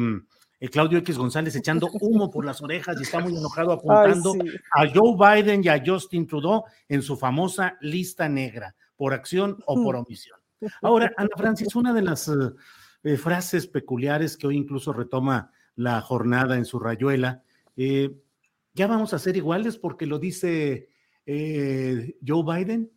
Claudio 0.71 0.99
X 0.99 1.17
González 1.17 1.55
echando 1.55 1.89
humo 1.99 2.29
por 2.29 2.45
las 2.45 2.61
orejas 2.61 2.97
y 2.99 3.03
está 3.03 3.19
muy 3.19 3.35
enojado 3.35 3.73
apuntando 3.73 4.33
a 4.71 4.85
Joe 4.93 5.15
Biden 5.17 5.63
y 5.63 5.67
a 5.67 5.81
Justin 5.85 6.27
Trudeau 6.27 6.63
en 6.87 7.01
su 7.01 7.17
famosa 7.17 7.77
lista 7.81 8.29
negra 8.29 8.73
por 8.95 9.13
acción 9.13 9.57
o 9.65 9.75
por 9.81 9.95
omisión. 9.95 10.39
Ahora, 10.81 11.11
Ana 11.17 11.29
Francis, 11.35 11.75
una 11.75 11.93
de 11.93 12.01
las 12.01 12.27
eh, 12.27 12.33
eh, 13.03 13.17
frases 13.17 13.67
peculiares 13.67 14.37
que 14.37 14.47
hoy 14.47 14.57
incluso 14.57 14.93
retoma 14.93 15.51
la 15.75 16.01
jornada 16.01 16.55
en 16.55 16.65
su 16.65 16.79
rayuela, 16.79 17.43
eh, 17.75 18.15
ya 18.73 18.87
vamos 18.87 19.13
a 19.13 19.19
ser 19.19 19.37
iguales 19.37 19.77
porque 19.77 20.05
lo 20.05 20.19
dice 20.19 20.89
Joe 21.25 22.43
Biden. 22.43 22.91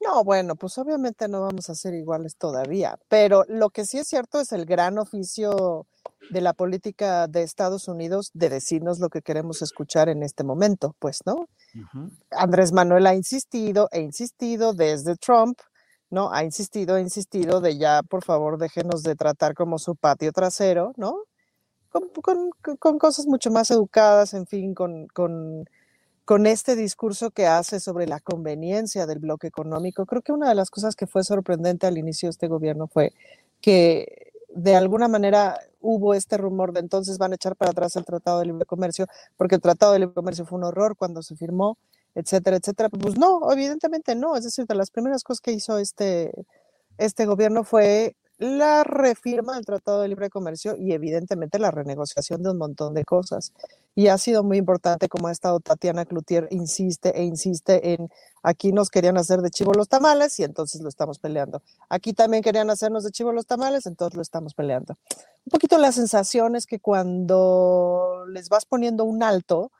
No, 0.00 0.22
bueno, 0.22 0.56
pues 0.56 0.76
obviamente 0.76 1.28
no 1.28 1.40
vamos 1.40 1.70
a 1.70 1.74
ser 1.74 1.94
iguales 1.94 2.36
todavía, 2.36 2.98
pero 3.08 3.44
lo 3.48 3.70
que 3.70 3.86
sí 3.86 3.98
es 3.98 4.08
cierto 4.08 4.38
es 4.40 4.52
el 4.52 4.66
gran 4.66 4.98
oficio 4.98 5.86
de 6.30 6.40
la 6.42 6.52
política 6.52 7.26
de 7.26 7.42
Estados 7.42 7.88
Unidos 7.88 8.30
de 8.34 8.50
decirnos 8.50 8.98
lo 8.98 9.08
que 9.08 9.22
queremos 9.22 9.62
escuchar 9.62 10.10
en 10.10 10.22
este 10.22 10.44
momento, 10.44 10.94
pues, 10.98 11.20
¿no? 11.24 11.48
Andrés 12.30 12.72
Manuel 12.72 13.06
ha 13.06 13.14
insistido 13.14 13.88
e 13.92 14.00
insistido 14.00 14.74
desde 14.74 15.16
Trump, 15.16 15.58
¿no? 16.10 16.32
Ha 16.32 16.44
insistido, 16.44 16.96
e 16.96 17.00
insistido 17.00 17.60
de 17.60 17.76
ya, 17.78 18.02
por 18.02 18.24
favor, 18.24 18.58
déjenos 18.58 19.02
de 19.02 19.16
tratar 19.16 19.54
como 19.54 19.78
su 19.78 19.96
patio 19.96 20.32
trasero, 20.32 20.92
¿no? 20.96 21.16
Con, 21.90 22.98
cosas 22.98 23.26
mucho 23.26 23.50
más 23.50 23.70
educadas, 23.70 24.34
en 24.34 24.46
fin, 24.46 24.74
con, 24.74 25.06
con, 25.08 25.64
con 26.24 26.46
este 26.46 26.74
discurso 26.74 27.30
que 27.30 27.46
hace 27.46 27.78
sobre 27.80 28.06
la 28.06 28.20
conveniencia 28.20 29.06
del 29.06 29.20
bloque 29.20 29.46
económico. 29.46 30.06
Creo 30.06 30.22
que 30.22 30.32
una 30.32 30.48
de 30.48 30.54
las 30.54 30.70
cosas 30.70 30.96
que 30.96 31.06
fue 31.06 31.22
sorprendente 31.22 31.86
al 31.86 31.98
inicio 31.98 32.26
de 32.28 32.30
este 32.30 32.48
gobierno 32.48 32.88
fue 32.88 33.12
que 33.60 34.32
de 34.54 34.76
alguna 34.76 35.08
manera 35.08 35.58
hubo 35.84 36.14
este 36.14 36.36
rumor 36.38 36.72
de 36.72 36.80
entonces 36.80 37.18
van 37.18 37.32
a 37.32 37.34
echar 37.36 37.56
para 37.56 37.70
atrás 37.70 37.94
el 37.96 38.04
Tratado 38.04 38.40
de 38.40 38.46
Libre 38.46 38.64
Comercio, 38.64 39.06
porque 39.36 39.56
el 39.56 39.60
Tratado 39.60 39.92
de 39.92 40.00
Libre 40.00 40.14
Comercio 40.14 40.46
fue 40.46 40.58
un 40.58 40.64
horror 40.64 40.96
cuando 40.96 41.22
se 41.22 41.36
firmó, 41.36 41.78
etcétera, 42.14 42.56
etcétera. 42.56 42.88
Pues 42.88 43.18
no, 43.18 43.52
evidentemente 43.52 44.14
no. 44.14 44.36
Es 44.36 44.44
decir, 44.44 44.66
de 44.66 44.74
las 44.74 44.90
primeras 44.90 45.22
cosas 45.22 45.40
que 45.40 45.52
hizo 45.52 45.78
este, 45.78 46.32
este 46.98 47.26
gobierno 47.26 47.64
fue 47.64 48.16
la 48.38 48.82
refirma 48.82 49.54
del 49.54 49.64
Tratado 49.64 50.00
de 50.00 50.08
Libre 50.08 50.28
Comercio 50.28 50.76
y 50.76 50.92
evidentemente 50.92 51.58
la 51.58 51.70
renegociación 51.70 52.42
de 52.42 52.50
un 52.50 52.58
montón 52.58 52.94
de 52.94 53.04
cosas. 53.04 53.52
Y 53.94 54.08
ha 54.08 54.18
sido 54.18 54.42
muy 54.42 54.58
importante 54.58 55.08
como 55.08 55.28
ha 55.28 55.32
estado 55.32 55.60
Tatiana 55.60 56.04
Cloutier, 56.04 56.48
insiste 56.50 57.16
e 57.16 57.22
insiste 57.22 57.94
en 57.94 58.08
aquí 58.42 58.72
nos 58.72 58.90
querían 58.90 59.16
hacer 59.16 59.40
de 59.40 59.50
chivo 59.50 59.72
los 59.72 59.88
tamales 59.88 60.38
y 60.40 60.44
entonces 60.44 60.80
lo 60.80 60.88
estamos 60.88 61.20
peleando. 61.20 61.62
Aquí 61.88 62.12
también 62.12 62.42
querían 62.42 62.70
hacernos 62.70 63.04
de 63.04 63.12
chivo 63.12 63.32
los 63.32 63.46
tamales, 63.46 63.86
entonces 63.86 64.16
lo 64.16 64.22
estamos 64.22 64.54
peleando. 64.54 64.98
Un 65.46 65.50
poquito 65.50 65.78
la 65.78 65.92
sensación 65.92 66.56
es 66.56 66.66
que 66.66 66.80
cuando 66.80 68.24
les 68.28 68.48
vas 68.48 68.64
poniendo 68.64 69.04
un 69.04 69.22
alto, 69.22 69.70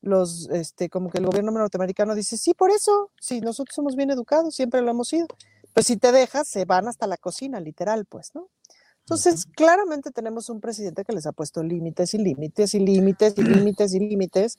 los, 0.00 0.48
este, 0.50 0.90
como 0.90 1.10
que 1.10 1.18
el 1.18 1.26
gobierno 1.26 1.52
norteamericano 1.52 2.16
dice, 2.16 2.36
sí, 2.36 2.54
por 2.54 2.72
eso, 2.72 3.12
sí, 3.20 3.40
nosotros 3.40 3.76
somos 3.76 3.94
bien 3.94 4.10
educados, 4.10 4.56
siempre 4.56 4.82
lo 4.82 4.90
hemos 4.90 5.06
sido 5.06 5.28
pues 5.74 5.86
si 5.86 5.96
te 5.96 6.12
dejas, 6.12 6.48
se 6.48 6.64
van 6.64 6.88
hasta 6.88 7.06
la 7.06 7.16
cocina, 7.16 7.60
literal, 7.60 8.04
pues, 8.04 8.34
¿no? 8.34 8.48
Entonces, 9.00 9.46
claramente 9.46 10.10
tenemos 10.10 10.48
un 10.48 10.60
presidente 10.60 11.04
que 11.04 11.12
les 11.12 11.26
ha 11.26 11.32
puesto 11.32 11.62
límites 11.62 12.14
y 12.14 12.18
límites 12.18 12.74
y 12.74 12.78
límites 12.78 13.34
y 13.36 13.42
límites 13.42 13.94
y 13.94 13.98
límites, 13.98 14.58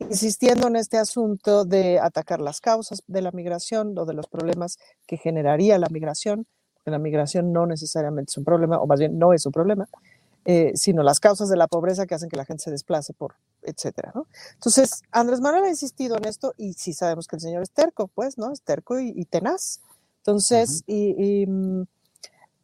insistiendo 0.00 0.66
en 0.66 0.76
este 0.76 0.98
asunto 0.98 1.64
de 1.64 2.00
atacar 2.00 2.40
las 2.40 2.60
causas 2.60 3.02
de 3.06 3.22
la 3.22 3.30
migración 3.30 3.96
o 3.96 4.04
de 4.04 4.14
los 4.14 4.26
problemas 4.26 4.78
que 5.06 5.16
generaría 5.16 5.78
la 5.78 5.88
migración, 5.90 6.46
porque 6.74 6.90
la 6.90 6.98
migración 6.98 7.52
no 7.52 7.66
necesariamente 7.66 8.30
es 8.30 8.36
un 8.36 8.44
problema, 8.44 8.78
o 8.78 8.86
más 8.86 8.98
bien 8.98 9.18
no 9.18 9.32
es 9.32 9.46
un 9.46 9.52
problema, 9.52 9.88
eh, 10.44 10.72
sino 10.74 11.02
las 11.02 11.20
causas 11.20 11.48
de 11.48 11.56
la 11.56 11.68
pobreza 11.68 12.06
que 12.06 12.16
hacen 12.16 12.28
que 12.28 12.36
la 12.36 12.44
gente 12.44 12.64
se 12.64 12.70
desplace 12.72 13.14
por, 13.14 13.36
etcétera, 13.62 14.10
¿no? 14.14 14.26
Entonces, 14.54 15.02
Andrés 15.12 15.40
Manuel 15.40 15.64
ha 15.64 15.70
insistido 15.70 16.16
en 16.18 16.26
esto 16.26 16.52
y 16.58 16.74
sí 16.74 16.92
sabemos 16.92 17.28
que 17.28 17.36
el 17.36 17.40
señor 17.40 17.62
es 17.62 17.70
terco, 17.70 18.08
pues, 18.08 18.36
¿no? 18.36 18.52
Es 18.52 18.60
terco 18.60 18.98
y 18.98 19.24
tenaz. 19.26 19.80
Entonces, 20.26 20.82
y, 20.86 21.46
mm, 21.46 21.82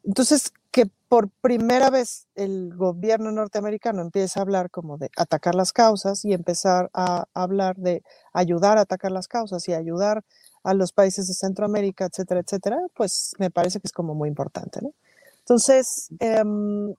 entonces 0.05 0.53
que 0.73 0.87
por 1.09 1.31
primera 1.43 1.91
vez 1.91 2.29
el 2.37 2.75
gobierno 2.77 3.33
norteamericano 3.33 4.03
empieza 4.03 4.41
a 4.41 4.45
hablar 4.45 4.71
como 4.71 4.99
de 4.99 5.11
atacar 5.17 5.55
las 5.55 5.73
causas 5.73 6.25
y 6.25 6.33
empezar 6.35 6.91
a 6.95 7.27
hablar 7.35 7.77
de 7.77 8.03
ayudar 8.33 8.79
a 8.79 8.83
atacar 8.83 9.13
las 9.13 9.29
causas 9.29 9.69
y 9.69 9.75
ayudar 9.75 10.25
a 10.65 10.75
los 10.75 10.93
países 10.93 11.29
de 11.29 11.35
Centroamérica, 11.35 12.07
etcétera, 12.07 12.41
etcétera, 12.41 12.79
pues 12.95 13.35
me 13.39 13.51
parece 13.51 13.81
que 13.81 13.89
es 13.89 13.93
como 13.93 14.15
muy 14.15 14.29
importante, 14.29 14.81
¿no? 14.83 14.93
Entonces, 15.41 16.11
em, 16.21 16.95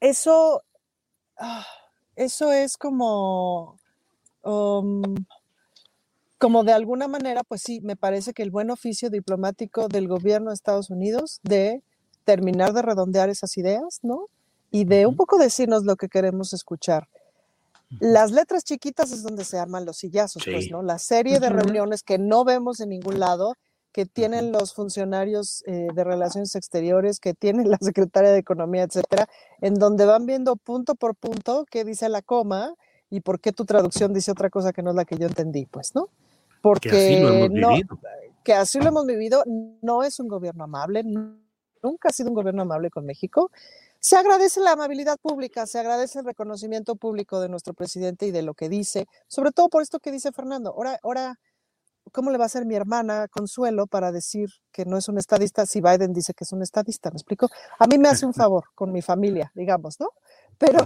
eso, 0.00 0.62
ah, 1.38 1.66
eso 2.16 2.52
es 2.52 2.76
como, 2.78 3.78
um, 4.44 5.02
como 6.38 6.64
de 6.64 6.72
alguna 6.72 7.08
manera, 7.08 7.42
pues 7.44 7.62
sí, 7.62 7.80
me 7.80 7.96
parece 7.96 8.32
que 8.32 8.42
el 8.42 8.50
buen 8.50 8.70
oficio 8.70 9.10
diplomático 9.10 9.88
del 9.88 10.06
gobierno 10.08 10.50
de 10.50 10.54
Estados 10.54 10.90
Unidos 10.90 11.40
de 11.42 11.82
terminar 12.24 12.72
de 12.72 12.82
redondear 12.82 13.30
esas 13.30 13.56
ideas, 13.56 14.00
¿no? 14.02 14.26
Y 14.70 14.84
de 14.84 15.06
un 15.06 15.16
poco 15.16 15.38
decirnos 15.38 15.84
lo 15.84 15.96
que 15.96 16.08
queremos 16.08 16.52
escuchar. 16.52 17.08
Las 18.00 18.32
letras 18.32 18.64
chiquitas 18.64 19.12
es 19.12 19.22
donde 19.22 19.44
se 19.44 19.58
arman 19.58 19.84
los 19.84 19.98
sillazos, 19.98 20.44
pues, 20.44 20.70
¿no? 20.70 20.82
La 20.82 20.98
serie 20.98 21.38
de 21.38 21.48
reuniones 21.48 22.02
que 22.02 22.18
no 22.18 22.44
vemos 22.44 22.80
en 22.80 22.88
ningún 22.88 23.20
lado, 23.20 23.54
que 23.92 24.04
tienen 24.04 24.52
los 24.52 24.74
funcionarios 24.74 25.62
eh, 25.66 25.86
de 25.94 26.04
relaciones 26.04 26.54
exteriores, 26.56 27.20
que 27.20 27.32
tienen 27.32 27.70
la 27.70 27.78
secretaria 27.80 28.32
de 28.32 28.38
Economía, 28.38 28.82
etcétera, 28.82 29.28
en 29.62 29.74
donde 29.74 30.04
van 30.04 30.26
viendo 30.26 30.56
punto 30.56 30.96
por 30.96 31.14
punto 31.14 31.64
qué 31.70 31.84
dice 31.84 32.08
la 32.08 32.20
coma 32.20 32.74
y 33.08 33.20
por 33.20 33.40
qué 33.40 33.52
tu 33.52 33.64
traducción 33.64 34.12
dice 34.12 34.32
otra 34.32 34.50
cosa 34.50 34.72
que 34.72 34.82
no 34.82 34.90
es 34.90 34.96
la 34.96 35.04
que 35.04 35.16
yo 35.16 35.26
entendí, 35.26 35.64
pues, 35.66 35.94
¿no? 35.94 36.10
Porque 36.66 36.90
que 36.90 36.96
así 36.96 37.20
lo 37.20 37.28
hemos 37.28 37.50
no, 37.50 37.68
vivido. 37.68 37.98
que 38.42 38.54
así 38.54 38.80
lo 38.80 38.88
hemos 38.88 39.06
vivido, 39.06 39.44
no 39.82 40.02
es 40.02 40.18
un 40.18 40.26
gobierno 40.26 40.64
amable, 40.64 41.04
nunca 41.04 42.08
ha 42.08 42.12
sido 42.12 42.30
un 42.30 42.34
gobierno 42.34 42.62
amable 42.62 42.90
con 42.90 43.06
México. 43.06 43.50
Se 44.00 44.16
agradece 44.16 44.60
la 44.60 44.72
amabilidad 44.72 45.16
pública, 45.20 45.66
se 45.66 45.78
agradece 45.78 46.18
el 46.18 46.24
reconocimiento 46.24 46.96
público 46.96 47.40
de 47.40 47.48
nuestro 47.48 47.72
presidente 47.72 48.26
y 48.26 48.32
de 48.32 48.42
lo 48.42 48.54
que 48.54 48.68
dice, 48.68 49.06
sobre 49.28 49.52
todo 49.52 49.68
por 49.68 49.82
esto 49.82 50.00
que 50.00 50.10
dice 50.10 50.32
Fernando. 50.32 50.70
Ahora, 50.70 50.98
ahora 51.02 51.38
¿cómo 52.12 52.30
le 52.30 52.38
va 52.38 52.44
a 52.44 52.46
hacer 52.46 52.66
mi 52.66 52.74
hermana 52.74 53.28
Consuelo 53.28 53.86
para 53.86 54.12
decir 54.12 54.48
que 54.72 54.84
no 54.84 54.96
es 54.96 55.08
un 55.08 55.18
estadista 55.18 55.66
si 55.66 55.80
Biden 55.80 56.12
dice 56.12 56.34
que 56.34 56.44
es 56.44 56.52
un 56.52 56.62
estadista? 56.62 57.10
¿Me 57.10 57.16
explico? 57.16 57.48
A 57.78 57.86
mí 57.86 57.98
me 57.98 58.08
hace 58.08 58.26
un 58.26 58.34
favor 58.34 58.64
con 58.74 58.92
mi 58.92 59.02
familia, 59.02 59.52
digamos, 59.54 60.00
¿no? 60.00 60.10
Pero, 60.58 60.78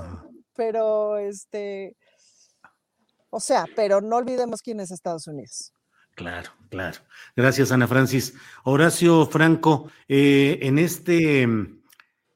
pero, 0.54 1.18
este, 1.18 1.96
o 3.30 3.40
sea, 3.40 3.66
pero 3.74 4.00
no 4.00 4.16
olvidemos 4.16 4.62
quién 4.62 4.80
es 4.80 4.90
Estados 4.90 5.26
Unidos. 5.26 5.72
Claro, 6.14 6.50
claro. 6.68 6.98
Gracias, 7.34 7.72
Ana 7.72 7.86
Francis. 7.86 8.34
Horacio 8.64 9.26
Franco, 9.26 9.90
eh, 10.08 10.58
en 10.62 10.78
este 10.78 11.48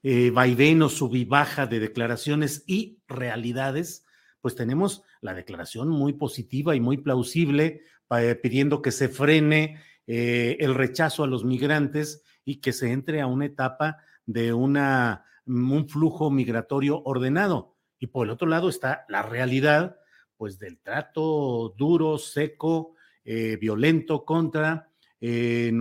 eh, 0.03 0.31
vaivén 0.31 0.83
o 0.83 0.89
subibaja 0.89 1.66
de 1.66 1.81
declaraciones 1.81 2.62
y 2.66 3.03
realidades, 3.09 4.07
pues 4.41 4.55
tenemos 4.55 5.03
la 5.21 5.35
declaración 5.35 5.89
muy 5.89 6.12
positiva 6.12 6.77
y 6.77 6.81
muy 6.81 6.99
plausible 6.99 7.83
eh, 8.11 8.35
pidiendo 8.35 8.83
que 8.83 8.93
se 8.93 9.09
frene 9.09 9.81
eh, 10.07 10.59
el 10.61 10.75
rechazo 10.75 11.25
a 11.25 11.27
los 11.27 11.45
migrantes 11.45 12.23
y 12.45 12.61
que 12.61 12.73
se 12.73 12.93
entre 12.93 13.23
a 13.23 13.27
una 13.27 13.47
etapa 13.47 13.97
de 14.27 14.53
una, 14.53 15.25
un 15.47 15.89
flujo 15.89 16.31
migratorio 16.31 17.03
ordenado. 17.05 17.77
Y 17.99 18.09
por 18.09 18.27
el 18.27 18.31
otro 18.31 18.47
lado 18.47 18.69
está 18.69 19.07
la 19.09 19.23
realidad 19.23 19.97
pues 20.36 20.59
del 20.59 20.78
trato 20.78 21.74
duro, 21.77 22.19
seco, 22.19 22.94
eh, 23.27 23.56
violento 23.56 24.23
contra, 24.24 24.90
eh, 25.19 25.73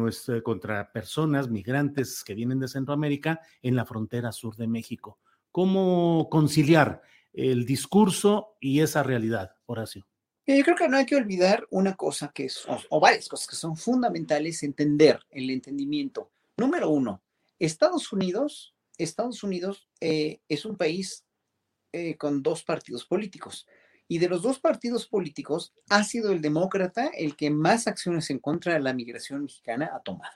contra 0.43 0.93
personas 0.93 1.49
migrantes 1.49 2.23
que 2.23 2.35
vienen 2.35 2.59
de 2.59 2.69
Centroamérica 2.69 3.41
en 3.61 3.75
la 3.75 3.85
frontera 3.85 4.31
sur 4.31 4.55
de 4.55 4.67
México. 4.67 5.19
¿Cómo 5.51 6.29
conciliar 6.31 7.01
el 7.33 7.65
discurso 7.65 8.55
y 8.61 8.79
esa 8.79 9.03
realidad, 9.03 9.57
Horacio? 9.65 10.07
Yo 10.47 10.63
creo 10.63 10.77
que 10.77 10.87
no 10.87 10.97
hay 10.97 11.05
que 11.05 11.17
olvidar 11.17 11.67
una 11.69 11.95
cosa 11.95 12.31
que 12.33 12.45
es, 12.45 12.65
o, 12.89 12.99
varias 13.01 13.27
cosas 13.27 13.47
que 13.47 13.55
son 13.57 13.75
fundamentales 13.75 14.63
entender, 14.63 15.19
el 15.29 15.49
entendimiento. 15.49 16.31
Número 16.55 16.89
uno, 16.89 17.21
Estados 17.59 18.13
Unidos, 18.13 18.73
Estados 18.97 19.43
Unidos 19.43 19.89
eh, 19.99 20.39
es 20.47 20.65
un 20.65 20.77
país 20.77 21.25
con 22.17 22.41
dos 22.41 22.63
partidos 22.63 23.05
políticos. 23.05 23.67
Y 24.07 24.19
de 24.19 24.29
los 24.29 24.41
dos 24.41 24.59
partidos 24.59 25.07
políticos, 25.07 25.73
ha 25.89 26.03
sido 26.03 26.31
el 26.31 26.41
demócrata 26.41 27.07
el 27.07 27.35
que 27.35 27.49
más 27.49 27.87
acciones 27.87 28.29
en 28.29 28.39
contra 28.39 28.73
de 28.73 28.79
la 28.79 28.93
migración 28.93 29.43
mexicana 29.43 29.91
ha 29.93 29.99
tomado. 30.01 30.33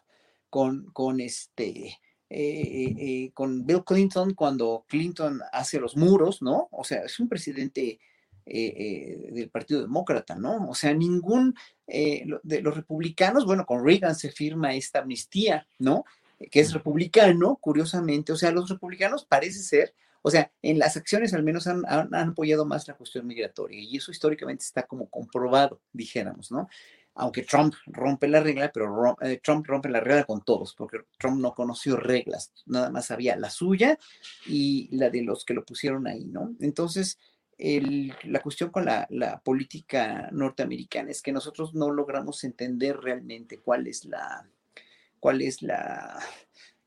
Con, 0.49 0.89
con 0.91 1.19
este, 1.19 1.99
eh, 2.29 2.61
eh, 2.61 2.95
eh, 2.99 3.31
con 3.33 3.65
Bill 3.65 3.85
Clinton, 3.85 4.33
cuando 4.33 4.85
Clinton 4.89 5.39
hace 5.53 5.79
los 5.79 5.95
muros, 5.95 6.41
¿no? 6.41 6.67
O 6.71 6.83
sea, 6.83 7.03
es 7.03 7.19
un 7.19 7.29
presidente 7.29 7.99
del 8.45 9.49
Partido 9.49 9.81
Demócrata, 9.81 10.35
¿no? 10.35 10.69
O 10.69 10.73
sea, 10.73 10.93
ningún 10.93 11.53
de 11.85 12.61
los 12.61 12.77
republicanos, 12.77 13.45
bueno, 13.45 13.65
con 13.65 13.83
Reagan 13.83 14.15
se 14.15 14.31
firma 14.31 14.73
esta 14.73 14.99
amnistía, 14.99 15.67
¿no? 15.79 16.05
Que 16.49 16.61
es 16.61 16.71
republicano, 16.71 17.57
curiosamente, 17.57 18.31
o 18.31 18.37
sea, 18.37 18.51
los 18.51 18.69
republicanos 18.69 19.25
parece 19.25 19.59
ser 19.59 19.93
o 20.21 20.29
sea, 20.31 20.51
en 20.61 20.79
las 20.79 20.97
acciones 20.97 21.33
al 21.33 21.43
menos 21.43 21.67
han, 21.67 21.85
apoyado 22.13 22.65
más 22.65 22.87
la 22.87 22.95
cuestión 22.95 23.25
migratoria 23.27 23.79
y 23.79 23.97
eso 23.97 24.11
históricamente 24.11 24.63
está 24.63 24.83
como 24.83 25.09
comprobado, 25.09 25.81
dijéramos, 25.91 26.51
¿no? 26.51 26.67
Aunque 27.15 27.43
Trump 27.43 27.73
rompe 27.87 28.27
la 28.27 28.41
regla, 28.41 28.71
pero 28.71 29.17
eh, 29.21 29.39
Trump 29.43 29.65
rompe 29.65 29.89
la 29.89 29.99
regla 29.99 30.23
con 30.25 30.43
todos, 30.43 30.75
porque 30.75 30.99
Trump 31.17 31.39
no 31.39 31.53
conoció 31.55 31.97
reglas, 31.97 32.53
nada 32.65 32.91
más 32.91 33.09
había 33.09 33.35
la 33.35 33.49
suya 33.49 33.97
y 34.45 34.95
la 34.95 35.09
de 35.09 35.23
los 35.23 35.43
que 35.43 35.55
lo 35.55 35.65
pusieron 35.65 36.05
ahí, 36.07 36.25
¿no? 36.25 36.55
Entonces, 36.59 37.17
la 37.57 38.39
cuestión 38.41 38.69
con 38.69 38.85
la, 38.85 39.07
la, 39.09 39.39
política 39.39 40.29
norteamericana 40.31 41.09
es 41.09 41.23
que 41.23 41.31
nosotros 41.31 41.73
no 41.73 41.89
logramos 41.89 42.43
entender 42.43 42.97
realmente 42.97 43.57
cuál 43.59 43.87
es 43.87 44.05
la, 44.05 44.47
cuál 45.19 45.41
es 45.41 45.63
la, 45.63 46.19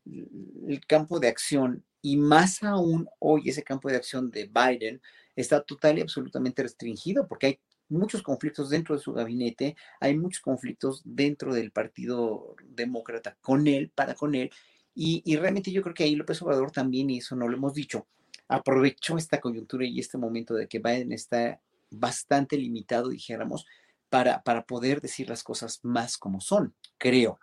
el 0.07 0.81
campo 0.87 1.19
de 1.19 1.29
acción 1.29 1.85
y 2.03 2.17
más 2.17 2.63
aún 2.63 3.09
hoy 3.19 3.49
ese 3.49 3.63
campo 3.63 3.89
de 3.89 3.97
acción 3.97 4.31
de 4.31 4.45
Biden 4.47 5.01
está 5.37 5.63
total 5.63 5.99
y 5.99 6.03
absolutamente 6.03 6.63
restringido 6.63 7.27
porque 7.27 7.47
hay 7.47 7.61
muchos 7.91 8.23
conflictos 8.23 8.71
dentro 8.71 8.95
de 8.95 9.03
su 9.03 9.13
gabinete, 9.13 9.77
hay 10.01 10.17
muchos 10.17 10.41
conflictos 10.41 11.03
dentro 11.05 11.53
del 11.53 11.73
Partido 11.73 12.55
Demócrata 12.65 13.37
con 13.41 13.67
él, 13.67 13.91
para 13.95 14.15
con 14.15 14.35
él, 14.35 14.51
y, 14.95 15.37
realmente 15.37 15.71
yo 15.71 15.83
creo 15.83 15.95
que 15.95 16.05
ahí 16.05 16.15
López 16.15 16.43
Obrador 16.43 16.73
también, 16.73 17.11
y 17.11 17.19
eso 17.19 17.37
no 17.37 17.49
lo 17.49 17.57
hemos 17.57 17.75
dicho, 17.75 18.07
aprovechó 18.49 19.17
esta 19.17 19.41
coyuntura 19.41 19.87
y 19.87 19.99
este 19.99 20.19
momento 20.19 20.55
de 20.55 20.69
que 20.69 20.79
Biden 20.79 21.13
está 21.13 21.61
bastante 21.91 22.57
limitado, 22.57 23.09
dijéramos, 23.09 23.67
para, 24.09 24.43
para 24.43 24.65
poder 24.67 25.01
decir 25.01 25.29
las 25.29 25.43
cosas 25.43 25.81
más 25.83 26.19
como 26.19 26.41
son, 26.41 26.75
creo, 26.99 27.39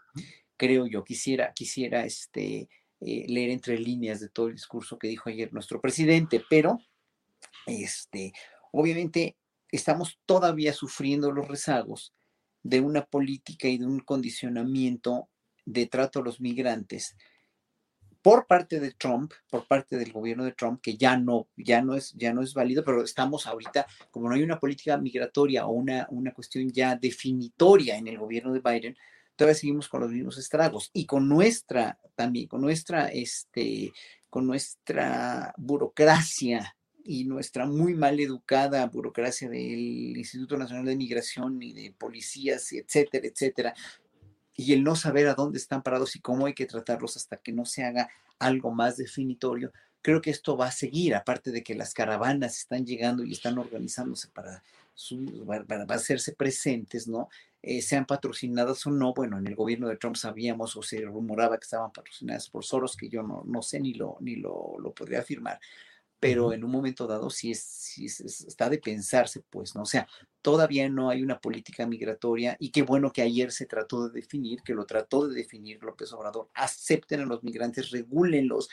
creo 0.58 0.86
yo, 0.88 1.04
quisiera, 1.04 1.54
quisiera 1.54 2.06
este, 2.06 2.70
eh, 3.00 3.26
leer 3.28 3.52
entre 3.52 3.78
líneas 3.78 4.20
de 4.20 4.30
todo 4.30 4.48
el 4.48 4.56
discurso 4.56 4.98
que 4.98 5.08
dijo 5.08 5.30
ayer 5.30 5.54
nuestro 5.54 5.80
presidente, 5.80 6.44
pero 6.50 6.80
este, 7.66 8.34
obviamente 8.72 9.38
estamos 9.72 10.20
todavía 10.26 10.74
sufriendo 10.74 11.32
los 11.32 11.48
rezagos 11.48 12.14
de 12.64 12.82
una 12.82 13.06
política 13.06 13.68
y 13.68 13.78
de 13.78 13.86
un 13.86 14.00
condicionamiento 14.00 15.30
de 15.66 15.86
trato 15.86 16.20
a 16.20 16.24
los 16.24 16.40
migrantes 16.40 17.16
por 18.22 18.46
parte 18.46 18.80
de 18.80 18.92
Trump, 18.92 19.32
por 19.50 19.68
parte 19.68 19.98
del 19.98 20.12
gobierno 20.12 20.44
de 20.44 20.52
Trump, 20.52 20.82
que 20.82 20.98
ya 20.98 21.16
no, 21.18 21.48
ya 21.56 21.82
no 21.82 21.96
es, 21.96 22.14
ya 22.14 22.34
no 22.34 22.42
es 22.42 22.54
válido, 22.54 22.84
pero 22.84 23.02
estamos 23.02 23.48
ahorita, 23.48 23.88
como 24.12 24.28
no 24.28 24.36
hay 24.36 24.44
una 24.44 24.60
política 24.60 24.98
migratoria 24.98 25.66
o 25.66 25.72
una, 25.72 26.08
una 26.10 26.34
cuestión 26.34 26.70
ya 26.70 26.96
definitoria 26.96 27.96
en 27.96 28.08
el 28.08 28.18
gobierno 28.18 28.52
de 28.52 28.60
Biden, 28.60 28.98
todavía 29.38 29.56
seguimos 29.56 29.88
con 29.88 30.02
los 30.02 30.12
mismos 30.12 30.38
estragos 30.38 30.90
y 30.92 31.06
con 31.06 31.30
nuestra, 31.30 31.98
también 32.16 32.48
con 32.48 32.60
nuestra, 32.60 33.08
este, 33.08 33.94
con 34.30 34.46
nuestra 34.46 35.54
burocracia 35.58 36.76
y 37.06 37.24
nuestra 37.24 37.66
muy 37.66 37.94
mal 37.94 38.20
educada 38.20 38.86
burocracia 38.88 39.48
del 39.48 40.18
Instituto 40.18 40.58
Nacional 40.58 40.86
de 40.86 40.98
Migración 40.98 41.62
y 41.64 41.72
de 41.72 41.94
policías, 41.98 42.74
etcétera, 42.74 43.28
etcétera, 43.28 43.74
y 44.58 44.74
el 44.74 44.84
no 44.84 44.96
saber 44.96 45.28
a 45.28 45.36
dónde 45.36 45.60
están 45.60 45.84
parados 45.84 46.16
y 46.16 46.20
cómo 46.20 46.48
hay 46.48 46.54
que 46.54 46.66
tratarlos 46.66 47.16
hasta 47.16 47.38
que 47.38 47.54
no 47.54 47.64
se 47.64 47.84
haga 47.84 48.10
algo 48.40 48.72
más 48.72 48.98
definitorio, 48.98 49.72
creo 50.02 50.22
que 50.22 50.32
esto 50.32 50.58
va 50.58 50.68
a 50.68 50.72
seguir, 50.72 51.16
aparte 51.16 51.52
de 51.52 51.64
que 51.64 51.76
las 51.76 51.94
caravanas 51.94 52.58
están 52.58 52.86
llegando 52.86 53.24
y 53.24 53.34
están 53.34 53.58
organizándose 53.58 54.28
para, 54.30 54.64
para, 55.68 55.86
hacerse 55.94 56.34
presentes, 56.34 57.08
¿no? 57.08 57.30
Eh, 57.70 57.82
sean 57.82 58.06
patrocinadas 58.06 58.88
o 58.88 58.92
no, 58.92 59.14
bueno, 59.14 59.38
en 59.38 59.46
el 59.46 59.54
gobierno 59.54 59.90
de 59.90 59.98
Trump 59.98 60.16
sabíamos 60.16 60.78
o 60.78 60.82
se 60.82 61.02
rumoraba 61.02 61.58
que 61.58 61.66
estaban 61.66 61.92
patrocinadas 61.92 62.50
por 62.50 62.64
Soros, 62.64 62.96
que 62.96 63.10
yo 63.10 63.24
no, 63.24 63.44
no 63.46 63.62
sé 63.62 63.82
ni 63.82 63.94
lo, 63.94 64.16
ni 64.22 64.38
lo, 64.38 64.76
lo 64.80 64.94
podría 64.94 65.20
afirmar, 65.20 65.60
pero 66.18 66.54
en 66.54 66.64
un 66.64 66.72
momento 66.72 67.08
dado 67.08 67.30
sí, 67.30 67.52
es, 67.52 68.22
está 68.48 68.70
de 68.70 68.78
pensarse, 68.78 69.44
pues, 69.50 69.76
¿no? 69.76 69.82
O 69.82 69.86
sea, 69.86 70.08
todavía 70.42 70.88
no 70.88 71.10
hay 71.10 71.22
una 71.22 71.42
política 71.42 71.86
migratoria 71.86 72.56
y 72.58 72.72
qué 72.72 72.84
bueno 72.84 73.12
que 73.12 73.22
ayer 73.22 73.52
se 73.52 73.66
trató 73.66 74.08
de 74.08 74.22
definir, 74.22 74.62
que 74.64 74.74
lo 74.74 74.86
trató 74.86 75.28
de 75.28 75.36
definir 75.36 75.84
López 75.84 76.14
Obrador, 76.14 76.50
acepten 76.54 77.20
a 77.20 77.26
los 77.26 77.44
migrantes, 77.44 77.92
regúlenlos, 77.92 78.70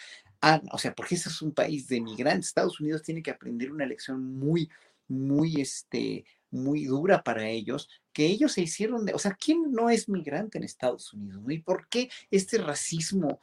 o 0.71 0.79
sea, 0.79 0.95
porque 0.95 1.17
ese 1.17 1.31
es 1.31 1.43
un 1.43 1.51
país 1.51 1.89
de 1.89 2.01
migrantes, 2.01 2.47
Estados 2.47 2.79
Unidos 2.79 3.03
tiene 3.03 3.25
que 3.25 3.33
aprender 3.33 3.73
una 3.73 3.87
lección 3.87 4.39
muy, 4.39 4.71
muy, 5.09 5.61
este, 5.61 6.25
muy 6.53 6.85
dura 6.85 7.25
para 7.25 7.49
ellos, 7.49 7.89
que 8.15 8.25
ellos 8.25 8.53
se 8.53 8.63
hicieron 8.63 9.05
de, 9.05 9.13
o 9.13 9.19
sea, 9.19 9.33
¿quién 9.33 9.73
no 9.73 9.91
es 9.91 10.09
migrante 10.09 10.57
en 10.57 10.65
Estados 10.65 11.13
Unidos? 11.13 11.43
¿Y 11.49 11.59
por 11.59 11.89
qué 11.89 12.09
este 12.31 12.59
racismo 12.59 13.41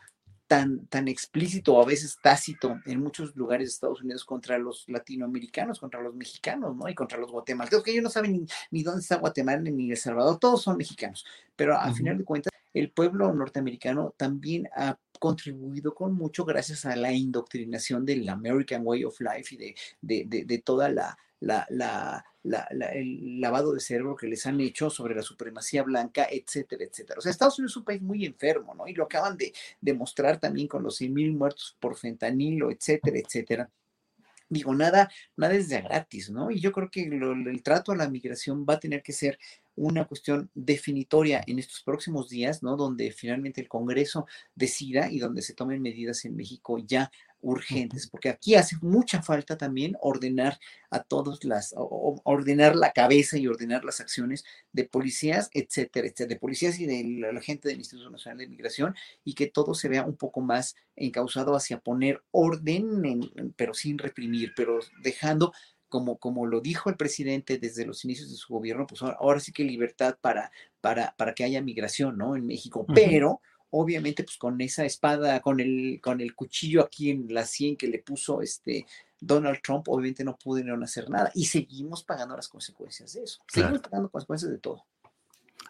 tan, 0.48 0.88
tan 0.88 1.08
explícito 1.08 1.76
o 1.76 1.82
a 1.82 1.86
veces 1.86 2.18
tácito 2.22 2.80
en 2.86 3.00
muchos 3.00 3.36
lugares 3.36 3.68
de 3.68 3.74
Estados 3.74 4.02
Unidos 4.02 4.26
contra 4.26 4.58
los 4.58 4.84
latinoamericanos, 4.88 5.80
contra 5.80 6.02
los 6.02 6.16
mexicanos, 6.16 6.76
¿no? 6.76 6.90
Y 6.90 6.96
contra 6.96 7.18
los 7.18 7.32
guatemaltecos, 7.32 7.84
que 7.84 7.92
ellos 7.92 8.04
no 8.04 8.10
saben 8.10 8.46
ni, 8.72 8.84
dónde 8.84 9.02
está 9.02 9.18
Guatemala 9.18 9.62
ni 9.62 9.92
El 9.92 9.98
Salvador, 9.98 10.40
todos 10.40 10.62
son 10.62 10.78
mexicanos. 10.78 11.26
Pero 11.56 11.78
al 11.78 11.94
final 11.94 12.18
de 12.18 12.26
cuentas, 12.26 12.52
el 12.74 12.92
pueblo 12.92 13.34
norteamericano 13.34 14.14
también 14.18 14.68
ha 14.76 14.98
contribuido 15.20 15.94
con 15.94 16.14
mucho 16.14 16.44
gracias 16.44 16.86
a 16.86 16.96
la 16.96 17.14
indoctrinación 17.14 18.06
del 18.06 18.28
American 18.28 18.82
Way 18.84 19.06
of 19.06 19.22
Life 19.22 19.56
y 19.56 19.58
de, 19.58 19.76
de, 20.02 20.46
de 20.46 20.58
toda 20.58 20.90
la, 20.90 21.18
la, 21.42 21.68
la, 21.70 22.24
el 22.94 23.42
lavado 23.42 23.74
de 23.74 23.80
cerebro 23.80 24.16
que 24.16 24.28
les 24.28 24.46
han 24.46 24.62
hecho 24.62 24.90
sobre 24.90 25.16
la 25.16 25.22
supremacía 25.22 25.84
blanca, 25.84 26.28
etcétera, 26.32 26.86
etcétera. 26.86 27.20
O 27.20 27.22
sea, 27.22 27.32
Estados 27.32 27.60
Unidos 27.60 27.74
es 27.74 27.78
un 27.78 27.84
país 27.84 28.02
muy 28.02 28.26
enfermo, 28.26 28.74
¿no? 28.74 28.88
Y 28.88 28.94
lo 28.94 29.04
acaban 29.04 29.38
de 29.38 29.54
demostrar 29.82 30.40
también 30.40 30.68
con 30.68 30.84
los 30.84 30.96
100 30.96 31.14
mil 31.14 31.34
muertos 31.34 31.76
por 31.80 31.98
fentanilo, 31.98 32.72
etcétera, 32.72 33.20
etcétera 33.20 33.70
digo, 34.52 34.76
nada, 34.76 35.10
nada 35.38 35.54
es 35.54 35.70
de 35.70 35.82
gratis, 35.82 36.30
¿no? 36.30 36.52
Y 36.52 36.60
yo 36.60 36.74
creo 36.74 36.92
que 36.92 37.04
el 37.04 37.64
trato 37.64 37.94
a 37.94 37.96
la 37.96 38.10
migración 38.10 38.66
va 38.70 38.74
a 38.76 38.80
tener 38.80 39.02
que 39.02 39.14
ser 39.14 39.40
una 39.78 40.06
cuestión 40.06 40.52
definitoria 40.54 41.42
en 41.48 41.58
estos 41.58 41.82
próximos 41.84 42.30
días, 42.30 42.62
¿no? 42.62 42.76
Donde 42.76 43.12
finalmente 43.12 43.62
el 43.62 43.70
Congreso 43.70 44.28
decida 44.54 45.10
y 45.10 45.20
donde 45.20 45.42
se 45.42 45.54
tomen 45.54 45.82
medidas 45.82 46.26
en 46.26 46.36
México 46.36 46.78
ya 46.80 47.10
urgentes, 47.42 48.08
porque 48.08 48.30
aquí 48.30 48.56
hace 48.56 48.78
mucha 48.82 49.22
falta 49.22 49.58
también 49.58 49.96
ordenar 50.02 50.60
a 50.90 51.04
todos 51.04 51.44
las, 51.44 51.74
ordenar 51.76 52.76
la 52.76 52.92
cabeza 52.92 53.38
y 53.38 53.48
ordenar 53.48 53.84
las 53.84 54.00
acciones 54.00 54.44
de 54.72 54.86
policías, 54.86 55.50
etcétera, 55.54 56.08
etcétera, 56.08 56.30
de 56.30 56.40
policías 56.40 56.80
y 56.80 56.86
de 56.86 57.32
la 57.34 57.42
gente 57.42 57.68
del 57.68 57.80
Instituto 57.80 58.10
Nacional 58.10 58.40
de 58.40 58.48
Migración 58.48 58.96
y 59.24 59.34
que 59.34 59.48
todo 59.48 59.74
se 59.74 59.90
vea 59.90 60.06
un 60.06 60.16
poco 60.16 60.42
más 60.42 60.76
encausado 60.96 61.56
hacia 61.56 61.80
poner 61.80 62.22
orden, 62.32 63.22
pero 63.56 63.74
sin 63.74 63.98
reprimir, 63.98 64.54
pero 64.56 64.80
dejando 65.02 65.54
como, 65.90 66.18
como, 66.18 66.46
lo 66.46 66.62
dijo 66.62 66.90
el 66.90 66.96
presidente 66.96 67.58
desde 67.58 67.86
los 67.86 68.06
inicios 68.06 68.32
de 68.32 68.38
su 68.38 68.54
gobierno, 68.54 68.88
pues 68.88 69.02
ahora, 69.02 69.42
sí 69.42 69.52
que 69.52 69.66
libertad 69.66 70.18
para, 70.22 70.52
para, 70.80 71.14
para 71.18 71.34
que 71.34 71.44
haya 71.44 71.62
migración, 71.62 72.18
¿no? 72.18 72.38
En 72.38 72.46
México, 72.46 72.86
pero 72.96 73.42
obviamente 73.72 74.24
pues 74.24 74.38
con 74.38 74.60
esa 74.62 74.86
espada, 74.86 75.42
con 75.42 75.60
el, 75.60 76.00
con 76.02 76.22
el 76.22 76.36
cuchillo 76.36 76.82
aquí 76.82 77.10
en 77.10 77.34
la 77.34 77.46
sien 77.46 77.76
que 77.76 77.88
le 77.88 78.00
puso 78.00 78.42
este 78.42 78.86
Donald 79.20 79.60
Trump, 79.62 79.88
obviamente 79.90 80.24
no 80.24 80.38
pudieron 80.38 80.84
hacer 80.84 81.10
nada 81.10 81.32
y 81.36 81.46
seguimos 81.46 82.04
pagando 82.04 82.36
las 82.36 82.48
consecuencias 82.48 83.14
de 83.14 83.24
eso. 83.24 83.42
Seguimos 83.48 83.82
pagando 83.82 84.10
consecuencias 84.10 84.52
de 84.52 84.58
todo. 84.58 84.86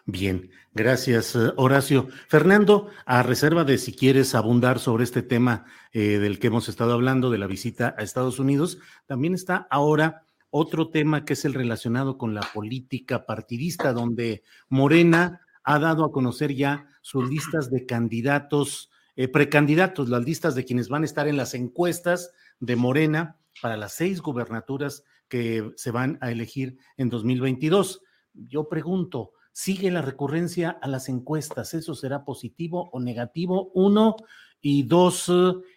Bien, 0.04 0.50
gracias 0.74 1.36
eh, 1.36 1.52
Horacio. 1.56 2.08
Fernando, 2.28 2.88
a 3.06 3.22
reserva 3.22 3.62
de 3.64 3.78
si 3.78 3.92
quieres 3.92 4.34
abundar 4.34 4.80
sobre 4.80 5.04
este 5.04 5.22
tema 5.22 5.64
eh, 5.92 6.18
del 6.18 6.40
que 6.40 6.48
hemos 6.48 6.68
estado 6.68 6.92
hablando, 6.92 7.30
de 7.30 7.38
la 7.38 7.46
visita 7.46 7.94
a 7.96 8.02
Estados 8.02 8.40
Unidos, 8.40 8.78
también 9.06 9.34
está 9.34 9.68
ahora 9.70 10.24
otro 10.50 10.90
tema 10.90 11.24
que 11.24 11.34
es 11.34 11.44
el 11.44 11.54
relacionado 11.54 12.18
con 12.18 12.34
la 12.34 12.42
política 12.52 13.24
partidista, 13.26 13.92
donde 13.92 14.42
Morena 14.68 15.40
ha 15.64 15.78
dado 15.78 16.04
a 16.04 16.12
conocer 16.12 16.54
ya 16.54 16.86
sus 17.00 17.28
listas 17.28 17.70
de 17.70 17.86
candidatos, 17.86 18.90
eh, 19.16 19.28
precandidatos, 19.28 20.08
las 20.08 20.24
listas 20.24 20.54
de 20.54 20.64
quienes 20.64 20.88
van 20.88 21.02
a 21.02 21.06
estar 21.06 21.28
en 21.28 21.36
las 21.36 21.54
encuestas 21.54 22.32
de 22.60 22.76
Morena 22.76 23.38
para 23.60 23.76
las 23.76 23.92
seis 23.94 24.20
gubernaturas 24.20 25.04
que 25.28 25.72
se 25.76 25.90
van 25.90 26.18
a 26.20 26.30
elegir 26.30 26.78
en 26.96 27.08
2022. 27.08 28.02
Yo 28.34 28.68
pregunto, 28.68 29.32
¿sigue 29.52 29.90
la 29.90 30.02
recurrencia 30.02 30.70
a 30.70 30.88
las 30.88 31.08
encuestas? 31.08 31.74
¿Eso 31.74 31.94
será 31.94 32.24
positivo 32.24 32.90
o 32.92 33.00
negativo? 33.00 33.70
Uno. 33.74 34.16
Y 34.60 34.84
dos, 34.84 35.28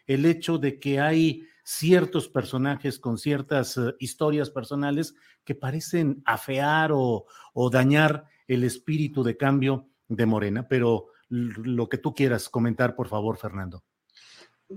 el 0.06 0.26
hecho 0.26 0.60
de 0.60 0.80
que 0.80 1.00
hay 1.00 1.44
ciertos 1.64 2.30
personajes 2.30 3.00
con 3.00 3.18
ciertas 3.18 3.78
eh, 3.78 3.96
historias 4.00 4.52
personales 4.52 5.16
que 5.44 5.56
parecen 5.56 6.22
afear 6.26 6.92
o, 6.94 7.26
o 7.54 7.70
dañar 7.72 8.28
el 8.48 8.64
espíritu 8.64 9.24
de 9.24 9.38
cambio 9.38 9.88
de 10.08 10.26
Morena, 10.26 10.68
pero 10.68 11.08
lo 11.30 11.90
que 11.90 11.98
tú 11.98 12.14
quieras 12.14 12.50
comentar, 12.50 12.96
por 12.96 13.08
favor, 13.08 13.38
Fernando. 13.38 13.84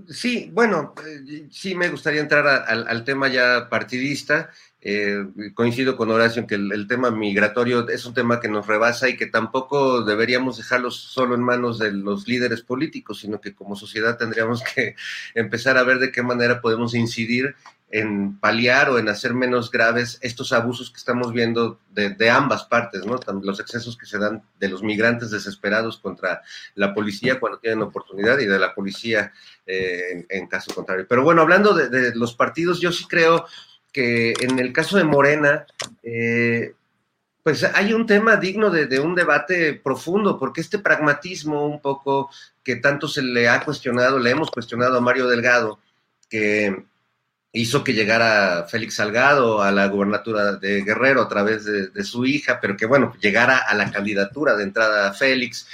Sí, 0.07 0.51
bueno, 0.53 0.93
eh, 1.05 1.47
sí 1.49 1.73
me 1.73 1.89
gustaría 1.89 2.21
entrar 2.21 2.45
al 2.47 3.03
tema 3.03 3.27
ya 3.27 3.67
partidista. 3.69 4.51
Eh, 4.81 5.25
coincido 5.55 5.97
con 5.97 6.09
Horacio 6.09 6.41
en 6.41 6.47
que 6.47 6.55
el, 6.55 6.87
tema 6.87 7.11
migratorio 7.11 7.89
es 7.89 8.05
un 8.05 8.13
tema 8.13 8.39
que 8.39 8.47
nos 8.47 8.65
rebasa 8.65 9.09
y 9.09 9.17
que 9.17 9.25
tampoco 9.25 10.03
deberíamos 10.03 10.55
dejarlo 10.55 10.89
solo 10.89 11.35
en 11.35 11.43
manos 11.43 11.79
de 11.79 11.91
los 11.91 12.29
líderes 12.29 12.61
políticos, 12.61 13.19
sino 13.19 13.41
que 13.41 13.53
como 13.53 13.75
sociedad 13.75 14.17
tendríamos 14.17 14.63
que 14.75 14.95
empezar 15.35 15.77
a 15.77 15.83
ver 15.83 15.99
de 15.99 16.11
qué 16.11 16.23
manera 16.23 16.61
podemos 16.61 16.93
incidir 16.95 17.55
en 17.91 18.39
paliar 18.39 18.89
o 18.89 18.99
en 18.99 19.09
hacer 19.09 19.33
menos 19.33 19.71
graves 19.71 20.19
estos 20.21 20.53
abusos 20.53 20.91
que 20.91 20.97
estamos 20.97 21.33
viendo 21.33 21.79
de, 21.89 22.29
ambas 22.29 22.63
partes, 22.65 23.05
¿no? 23.05 23.19
Los 23.41 23.59
excesos 23.59 23.97
que 23.97 24.05
se 24.05 24.19
dan 24.19 24.43
de 24.59 24.69
los 24.69 24.83
migrantes 24.83 25.31
desesperados 25.31 25.97
contra 25.97 26.41
la 26.75 26.93
policía 26.93 27.39
cuando 27.39 27.57
tienen 27.57 27.81
oportunidad 27.81 28.37
y 28.39 28.45
de 28.45 28.59
la 28.59 28.75
policía 28.75 29.33
eh, 29.65 30.25
en, 30.29 30.47
caso 30.47 30.73
contrario. 30.73 31.07
Pero 31.09 31.23
bueno, 31.23 31.41
hablando 31.41 31.73
de, 31.73 32.13
los 32.15 32.35
partidos, 32.35 32.79
yo 32.79 32.91
sí 32.91 33.05
creo 33.07 33.45
que 33.91 34.33
en 34.39 34.59
el 34.59 34.71
caso 34.71 34.97
de 34.97 35.03
Morena, 35.03 35.65
eh, 36.03 36.73
pues 37.41 37.63
hay 37.63 37.93
un 37.93 38.05
tema 38.05 38.35
digno 38.35 38.69
de, 38.69 38.85
de, 38.85 38.99
un 38.99 39.15
debate 39.15 39.73
profundo, 39.73 40.37
porque 40.37 40.61
este 40.61 40.77
pragmatismo 40.77 41.65
un 41.65 41.81
poco 41.81 42.29
que 42.63 42.75
tanto 42.75 43.07
se 43.07 43.23
le 43.23 43.49
ha 43.49 43.65
cuestionado, 43.65 44.19
le 44.19 44.29
hemos 44.29 44.51
cuestionado 44.51 44.95
a 44.95 45.01
Mario 45.01 45.27
Delgado, 45.27 45.79
que 46.29 46.85
hizo 47.51 47.83
que 47.83 47.93
llegara 47.93 48.65
Félix 48.69 48.95
Salgado 48.95 49.61
a 49.61 49.71
la 49.71 49.87
gubernatura 49.87 50.53
de 50.53 50.83
Guerrero 50.83 51.21
a 51.21 51.27
través 51.27 51.65
de, 51.65 52.03
su 52.03 52.25
hija, 52.25 52.59
pero 52.61 52.77
que 52.77 52.85
bueno, 52.85 53.15
llegara 53.19 53.57
a 53.57 53.73
la 53.73 53.91
candidatura 53.91 54.55
de 54.55 54.63
entrada 54.63 55.09
a 55.09 55.13
Félix. 55.13 55.67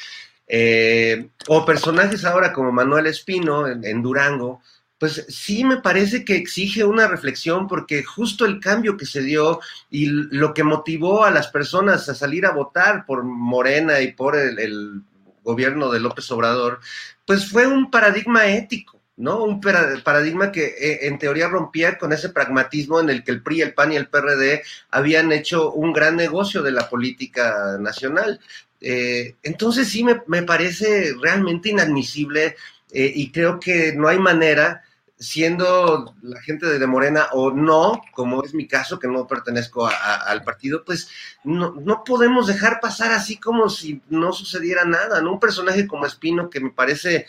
Eh, 0.47 1.30
o 1.47 1.65
personajes 1.65 2.23
ahora 2.23 2.53
como 2.53 2.72
Manuel 2.72 3.07
Espino 3.07 3.68
en, 3.68 4.02
Durango, 4.02 4.61
pues 4.97 5.26
sí 5.27 5.65
me 5.65 5.77
parece 5.77 6.23
que 6.23 6.35
exige 6.35 6.85
una 6.85 7.07
reflexión 7.07 7.68
porque 7.68 8.03
justo 8.03 8.45
el 8.45 8.60
cambio 8.60 8.95
que 8.95 9.06
se 9.06 9.22
dio 9.22 9.60
y 9.89 10.06
lo 10.06 10.53
que 10.53 10.64
motivó 10.64 11.26
a 11.26 11.31
las 11.31 11.47
personas 11.47 12.07
a 12.07 12.15
salir 12.15 12.45
a 12.45 12.52
votar 12.52 13.06
por 13.06 13.23
Morena 13.23 13.99
y 14.02 14.14
por 14.14 14.38
el 14.38 15.02
gobierno 15.43 15.91
de 15.91 15.99
López 15.99 16.31
Obrador, 16.31 16.80
pues 17.26 17.49
fue 17.49 17.68
un 17.68 17.91
paradigma 17.91 18.47
ético 18.47 18.94
¿no? 19.17 19.43
Un 19.43 19.61
paradigma 19.61 20.51
que 20.51 20.65
eh, 20.65 21.07
en 21.07 21.17
teoría 21.17 21.47
rompía 21.47 21.97
con 21.97 22.11
ese 22.11 22.29
pragmatismo 22.29 22.99
en 22.99 23.09
el 23.09 23.23
que 23.23 23.31
el 23.31 23.41
PRI, 23.41 23.61
el 23.61 23.73
PAN 23.73 23.93
y 23.93 23.95
el 23.95 24.09
PRD 24.09 24.63
habían 24.91 25.31
hecho 25.31 25.71
un 25.71 25.93
gran 25.93 26.15
negocio 26.15 26.61
de 26.61 26.71
la 26.71 26.89
política 26.89 27.77
nacional. 27.79 28.39
Eh, 28.81 29.35
entonces 29.43 29.87
sí 29.87 30.03
me, 30.03 30.43
parece 30.43 31.15
realmente 31.19 31.69
inadmisible 31.69 32.55
eh, 32.91 33.11
y 33.15 33.31
creo 33.31 33.59
que 33.59 33.93
no 33.93 34.07
hay 34.09 34.19
manera, 34.19 34.83
siendo 35.17 36.13
la 36.21 36.41
gente 36.41 36.67
de 36.77 36.87
Morena 36.87 37.29
o 37.31 37.51
no, 37.51 38.01
como 38.11 38.43
es 38.43 38.53
mi 38.53 38.67
caso, 38.67 38.99
que 38.99 39.07
no 39.07 39.25
pertenezco 39.27 39.87
al 39.87 40.43
partido, 40.43 40.83
pues 40.85 41.09
no, 41.45 41.73
no, 41.79 42.03
podemos 42.03 42.47
dejar 42.47 42.81
pasar 42.81 43.13
así 43.13 43.37
como 43.37 43.69
si 43.69 44.01
no 44.09 44.33
sucediera 44.33 44.83
nada. 44.83 45.21
Un 45.21 45.39
personaje 45.39 45.87
como 45.87 46.05
Espino 46.05 46.49
que 46.49 46.59
me 46.59 46.71
parece 46.71 47.27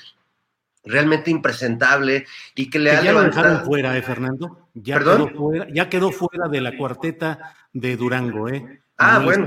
realmente 0.86 1.30
impresentable 1.30 2.24
y 2.54 2.70
que 2.70 2.78
le 2.78 2.90
que 2.90 2.96
ha 2.96 3.02
ya 3.02 3.12
levantado... 3.12 3.42
lo 3.42 3.48
dejaron 3.48 3.66
fuera, 3.66 3.98
¿eh, 3.98 4.02
Fernando? 4.02 4.68
Ya 4.74 4.94
¿Perdón? 4.94 5.28
Quedó 5.28 5.36
fuera, 5.36 5.66
ya 5.72 5.88
quedó 5.88 6.10
fuera 6.10 6.48
de 6.48 6.60
la 6.60 6.76
cuarteta 6.76 7.54
de 7.72 7.96
Durango, 7.96 8.48
¿eh? 8.48 8.80
Ah, 8.98 9.20
bueno, 9.22 9.46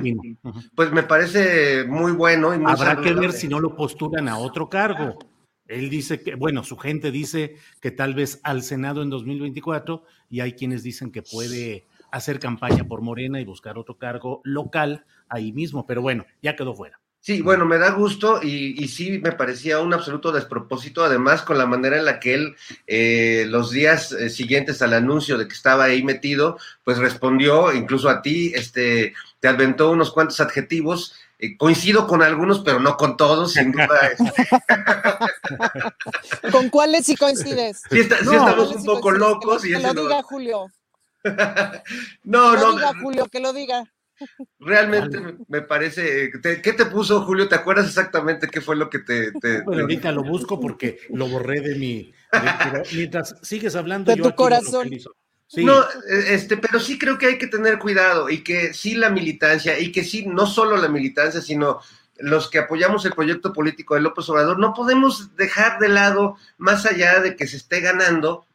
pues 0.75 0.91
me 0.91 1.01
parece 1.01 1.83
muy 1.85 2.11
bueno 2.11 2.53
y 2.53 2.59
muy 2.59 2.71
Habrá 2.71 3.01
que 3.01 3.13
ver 3.13 3.31
si 3.31 3.47
no 3.47 3.59
lo 3.59 3.75
postulan 3.75 4.29
a 4.29 4.37
otro 4.37 4.69
cargo. 4.69 5.17
Él 5.67 5.89
dice 5.89 6.21
que, 6.21 6.35
bueno, 6.35 6.63
su 6.63 6.77
gente 6.77 7.11
dice 7.11 7.55
que 7.81 7.89
tal 7.89 8.13
vez 8.13 8.39
al 8.43 8.61
Senado 8.61 9.01
en 9.01 9.09
2024 9.09 10.03
y 10.29 10.41
hay 10.41 10.53
quienes 10.53 10.83
dicen 10.83 11.11
que 11.11 11.23
puede 11.23 11.87
hacer 12.11 12.39
campaña 12.39 12.83
por 12.87 13.01
Morena 13.01 13.39
y 13.39 13.45
buscar 13.45 13.77
otro 13.77 13.97
cargo 13.97 14.41
local 14.43 15.05
ahí 15.27 15.51
mismo, 15.51 15.85
pero 15.85 16.01
bueno, 16.01 16.25
ya 16.41 16.55
quedó 16.55 16.73
fuera. 16.75 16.98
Sí, 17.21 17.41
bueno, 17.41 17.65
me 17.65 17.77
da 17.77 17.91
gusto 17.91 18.39
y, 18.41 18.81
y 18.81 18.87
sí 18.87 19.19
me 19.21 19.33
parecía 19.33 19.79
un 19.81 19.93
absoluto 19.93 20.31
despropósito, 20.31 21.03
además 21.03 21.41
con 21.41 21.57
la 21.57 21.65
manera 21.65 21.97
en 21.97 22.05
la 22.05 22.19
que 22.19 22.33
él 22.33 22.55
eh, 22.87 23.45
los 23.49 23.71
días 23.71 24.13
eh, 24.13 24.29
siguientes 24.29 24.81
al 24.81 24.93
anuncio 24.93 25.37
de 25.37 25.45
que 25.47 25.53
estaba 25.53 25.83
ahí 25.83 26.01
metido, 26.01 26.57
pues 26.85 26.97
respondió 26.97 27.73
incluso 27.73 28.09
a 28.09 28.21
ti, 28.21 28.53
este, 28.55 29.13
te 29.41 29.47
aventó 29.49 29.91
unos 29.91 30.11
cuantos 30.11 30.39
adjetivos. 30.39 31.13
eh, 31.39 31.55
coincido 31.57 32.07
con 32.07 32.21
algunos, 32.23 32.59
pero 32.61 32.79
no 32.79 32.95
con 32.97 33.15
todos, 33.17 33.53
sin 33.53 33.71
duda. 33.73 33.87
¿Con 36.51 36.69
cuáles 36.69 37.05
sí 37.05 37.15
coincides? 37.15 37.81
Sí 37.91 37.99
está- 37.99 38.17
sí 38.19 38.25
No, 38.25 38.31
estamos 38.33 38.55
¿cuáles 38.55 38.75
un 38.75 38.81
sí 38.81 38.87
poco 38.87 39.11
locos 39.11 39.61
Que 39.61 39.69
y 39.69 39.71
lo, 39.73 39.77
que 39.79 39.85
ese 39.85 39.93
lo 39.93 40.01
no- 40.03 40.07
diga 40.09 40.21
Julio. 40.23 40.67
No, 42.23 42.51
Que 42.53 42.57
lo 42.61 42.71
no, 42.71 42.75
diga 42.77 42.93
Julio, 43.01 43.25
que 43.27 43.39
lo 43.39 43.53
diga. 43.53 43.83
Realmente 44.59 45.19
me- 45.47 45.61
parece. 45.61 46.29
te- 46.41 46.61
¿Qué 46.61 46.73
te 46.73 46.85
puso, 46.85 47.21
Julio? 47.21 47.47
¿Te 47.47 47.55
acuerdas 47.55 47.87
exactamente 47.87 48.47
qué 48.47 48.61
fue 48.61 48.75
lo 48.75 48.89
que 48.89 48.99
te. 48.99 49.31
te- 49.33 49.61
Bueno, 49.61 49.81
ahorita 49.83 50.11
lo 50.11 50.23
busco 50.23 50.59
porque 50.59 50.99
lo 51.09 51.27
borré 51.27 51.61
de 51.61 51.75
mi. 51.75 52.13
de- 52.31 52.83
mientras 52.95 53.35
sigues 53.41 53.75
hablando, 53.75 54.11
De 54.11 54.17
yo 54.17 54.23
tu 54.23 54.29
aquí 54.29 54.33
lo 54.33 54.43
corazón. 54.43 54.89
Sí. 55.51 55.65
No, 55.65 55.81
eh, 55.81 56.25
este, 56.27 56.57
pero 56.57 56.79
sí 56.79 56.99
creo 56.99 57.17
que 57.17 57.25
hay 57.25 57.37
que 57.39 57.47
tener 57.47 57.79
cuidado 57.79 58.29
y 58.29 58.43
que 58.43 58.71
sí 58.71 58.93
la 58.93 59.09
militancia 59.09 59.79
y 59.79 59.91
que 59.91 60.03
sí, 60.03 60.27
no 60.27 60.45
solo 60.45 60.77
la 60.77 60.89
militancia, 60.89 61.41
sino 61.41 61.79
los 62.19 62.51
que 62.51 62.59
apoyamos 62.59 63.03
el 63.05 63.13
proyecto 63.13 63.51
político 63.51 63.95
de 63.95 64.01
López 64.01 64.29
Obrador, 64.29 64.59
no 64.59 64.75
podemos 64.75 65.35
dejar 65.37 65.79
de 65.79 65.89
lado, 65.89 66.35
más 66.59 66.85
allá 66.85 67.19
de 67.21 67.35
que 67.35 67.47
se 67.47 67.57
esté 67.57 67.79
ganando, 67.79 68.45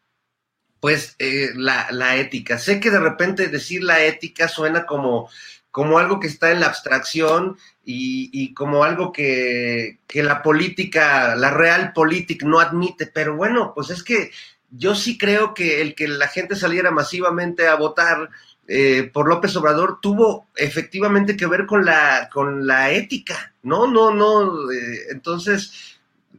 pues 0.78 1.16
eh, 1.18 1.48
la, 1.56 1.88
la 1.90 2.16
ética. 2.16 2.58
Sé 2.58 2.78
que 2.78 2.90
de 2.90 3.00
repente 3.00 3.48
decir 3.48 3.82
la 3.82 4.04
ética 4.04 4.46
suena 4.46 4.86
como, 4.86 5.28
como 5.74 5.98
algo 5.98 6.20
que 6.20 6.28
está 6.28 6.52
en 6.52 6.60
la 6.60 6.66
abstracción 6.66 7.58
y, 7.84 8.54
como 8.54 8.84
algo 8.84 9.10
que, 9.10 9.98
que 10.06 10.22
la 10.22 10.40
política, 10.40 11.34
la 11.34 11.50
real 11.50 11.92
política 11.92 12.46
no 12.46 12.60
admite, 12.60 13.08
pero 13.08 13.34
bueno, 13.34 13.72
pues 13.74 13.90
es 13.90 14.04
que 14.04 14.30
yo 14.70 14.94
sí 14.94 15.18
creo 15.18 15.52
que 15.52 15.82
el 15.82 15.96
que 15.96 16.06
la 16.06 16.28
gente 16.28 16.54
saliera 16.54 16.92
masivamente 16.92 17.66
a 17.66 17.74
votar 17.74 18.30
eh, 18.68 19.10
por 19.12 19.28
López 19.28 19.56
Obrador 19.56 19.98
tuvo 20.00 20.46
efectivamente 20.54 21.36
que 21.36 21.48
ver 21.48 21.66
con 21.66 21.84
la, 21.84 22.30
con 22.32 22.68
la 22.68 22.92
ética, 22.92 23.52
¿no? 23.64 23.88
No, 23.88 24.14
no. 24.14 24.70
eh, 24.70 24.98
entonces, 25.10 25.98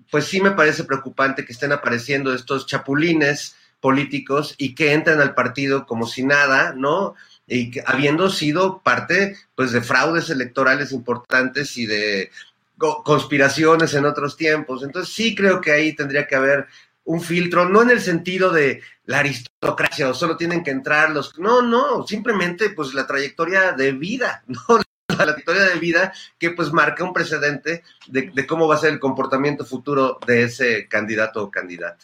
pues 0.10 0.28
sí 0.28 0.40
me 0.40 0.52
parece 0.52 0.86
preocupante 0.86 1.44
que 1.44 1.52
estén 1.52 1.74
apareciendo 1.74 2.34
estos 2.34 2.68
chapulines 2.68 3.57
políticos 3.82 4.56
y 4.57 4.74
que 4.76 4.94
entren 4.94 5.20
al 5.20 5.36
partido 5.36 5.86
como 5.86 6.07
si 6.07 6.24
nada, 6.24 6.74
¿no? 6.74 7.16
Y 7.47 7.72
que, 7.72 7.84
habiendo 7.85 8.30
sido 8.30 8.81
parte, 8.81 9.38
pues, 9.55 9.72
de 9.72 9.81
fraudes 9.81 10.30
electorales 10.30 10.91
importantes 10.91 11.77
y 11.77 11.85
de 11.85 12.31
co- 12.77 13.03
conspiraciones 13.03 13.93
en 13.93 14.05
otros 14.05 14.35
tiempos. 14.35 14.84
Entonces 14.84 15.13
sí 15.13 15.35
creo 15.35 15.61
que 15.61 15.72
ahí 15.72 15.93
tendría 15.93 16.27
que 16.27 16.35
haber 16.35 16.65
un 17.03 17.22
filtro, 17.22 17.69
no 17.69 17.84
en 17.84 17.91
el 17.91 18.01
sentido 18.01 18.49
de 18.51 18.81
la 19.05 19.19
aristocracia 19.19 20.09
o 20.09 20.13
solo 20.15 20.35
tienen 20.38 20.63
que 20.63 20.72
entrar 20.72 21.11
los... 21.11 21.38
No, 21.38 21.61
no, 21.61 22.05
simplemente 22.07 22.72
pues 22.72 22.95
la 22.95 23.05
trayectoria 23.05 23.73
de 23.73 23.91
vida, 23.91 24.43
¿no? 24.47 24.80
La 25.09 25.15
trayectoria 25.26 25.63
de 25.65 25.80
vida 25.80 26.13
que 26.39 26.49
pues 26.49 26.73
marca 26.73 27.03
un 27.03 27.13
precedente 27.13 27.84
de, 28.07 28.31
de 28.34 28.47
cómo 28.47 28.67
va 28.67 28.73
a 28.76 28.80
ser 28.80 28.91
el 28.91 28.99
comportamiento 28.99 29.63
futuro 29.65 30.17
de 30.26 30.43
ese 30.43 30.88
candidato 30.88 31.43
o 31.43 31.51
candidata. 31.51 32.03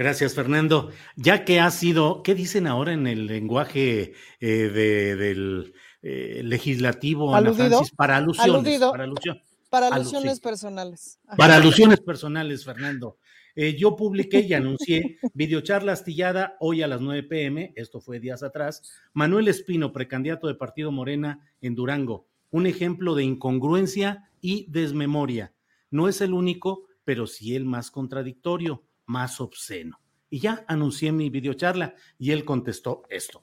Gracias, 0.00 0.32
Fernando. 0.34 0.90
Ya 1.14 1.44
que 1.44 1.60
ha 1.60 1.70
sido, 1.70 2.22
¿qué 2.22 2.34
dicen 2.34 2.66
ahora 2.66 2.94
en 2.94 3.06
el 3.06 3.26
lenguaje 3.26 4.14
eh, 4.40 4.48
de- 4.48 5.14
del 5.14 5.74
eh, 6.00 6.40
legislativo, 6.42 7.34
Ana. 7.36 7.52
Francis? 7.52 7.92
Para 7.94 8.16
alusiones. 8.16 8.54
Aludido. 8.54 8.90
Para, 8.92 9.04
alusión. 9.04 9.42
Para 9.68 9.88
Alu- 9.88 9.92
alusiones 9.96 10.40
personales. 10.40 11.20
Ajá. 11.26 11.36
Para 11.36 11.56
alusiones 11.56 12.00
personales, 12.00 12.64
Fernando. 12.64 13.18
Eh, 13.54 13.76
yo 13.76 13.94
publiqué 13.94 14.40
y 14.40 14.54
anuncié 14.54 15.18
videocharla 15.34 15.92
astillada 15.92 16.56
hoy 16.60 16.80
a 16.80 16.88
las 16.88 17.02
9 17.02 17.24
pm, 17.24 17.74
esto 17.76 18.00
fue 18.00 18.20
días 18.20 18.42
atrás, 18.42 18.80
Manuel 19.12 19.48
Espino, 19.48 19.92
precandidato 19.92 20.46
de 20.48 20.54
Partido 20.54 20.90
Morena 20.92 21.46
en 21.60 21.74
Durango, 21.74 22.26
un 22.50 22.66
ejemplo 22.66 23.14
de 23.14 23.24
incongruencia 23.24 24.30
y 24.40 24.64
desmemoria. 24.70 25.52
No 25.90 26.08
es 26.08 26.22
el 26.22 26.32
único, 26.32 26.86
pero 27.04 27.26
sí 27.26 27.54
el 27.54 27.66
más 27.66 27.90
contradictorio, 27.90 28.82
más 29.10 29.40
obsceno. 29.40 30.00
Y 30.30 30.38
ya 30.38 30.64
anuncié 30.68 31.10
mi 31.12 31.28
videocharla 31.28 31.94
y 32.18 32.30
él 32.30 32.44
contestó 32.44 33.02
esto. 33.10 33.42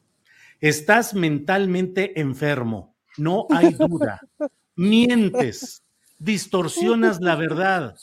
Estás 0.60 1.14
mentalmente 1.14 2.20
enfermo, 2.20 2.96
no 3.18 3.46
hay 3.50 3.74
duda. 3.74 4.22
Mientes, 4.76 5.84
distorsionas 6.18 7.20
la 7.20 7.36
verdad 7.36 7.96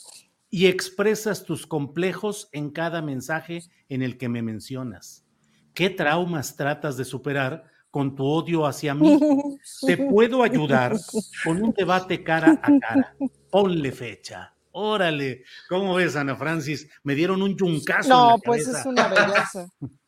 y 0.49 0.67
expresas 0.67 1.43
tus 1.43 1.65
complejos 1.65 2.47
en 2.51 2.69
cada 2.69 3.01
mensaje 3.01 3.63
en 3.89 4.03
el 4.03 4.17
que 4.17 4.29
me 4.29 4.41
mencionas. 4.41 5.25
¿Qué 5.73 5.89
traumas 5.89 6.55
tratas 6.55 6.95
de 6.95 7.03
superar 7.03 7.65
con 7.91 8.15
tu 8.15 8.25
odio 8.25 8.65
hacia 8.65 8.93
mí? 8.93 9.19
Te 9.85 9.97
puedo 9.97 10.43
ayudar 10.43 10.95
con 11.43 11.61
un 11.61 11.73
debate 11.73 12.23
cara 12.23 12.59
a 12.61 12.79
cara. 12.79 13.15
Ponle 13.49 13.91
fecha. 13.91 14.54
Órale, 14.77 15.43
¿cómo 15.69 15.95
ves, 15.95 16.17
Ana 16.17 16.35
Francis? 16.35 16.89
Me 17.03 17.15
dieron 17.15 17.41
un 17.41 17.55
yuncazo. 17.55 18.09
en 18.09 18.09
No, 18.09 18.29
la 18.31 18.37
pues 18.39 18.63
cabeza. 18.65 18.79
es 18.81 18.85
una 18.85 19.07
belleza. 19.07 19.69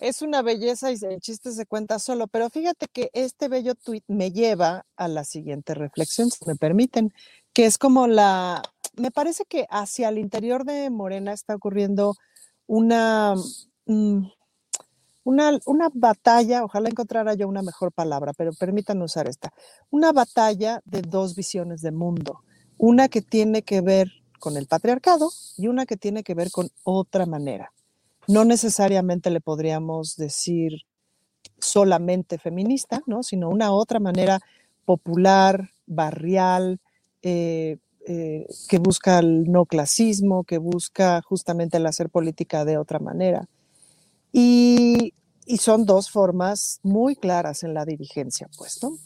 Es 0.00 0.22
una 0.22 0.42
belleza 0.42 0.90
y 0.92 0.96
el 1.02 1.20
chiste 1.20 1.52
se 1.52 1.66
cuenta 1.66 1.98
solo, 1.98 2.26
pero 2.26 2.48
fíjate 2.50 2.86
que 2.88 3.10
este 3.12 3.48
bello 3.48 3.74
tuit 3.74 4.02
me 4.08 4.32
lleva 4.32 4.86
a 4.96 5.08
la 5.08 5.24
siguiente 5.24 5.74
reflexión, 5.74 6.30
si 6.30 6.44
me 6.46 6.56
permiten, 6.56 7.12
que 7.52 7.66
es 7.66 7.76
como 7.78 8.06
la, 8.06 8.62
me 8.96 9.10
parece 9.10 9.44
que 9.44 9.66
hacia 9.70 10.08
el 10.08 10.18
interior 10.18 10.64
de 10.64 10.90
Morena 10.90 11.32
está 11.32 11.54
ocurriendo 11.54 12.14
una, 12.66 13.34
mm, 13.86 14.26
una, 15.24 15.58
una 15.66 15.88
batalla, 15.92 16.64
ojalá 16.64 16.88
encontrara 16.88 17.34
yo 17.34 17.46
una 17.46 17.62
mejor 17.62 17.92
palabra, 17.92 18.32
pero 18.32 18.52
permítanme 18.52 19.04
usar 19.04 19.28
esta, 19.28 19.52
una 19.90 20.12
batalla 20.12 20.80
de 20.84 21.02
dos 21.02 21.36
visiones 21.36 21.82
de 21.82 21.92
mundo, 21.92 22.42
una 22.84 23.08
que 23.08 23.22
tiene 23.22 23.62
que 23.62 23.80
ver 23.80 24.12
con 24.38 24.58
el 24.58 24.66
patriarcado 24.66 25.30
y 25.56 25.68
una 25.68 25.86
que 25.86 25.96
tiene 25.96 26.22
que 26.22 26.34
ver 26.34 26.50
con 26.50 26.68
otra 26.82 27.24
manera. 27.24 27.72
No 28.28 28.44
necesariamente 28.44 29.30
le 29.30 29.40
podríamos 29.40 30.16
decir 30.16 30.82
solamente 31.58 32.36
feminista, 32.36 33.02
¿no? 33.06 33.22
sino 33.22 33.48
una 33.48 33.72
otra 33.72 34.00
manera 34.00 34.38
popular, 34.84 35.70
barrial, 35.86 36.78
eh, 37.22 37.78
eh, 38.06 38.46
que 38.68 38.78
busca 38.78 39.20
el 39.20 39.50
no 39.50 39.64
clasismo, 39.64 40.44
que 40.44 40.58
busca 40.58 41.22
justamente 41.22 41.78
el 41.78 41.86
hacer 41.86 42.10
política 42.10 42.66
de 42.66 42.76
otra 42.76 42.98
manera. 42.98 43.48
Y, 44.30 45.14
son 45.58 45.86
dos 45.86 46.10
formas 46.10 46.80
muy 46.82 47.16
claras 47.16 47.62
en 47.62 47.72
la 47.72 47.86
dirigencia, 47.86 48.48
pues, 48.58 48.82
¿no? 48.82 48.98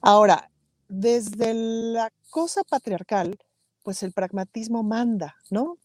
Ahora, 0.00 0.50
desde 0.88 1.54
la 1.54 2.10
cosa 2.30 2.62
patriarcal, 2.64 3.38
pues 3.82 4.02
el 4.02 4.12
pragmatismo 4.12 4.82
manda, 4.82 5.36
¿no? 5.50 5.78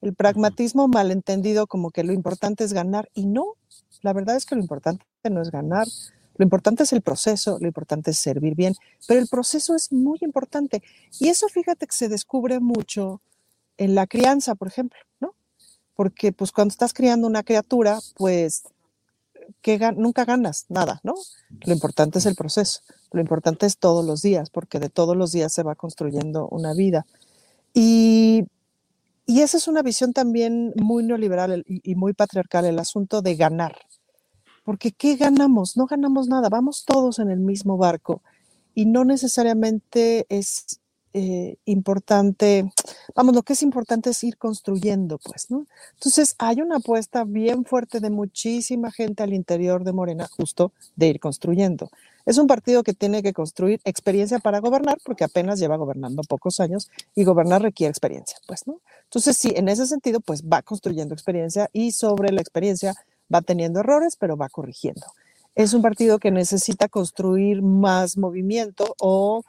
El 0.00 0.14
pragmatismo 0.14 0.88
malentendido 0.88 1.66
como 1.66 1.90
que 1.90 2.02
lo 2.02 2.12
importante 2.12 2.64
es 2.64 2.72
ganar 2.72 3.08
y 3.14 3.26
no, 3.26 3.54
la 4.02 4.12
verdad 4.12 4.36
es 4.36 4.46
que 4.46 4.56
lo 4.56 4.60
importante 4.60 5.04
no 5.30 5.40
es 5.40 5.50
ganar, 5.50 5.86
lo 6.36 6.42
importante 6.42 6.82
es 6.82 6.92
el 6.92 7.02
proceso, 7.02 7.58
lo 7.60 7.66
importante 7.66 8.10
es 8.10 8.18
servir 8.18 8.54
bien, 8.54 8.74
pero 9.06 9.20
el 9.20 9.28
proceso 9.28 9.76
es 9.76 9.92
muy 9.92 10.18
importante 10.22 10.82
y 11.20 11.28
eso 11.28 11.48
fíjate 11.48 11.86
que 11.86 11.94
se 11.94 12.08
descubre 12.08 12.58
mucho 12.58 13.20
en 13.76 13.94
la 13.94 14.06
crianza, 14.06 14.54
por 14.54 14.68
ejemplo, 14.68 14.98
¿no? 15.20 15.34
Porque 15.94 16.32
pues 16.32 16.52
cuando 16.52 16.72
estás 16.72 16.92
criando 16.92 17.26
una 17.26 17.42
criatura, 17.42 18.00
pues 18.16 18.64
que 19.60 19.78
nunca 19.96 20.24
ganas 20.24 20.66
nada, 20.68 21.00
¿no? 21.02 21.14
Lo 21.64 21.72
importante 21.72 22.18
es 22.18 22.26
el 22.26 22.34
proceso, 22.34 22.80
lo 23.12 23.20
importante 23.20 23.66
es 23.66 23.78
todos 23.78 24.04
los 24.04 24.22
días, 24.22 24.50
porque 24.50 24.78
de 24.78 24.88
todos 24.88 25.16
los 25.16 25.32
días 25.32 25.52
se 25.52 25.62
va 25.62 25.74
construyendo 25.74 26.48
una 26.48 26.74
vida. 26.74 27.06
Y, 27.74 28.44
y 29.26 29.40
esa 29.40 29.56
es 29.56 29.68
una 29.68 29.82
visión 29.82 30.12
también 30.12 30.72
muy 30.76 31.04
neoliberal 31.04 31.64
y, 31.66 31.94
muy 31.94 32.12
patriarcal, 32.12 32.64
el 32.64 32.78
asunto 32.78 33.22
de 33.22 33.36
ganar. 33.36 33.76
Porque 34.64 34.92
¿qué 34.92 35.16
ganamos? 35.16 35.76
No 35.76 35.86
ganamos 35.86 36.28
nada, 36.28 36.48
vamos 36.48 36.84
todos 36.84 37.18
en 37.18 37.30
el 37.30 37.40
mismo 37.40 37.76
barco 37.76 38.22
y 38.74 38.86
no 38.86 39.04
necesariamente 39.04 40.26
es 40.28 40.80
eh, 41.14 41.56
importante, 41.66 42.72
vamos, 43.14 43.34
lo 43.34 43.42
que 43.42 43.52
es 43.52 43.62
importante 43.62 44.10
es 44.10 44.24
ir 44.24 44.38
construyendo, 44.38 45.18
pues, 45.18 45.50
¿no? 45.50 45.66
Entonces, 45.94 46.34
hay 46.38 46.62
una 46.62 46.76
apuesta 46.76 47.24
bien 47.24 47.64
fuerte 47.64 48.00
de 48.00 48.10
muchísima 48.10 48.90
gente 48.90 49.22
al 49.22 49.34
interior 49.34 49.84
de 49.84 49.92
Morena, 49.92 50.26
justo 50.26 50.72
de 50.96 51.08
ir 51.08 51.20
construyendo. 51.20 51.90
Es 52.24 52.38
un 52.38 52.46
partido 52.46 52.82
que 52.82 52.94
tiene 52.94 53.22
que 53.22 53.32
construir 53.32 53.80
experiencia 53.84 54.38
para 54.38 54.60
gobernar, 54.60 54.98
porque 55.04 55.24
apenas 55.24 55.58
lleva 55.58 55.76
gobernando 55.76 56.22
pocos 56.22 56.60
años 56.60 56.90
y 57.14 57.24
gobernar 57.24 57.62
requiere 57.62 57.90
experiencia, 57.90 58.38
pues, 58.46 58.66
¿no? 58.66 58.80
Entonces, 59.04 59.36
sí, 59.36 59.52
en 59.54 59.68
ese 59.68 59.86
sentido, 59.86 60.20
pues 60.20 60.42
va 60.42 60.62
construyendo 60.62 61.14
experiencia 61.14 61.68
y 61.72 61.92
sobre 61.92 62.32
la 62.32 62.40
experiencia 62.40 62.94
va 63.32 63.42
teniendo 63.42 63.80
errores, 63.80 64.16
pero 64.16 64.36
va 64.36 64.48
corrigiendo. 64.48 65.06
Es 65.54 65.74
un 65.74 65.82
partido 65.82 66.18
que 66.18 66.30
necesita 66.30 66.88
construir 66.88 67.60
más 67.60 68.16
movimiento 68.16 68.94
o 68.98 69.42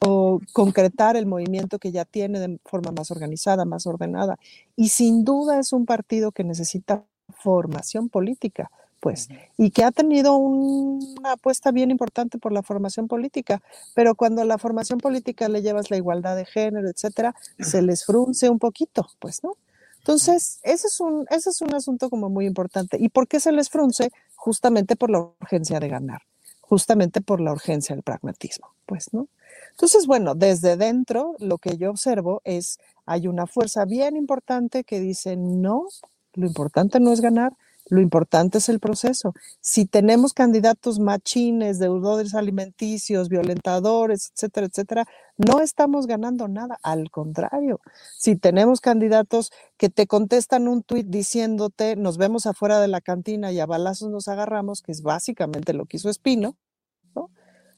o, 0.00 0.40
concretar 0.52 1.16
el 1.16 1.26
movimiento 1.26 1.78
que 1.78 1.92
ya 1.92 2.04
tiene 2.04 2.40
de 2.40 2.58
forma 2.64 2.92
más 2.92 3.10
organizada, 3.10 3.64
más 3.64 3.86
ordenada. 3.86 4.38
Y 4.76 4.88
sin 4.88 5.24
duda 5.24 5.58
es 5.58 5.72
un 5.72 5.86
partido 5.86 6.32
que 6.32 6.44
necesita 6.44 7.04
formación 7.28 8.08
política, 8.08 8.70
pues, 9.00 9.28
y 9.56 9.70
que 9.70 9.84
ha 9.84 9.92
tenido 9.92 10.36
una 10.36 11.32
apuesta 11.32 11.70
bien 11.70 11.90
importante 11.90 12.38
por 12.38 12.52
la 12.52 12.62
formación 12.62 13.06
política, 13.06 13.62
pero 13.94 14.14
cuando 14.14 14.42
a 14.42 14.44
la 14.44 14.58
formación 14.58 14.98
política 14.98 15.48
le 15.48 15.62
llevas 15.62 15.90
la 15.90 15.96
igualdad 15.96 16.36
de 16.36 16.44
género, 16.44 16.88
etcétera, 16.88 17.34
se 17.60 17.82
les 17.82 18.04
frunce 18.04 18.48
un 18.50 18.58
poquito, 18.58 19.06
pues, 19.20 19.44
¿no? 19.44 19.56
Entonces, 19.98 20.60
ese 20.62 20.86
es 20.86 21.00
un, 21.00 21.26
ese 21.30 21.50
es 21.50 21.60
un 21.60 21.74
asunto 21.74 22.08
como 22.08 22.30
muy 22.30 22.46
importante. 22.46 22.96
¿Y 22.98 23.10
por 23.10 23.28
qué 23.28 23.40
se 23.40 23.52
les 23.52 23.68
frunce? 23.68 24.10
Justamente 24.36 24.96
por 24.96 25.10
la 25.10 25.18
urgencia 25.18 25.80
de 25.80 25.88
ganar, 25.88 26.22
justamente 26.68 27.20
por 27.22 27.40
la 27.40 27.52
urgencia 27.52 27.94
del 27.94 28.02
pragmatismo, 28.02 28.74
pues, 28.84 29.12
¿no? 29.12 29.28
Entonces, 29.70 30.06
bueno, 30.06 30.34
desde 30.34 30.76
dentro 30.76 31.34
lo 31.38 31.58
que 31.58 31.78
yo 31.78 31.90
observo 31.90 32.42
es, 32.44 32.78
hay 33.06 33.26
una 33.26 33.46
fuerza 33.46 33.86
bien 33.86 34.16
importante 34.16 34.84
que 34.84 35.00
dice, 35.00 35.36
no, 35.36 35.86
lo 36.34 36.46
importante 36.46 37.00
no 37.00 37.12
es 37.12 37.20
ganar, 37.20 37.54
lo 37.90 38.00
importante 38.00 38.58
es 38.58 38.68
el 38.68 38.80
proceso. 38.80 39.32
Si 39.60 39.86
tenemos 39.86 40.32
candidatos 40.34 40.98
machines, 40.98 41.78
deudores 41.78 42.34
alimenticios, 42.34 43.28
violentadores, 43.28 44.30
etcétera, 44.34 44.66
etcétera, 44.66 45.06
no 45.36 45.60
estamos 45.60 46.06
ganando 46.06 46.48
nada. 46.48 46.78
Al 46.82 47.10
contrario, 47.10 47.80
si 48.18 48.36
tenemos 48.36 48.80
candidatos 48.80 49.50
que 49.76 49.88
te 49.88 50.06
contestan 50.06 50.68
un 50.68 50.82
tuit 50.82 51.06
diciéndote, 51.06 51.96
nos 51.96 52.18
vemos 52.18 52.46
afuera 52.46 52.80
de 52.80 52.88
la 52.88 53.00
cantina 53.00 53.52
y 53.52 53.60
a 53.60 53.66
balazos 53.66 54.10
nos 54.10 54.28
agarramos, 54.28 54.82
que 54.82 54.92
es 54.92 55.02
básicamente 55.02 55.72
lo 55.72 55.86
que 55.86 55.96
hizo 55.96 56.10
Espino, 56.10 56.56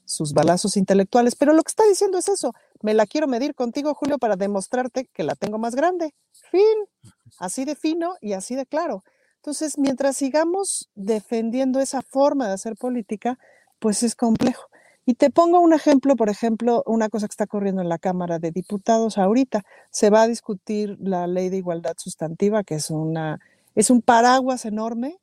sus 0.05 0.33
balazos 0.33 0.77
intelectuales, 0.77 1.35
pero 1.35 1.53
lo 1.53 1.63
que 1.63 1.69
está 1.69 1.85
diciendo 1.85 2.17
es 2.17 2.27
eso, 2.27 2.53
me 2.81 2.93
la 2.93 3.05
quiero 3.05 3.27
medir 3.27 3.55
contigo, 3.55 3.93
Julio, 3.93 4.17
para 4.17 4.35
demostrarte 4.35 5.07
que 5.13 5.23
la 5.23 5.35
tengo 5.35 5.57
más 5.57 5.75
grande. 5.75 6.13
Fin, 6.51 6.61
así 7.39 7.65
de 7.65 7.75
fino 7.75 8.15
y 8.19 8.33
así 8.33 8.55
de 8.55 8.65
claro. 8.65 9.03
Entonces, 9.41 9.79
mientras 9.79 10.17
sigamos 10.17 10.87
defendiendo 10.93 11.79
esa 11.79 12.03
forma 12.03 12.47
de 12.47 12.53
hacer 12.53 12.75
política, 12.75 13.39
pues 13.79 14.03
es 14.03 14.13
complejo. 14.13 14.67
Y 15.03 15.15
te 15.15 15.31
pongo 15.31 15.59
un 15.59 15.73
ejemplo, 15.73 16.15
por 16.15 16.29
ejemplo, 16.29 16.83
una 16.85 17.09
cosa 17.09 17.27
que 17.27 17.31
está 17.31 17.47
corriendo 17.47 17.81
en 17.81 17.89
la 17.89 17.97
Cámara 17.97 18.37
de 18.37 18.51
Diputados 18.51 19.17
ahorita. 19.17 19.63
Se 19.89 20.11
va 20.11 20.21
a 20.21 20.27
discutir 20.27 20.95
la 21.01 21.25
ley 21.25 21.49
de 21.49 21.57
igualdad 21.57 21.95
sustantiva, 21.97 22.63
que 22.63 22.75
es, 22.75 22.91
una, 22.91 23.39
es 23.73 23.89
un 23.89 24.03
paraguas 24.03 24.65
enorme 24.65 25.17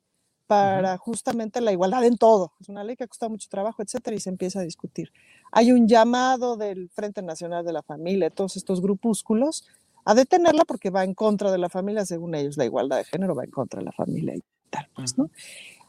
para 0.47 0.97
justamente 0.97 1.61
la 1.61 1.71
igualdad 1.71 2.03
en 2.03 2.17
todo. 2.17 2.51
Es 2.59 2.67
una 2.67 2.83
ley 2.83 2.97
que 2.97 3.05
ha 3.05 3.07
costado 3.07 3.29
mucho 3.29 3.47
trabajo, 3.49 3.81
etcétera, 3.81 4.17
y 4.17 4.19
se 4.19 4.31
empieza 4.31 4.59
a 4.59 4.63
discutir. 4.63 5.13
Hay 5.53 5.71
un 5.71 5.87
llamado 5.87 6.57
del 6.57 6.89
Frente 6.89 7.21
Nacional 7.21 7.63
de 7.63 7.71
la 7.71 7.83
Familia, 7.83 8.31
todos 8.31 8.57
estos 8.57 8.81
grupúsculos, 8.81 9.65
a 10.09 10.15
detenerla 10.15 10.65
porque 10.65 10.89
va 10.89 11.03
en 11.03 11.13
contra 11.13 11.51
de 11.51 11.59
la 11.59 11.69
familia, 11.69 12.03
según 12.03 12.33
ellos, 12.33 12.57
la 12.57 12.65
igualdad 12.65 12.97
de 12.97 13.03
género 13.03 13.35
va 13.35 13.43
en 13.43 13.51
contra 13.51 13.79
de 13.79 13.85
la 13.85 13.91
familia 13.91 14.35
y 14.35 14.41
tal, 14.71 14.87
pues, 14.95 15.19
¿no? 15.19 15.29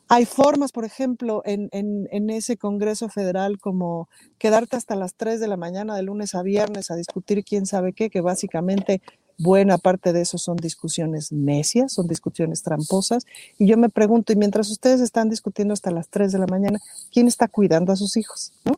Hay 0.08 0.26
formas, 0.26 0.72
por 0.72 0.84
ejemplo, 0.84 1.40
en, 1.46 1.70
en, 1.72 2.06
en, 2.10 2.28
ese 2.28 2.58
Congreso 2.58 3.08
Federal 3.08 3.58
como 3.58 4.10
quedarte 4.36 4.76
hasta 4.76 4.94
las 4.94 5.14
3 5.14 5.40
de 5.40 5.48
la 5.48 5.56
mañana 5.56 5.96
de 5.96 6.02
lunes 6.02 6.34
a 6.34 6.42
viernes 6.42 6.90
a 6.90 6.96
discutir 6.96 7.44
quién 7.44 7.64
sabe 7.64 7.94
qué, 7.94 8.10
que 8.10 8.20
básicamente 8.20 9.00
buena 9.38 9.78
parte 9.78 10.12
de 10.12 10.20
eso 10.20 10.36
son 10.36 10.58
discusiones 10.58 11.32
necias, 11.32 11.94
son 11.94 12.06
discusiones 12.06 12.62
tramposas. 12.62 13.24
Y 13.56 13.66
yo 13.66 13.78
me 13.78 13.88
pregunto, 13.88 14.34
y 14.34 14.36
mientras 14.36 14.68
ustedes 14.70 15.00
están 15.00 15.30
discutiendo 15.30 15.72
hasta 15.72 15.90
las 15.90 16.08
3 16.08 16.32
de 16.32 16.38
la 16.40 16.46
mañana, 16.46 16.78
¿quién 17.10 17.26
está 17.26 17.48
cuidando 17.48 17.90
a 17.90 17.96
sus 17.96 18.18
hijos? 18.18 18.52
¿no? 18.66 18.74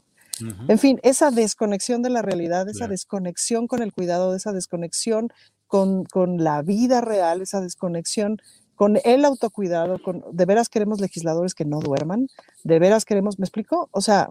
En 0.69 0.79
fin, 0.79 0.99
esa 1.03 1.31
desconexión 1.31 2.03
de 2.03 2.11
la 2.11 2.23
realidad, 2.23 2.69
esa 2.69 2.89
desconexión 2.89 3.67
con 3.67 3.83
el 3.83 3.93
cuidado, 3.93 4.35
esa 4.35 4.53
desconexión 4.53 5.33
con, 5.67 6.05
con, 6.05 6.43
la 6.43 6.63
vida 6.63 7.01
real, 7.01 7.43
esa 7.43 7.61
desconexión 7.61 8.39
con 8.75 8.99
el 9.05 9.25
autocuidado, 9.25 10.03
con, 10.03 10.25
de 10.33 10.45
veras 10.45 10.69
queremos 10.69 11.01
legisladores 11.01 11.55
que 11.55 11.65
no 11.65 11.81
duerman, 11.81 12.29
de 12.65 12.79
veras 12.79 13.05
queremos, 13.05 13.39
¿me 13.39 13.45
explico? 13.45 13.89
O 13.93 14.01
sea, 14.01 14.29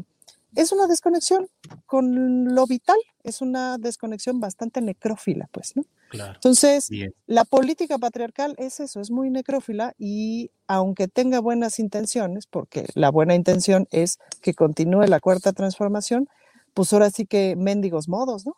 es 0.56 0.72
una 0.72 0.88
desconexión 0.88 1.48
con 1.86 2.54
lo 2.54 2.68
vital, 2.68 2.98
es 3.24 3.42
una 3.42 3.78
desconexión 3.78 4.40
bastante 4.40 4.82
necrófila, 4.82 5.48
pues, 5.52 5.76
¿no? 5.76 5.84
Entonces, 6.14 6.90
la 7.26 7.46
política 7.46 7.98
patriarcal 7.98 8.56
es 8.58 8.82
eso, 8.82 9.00
es 9.00 9.12
muy 9.12 9.30
necrófila 9.30 9.94
y 9.98 10.52
aunque 10.68 11.08
tenga 11.08 11.40
buenas 11.40 11.80
intenciones, 11.80 12.48
porque 12.48 12.86
la 12.96 13.10
buena 13.10 13.34
intención 13.34 13.88
es 13.92 14.20
que 14.42 14.54
continúe 14.54 15.04
la 15.08 15.22
cuarta 15.22 15.54
transformación, 15.54 16.28
pues 16.74 16.92
ahora 16.92 17.10
sí 17.12 17.26
que 17.26 17.56
mendigos 17.56 18.10
modos, 18.10 18.46
¿no? 18.46 18.58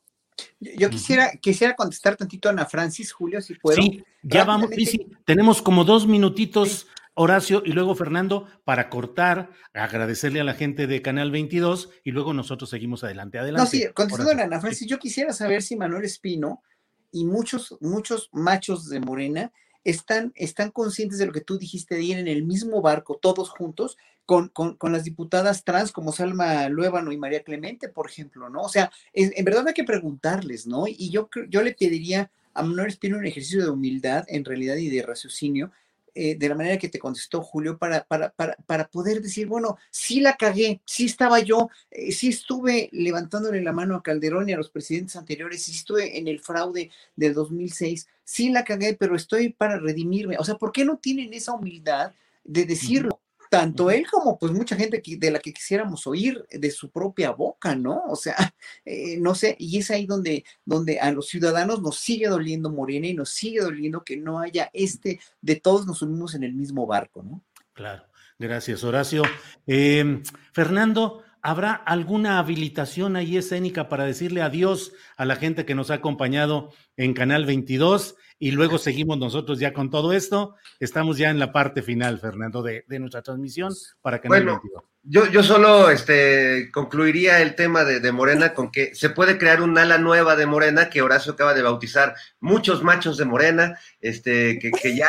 Yo 0.60 0.90
quisiera, 0.90 1.32
quisiera 1.34 1.76
contestar 1.76 2.16
tantito 2.16 2.50
a 2.50 2.54
Ana 2.54 2.66
Francis, 2.66 3.12
Julio, 3.12 3.40
si 3.40 3.54
puedo. 3.54 3.80
Sí, 3.80 4.04
ya 4.24 4.46
vamos, 4.46 4.72
sí, 4.76 4.86
sí, 4.88 5.08
tenemos 5.26 5.62
como 5.62 5.84
dos 5.84 6.08
minutitos 6.08 6.88
Horacio 7.16 7.62
y 7.66 7.74
luego 7.74 7.96
Fernando 7.96 8.48
para 8.64 8.90
cortar, 8.90 9.52
agradecerle 9.74 10.40
a 10.42 10.44
la 10.44 10.56
gente 10.56 10.88
de 10.88 11.02
Canal 11.02 11.32
22 11.32 11.90
y 12.04 12.12
luego 12.12 12.34
nosotros 12.34 12.70
seguimos 12.70 13.04
adelante. 13.04 13.38
Adelante. 13.38 13.64
No, 13.64 13.70
sí, 13.70 13.94
contestando 13.94 14.42
a 14.42 14.46
Ana 14.46 14.60
Francis, 14.60 14.88
yo 14.88 14.98
quisiera 14.98 15.32
saber 15.34 15.62
si 15.62 15.76
Manuel 15.76 16.06
Espino 16.06 16.64
y 17.12 17.26
muchos, 17.26 17.78
muchos 17.82 18.30
machos 18.32 18.90
de 18.90 19.00
Morena 19.00 19.52
están, 19.84 20.32
están 20.36 20.72
conscientes 20.72 21.20
de 21.20 21.28
lo 21.28 21.34
que 21.34 21.42
tú 21.42 21.58
dijiste 21.58 21.96
de 21.96 22.04
ir 22.04 22.18
en 22.18 22.28
el 22.28 22.44
mismo 22.44 22.82
barco, 22.82 23.20
todos 23.22 23.50
juntos, 23.50 23.98
con, 24.26 24.48
con, 24.50 24.76
con, 24.78 24.94
las 24.94 25.04
diputadas 25.04 25.66
trans 25.66 25.92
como 25.92 26.14
Salma 26.14 26.70
Luébano 26.70 27.12
y 27.12 27.18
María 27.18 27.44
Clemente, 27.44 27.90
por 27.90 28.10
ejemplo, 28.10 28.50
¿no? 28.50 28.62
O 28.62 28.70
sea, 28.70 28.90
en 29.14 29.44
verdad 29.44 29.68
hay 29.68 29.74
que 29.74 29.84
preguntarles, 29.84 30.66
¿no? 30.66 30.86
Y 30.88 31.10
yo, 31.10 31.30
yo 31.50 31.62
le 31.62 31.74
pediría 31.74 32.32
a 32.54 32.64
Manuel 32.64 32.88
Espino 32.88 33.18
un 33.18 33.26
ejercicio 33.26 33.64
de 33.64 33.70
humildad, 33.70 34.24
en 34.28 34.46
realidad, 34.46 34.76
y 34.78 34.90
de 34.90 35.02
raciocinio, 35.02 35.72
eh, 36.16 36.36
de 36.36 36.50
la 36.50 36.56
manera 36.56 36.78
que 36.78 36.90
te 36.90 37.00
contestó 37.00 37.42
Julio, 37.42 37.78
para, 37.78 38.04
para, 38.04 38.30
para, 38.30 38.56
para, 38.68 38.88
poder 38.88 39.22
decir, 39.22 39.48
bueno, 39.48 39.78
sí 39.90 40.20
la 40.22 40.36
cagué, 40.36 40.82
sí 40.86 41.06
estaba 41.06 41.40
yo, 41.40 41.70
eh, 41.90 42.12
sí 42.12 42.30
estuve 42.30 42.90
levantándole 42.92 43.62
la 43.62 43.72
mano 43.72 43.96
a 43.96 44.04
Calderón 44.04 44.48
y 44.48 44.54
a 44.54 44.58
los 44.58 44.70
presidentes 44.70 45.16
anteriores, 45.16 45.64
sí 45.64 45.72
estuve 45.72 46.18
en 46.20 46.28
el 46.28 46.40
fraude 46.40 46.92
del 47.16 47.34
2006, 47.34 48.08
sí 48.24 48.50
la 48.50 48.64
cagué, 48.64 48.94
pero 48.94 49.16
estoy 49.16 49.50
para 49.50 49.80
redimirme. 49.80 50.38
O 50.38 50.44
sea, 50.44 50.56
¿por 50.56 50.72
qué 50.72 50.86
no 50.86 50.98
tienen 50.98 51.34
esa 51.34 51.54
humildad 51.54 52.14
de 52.44 52.66
decirlo? 52.66 53.23
Tanto 53.54 53.92
él 53.92 54.08
como 54.10 54.40
pues 54.40 54.52
mucha 54.52 54.76
gente 54.76 55.00
de 55.06 55.30
la 55.30 55.38
que 55.38 55.54
quisiéramos 55.54 56.08
oír 56.08 56.44
de 56.50 56.72
su 56.72 56.90
propia 56.90 57.30
boca, 57.30 57.76
¿no? 57.76 58.02
O 58.08 58.16
sea, 58.16 58.36
eh, 58.84 59.20
no 59.20 59.36
sé, 59.36 59.56
y 59.60 59.78
es 59.78 59.92
ahí 59.92 60.08
donde, 60.08 60.44
donde 60.66 61.00
a 61.00 61.12
los 61.12 61.28
ciudadanos 61.28 61.80
nos 61.80 62.00
sigue 62.00 62.28
doliendo 62.28 62.72
Morena 62.72 63.06
y 63.06 63.14
nos 63.14 63.30
sigue 63.30 63.60
doliendo 63.62 64.04
que 64.04 64.18
no 64.18 64.40
haya 64.40 64.72
este, 64.74 65.20
de 65.40 65.56
todos 65.58 65.86
nos 65.86 66.02
unimos 66.02 66.34
en 66.34 66.44
el 66.46 66.56
mismo 66.56 66.88
barco, 66.88 67.22
¿no? 67.22 67.44
Claro, 67.74 68.06
gracias 68.40 68.84
Horacio. 68.84 69.22
Em, 69.68 70.24
Fernando, 70.52 71.22
¿habrá 71.44 71.74
alguna 71.74 72.40
habilitación 72.40 73.16
ahí 73.16 73.38
escénica 73.38 73.88
para 73.88 74.06
decirle 74.06 74.42
adiós 74.42 74.94
a 75.16 75.26
la 75.26 75.36
gente 75.36 75.64
que 75.64 75.76
nos 75.76 75.92
ha 75.92 75.96
acompañado 75.96 76.72
en 76.98 77.14
Canal 77.14 77.46
22? 77.46 78.16
Y 78.44 78.52
luego 78.52 78.78
seguimos 78.78 79.18
nosotros 79.18 79.58
ya 79.58 79.72
con 79.72 79.90
todo 79.90 80.12
esto. 80.12 80.56
Estamos 80.82 81.18
ya 81.18 81.30
en 81.30 81.40
la 81.40 81.54
parte 81.54 81.82
final, 81.82 82.20
Fernando, 82.20 82.62
de, 82.62 82.84
nuestra 83.00 83.22
transmisión 83.22 83.74
para 84.02 84.20
que 84.20 84.28
bueno, 84.28 84.62
yo, 85.02 85.28
yo 85.28 85.44
solo 85.44 85.90
este, 85.90 86.70
concluiría 86.74 87.42
el 87.42 87.56
tema 87.56 87.86
de, 87.86 88.12
Morena 88.12 88.54
con 88.54 88.70
que 88.70 88.94
se 88.96 89.10
puede 89.10 89.38
crear 89.38 89.62
un 89.62 89.78
ala 89.78 89.98
nueva 89.98 90.36
de 90.36 90.46
Morena 90.46 90.90
que 90.90 91.02
Horacio 91.02 91.32
acaba 91.32 91.54
de 91.54 91.62
bautizar, 91.62 92.16
muchos 92.42 92.84
machos 92.84 93.16
de 93.16 93.24
Morena, 93.24 93.80
este, 94.02 94.60
que, 94.60 94.72
que 94.72 94.94
ya 94.94 95.08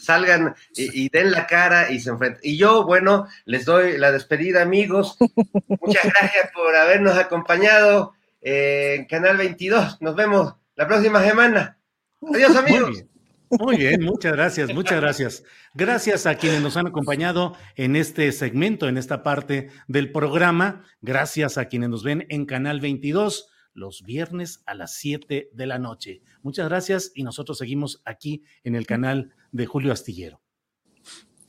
salgan 0.00 0.54
y, 0.76 1.08
den 1.08 1.32
la 1.32 1.48
cara 1.48 1.90
y 1.90 1.98
se 1.98 2.10
enfrenten. 2.10 2.40
Y 2.44 2.56
yo, 2.56 2.84
bueno, 2.84 3.26
les 3.46 3.64
doy 3.64 3.98
la 3.98 4.12
despedida, 4.12 4.62
amigos. 4.62 5.16
Muchas 5.80 6.04
gracias 6.04 6.52
por 6.54 6.76
habernos 6.76 7.18
acompañado 7.18 8.14
en 8.40 9.06
Canal 9.06 9.38
22. 9.38 10.00
Nos 10.02 10.14
vemos 10.14 10.54
la 10.76 10.86
próxima 10.86 11.20
semana. 11.24 11.75
Adiós, 12.22 12.56
amigos. 12.56 13.04
Muy 13.50 13.76
bien, 13.76 14.02
muchas 14.02 14.32
gracias, 14.32 14.74
muchas 14.74 15.00
gracias. 15.00 15.44
Gracias 15.74 16.26
a 16.26 16.34
quienes 16.34 16.62
nos 16.62 16.76
han 16.76 16.88
acompañado 16.88 17.54
en 17.76 17.94
este 17.94 18.32
segmento, 18.32 18.88
en 18.88 18.98
esta 18.98 19.22
parte 19.22 19.70
del 19.86 20.10
programa. 20.10 20.84
Gracias 21.00 21.56
a 21.56 21.66
quienes 21.66 21.88
nos 21.88 22.02
ven 22.02 22.26
en 22.28 22.44
Canal 22.44 22.80
22 22.80 23.48
los 23.72 24.02
viernes 24.02 24.62
a 24.66 24.74
las 24.74 24.94
7 24.94 25.50
de 25.52 25.66
la 25.66 25.78
noche. 25.78 26.22
Muchas 26.42 26.68
gracias 26.68 27.12
y 27.14 27.22
nosotros 27.22 27.58
seguimos 27.58 28.02
aquí 28.04 28.42
en 28.64 28.74
el 28.74 28.86
canal 28.86 29.34
de 29.52 29.66
Julio 29.66 29.92
Astillero. 29.92 30.40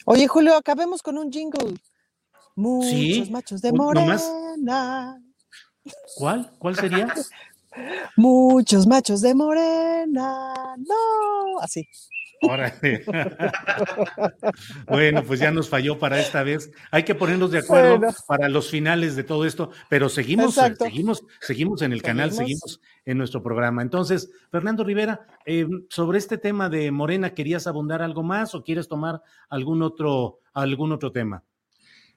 Oye, 0.06 0.28
Julio, 0.28 0.56
acabemos 0.56 1.02
con 1.02 1.18
un 1.18 1.32
jingle. 1.32 1.76
Muchos 2.56 3.32
machos 3.32 3.62
de 3.62 3.72
morena. 3.72 4.20
¿Cuál? 6.16 6.52
¿Cuál 6.60 6.76
sería? 6.76 7.14
Muchos 8.16 8.88
machos 8.88 9.22
de 9.22 9.36
morena. 9.36 10.54
No, 10.78 11.60
así. 11.62 11.88
Órale. 12.42 13.04
bueno, 14.88 15.24
pues 15.24 15.40
ya 15.40 15.52
nos 15.52 15.70
falló 15.70 15.98
para 15.98 16.20
esta 16.20 16.44
vez. 16.44 16.72
Hay 16.92 17.04
que 17.04 17.16
ponernos 17.16 17.52
de 17.52 17.60
acuerdo 17.60 18.00
para 18.28 18.48
los 18.48 18.70
finales 18.70 19.16
de 19.16 19.24
todo 19.24 19.46
esto, 19.46 19.72
pero 19.90 20.08
seguimos, 20.10 20.56
seguimos, 20.78 21.24
seguimos 21.42 21.82
en 21.82 21.94
el 21.94 22.02
canal, 22.02 22.32
seguimos 22.32 22.80
en 23.06 23.18
nuestro 23.18 23.42
programa. 23.42 23.82
Entonces, 23.82 24.30
Fernando 24.52 24.84
Rivera, 24.84 25.26
eh, 25.46 25.68
sobre 25.90 26.20
este 26.20 26.38
tema 26.38 26.70
de 26.70 26.92
Morena, 26.92 27.34
¿querías 27.34 27.66
abundar 27.66 28.02
algo 28.02 28.22
más 28.24 28.54
o 28.54 28.64
quieres 28.64 28.88
tomar 28.88 29.22
algún 29.50 29.82
otro, 29.82 30.40
algún 30.54 30.92
otro 30.92 31.12
tema? 31.12 31.44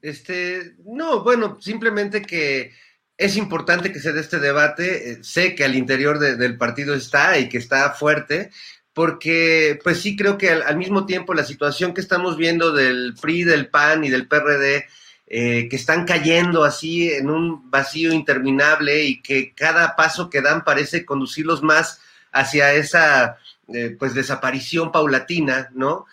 Este, 0.03 0.77
no, 0.85 1.23
bueno, 1.23 1.59
simplemente 1.61 2.23
que 2.23 2.73
es 3.21 3.37
importante 3.37 3.93
que 3.93 4.01
se 4.01 4.15
dé 4.15 4.21
este 4.21 4.39
debate. 4.39 5.13
Eh, 5.13 5.19
sé 5.23 5.55
que 5.55 5.65
al 5.65 5.77
interior 5.77 6.19
del 6.19 6.57
partido 6.57 6.95
está 6.95 7.39
y 7.39 7.51
que 7.51 7.59
está 7.59 7.91
fuerte, 7.91 8.51
porque 8.95 9.79
pues 9.85 10.01
sí 10.01 10.17
creo 10.17 10.39
que 10.39 10.49
al, 10.51 10.79
mismo 10.79 11.05
tiempo 11.05 11.35
la 11.35 11.45
situación 11.45 11.93
que 11.93 12.01
estamos 12.01 12.39
viendo 12.39 12.73
del 12.73 13.15
PRI, 13.21 13.45
del 13.45 13.69
PAN 13.69 14.05
y 14.05 14.09
del 14.09 14.27
PRD, 14.27 14.87
eh, 15.27 15.69
que 15.69 15.77
están 15.77 16.07
cayendo 16.07 16.65
así 16.65 17.13
en 17.13 17.29
un 17.29 17.71
vacío 17.71 18.11
interminable 18.11 19.05
y 19.05 19.21
que 19.21 19.53
cada 19.55 19.97
paso 19.97 20.31
que 20.31 20.41
dan 20.41 20.65
parece 20.65 21.05
conducirlos 21.05 21.63
más 21.63 22.01
hacia 22.33 22.73
esa 22.73 23.37
eh, 23.69 23.95
pues 23.99 24.15
desaparición 24.15 24.91
paulatina, 24.93 25.69
¿no? 25.75 26.07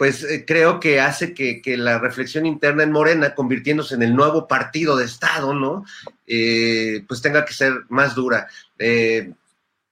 Pues 0.00 0.24
eh, 0.24 0.46
creo 0.46 0.80
que 0.80 0.98
hace 0.98 1.34
que, 1.34 1.60
la 1.76 1.98
reflexión 1.98 2.46
interna 2.46 2.84
en 2.84 2.90
Morena, 2.90 3.34
convirtiéndose 3.34 3.96
en 3.96 4.02
el 4.02 4.16
nuevo 4.16 4.48
partido 4.48 4.96
de 4.96 5.04
Estado, 5.04 5.52
¿no? 5.52 5.84
Eh, 6.26 7.04
pues 7.06 7.20
tenga 7.20 7.44
que 7.44 7.52
ser 7.52 7.84
más 7.90 8.14
dura. 8.14 8.48
Eh, 8.78 9.34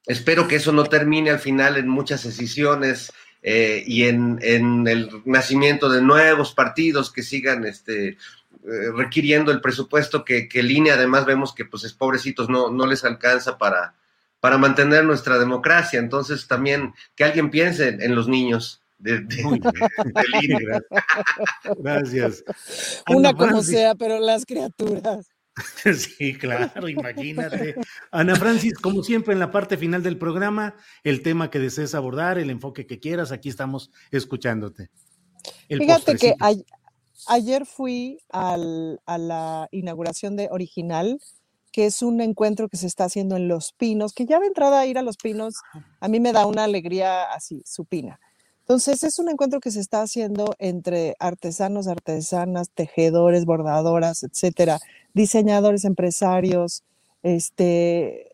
espero 0.07 0.47
que 0.47 0.55
eso 0.55 0.71
no 0.71 0.85
termine 0.85 1.29
al 1.29 1.37
final 1.37 1.77
en 1.77 1.87
muchas 1.87 2.23
decisiones 2.23 3.13
y 3.43 4.05
en, 4.05 4.39
el 4.41 5.11
nacimiento 5.25 5.89
de 5.89 6.01
nuevos 6.01 6.55
partidos 6.55 7.11
que 7.13 7.21
sigan 7.21 7.63
este, 7.67 8.17
requiriendo 8.95 9.51
el 9.51 9.61
presupuesto 9.61 10.25
que, 10.25 10.49
que 10.49 10.63
línea 10.63 10.95
además 10.95 11.27
vemos 11.27 11.53
que 11.53 11.65
pues 11.65 11.83
es 11.83 11.93
pobrecitos 11.93 12.49
no, 12.49 12.71
no 12.71 12.87
les 12.87 13.05
alcanza 13.05 13.59
para, 13.59 13.93
para 14.39 14.57
mantener 14.57 15.05
nuestra 15.05 15.37
democracia. 15.37 15.99
Entonces 15.99 16.47
también 16.47 16.95
que 17.15 17.25
alguien 17.25 17.51
piense 17.51 17.89
en 17.89 18.15
los 18.15 18.27
niños. 18.27 18.78
De, 18.99 19.25
Gracias. 21.77 22.43
Una 23.09 23.33
como 23.33 23.63
sea, 23.63 23.95
pero 23.95 24.19
las 24.19 24.45
criaturas. 24.45 25.27
Sí, 25.93 26.37
claro, 26.37 26.87
imagínate. 26.87 27.75
Ana 28.11 28.35
Francis, 28.35 28.75
como 28.75 29.03
siempre 29.03 29.33
en 29.33 29.39
la 29.39 29.51
parte 29.51 29.75
final 29.75 30.03
del 30.03 30.17
programa, 30.17 30.75
el 31.03 31.21
tema 31.21 31.49
que 31.49 31.59
desees 31.59 31.95
abordar, 31.95 32.37
el 32.37 32.49
enfoque 32.49 32.85
que 32.85 32.99
quieras, 32.99 33.33
aquí 33.33 33.49
estamos 33.49 33.91
escuchándote. 34.11 34.89
Fíjate 35.67 36.15
que 36.15 36.35
ayer 37.27 37.65
fui 37.65 38.19
a 38.31 38.57
la 38.57 39.67
inauguración 39.71 40.35
de 40.35 40.47
Original, 40.51 41.19
que 41.71 41.85
es 41.85 42.01
un 42.01 42.21
encuentro 42.21 42.69
que 42.69 42.77
se 42.77 42.87
está 42.87 43.05
haciendo 43.05 43.35
en 43.35 43.47
Los 43.47 43.73
Pinos, 43.73 44.13
que 44.13 44.25
ya 44.25 44.39
de 44.39 44.47
entrada 44.47 44.85
ir 44.85 44.97
a 44.97 45.01
Los 45.01 45.17
Pinos, 45.17 45.55
a 45.99 46.07
mí 46.07 46.19
me 46.19 46.33
da 46.33 46.45
una 46.45 46.63
alegría 46.63 47.31
así, 47.31 47.61
supina. 47.65 48.19
Entonces, 48.69 49.03
es 49.03 49.17
un 49.17 49.29
encuentro 49.29 49.59
que 49.59 49.71
se 49.71 49.79
está 49.79 50.03
haciendo 50.03 50.53
entre 50.59 51.15
artesanos, 51.17 51.87
artesanas, 51.87 52.69
tejedores, 52.69 53.45
bordadoras, 53.45 54.21
etcétera, 54.21 54.77
diseñadores, 55.15 55.85
empresarios, 55.85 56.83
este, 57.23 58.29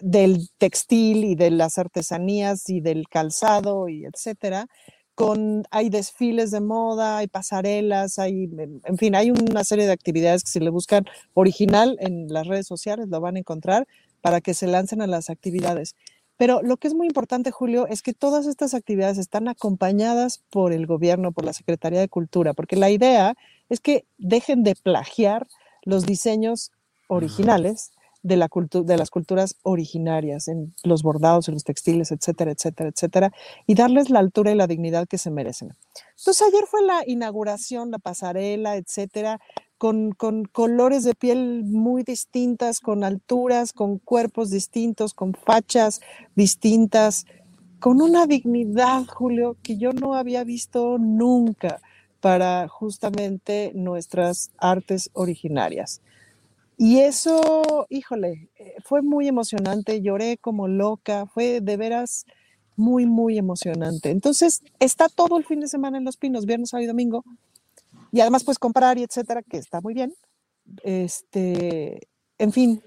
del 0.00 0.48
textil 0.58 1.22
y 1.22 1.36
de 1.36 1.52
las 1.52 1.78
artesanías 1.78 2.68
y 2.68 2.80
del 2.80 3.06
calzado 3.08 3.88
y 3.88 4.06
etcétera. 4.06 4.66
Con, 5.14 5.62
hay 5.70 5.88
desfiles 5.88 6.50
de 6.50 6.60
moda, 6.60 7.18
hay 7.18 7.28
pasarelas, 7.28 8.18
hay, 8.18 8.50
en 8.84 8.98
fin, 8.98 9.14
hay 9.14 9.30
una 9.30 9.62
serie 9.62 9.86
de 9.86 9.92
actividades 9.92 10.42
que 10.42 10.50
si 10.50 10.58
le 10.58 10.70
buscan 10.70 11.04
original 11.32 11.96
en 12.00 12.26
las 12.26 12.48
redes 12.48 12.66
sociales 12.66 13.06
lo 13.08 13.20
van 13.20 13.36
a 13.36 13.38
encontrar 13.38 13.86
para 14.20 14.40
que 14.40 14.52
se 14.52 14.66
lancen 14.66 15.00
a 15.00 15.06
las 15.06 15.30
actividades. 15.30 15.94
Pero 16.36 16.60
lo 16.62 16.76
que 16.76 16.88
es 16.88 16.94
muy 16.94 17.06
importante, 17.06 17.50
Julio, 17.50 17.86
es 17.86 18.02
que 18.02 18.12
todas 18.12 18.46
estas 18.46 18.74
actividades 18.74 19.18
están 19.18 19.48
acompañadas 19.48 20.42
por 20.50 20.72
el 20.72 20.86
gobierno, 20.86 21.32
por 21.32 21.44
la 21.44 21.52
Secretaría 21.52 22.00
de 22.00 22.08
Cultura, 22.08 22.52
porque 22.52 22.76
la 22.76 22.90
idea 22.90 23.34
es 23.68 23.80
que 23.80 24.04
dejen 24.18 24.62
de 24.62 24.74
plagiar 24.74 25.46
los 25.82 26.04
diseños 26.04 26.72
originales 27.08 27.92
de, 28.22 28.36
la 28.36 28.48
de 28.50 28.96
las 28.96 29.10
culturas 29.10 29.56
originarias, 29.62 30.48
en 30.48 30.74
los 30.82 31.02
bordados, 31.02 31.48
en 31.48 31.54
los 31.54 31.64
textiles, 31.64 32.10
etcétera, 32.10 32.50
etcétera, 32.50 32.90
etcétera, 32.90 33.32
y 33.66 33.74
darles 33.74 34.10
la 34.10 34.18
altura 34.18 34.50
y 34.50 34.56
la 34.56 34.66
dignidad 34.66 35.06
que 35.06 35.16
se 35.16 35.30
merecen. 35.30 35.72
Entonces, 36.18 36.46
ayer 36.48 36.64
fue 36.66 36.82
la 36.82 37.02
inauguración, 37.06 37.92
la 37.92 37.98
pasarela, 37.98 38.76
etcétera, 38.76 39.40
con, 39.78 40.12
colores 40.52 41.04
de 41.04 41.14
piel 41.14 41.64
muy 41.64 42.02
distintas, 42.02 42.80
con 42.80 43.04
alturas, 43.04 43.72
con 43.72 43.98
cuerpos 43.98 44.50
distintos, 44.50 45.14
con 45.14 45.34
fachas 45.34 46.00
distintas, 46.34 47.26
con 47.80 48.00
una 48.00 48.26
dignidad, 48.26 49.04
Julio, 49.06 49.56
que 49.62 49.76
yo 49.76 49.92
no 49.92 50.14
había 50.14 50.44
visto 50.44 50.98
nunca 50.98 51.80
para 52.20 52.68
justamente 52.68 53.72
nuestras 53.74 54.50
artes 54.58 55.10
originarias. 55.12 56.00
Y 56.78 56.98
eso, 56.98 57.86
híjole, 57.88 58.48
eh, 58.58 58.74
fue 58.84 59.02
muy 59.02 59.28
emocionante, 59.28 60.02
lloré 60.02 60.36
como 60.36 60.68
loca, 60.68 61.26
fue 61.26 61.60
de 61.60 61.76
veras 61.76 62.26
muy, 62.76 63.06
muy 63.06 63.38
emocionante. 63.38 64.10
Entonces, 64.10 64.62
está 64.78 65.08
todo 65.08 65.38
el 65.38 65.44
fin 65.44 65.60
de 65.60 65.68
semana 65.68 65.96
en 65.98 66.04
Los 66.04 66.18
Pinos, 66.18 66.44
viernes, 66.44 66.70
sábado 66.70 66.84
y 66.84 66.88
domingo, 66.88 67.24
y 68.12 68.20
además 68.20 68.44
pues 68.44 68.58
comprar 68.58 68.98
y 68.98 69.02
etcétera, 69.02 69.42
que 69.42 69.58
está 69.58 69.80
muy 69.80 69.94
bien. 69.94 70.14
Este, 70.82 72.08
en 72.38 72.52
fin, 72.52 72.82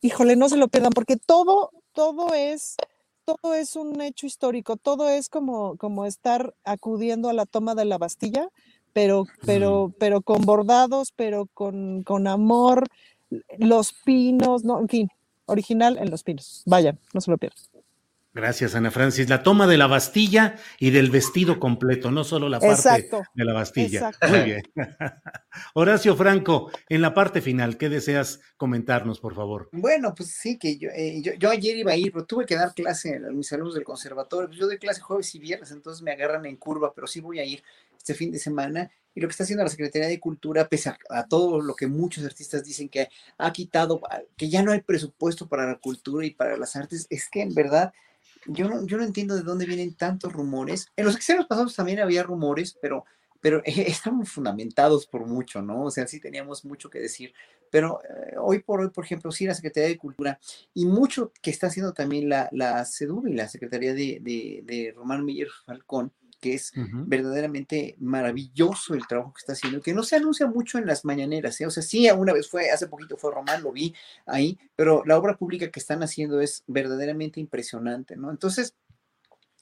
híjole, 0.00 0.36
no 0.36 0.48
se 0.48 0.56
lo 0.56 0.68
pierdan 0.68 0.92
porque 0.92 1.16
todo, 1.16 1.70
todo 1.92 2.34
es, 2.34 2.76
todo 3.24 3.54
es 3.54 3.76
un 3.76 4.00
hecho 4.00 4.26
histórico, 4.26 4.76
todo 4.76 5.08
es 5.08 5.28
como, 5.28 5.76
como 5.76 6.06
estar 6.06 6.54
acudiendo 6.64 7.28
a 7.28 7.32
la 7.32 7.46
toma 7.46 7.74
de 7.74 7.84
la 7.84 7.98
Bastilla, 7.98 8.48
pero, 8.92 9.24
pero, 9.46 9.92
pero 9.98 10.20
con 10.20 10.42
bordados, 10.42 11.12
pero 11.12 11.46
con, 11.54 12.02
con 12.02 12.26
amor, 12.26 12.86
los 13.58 13.94
pinos, 14.04 14.64
no, 14.64 14.80
en 14.80 14.88
fin, 14.88 15.08
original 15.46 15.98
en 15.98 16.10
los 16.10 16.22
pinos. 16.22 16.62
Vayan, 16.66 16.98
no 17.14 17.20
se 17.20 17.30
lo 17.30 17.38
pierdan. 17.38 17.62
Gracias, 18.34 18.74
Ana 18.74 18.90
Francis. 18.90 19.28
La 19.28 19.42
toma 19.42 19.66
de 19.66 19.76
la 19.76 19.86
Bastilla 19.86 20.56
y 20.78 20.90
del 20.90 21.10
vestido 21.10 21.60
completo, 21.60 22.10
no 22.10 22.24
solo 22.24 22.48
la 22.48 22.60
parte 22.60 23.10
de 23.34 23.44
la 23.44 23.52
Bastilla. 23.52 24.10
Muy 24.26 24.40
bien. 24.40 24.62
Horacio 25.74 26.16
Franco, 26.16 26.70
en 26.88 27.02
la 27.02 27.12
parte 27.12 27.42
final, 27.42 27.76
¿qué 27.76 27.90
deseas 27.90 28.40
comentarnos, 28.56 29.20
por 29.20 29.34
favor? 29.34 29.68
Bueno, 29.72 30.14
pues 30.14 30.30
sí, 30.30 30.58
que 30.58 30.78
yo, 30.78 30.88
eh, 30.94 31.20
yo, 31.38 31.50
ayer 31.50 31.76
iba 31.76 31.92
a 31.92 31.96
ir, 31.96 32.10
pero 32.10 32.24
tuve 32.24 32.46
que 32.46 32.54
dar 32.54 32.72
clase 32.72 33.16
a 33.16 33.30
mis 33.32 33.52
alumnos 33.52 33.74
del 33.74 33.84
conservatorio. 33.84 34.48
Pues 34.48 34.58
yo 34.58 34.66
doy 34.66 34.78
clase 34.78 35.02
jueves 35.02 35.34
y 35.34 35.38
viernes, 35.38 35.70
entonces 35.70 36.02
me 36.02 36.12
agarran 36.12 36.46
en 36.46 36.56
curva, 36.56 36.94
pero 36.94 37.06
sí 37.06 37.20
voy 37.20 37.38
a 37.38 37.44
ir 37.44 37.62
este 37.98 38.14
fin 38.14 38.32
de 38.32 38.38
semana. 38.38 38.90
Y 39.14 39.20
lo 39.20 39.28
que 39.28 39.32
está 39.32 39.44
haciendo 39.44 39.62
la 39.62 39.68
Secretaría 39.68 40.08
de 40.08 40.18
Cultura, 40.18 40.70
pese 40.70 40.88
a, 40.88 40.98
a, 41.10 41.26
todo 41.26 41.60
lo 41.60 41.74
que 41.74 41.86
muchos 41.86 42.24
artistas 42.24 42.64
dicen 42.64 42.88
que 42.88 43.10
ha 43.36 43.52
quitado, 43.52 44.00
que 44.38 44.48
ya 44.48 44.62
no 44.62 44.72
hay 44.72 44.80
presupuesto 44.80 45.48
para 45.48 45.66
la 45.66 45.76
cultura 45.76 46.24
y 46.24 46.30
para 46.30 46.56
las 46.56 46.76
artes, 46.76 47.06
es 47.10 47.28
que 47.28 47.42
en 47.42 47.52
verdad 47.52 47.92
yo 48.46 48.68
no, 48.68 48.86
yo 48.86 48.96
no 48.96 49.04
entiendo 49.04 49.34
de 49.34 49.42
dónde 49.42 49.66
vienen 49.66 49.94
tantos 49.94 50.32
rumores. 50.32 50.86
En 50.96 51.04
los 51.04 51.16
exteriores 51.16 51.48
pasados 51.48 51.74
también 51.74 52.00
había 52.00 52.22
rumores, 52.22 52.76
pero, 52.80 53.04
pero 53.40 53.62
estaban 53.64 54.26
fundamentados 54.26 55.06
por 55.06 55.26
mucho, 55.26 55.62
¿no? 55.62 55.84
O 55.84 55.90
sea, 55.90 56.06
sí 56.06 56.20
teníamos 56.20 56.64
mucho 56.64 56.90
que 56.90 56.98
decir. 56.98 57.32
Pero 57.70 58.00
eh, 58.02 58.34
hoy 58.38 58.58
por 58.60 58.80
hoy, 58.80 58.90
por 58.90 59.04
ejemplo, 59.04 59.32
sí 59.32 59.46
la 59.46 59.54
Secretaría 59.54 59.88
de 59.88 59.98
Cultura 59.98 60.38
y 60.74 60.84
mucho 60.84 61.32
que 61.40 61.50
está 61.50 61.68
haciendo 61.68 61.94
también 61.94 62.28
la, 62.28 62.48
la 62.52 62.84
CEDUB 62.84 63.28
y 63.28 63.34
la 63.34 63.48
Secretaría 63.48 63.94
de, 63.94 64.18
de, 64.20 64.62
de 64.64 64.92
Román 64.94 65.24
Miller 65.24 65.48
Falcón, 65.64 66.12
que 66.42 66.54
es 66.54 66.72
verdaderamente 67.06 67.94
maravilloso 68.00 68.94
el 68.94 69.06
trabajo 69.06 69.32
que 69.32 69.38
está 69.38 69.52
haciendo, 69.52 69.80
que 69.80 69.94
no 69.94 70.02
se 70.02 70.16
anuncia 70.16 70.48
mucho 70.48 70.76
en 70.76 70.86
las 70.86 71.04
mañaneras, 71.04 71.60
¿eh? 71.60 71.66
o 71.66 71.70
sea, 71.70 71.84
sí, 71.84 72.10
una 72.10 72.32
vez 72.32 72.50
fue, 72.50 72.72
hace 72.72 72.88
poquito 72.88 73.16
fue 73.16 73.32
Román, 73.32 73.62
lo 73.62 73.70
vi 73.70 73.94
ahí, 74.26 74.58
pero 74.74 75.04
la 75.06 75.16
obra 75.16 75.36
pública 75.36 75.70
que 75.70 75.78
están 75.78 76.02
haciendo 76.02 76.40
es 76.40 76.64
verdaderamente 76.66 77.38
impresionante, 77.38 78.16
¿no? 78.16 78.28
Entonces, 78.28 78.74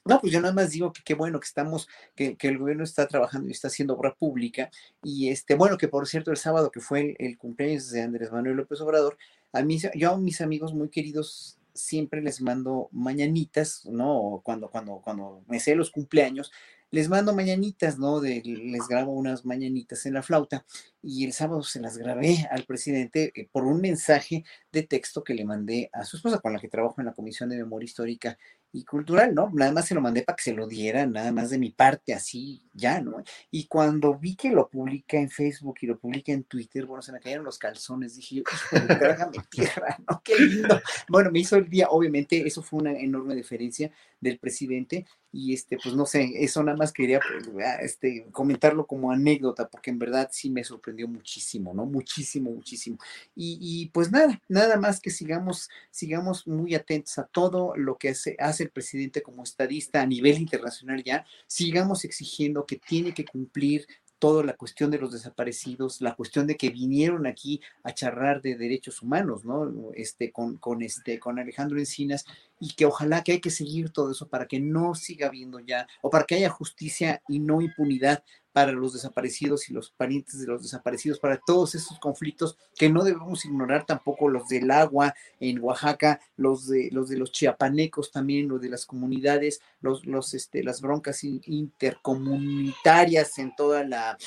no, 0.05 0.19
pues 0.19 0.33
yo 0.33 0.41
nada 0.41 0.55
más 0.55 0.71
digo 0.71 0.91
que 0.91 1.03
qué 1.05 1.13
bueno 1.13 1.39
que 1.39 1.45
estamos, 1.45 1.87
que, 2.15 2.35
el 2.39 2.57
gobierno 2.57 2.83
está 2.83 3.07
trabajando 3.07 3.47
y 3.47 3.51
está 3.51 3.67
haciendo 3.67 3.93
obra 3.93 4.15
pública. 4.15 4.71
Y 5.03 5.29
este, 5.29 5.53
bueno, 5.53 5.77
que 5.77 5.87
por 5.87 6.07
cierto, 6.07 6.31
el 6.31 6.37
sábado 6.37 6.71
que 6.71 6.79
fue 6.79 7.15
el, 7.19 7.37
cumpleaños 7.37 7.91
de 7.91 8.01
Andrés 8.01 8.31
Manuel 8.31 8.57
López 8.57 8.81
Obrador, 8.81 9.19
a 9.53 9.61
mí, 9.61 9.79
yo 9.93 10.11
a 10.11 10.17
mis 10.17 10.41
amigos 10.41 10.73
muy 10.73 10.89
queridos 10.89 11.59
siempre 11.81 12.21
les 12.21 12.41
mando 12.41 12.89
mañanitas, 12.91 13.85
¿no? 13.85 14.41
Cuando, 14.43 14.69
cuando, 14.69 15.01
cuando 15.01 15.43
me 15.47 15.59
sé 15.59 15.75
los 15.75 15.91
cumpleaños, 15.91 16.51
les 16.91 17.07
mando 17.07 17.33
mañanitas, 17.33 17.97
¿no? 17.97 18.19
De, 18.19 18.41
les 18.43 18.87
grabo 18.87 19.13
unas 19.13 19.45
mañanitas 19.45 20.05
en 20.05 20.13
la 20.13 20.21
flauta 20.21 20.65
y 21.01 21.25
el 21.25 21.33
sábado 21.33 21.63
se 21.63 21.79
las 21.79 21.97
grabé 21.97 22.47
al 22.51 22.65
presidente 22.65 23.31
eh, 23.33 23.47
por 23.51 23.65
un 23.65 23.81
mensaje 23.81 24.43
de 24.71 24.83
texto 24.83 25.23
que 25.23 25.33
le 25.33 25.45
mandé 25.45 25.89
a 25.93 26.03
su 26.03 26.17
esposa 26.17 26.39
con 26.39 26.53
la 26.53 26.59
que 26.59 26.67
trabajo 26.67 26.95
en 26.99 27.05
la 27.07 27.13
Comisión 27.13 27.49
de 27.49 27.57
Memoria 27.57 27.85
Histórica 27.85 28.37
y 28.73 28.83
cultural, 28.85 29.33
¿no? 29.35 29.49
Nada 29.53 29.71
más 29.71 29.87
se 29.87 29.95
lo 29.95 30.01
mandé 30.01 30.23
para 30.23 30.35
que 30.35 30.43
se 30.43 30.53
lo 30.53 30.67
diera, 30.67 31.05
nada 31.05 31.31
más 31.31 31.49
de 31.49 31.57
mi 31.57 31.71
parte, 31.71 32.13
así 32.13 32.61
ya, 32.73 33.01
¿no? 33.01 33.23
Y 33.49 33.65
cuando 33.65 34.17
vi 34.17 34.35
que 34.35 34.49
lo 34.49 34.69
publica 34.69 35.17
en 35.17 35.29
Facebook 35.29 35.75
y 35.81 35.87
lo 35.87 35.99
publica 35.99 36.31
en 36.31 36.43
Twitter, 36.43 36.85
bueno, 36.85 37.01
se 37.01 37.11
me 37.11 37.19
cayeron 37.19 37.45
los 37.45 37.57
calzones, 37.57 38.15
dije 38.15 38.43
trágame 38.69 39.37
tierra, 39.49 39.97
¿no? 40.09 40.21
Qué 40.23 40.37
lindo. 40.37 40.81
Bueno, 41.09 41.31
me 41.31 41.39
hizo 41.39 41.57
el 41.57 41.69
día, 41.69 41.87
obviamente, 41.89 42.45
eso 42.47 42.61
fue 42.61 42.79
una 42.79 42.93
enorme 42.93 43.35
diferencia 43.35 43.91
del 44.21 44.39
presidente 44.39 45.05
y 45.31 45.53
este, 45.53 45.77
pues 45.81 45.95
no 45.95 46.05
sé, 46.05 46.31
eso 46.35 46.61
nada 46.63 46.77
más 46.77 46.91
quería 46.91 47.19
pues, 47.19 47.65
ah, 47.65 47.77
este, 47.81 48.27
comentarlo 48.31 48.85
como 48.85 49.11
anécdota, 49.11 49.67
porque 49.67 49.89
en 49.89 49.99
verdad 49.99 50.29
sí 50.31 50.49
me 50.49 50.63
sorprendió 50.63 51.07
muchísimo, 51.07 51.73
¿no? 51.73 51.85
Muchísimo, 51.85 52.51
muchísimo. 52.51 52.97
Y, 53.35 53.57
y 53.61 53.89
pues 53.89 54.11
nada, 54.11 54.41
nada 54.47 54.77
más 54.77 54.99
que 54.99 55.09
sigamos, 55.09 55.69
sigamos 55.89 56.47
muy 56.47 56.75
atentos 56.75 57.17
a 57.17 57.23
todo 57.23 57.75
lo 57.75 57.97
que 57.97 58.09
hace, 58.09 58.35
hace 58.39 58.63
el 58.63 58.71
presidente 58.71 59.21
como 59.21 59.43
estadista 59.43 60.01
a 60.01 60.05
nivel 60.05 60.37
internacional 60.37 61.03
ya, 61.03 61.25
sigamos 61.47 62.05
exigiendo 62.05 62.65
que 62.65 62.77
tiene 62.77 63.13
que 63.13 63.25
cumplir 63.25 63.87
toda 64.21 64.43
la 64.43 64.53
cuestión 64.53 64.91
de 64.91 64.99
los 64.99 65.11
desaparecidos, 65.11 65.99
la 65.99 66.13
cuestión 66.13 66.45
de 66.45 66.55
que 66.55 66.69
vinieron 66.69 67.25
aquí 67.25 67.59
a 67.81 67.91
charlar 67.91 68.39
de 68.43 68.55
derechos 68.55 69.01
humanos, 69.01 69.43
¿no? 69.45 69.91
Este, 69.95 70.31
con, 70.31 70.57
con, 70.57 70.83
este, 70.83 71.19
con 71.19 71.39
Alejandro 71.39 71.79
Encinas, 71.79 72.25
y 72.59 72.73
que 72.73 72.85
ojalá 72.85 73.23
que 73.23 73.31
hay 73.31 73.41
que 73.41 73.49
seguir 73.49 73.89
todo 73.89 74.11
eso 74.11 74.29
para 74.29 74.45
que 74.45 74.59
no 74.59 74.93
siga 74.93 75.25
habiendo 75.25 75.59
ya, 75.59 75.87
o 76.03 76.11
para 76.11 76.25
que 76.25 76.35
haya 76.35 76.49
justicia 76.49 77.23
y 77.27 77.39
no 77.39 77.61
impunidad 77.61 78.23
para 78.53 78.71
los 78.71 78.93
desaparecidos 78.93 79.69
y 79.69 79.73
los 79.73 79.91
parientes 79.91 80.39
de 80.39 80.47
los 80.47 80.63
desaparecidos, 80.63 81.19
para 81.19 81.39
todos 81.39 81.75
esos 81.75 81.99
conflictos 81.99 82.57
que 82.75 82.89
no 82.89 83.03
debemos 83.03 83.45
ignorar 83.45 83.85
tampoco 83.85 84.29
los 84.29 84.47
del 84.47 84.71
agua 84.71 85.13
en 85.39 85.59
Oaxaca, 85.59 86.19
los 86.35 86.67
de 86.67 86.89
los 86.91 87.09
de 87.09 87.17
los 87.17 87.31
chiapanecos 87.31 88.11
también, 88.11 88.47
los 88.47 88.61
de 88.61 88.69
las 88.69 88.85
comunidades, 88.85 89.61
los, 89.81 90.05
los 90.05 90.33
este, 90.33 90.63
las 90.63 90.81
broncas 90.81 91.23
intercomunitarias 91.23 93.37
en 93.39 93.55
toda 93.55 93.83
la 93.83 94.17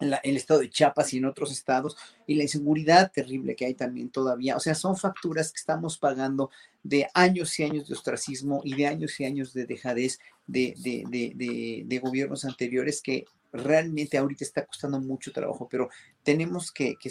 el 0.00 0.36
estado 0.36 0.60
de 0.60 0.70
Chiapas 0.70 1.14
y 1.14 1.18
en 1.18 1.24
otros 1.24 1.52
estados, 1.52 1.96
y 2.26 2.34
la 2.34 2.42
inseguridad 2.42 3.12
terrible 3.12 3.56
que 3.56 3.66
hay 3.66 3.74
también 3.74 4.10
todavía. 4.10 4.56
O 4.56 4.60
sea, 4.60 4.74
son 4.74 4.96
facturas 4.96 5.52
que 5.52 5.58
estamos 5.58 5.98
pagando 5.98 6.50
de 6.84 7.08
años 7.14 7.58
y 7.58 7.64
años 7.64 7.88
de 7.88 7.94
ostracismo 7.94 8.60
y 8.62 8.74
de 8.74 8.86
años 8.86 9.18
y 9.18 9.24
años 9.24 9.52
de 9.52 9.66
dejadez 9.66 10.20
de, 10.46 10.74
de, 10.76 11.98
gobiernos 11.98 12.44
anteriores 12.44 13.00
que 13.02 13.24
realmente 13.52 14.18
ahorita 14.18 14.44
está 14.44 14.66
costando 14.66 15.00
mucho 15.00 15.32
trabajo, 15.32 15.66
pero 15.70 15.88
tenemos 16.22 16.70
que, 16.70 16.96
que 17.00 17.10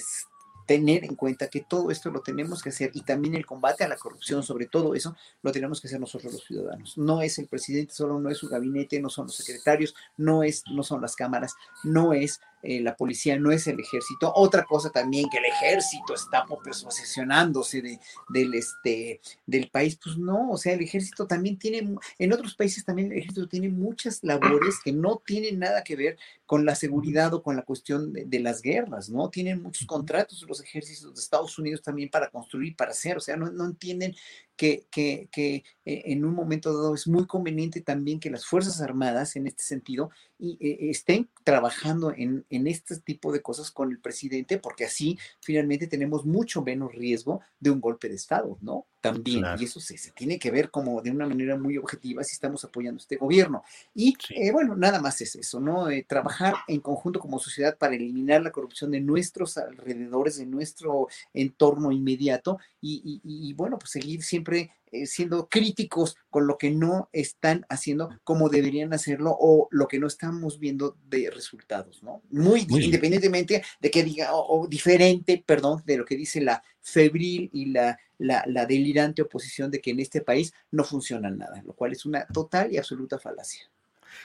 tener 0.66 1.04
en 1.04 1.16
cuenta 1.16 1.48
que 1.48 1.62
todo 1.62 1.90
esto 1.90 2.12
lo 2.12 2.22
tenemos 2.22 2.62
que 2.62 2.70
hacer 2.70 2.91
y 2.94 3.02
también 3.02 3.36
el 3.36 3.45
combate 3.45 3.84
a 3.84 3.88
la 3.88 3.98
corrupción, 3.98 4.44
sobre 4.44 4.68
todo 4.68 4.94
eso, 4.94 5.16
lo 5.41 5.52
tenemos 5.52 5.82
que 5.82 5.88
hacer 5.88 6.00
nosotros 6.00 6.34
los 6.34 6.45
ciudadanos. 6.45 6.98
No 6.98 7.22
es 7.22 7.40
el 7.40 7.48
presidente 7.48 7.94
solo, 7.94 8.20
no 8.20 8.30
es 8.30 8.38
su 8.38 8.48
gabinete, 8.48 9.02
no 9.02 9.10
son 9.10 9.26
los 9.26 9.36
secretarios, 9.36 9.95
no, 10.18 10.44
es, 10.44 10.64
no 10.72 10.84
son 10.84 11.02
las 11.02 11.16
cámaras, 11.16 11.56
no 11.84 12.14
es 12.14 12.40
eh, 12.64 12.80
la 12.81 12.95
policía 12.95 13.38
no 13.38 13.52
es 13.52 13.68
el 13.68 13.80
ejército. 13.80 14.31
Otra 14.34 14.64
cosa 14.64 14.90
también 14.90 15.30
que 15.30 15.38
el 15.38 15.45
ejército 15.45 16.14
está 16.14 16.45
pues, 16.45 16.81
posesionándose 16.81 17.81
de, 17.81 17.99
del, 18.30 18.53
este, 18.53 19.19
del 19.45 19.69
país, 19.69 19.99
pues 20.02 20.18
no, 20.18 20.52
o 20.52 20.57
sea, 20.57 20.73
el 20.73 20.81
ejército 20.81 21.27
también 21.27 21.60
tiene, 21.60 21.95
en 22.18 22.34
otros 22.34 22.56
países 22.56 22.85
también 22.85 23.11
el 23.11 23.18
ejército 23.19 23.48
tiene 23.49 23.68
muchas 23.68 24.23
labores 24.23 24.80
que 24.84 24.94
no 24.94 25.22
tienen 25.26 25.60
nada 25.60 25.84
que 25.84 25.98
ver 25.98 26.18
con 26.45 26.65
la 26.65 26.76
seguridad 26.76 27.34
o 27.34 27.44
con 27.44 27.56
la 27.57 27.64
cuestión 27.64 28.14
de, 28.14 28.40
las 28.40 28.61
guerras, 28.61 29.10
¿no? 29.10 29.30
Tienen 29.30 29.61
muchos 29.61 29.88
contratos 29.88 30.44
los 30.48 30.61
ejércitos 30.61 31.14
de 31.14 31.22
Estados 31.22 31.57
Unidos 31.57 31.81
también 31.81 32.10
para 32.10 32.30
construir, 32.30 32.76
para 32.76 32.91
hacer, 32.91 33.18
o 33.18 33.19
sea, 33.19 33.38
no, 33.38 33.52
no 33.52 33.65
entienden 33.65 34.15
que, 34.56 34.88
que, 34.92 35.30
que, 35.32 35.56
eh, 35.86 36.04
en 36.06 36.26
un 36.26 36.34
momento 36.34 36.74
dado 36.74 36.94
es 36.94 37.08
muy 37.08 37.26
conveniente 37.26 37.82
también 37.82 38.20
que 38.20 38.30
las 38.30 38.46
Fuerzas 38.46 38.82
Armadas, 38.82 39.36
en 39.36 39.48
este 39.48 39.64
sentido, 39.64 40.12
y, 40.38 40.58
eh, 40.62 40.90
estén 40.90 41.30
trabajando 41.44 42.14
en, 42.16 42.46
en, 42.50 42.68
este 42.68 43.00
tipo 43.00 43.32
de 43.32 43.42
cosas 43.42 43.72
con 43.72 43.92
el 43.92 44.00
presidente, 44.00 44.58
porque 44.58 44.86
así 44.86 45.18
finalmente 45.42 45.88
tenemos 45.88 46.26
mucho 46.26 46.62
menos 46.62 46.94
riesgo 46.94 47.42
de 47.60 47.72
un 47.72 47.82
golpe 47.82 48.10
de 48.10 48.16
Estado, 48.16 48.58
¿no? 48.62 48.88
También, 49.04 49.44
y 49.60 49.66
eso 49.66 49.82
se, 49.82 49.98
se, 49.98 50.12
tiene 50.12 50.40
que 50.40 50.50
ver 50.50 50.72
como 50.72 51.02
de 51.02 51.12
una 51.12 51.28
manera 51.28 51.58
muy 51.58 51.78
objetiva 51.78 52.24
si 52.24 52.32
estamos 52.32 52.64
apoyando 52.64 53.00
este 53.00 53.18
gobierno. 53.18 53.62
Y 53.94 54.16
eh, 54.30 54.50
bueno, 54.54 54.78
nada 54.78 55.02
más 55.02 55.20
es 55.20 55.36
eso, 55.36 55.60
¿no? 55.60 55.88
trabajar 56.08 56.56
en 56.70 56.80
conjunto 56.80 57.20
como 57.20 57.38
sociedad 57.38 57.78
para 57.78 57.96
eliminar 57.96 58.42
la 58.42 58.54
corrupción 58.54 58.92
de 58.92 59.02
nuestros 59.02 59.58
alrededores, 59.58 60.38
de 60.38 60.46
nuestro 60.46 61.10
entorno 61.34 61.92
inmediato, 61.92 62.60
y, 62.80 63.22
y, 63.26 63.50
y 63.50 63.54
bueno, 63.54 63.78
pues 63.78 63.92
seguir 63.92 64.24
siempre 64.24 64.72
eh, 64.94 65.07
siendo 65.07 65.49
críticos 65.49 66.15
con 66.30 66.45
lo 66.45 66.57
que 66.57 66.70
no 66.70 67.10
están 67.11 67.65
haciendo 67.68 68.10
como 68.24 68.48
deberían 68.48 68.94
hacerlo 68.94 69.36
o 69.40 69.68
lo 69.72 69.88
que 69.88 69.99
no 69.99 70.07
estamos 70.07 70.60
viendo 70.60 70.95
de 71.10 71.32
resultados, 71.32 72.03
¿no? 72.03 72.22
Muy, 72.30 72.68
independientemente 72.70 73.64
de 73.82 73.91
que 73.91 74.03
diga, 74.03 74.30
o, 74.34 74.68
diferente, 74.68 75.44
perdón, 75.45 75.82
de 75.86 75.98
lo 75.98 76.06
que 76.06 76.15
dice 76.15 76.41
la 76.41 76.64
febril 76.80 77.49
y 77.52 77.65
la, 77.65 77.98
la, 78.20 78.44
la 78.48 78.65
delirante 78.65 79.24
oposición 79.24 79.72
de 79.72 79.82
que 79.82 79.91
en 79.91 79.99
este 79.99 80.22
país 80.22 80.53
no 80.72 80.84
funciona 80.84 81.30
nada, 81.32 81.64
lo 81.65 81.74
cual 81.74 81.94
es 81.94 82.06
una 82.06 82.26
total 82.28 82.72
y 82.72 82.78
absoluta 82.78 83.18
falacia. 83.18 83.70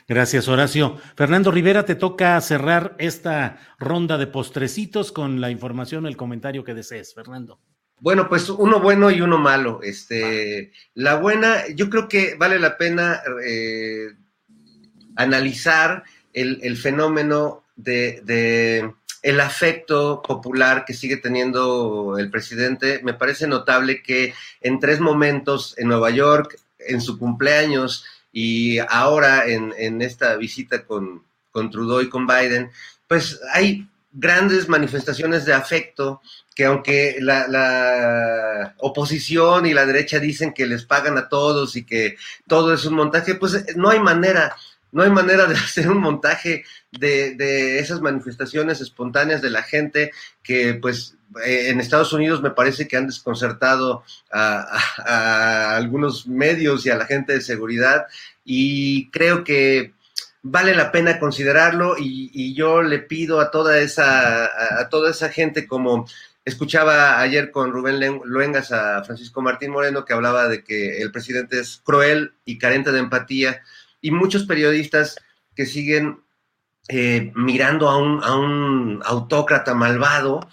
Gracias, 0.06 0.48
Horacio. 0.48 0.98
Fernando 1.16 1.50
Rivera, 1.50 1.84
te 1.84 1.94
toca 1.94 2.40
cerrar 2.40 2.94
esta 2.98 3.58
ronda 3.78 4.18
de 4.18 4.26
postrecitos 4.26 5.12
con 5.12 5.40
la 5.40 5.50
información 5.50 6.04
o 6.04 6.08
el 6.08 6.16
comentario 6.16 6.62
que 6.62 6.74
desees, 6.74 7.14
Fernando. 7.14 7.58
Bueno, 8.00 8.28
pues 8.28 8.48
uno 8.48 8.80
bueno 8.80 9.10
y 9.10 9.20
uno 9.20 9.38
malo. 9.38 9.80
Este, 9.82 10.72
la 10.94 11.16
buena, 11.16 11.66
yo 11.74 11.90
creo 11.90 12.08
que 12.08 12.36
vale 12.36 12.58
la 12.58 12.76
pena 12.76 13.20
eh, 13.44 14.14
analizar 15.16 16.04
el, 16.32 16.76
fenómeno 16.76 17.64
de, 17.74 18.92
el 19.22 19.40
afecto 19.40 20.22
popular 20.22 20.84
que 20.84 20.94
sigue 20.94 21.16
teniendo 21.16 22.16
el 22.18 22.30
presidente. 22.30 23.00
Me 23.02 23.14
parece 23.14 23.48
notable 23.48 24.02
que 24.02 24.32
en 24.60 24.78
tres 24.78 25.00
momentos 25.00 25.74
en 25.76 25.88
Nueva 25.88 26.10
York, 26.10 26.56
en 26.78 27.00
su 27.00 27.18
cumpleaños 27.18 28.04
y 28.32 28.78
ahora 28.78 29.48
en, 29.48 29.74
en 29.76 30.02
esta 30.02 30.36
visita 30.36 30.84
con, 30.84 31.24
con 31.50 31.70
Trudeau 31.70 32.00
y 32.00 32.08
con 32.08 32.28
Biden, 32.28 32.70
pues 33.08 33.40
hay 33.52 33.88
grandes 34.18 34.68
manifestaciones 34.68 35.44
de 35.44 35.54
afecto 35.54 36.20
que 36.54 36.64
aunque 36.64 37.18
la, 37.20 38.74
oposición 38.78 39.66
y 39.66 39.74
la 39.74 39.86
derecha 39.86 40.18
dicen 40.18 40.52
que 40.52 40.66
les 40.66 40.84
pagan 40.84 41.16
a 41.16 41.28
todos 41.28 41.76
y 41.76 41.84
que 41.84 42.16
todo 42.48 42.74
es 42.74 42.84
un 42.84 42.94
montaje, 42.94 43.36
pues 43.36 43.54
eh, 43.54 43.64
no 43.76 43.90
hay 43.90 44.00
manera, 44.00 44.56
no 44.90 45.04
hay 45.04 45.10
manera 45.10 45.46
de 45.46 45.54
hacer 45.54 45.88
un 45.88 45.98
montaje 45.98 46.64
de, 46.90 47.78
esas 47.78 48.00
manifestaciones 48.00 48.80
espontáneas 48.80 49.40
de 49.40 49.50
la 49.50 49.62
gente 49.62 50.10
que 50.42 50.74
pues 50.74 51.16
eh, 51.44 51.68
en 51.68 51.78
Estados 51.78 52.12
Unidos 52.12 52.42
me 52.42 52.50
parece 52.50 52.88
que 52.88 52.96
han 52.96 53.06
desconcertado 53.06 54.02
a, 54.32 55.76
algunos 55.76 56.26
medios 56.26 56.84
y 56.84 56.90
a 56.90 56.96
la 56.96 57.06
gente 57.06 57.34
de 57.34 57.40
seguridad 57.40 58.06
y 58.44 59.10
creo 59.10 59.44
que 59.44 59.92
vale 60.42 60.74
la 60.74 60.92
pena 60.92 61.18
considerarlo 61.18 61.96
y, 61.98 62.54
yo 62.54 62.82
le 62.82 62.98
pido 62.98 63.40
a 63.40 63.50
toda 63.50 63.78
esa 63.78 64.46
a 64.80 64.88
toda 64.88 65.10
esa 65.10 65.28
gente 65.28 65.66
como 65.66 66.06
Escuchaba 66.48 67.20
ayer 67.20 67.50
con 67.50 67.72
Rubén 67.72 68.22
Luengas 68.24 68.72
a 68.72 69.04
Francisco 69.04 69.42
Martín 69.42 69.70
Moreno 69.70 70.06
que 70.06 70.14
hablaba 70.14 70.48
de 70.48 70.64
que 70.64 71.02
el 71.02 71.12
presidente 71.12 71.60
es 71.60 71.82
cruel 71.84 72.32
y 72.46 72.56
carente 72.56 72.90
de 72.90 73.00
empatía 73.00 73.60
y 74.00 74.12
muchos 74.12 74.46
periodistas 74.46 75.16
que 75.54 75.66
siguen 75.66 76.20
eh, 76.88 77.32
mirando 77.34 77.90
a 77.90 77.98
un, 77.98 78.24
a 78.24 78.34
un 78.34 79.02
autócrata 79.04 79.74
malvado 79.74 80.48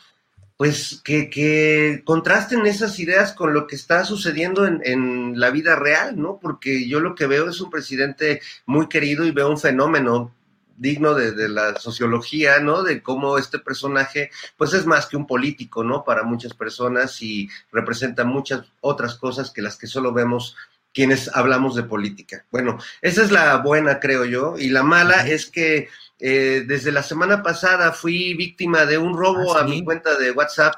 pues 0.58 1.02
que, 1.04 1.30
que, 1.30 2.02
contrasten 2.06 2.66
esas 2.66 2.98
ideas 3.00 3.34
con 3.34 3.54
lo 3.54 3.68
que 3.68 3.76
está 3.76 4.06
sucediendo 4.06 4.66
en, 4.66 4.82
en, 4.86 5.40
la 5.40 5.50
vida 5.50 5.76
real, 5.76 6.20
¿no? 6.20 6.40
Porque 6.42 6.88
yo 6.88 7.00
lo 7.02 7.14
que 7.14 7.28
veo 7.28 7.50
es 7.50 7.60
un 7.60 7.70
presidente 7.70 8.42
muy 8.66 8.88
querido 8.88 9.26
y 9.26 9.32
veo 9.32 9.50
un 9.50 9.60
fenómeno 9.60 10.34
digno 10.78 11.14
de, 11.14 11.32
de, 11.32 11.50
la 11.50 11.78
sociología, 11.80 12.60
¿no? 12.60 12.84
De 12.84 13.02
cómo 13.02 13.38
este 13.38 13.60
personaje, 13.60 14.32
pues 14.58 14.74
es 14.74 14.86
más 14.86 15.08
que 15.08 15.18
un 15.18 15.28
político, 15.28 15.84
¿no? 15.84 16.04
Para 16.04 16.24
muchas 16.24 16.54
personas 16.54 17.22
y 17.22 17.50
representa 17.72 18.24
muchas 18.24 18.66
otras 18.82 19.16
cosas 19.16 19.52
que 19.52 19.62
las 19.62 19.78
que 19.78 19.88
solo 19.88 20.14
vemos 20.14 20.56
quienes 20.96 21.30
hablamos 21.36 21.76
de 21.76 21.84
política. 21.84 22.46
Bueno, 22.52 22.80
esa 23.02 23.22
es 23.22 23.30
la 23.30 23.58
buena, 23.58 24.00
creo 24.00 24.24
yo, 24.24 24.58
y 24.58 24.70
la 24.70 24.82
mala 24.82 25.28
es 25.28 25.46
que 25.46 25.90
eh, 26.20 26.64
desde 26.66 26.92
la 26.92 27.04
semana 27.04 27.44
pasada 27.44 27.92
fui 27.92 28.34
víctima 28.36 28.86
de 28.86 28.98
un 28.98 29.18
robo 29.18 29.56
¿Ah, 29.56 29.62
a 29.62 29.64
mi 29.66 29.84
cuenta 29.84 30.18
de 30.18 30.32
WhatsApp. 30.32 30.76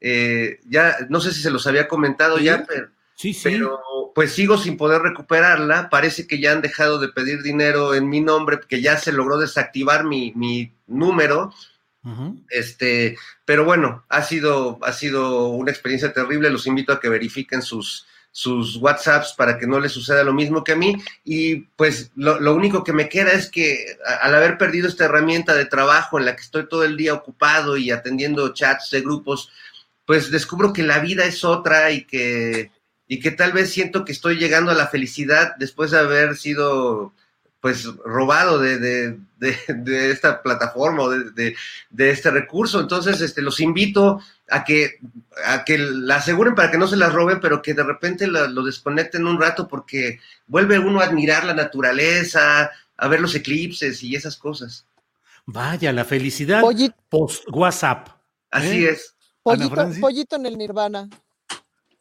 Eh, 0.00 0.60
ya, 0.66 0.96
no 1.08 1.20
sé 1.20 1.32
si 1.32 1.42
se 1.42 1.50
los 1.50 1.66
había 1.66 1.88
comentado 1.88 2.38
¿Sí? 2.38 2.44
ya, 2.44 2.64
pero, 2.66 2.88
sí, 3.14 3.34
sí. 3.34 3.42
pero 3.44 3.80
pues 4.14 4.32
sigo 4.32 4.58
sin 4.58 4.76
poder 4.76 5.02
recuperarla. 5.02 5.90
Parece 5.90 6.26
que 6.26 6.40
ya 6.40 6.52
han 6.52 6.62
dejado 6.62 6.98
de 6.98 7.08
pedir 7.08 7.42
dinero 7.42 7.94
en 7.94 8.08
mi 8.08 8.20
nombre, 8.20 8.60
que 8.68 8.80
ya 8.80 8.96
se 8.96 9.12
logró 9.12 9.38
desactivar 9.38 10.04
mi, 10.04 10.32
mi 10.36 10.72
número. 10.86 11.52
Uh 12.02 12.08
-huh. 12.08 12.44
Este, 12.48 13.18
pero 13.44 13.64
bueno, 13.64 14.04
ha 14.08 14.22
sido, 14.22 14.78
ha 14.82 14.92
sido 14.92 15.48
una 15.48 15.70
experiencia 15.70 16.12
terrible. 16.12 16.50
Los 16.50 16.66
invito 16.66 16.92
a 16.92 17.00
que 17.00 17.08
verifiquen 17.08 17.60
sus, 17.60 18.06
sus 18.32 18.76
WhatsApps 18.76 19.34
para 19.36 19.58
que 19.58 19.66
no 19.66 19.80
les 19.80 19.92
suceda 19.92 20.22
lo 20.22 20.32
mismo 20.32 20.62
que 20.62 20.72
a 20.72 20.76
mí. 20.76 20.96
Y 21.24 21.56
pues 21.76 22.12
lo, 22.16 22.54
único 22.54 22.84
que 22.84 22.92
me 22.92 23.08
queda 23.08 23.32
es 23.32 23.50
que 23.50 23.96
al 24.20 24.34
haber 24.34 24.58
perdido 24.58 24.88
esta 24.88 25.06
herramienta 25.06 25.54
de 25.54 25.66
trabajo 25.66 26.18
en 26.18 26.26
la 26.26 26.36
que 26.36 26.42
estoy 26.42 26.68
todo 26.68 26.84
el 26.84 26.96
día 26.96 27.14
ocupado 27.14 27.76
y 27.76 27.90
atendiendo 27.90 28.52
chats 28.52 28.90
de 28.90 29.00
grupos, 29.00 29.50
pues 30.04 30.30
descubro 30.30 30.72
que 30.72 30.82
la 30.82 31.00
vida 31.00 31.24
es 31.24 31.44
otra 31.44 31.90
y 31.90 32.04
que, 32.04 32.70
y 33.06 33.20
que 33.20 33.30
tal 33.30 33.52
vez 33.52 33.70
siento 33.70 34.04
que 34.04 34.12
estoy 34.12 34.36
llegando 34.36 34.70
a 34.70 34.74
la 34.74 34.88
felicidad 34.88 35.54
después 35.58 35.90
de 35.90 35.98
haber 35.98 36.36
sido 36.36 37.12
pues 37.60 37.84
robado 38.04 38.58
de, 38.58 38.78
de, 38.78 39.18
de, 39.36 39.56
de 39.68 40.10
esta 40.10 40.42
plataforma 40.42 41.02
o 41.02 41.10
de, 41.10 41.56
este 41.98 42.30
recurso. 42.30 42.80
Entonces, 42.80 43.20
este, 43.20 43.42
los 43.42 43.60
invito 43.60 44.20
a 44.48 44.64
que, 44.64 44.98
a 45.44 45.64
que 45.64 45.76
la 45.78 46.16
aseguren 46.16 46.54
para 46.54 46.70
que 46.70 46.78
no 46.78 46.86
se 46.86 46.96
las 46.96 47.12
roben, 47.12 47.38
pero 47.40 47.60
que 47.60 47.74
de 47.74 47.82
repente 47.82 48.26
la, 48.26 48.48
lo 48.48 48.62
desconecten 48.62 49.26
un 49.26 49.40
rato 49.40 49.68
porque 49.68 50.20
vuelve 50.46 50.78
uno 50.78 51.00
a 51.00 51.04
admirar 51.04 51.44
la 51.44 51.54
naturaleza, 51.54 52.70
a 52.96 53.08
ver 53.08 53.20
los 53.20 53.34
eclipses 53.34 54.02
y 54.02 54.16
esas 54.16 54.36
cosas. 54.36 54.86
Vaya, 55.44 55.92
la 55.92 56.04
felicidad 56.04 56.62
Pollito. 56.62 56.96
post 57.08 57.44
WhatsApp. 57.52 58.08
Así 58.50 58.86
¿eh? 58.86 58.90
es. 58.90 59.14
Pollito, 59.42 59.90
pollito 60.00 60.36
en 60.36 60.46
el 60.46 60.56
nirvana. 60.56 61.08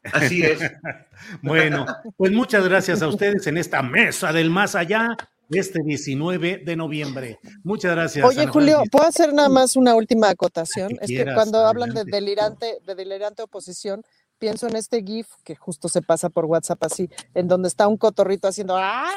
Así 0.03 0.41
es. 0.41 0.59
bueno, 1.41 1.85
pues 2.15 2.31
muchas 2.31 2.63
gracias 2.63 3.01
a 3.01 3.07
ustedes 3.07 3.45
en 3.47 3.57
esta 3.57 3.81
mesa 3.81 4.31
del 4.31 4.49
más 4.49 4.75
allá 4.75 5.17
este 5.49 5.79
19 5.83 6.61
de 6.65 6.75
noviembre. 6.75 7.39
Muchas 7.63 7.91
gracias. 7.91 8.25
Oye, 8.25 8.41
Ana 8.41 8.51
Julio. 8.51 8.83
¿puedo 8.91 9.05
hacer 9.05 9.33
nada 9.33 9.49
más 9.49 9.75
una 9.75 9.95
última 9.95 10.29
acotación? 10.29 10.89
que 10.89 10.97
Es 11.01 11.07
que 11.07 11.33
cuando 11.33 11.65
hablan 11.65 11.93
de 11.93 12.03
delirante, 12.05 12.79
de 12.85 12.95
delirante 12.95 13.43
oposición, 13.43 14.03
pienso 14.37 14.67
en 14.67 14.75
este 14.75 15.03
GIF 15.03 15.27
que 15.43 15.55
justo 15.55 15.89
se 15.89 16.01
pasa 16.01 16.29
por 16.29 16.45
WhatsApp 16.45 16.83
así, 16.83 17.09
en 17.33 17.47
donde 17.47 17.67
está 17.67 17.87
un 17.87 17.97
cotorrito 17.97 18.47
haciendo 18.47 18.75
¡ah! 18.77 19.09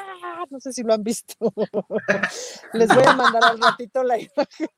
No 0.51 0.61
sé 0.61 0.73
si 0.73 0.83
lo 0.83 0.93
han 0.93 1.03
visto. 1.03 1.35
Les 2.75 2.89
voy 2.89 3.05
a 3.07 3.15
mandar 3.15 3.45
al 3.45 3.61
ratito 3.61 4.03
la 4.03 4.19
imagen. 4.19 4.69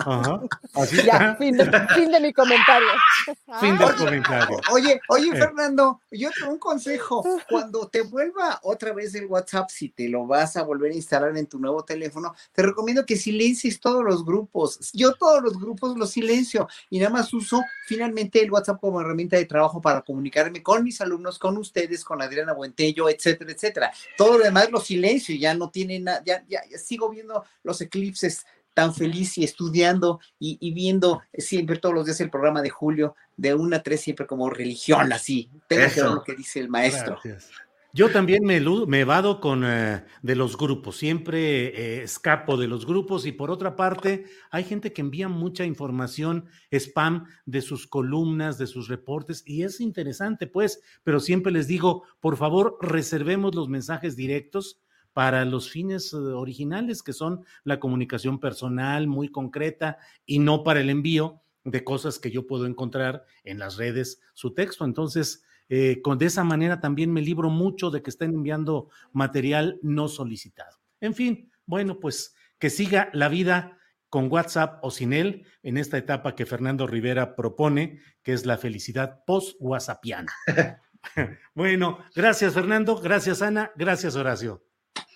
Ajá, 0.00 0.40
así 0.74 1.02
Ya, 1.04 1.36
fin 1.36 1.56
de, 1.56 1.64
fin 1.94 2.10
de 2.10 2.20
mi 2.20 2.32
comentario. 2.32 2.88
Fin 3.60 3.76
del 3.76 3.94
comentario. 3.94 4.60
Oye, 4.72 5.00
oye, 5.08 5.28
Eh. 5.28 5.36
Fernando, 5.36 6.00
yo 6.10 6.30
te 6.30 6.44
un 6.44 6.58
consejo. 6.58 7.24
Cuando 7.48 7.88
te 7.88 8.02
vuelva 8.02 8.60
otra 8.62 8.92
vez 8.92 9.14
el 9.14 9.26
WhatsApp, 9.26 9.68
si 9.70 9.88
te 9.88 10.08
lo 10.08 10.26
vas 10.26 10.56
a 10.56 10.62
volver 10.62 10.92
a 10.92 10.94
instalar 10.94 11.36
en 11.36 11.46
tu 11.46 11.58
nuevo 11.58 11.84
teléfono, 11.84 12.34
te 12.52 12.62
recomiendo 12.62 13.04
que 13.04 13.16
silencies 13.16 13.80
todos 13.80 14.04
los 14.04 14.24
grupos. 14.24 14.90
Yo 14.92 15.14
todos 15.14 15.42
los 15.42 15.58
grupos 15.58 15.96
los 15.96 16.10
silencio 16.10 16.68
y 16.90 16.98
nada 16.98 17.10
más 17.10 17.32
uso 17.32 17.62
finalmente 17.86 18.42
el 18.42 18.50
WhatsApp 18.50 18.80
como 18.80 19.00
herramienta 19.00 19.36
de 19.36 19.44
trabajo 19.44 19.80
para 19.80 20.02
comunicarme 20.02 20.62
con 20.62 20.84
mis 20.84 21.00
alumnos, 21.00 21.38
con 21.38 21.56
ustedes, 21.56 22.04
con 22.04 22.20
Adriana 22.22 22.52
Buentello, 22.52 23.08
etcétera, 23.08 23.52
etcétera. 23.52 23.92
Todo 24.16 24.38
lo 24.38 24.44
demás 24.44 24.70
lo 24.70 24.80
silencio, 24.80 25.34
ya 25.36 25.54
no 25.54 25.70
tiene 25.70 25.98
nada, 25.98 26.22
ya, 26.24 26.44
ya, 26.48 26.62
ya 26.68 26.78
sigo 26.78 27.08
viendo 27.08 27.44
los 27.62 27.80
eclipses 27.80 28.46
tan 28.78 28.94
feliz 28.94 29.36
y 29.38 29.42
estudiando 29.42 30.20
y, 30.38 30.56
y, 30.60 30.72
viendo 30.72 31.20
siempre 31.34 31.78
todos 31.78 31.96
los 31.96 32.04
días 32.04 32.20
el 32.20 32.30
programa 32.30 32.62
de 32.62 32.70
Julio 32.70 33.16
de 33.36 33.52
una 33.52 33.78
a 33.78 33.82
tres 33.82 34.02
siempre 34.02 34.24
como 34.24 34.48
religión 34.50 35.12
así. 35.12 35.50
Tengo 35.66 35.82
Eso. 35.82 35.94
que 35.96 36.02
ver 36.02 36.12
lo 36.12 36.22
que 36.22 36.36
dice 36.36 36.60
el 36.60 36.68
maestro. 36.68 37.18
Gracias. 37.24 37.50
Yo 37.92 38.12
también 38.12 38.44
me, 38.44 38.60
me 38.60 39.02
vado 39.02 39.40
con 39.40 39.64
eh, 39.64 40.04
de 40.22 40.36
los 40.36 40.56
grupos, 40.56 40.96
siempre 40.96 41.66
eh, 41.66 42.02
escapo 42.04 42.56
de 42.56 42.68
los 42.68 42.86
grupos 42.86 43.26
y 43.26 43.32
por 43.32 43.50
otra 43.50 43.74
parte 43.74 44.26
hay 44.52 44.62
gente 44.62 44.92
que 44.92 45.00
envía 45.00 45.26
mucha 45.28 45.64
información 45.64 46.46
spam 46.70 47.26
de 47.46 47.60
sus 47.60 47.88
columnas, 47.88 48.58
de 48.58 48.68
sus 48.68 48.86
reportes 48.86 49.42
y 49.44 49.64
es 49.64 49.80
interesante 49.80 50.46
pues, 50.46 50.80
pero 51.02 51.18
siempre 51.18 51.50
les 51.50 51.66
digo, 51.66 52.04
por 52.20 52.36
favor 52.36 52.78
reservemos 52.80 53.56
los 53.56 53.68
mensajes 53.68 54.14
directos 54.14 54.78
para 55.12 55.44
los 55.44 55.70
fines 55.70 56.12
eh, 56.12 56.16
originales, 56.16 57.02
que 57.02 57.12
son 57.12 57.44
la 57.64 57.80
comunicación 57.80 58.38
personal 58.38 59.06
muy 59.06 59.28
concreta 59.28 59.98
y 60.26 60.38
no 60.38 60.62
para 60.62 60.80
el 60.80 60.90
envío 60.90 61.42
de 61.64 61.84
cosas 61.84 62.18
que 62.18 62.30
yo 62.30 62.46
puedo 62.46 62.66
encontrar 62.66 63.24
en 63.44 63.58
las 63.58 63.76
redes, 63.76 64.20
su 64.34 64.54
texto. 64.54 64.84
Entonces, 64.84 65.44
eh, 65.68 66.00
con, 66.02 66.18
de 66.18 66.26
esa 66.26 66.44
manera 66.44 66.80
también 66.80 67.12
me 67.12 67.20
libro 67.20 67.50
mucho 67.50 67.90
de 67.90 68.02
que 68.02 68.10
estén 68.10 68.32
enviando 68.34 68.88
material 69.12 69.78
no 69.82 70.08
solicitado. 70.08 70.78
En 71.00 71.14
fin, 71.14 71.50
bueno, 71.66 72.00
pues 72.00 72.34
que 72.58 72.70
siga 72.70 73.10
la 73.12 73.28
vida 73.28 73.78
con 74.08 74.32
WhatsApp 74.32 74.78
o 74.82 74.90
sin 74.90 75.12
él 75.12 75.46
en 75.62 75.76
esta 75.76 75.98
etapa 75.98 76.34
que 76.34 76.46
Fernando 76.46 76.86
Rivera 76.86 77.36
propone, 77.36 78.00
que 78.22 78.32
es 78.32 78.46
la 78.46 78.56
felicidad 78.56 79.22
post-WhatsAppiana. 79.26 80.32
bueno, 81.54 81.98
gracias 82.14 82.54
Fernando, 82.54 82.96
gracias 83.00 83.42
Ana, 83.42 83.72
gracias 83.76 84.16
Horacio. 84.16 84.67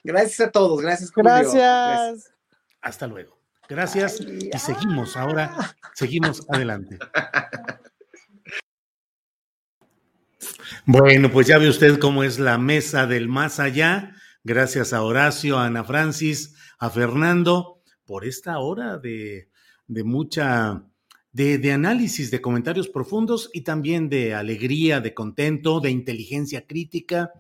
Gracias 0.05 0.49
a 0.49 0.51
todos, 0.51 0.81
gracias 0.81 1.11
Julio. 1.13 1.31
Gracias. 1.31 1.55
gracias. 1.55 2.35
Hasta 2.81 3.07
luego. 3.07 3.39
Gracias 3.69 4.21
Ay, 4.21 4.51
y 4.53 4.59
seguimos 4.59 5.17
ahora, 5.17 5.77
seguimos 5.95 6.45
adelante. 6.49 6.99
Bueno, 10.85 11.31
pues 11.31 11.47
ya 11.47 11.59
ve 11.59 11.69
usted 11.69 11.99
cómo 11.99 12.25
es 12.25 12.39
la 12.39 12.59
mesa 12.59 13.07
del 13.07 13.29
más 13.29 13.61
allá. 13.61 14.17
Gracias 14.43 14.93
a 14.93 15.03
Horacio, 15.03 15.59
a 15.59 15.67
Ana 15.67 15.85
Francis, 15.85 16.57
a 16.79 16.91
Fernando 16.91 17.81
por 18.05 18.25
esta 18.25 18.59
hora 18.59 18.99
de, 18.99 19.49
de 19.87 20.05
mucha, 20.05 20.85
de, 21.31 21.59
de, 21.59 21.73
análisis, 21.73 22.33
de 22.33 22.41
comentarios 22.41 22.89
profundos 22.89 23.49
y 23.53 23.61
también 23.61 24.09
de 24.09 24.35
alegría, 24.35 25.01
de 25.01 25.15
contento, 25.15 25.79
de 25.81 25.91
inteligencia 25.91 26.67
crítica. 26.67 27.33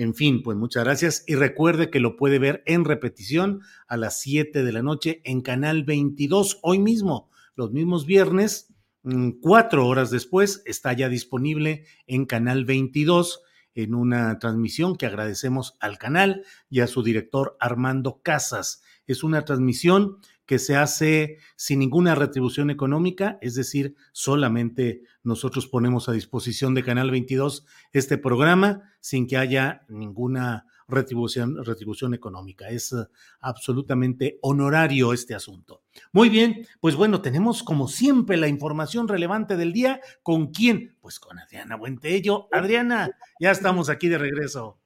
En 0.00 0.14
fin, 0.14 0.42
pues 0.42 0.56
muchas 0.56 0.84
gracias 0.84 1.24
y 1.26 1.34
recuerde 1.34 1.90
que 1.90 2.00
lo 2.00 2.16
puede 2.16 2.38
ver 2.38 2.62
en 2.64 2.86
repetición 2.86 3.60
a 3.86 3.98
las 3.98 4.18
7 4.18 4.64
de 4.64 4.72
la 4.72 4.80
noche 4.80 5.20
en 5.24 5.42
Canal 5.42 5.84
22, 5.84 6.58
hoy 6.62 6.78
mismo, 6.78 7.28
los 7.54 7.72
mismos 7.72 8.06
viernes, 8.06 8.72
mm, 9.02 9.32
cuatro 9.42 9.86
horas 9.86 10.10
después, 10.10 10.62
está 10.64 10.94
ya 10.94 11.10
disponible 11.10 11.84
en 12.06 12.24
Canal 12.24 12.64
22 12.64 13.42
en 13.74 13.94
una 13.94 14.38
transmisión 14.38 14.96
que 14.96 15.04
agradecemos 15.04 15.76
al 15.80 15.98
canal 15.98 16.46
y 16.70 16.80
a 16.80 16.86
su 16.86 17.02
director 17.02 17.58
Armando 17.60 18.22
Casas. 18.22 18.82
Es 19.06 19.22
una 19.22 19.44
transmisión 19.44 20.16
que 20.50 20.58
se 20.58 20.74
hace 20.74 21.38
sin 21.54 21.78
ninguna 21.78 22.16
retribución 22.16 22.70
económica, 22.70 23.38
es 23.40 23.54
decir, 23.54 23.94
solamente 24.10 25.02
nosotros 25.22 25.68
ponemos 25.68 26.08
a 26.08 26.12
disposición 26.12 26.74
de 26.74 26.82
Canal 26.82 27.12
22 27.12 27.64
este 27.92 28.18
programa 28.18 28.82
sin 28.98 29.28
que 29.28 29.36
haya 29.36 29.82
ninguna 29.88 30.66
retribución, 30.88 31.64
retribución 31.64 32.14
económica. 32.14 32.68
Es 32.68 32.92
uh, 32.92 33.06
absolutamente 33.38 34.40
honorario 34.42 35.12
este 35.12 35.36
asunto. 35.36 35.84
Muy 36.10 36.28
bien, 36.28 36.66
pues 36.80 36.96
bueno, 36.96 37.22
tenemos 37.22 37.62
como 37.62 37.86
siempre 37.86 38.36
la 38.36 38.48
información 38.48 39.06
relevante 39.06 39.56
del 39.56 39.72
día. 39.72 40.00
¿Con 40.24 40.48
quién? 40.48 40.96
Pues 41.00 41.20
con 41.20 41.38
Adriana 41.38 41.76
Buentello. 41.76 42.48
Adriana, 42.50 43.08
ya 43.38 43.52
estamos 43.52 43.88
aquí 43.88 44.08
de 44.08 44.18
regreso. 44.18 44.79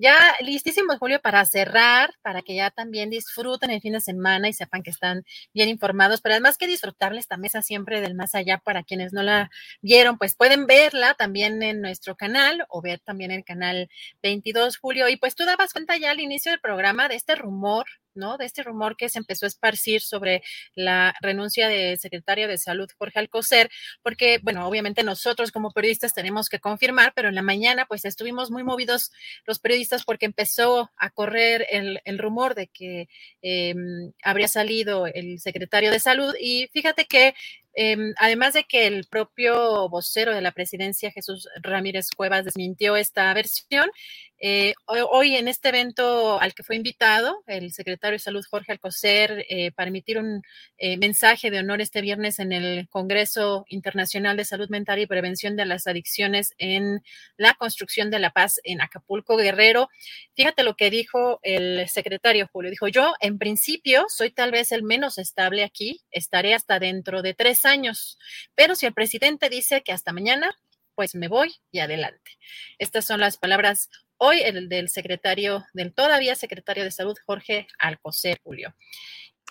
Ya 0.00 0.16
listísimos, 0.42 0.98
Julio, 0.98 1.20
para 1.20 1.44
cerrar, 1.44 2.14
para 2.22 2.42
que 2.42 2.54
ya 2.54 2.70
también 2.70 3.10
disfruten 3.10 3.70
el 3.70 3.80
fin 3.80 3.94
de 3.94 4.00
semana 4.00 4.48
y 4.48 4.52
sepan 4.52 4.84
que 4.84 4.90
están 4.90 5.24
bien 5.52 5.68
informados, 5.68 6.20
pero 6.20 6.34
además 6.34 6.56
que 6.56 6.68
disfrutarle 6.68 7.18
esta 7.18 7.36
mesa 7.36 7.62
siempre 7.62 8.00
del 8.00 8.14
más 8.14 8.36
allá 8.36 8.58
para 8.58 8.84
quienes 8.84 9.12
no 9.12 9.24
la 9.24 9.50
vieron, 9.82 10.16
pues 10.16 10.36
pueden 10.36 10.66
verla 10.66 11.14
también 11.14 11.64
en 11.64 11.80
nuestro 11.80 12.14
canal 12.14 12.64
o 12.68 12.80
ver 12.80 13.00
también 13.00 13.32
el 13.32 13.44
canal 13.44 13.88
22, 14.22 14.78
Julio. 14.78 15.08
Y 15.08 15.16
pues 15.16 15.34
tú 15.34 15.44
dabas 15.44 15.72
cuenta 15.72 15.96
ya 15.96 16.12
al 16.12 16.20
inicio 16.20 16.52
del 16.52 16.60
programa 16.60 17.08
de 17.08 17.16
este 17.16 17.34
rumor 17.34 17.86
¿no? 18.18 18.36
De 18.36 18.44
este 18.44 18.62
rumor 18.62 18.96
que 18.96 19.08
se 19.08 19.18
empezó 19.18 19.46
a 19.46 19.48
esparcir 19.48 20.02
sobre 20.02 20.42
la 20.74 21.14
renuncia 21.22 21.68
del 21.68 21.98
secretario 21.98 22.48
de 22.48 22.58
Salud, 22.58 22.90
Jorge 22.98 23.18
Alcocer, 23.18 23.70
porque, 24.02 24.38
bueno, 24.42 24.66
obviamente 24.68 25.02
nosotros 25.02 25.50
como 25.52 25.70
periodistas 25.70 26.12
tenemos 26.12 26.48
que 26.50 26.60
confirmar, 26.60 27.12
pero 27.14 27.28
en 27.28 27.34
la 27.34 27.42
mañana 27.42 27.86
pues 27.86 28.04
estuvimos 28.04 28.50
muy 28.50 28.64
movidos 28.64 29.10
los 29.46 29.58
periodistas 29.58 30.04
porque 30.04 30.26
empezó 30.26 30.90
a 30.98 31.10
correr 31.10 31.66
el, 31.70 32.18
rumor 32.18 32.54
de 32.54 32.66
que 32.66 33.08
em, 33.42 34.12
habría 34.22 34.48
salido 34.48 35.06
el 35.06 35.38
secretario 35.40 35.90
de 35.90 36.00
Salud 36.00 36.34
y 36.38 36.68
fíjate 36.72 37.06
que 37.06 37.34
Em, 37.80 38.12
además 38.18 38.54
de 38.54 38.64
que 38.64 38.88
el 38.88 39.06
propio 39.06 39.88
vocero 39.88 40.34
de 40.34 40.40
la 40.40 40.50
presidencia, 40.50 41.12
Jesús 41.12 41.48
Ramírez 41.62 42.08
Cuevas, 42.10 42.44
desmintió 42.44 42.96
esta 42.96 43.32
versión, 43.34 43.88
eh, 44.40 44.74
hoy 44.86 45.34
en 45.34 45.48
este 45.48 45.70
evento 45.70 46.40
al 46.40 46.54
que 46.54 46.62
fue 46.62 46.76
invitado 46.76 47.42
el 47.46 47.72
secretario 47.72 48.14
de 48.14 48.20
Salud 48.20 48.44
Jorge 48.48 48.70
Alcocer 48.70 49.44
eh, 49.48 49.72
para 49.72 49.88
emitir 49.88 50.18
un 50.18 50.42
eh, 50.76 50.96
mensaje 50.96 51.50
de 51.50 51.58
honor 51.58 51.80
este 51.80 52.00
viernes 52.02 52.38
en 52.38 52.52
el 52.52 52.88
Congreso 52.88 53.64
Internacional 53.68 54.36
de 54.36 54.44
Salud 54.44 54.68
Mental 54.68 55.00
y 55.00 55.06
Prevención 55.06 55.56
de 55.56 55.66
las 55.66 55.88
Adicciones 55.88 56.54
en 56.58 57.02
la 57.36 57.54
construcción 57.54 58.12
de 58.12 58.20
la 58.20 58.30
paz 58.30 58.60
en 58.62 58.80
Acapulco 58.80 59.36
Guerrero. 59.36 59.88
Fíjate 60.36 60.62
lo 60.62 60.76
que 60.76 60.90
dijo 60.90 61.40
el 61.42 61.88
secretario 61.88 62.48
Julio. 62.52 62.70
Dijo, 62.70 62.86
yo 62.86 63.14
en 63.20 63.38
principio 63.38 64.06
soy 64.08 64.30
tal 64.30 64.52
vez 64.52 64.70
el 64.70 64.84
menos 64.84 65.18
estable 65.18 65.64
aquí, 65.64 66.02
estaré 66.12 66.54
hasta 66.54 66.78
dentro 66.78 67.22
de 67.22 67.34
tres 67.34 67.64
años, 67.64 68.18
pero 68.54 68.76
si 68.76 68.86
el 68.86 68.94
presidente 68.94 69.48
dice 69.48 69.82
que 69.82 69.92
hasta 69.92 70.12
mañana, 70.12 70.56
pues 70.94 71.14
me 71.14 71.28
voy 71.28 71.54
y 71.70 71.78
adelante. 71.78 72.32
Estas 72.78 73.04
son 73.04 73.20
las 73.20 73.36
palabras 73.36 73.88
hoy 74.18 74.40
el 74.40 74.68
del 74.68 74.88
secretario, 74.88 75.64
del 75.72 75.94
todavía 75.94 76.34
secretario 76.34 76.84
de 76.84 76.90
Salud, 76.90 77.16
Jorge 77.26 77.66
Alcocer, 77.78 78.38
Julio. 78.42 78.74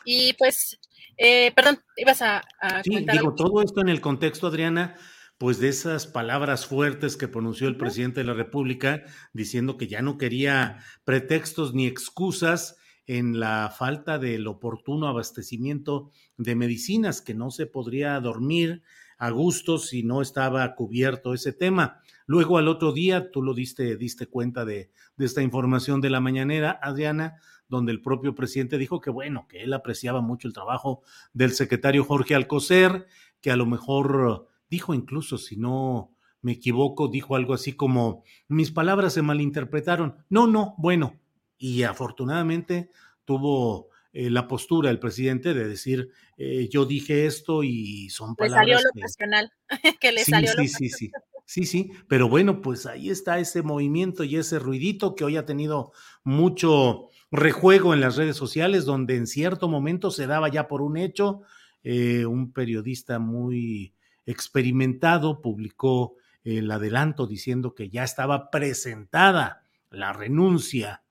Y 0.06 0.34
pues, 0.34 0.80
eh, 1.18 1.52
perdón, 1.56 1.80
ibas 1.98 2.22
a, 2.22 2.44
sí, 2.84 3.06
digo, 3.12 3.36
todo 3.36 3.62
esto 3.62 3.82
en 3.82 3.90
el 3.90 4.00
contexto, 4.00 4.48
Adriana, 4.48 4.96
pues 5.38 5.60
de 5.60 5.70
esas 5.70 6.08
palabras 6.08 6.66
fuertes 6.66 7.18
que 7.18 7.28
pronunció 7.28 7.68
el 7.68 7.78
presidente 7.78 8.22
de 8.22 8.28
la 8.28 8.34
República, 8.34 9.04
diciendo 9.34 9.78
que 9.78 9.88
ya 9.88 10.02
no 10.02 10.18
quería 10.18 10.80
pretextos 11.04 11.74
ni 11.74 11.86
excusas 11.86 12.78
en 13.06 13.40
la 13.40 13.74
falta 13.76 14.20
del 14.20 14.48
oportuno 14.48 15.08
abastecimiento 15.08 16.12
de 16.38 16.56
medicinas, 16.56 17.22
que 17.22 17.34
no 17.34 17.52
se 17.52 17.66
podría 17.66 18.20
dormir 18.20 18.84
a 19.18 19.30
gusto 19.32 19.78
si 19.78 20.04
no 20.04 20.22
estaba 20.22 20.76
cubierto 20.76 21.34
ese 21.34 21.54
tema. 21.54 22.02
Luego 22.26 22.58
al 22.58 22.68
otro 22.68 22.92
día, 22.92 23.32
tú 23.32 23.42
lo 23.42 23.54
diste, 23.54 23.98
diste 23.98 24.28
cuenta 24.28 24.66
de, 24.66 24.92
de 25.16 25.26
esta 25.26 25.42
información 25.42 26.02
de 26.02 26.10
la 26.10 26.20
mañanera, 26.20 26.80
Adriana, 26.82 27.38
donde 27.70 27.92
el 27.92 28.02
propio 28.02 28.36
presidente 28.36 28.78
dijo 28.78 29.02
que 29.02 29.10
bueno, 29.10 29.48
que 29.48 29.64
él 29.64 29.74
apreciaba 29.74 30.22
mucho 30.22 30.48
el 30.48 30.54
trabajo 30.54 31.02
del 31.34 31.52
secretario 31.52 32.04
Jorge 32.04 32.36
Alcocer, 32.36 33.08
que 33.42 33.52
a 33.52 33.58
lo 33.58 33.66
mejor 33.66 34.48
dijo 34.70 34.94
incluso, 34.94 35.38
si 35.38 35.58
no 35.58 36.14
me 36.42 36.54
equivoco, 36.54 37.08
dijo 37.08 37.36
algo 37.36 37.54
así 37.54 37.74
como, 37.74 38.24
mis 38.48 38.72
palabras 38.72 39.14
se 39.14 39.22
malinterpretaron. 39.22 40.16
No, 40.30 40.48
no, 40.48 40.76
bueno, 40.78 41.20
y 41.58 41.84
afortunadamente 41.84 42.92
tuvo 43.26 43.90
eh, 44.14 44.30
la 44.30 44.48
postura 44.48 44.90
del 44.90 45.00
presidente 45.00 45.54
de 45.54 45.68
decir, 45.68 46.10
eh, 46.38 46.68
yo 46.70 46.86
dije 46.86 47.26
esto 47.26 47.64
y 47.64 48.10
son 48.10 48.36
palabras. 48.36 48.68
Le 48.68 48.74
salió 48.74 48.90
lo 48.94 49.02
pasional, 49.02 49.52
que 50.02 50.12
le 50.12 50.24
salió 50.24 50.52
sí, 50.54 50.68
sí, 50.68 50.90
sí. 50.90 51.12
Sí, 51.50 51.66
sí, 51.66 51.92
pero 52.10 52.28
bueno, 52.28 52.62
pues 52.62 52.86
ahí 52.86 53.10
está 53.10 53.40
ese 53.40 53.62
movimiento 53.62 54.26
y 54.26 54.36
ese 54.36 54.60
ruidito 54.60 55.16
que 55.16 55.24
hoy 55.24 55.38
ha 55.38 55.46
tenido 55.46 55.94
mucho 56.26 57.08
rejuego 57.32 57.94
en 57.94 58.02
las 58.02 58.18
redes 58.18 58.36
sociales, 58.36 58.84
donde 58.84 59.16
en 59.16 59.28
cierto 59.28 59.70
momento 59.70 60.12
se 60.12 60.28
daba 60.28 60.50
ya 60.50 60.68
por 60.68 60.82
un 60.82 60.98
hecho. 60.98 61.44
Eh, 61.84 62.26
un 62.26 62.52
periodista 62.52 63.18
muy 63.18 63.94
experimentado 64.26 65.42
publicó 65.42 66.16
el 66.44 66.70
adelanto 66.70 67.28
diciendo 67.28 67.74
que 67.74 67.88
ya 67.88 68.04
estaba 68.04 68.52
presentada 68.52 69.64
la 69.90 70.12
renuncia. 70.12 71.02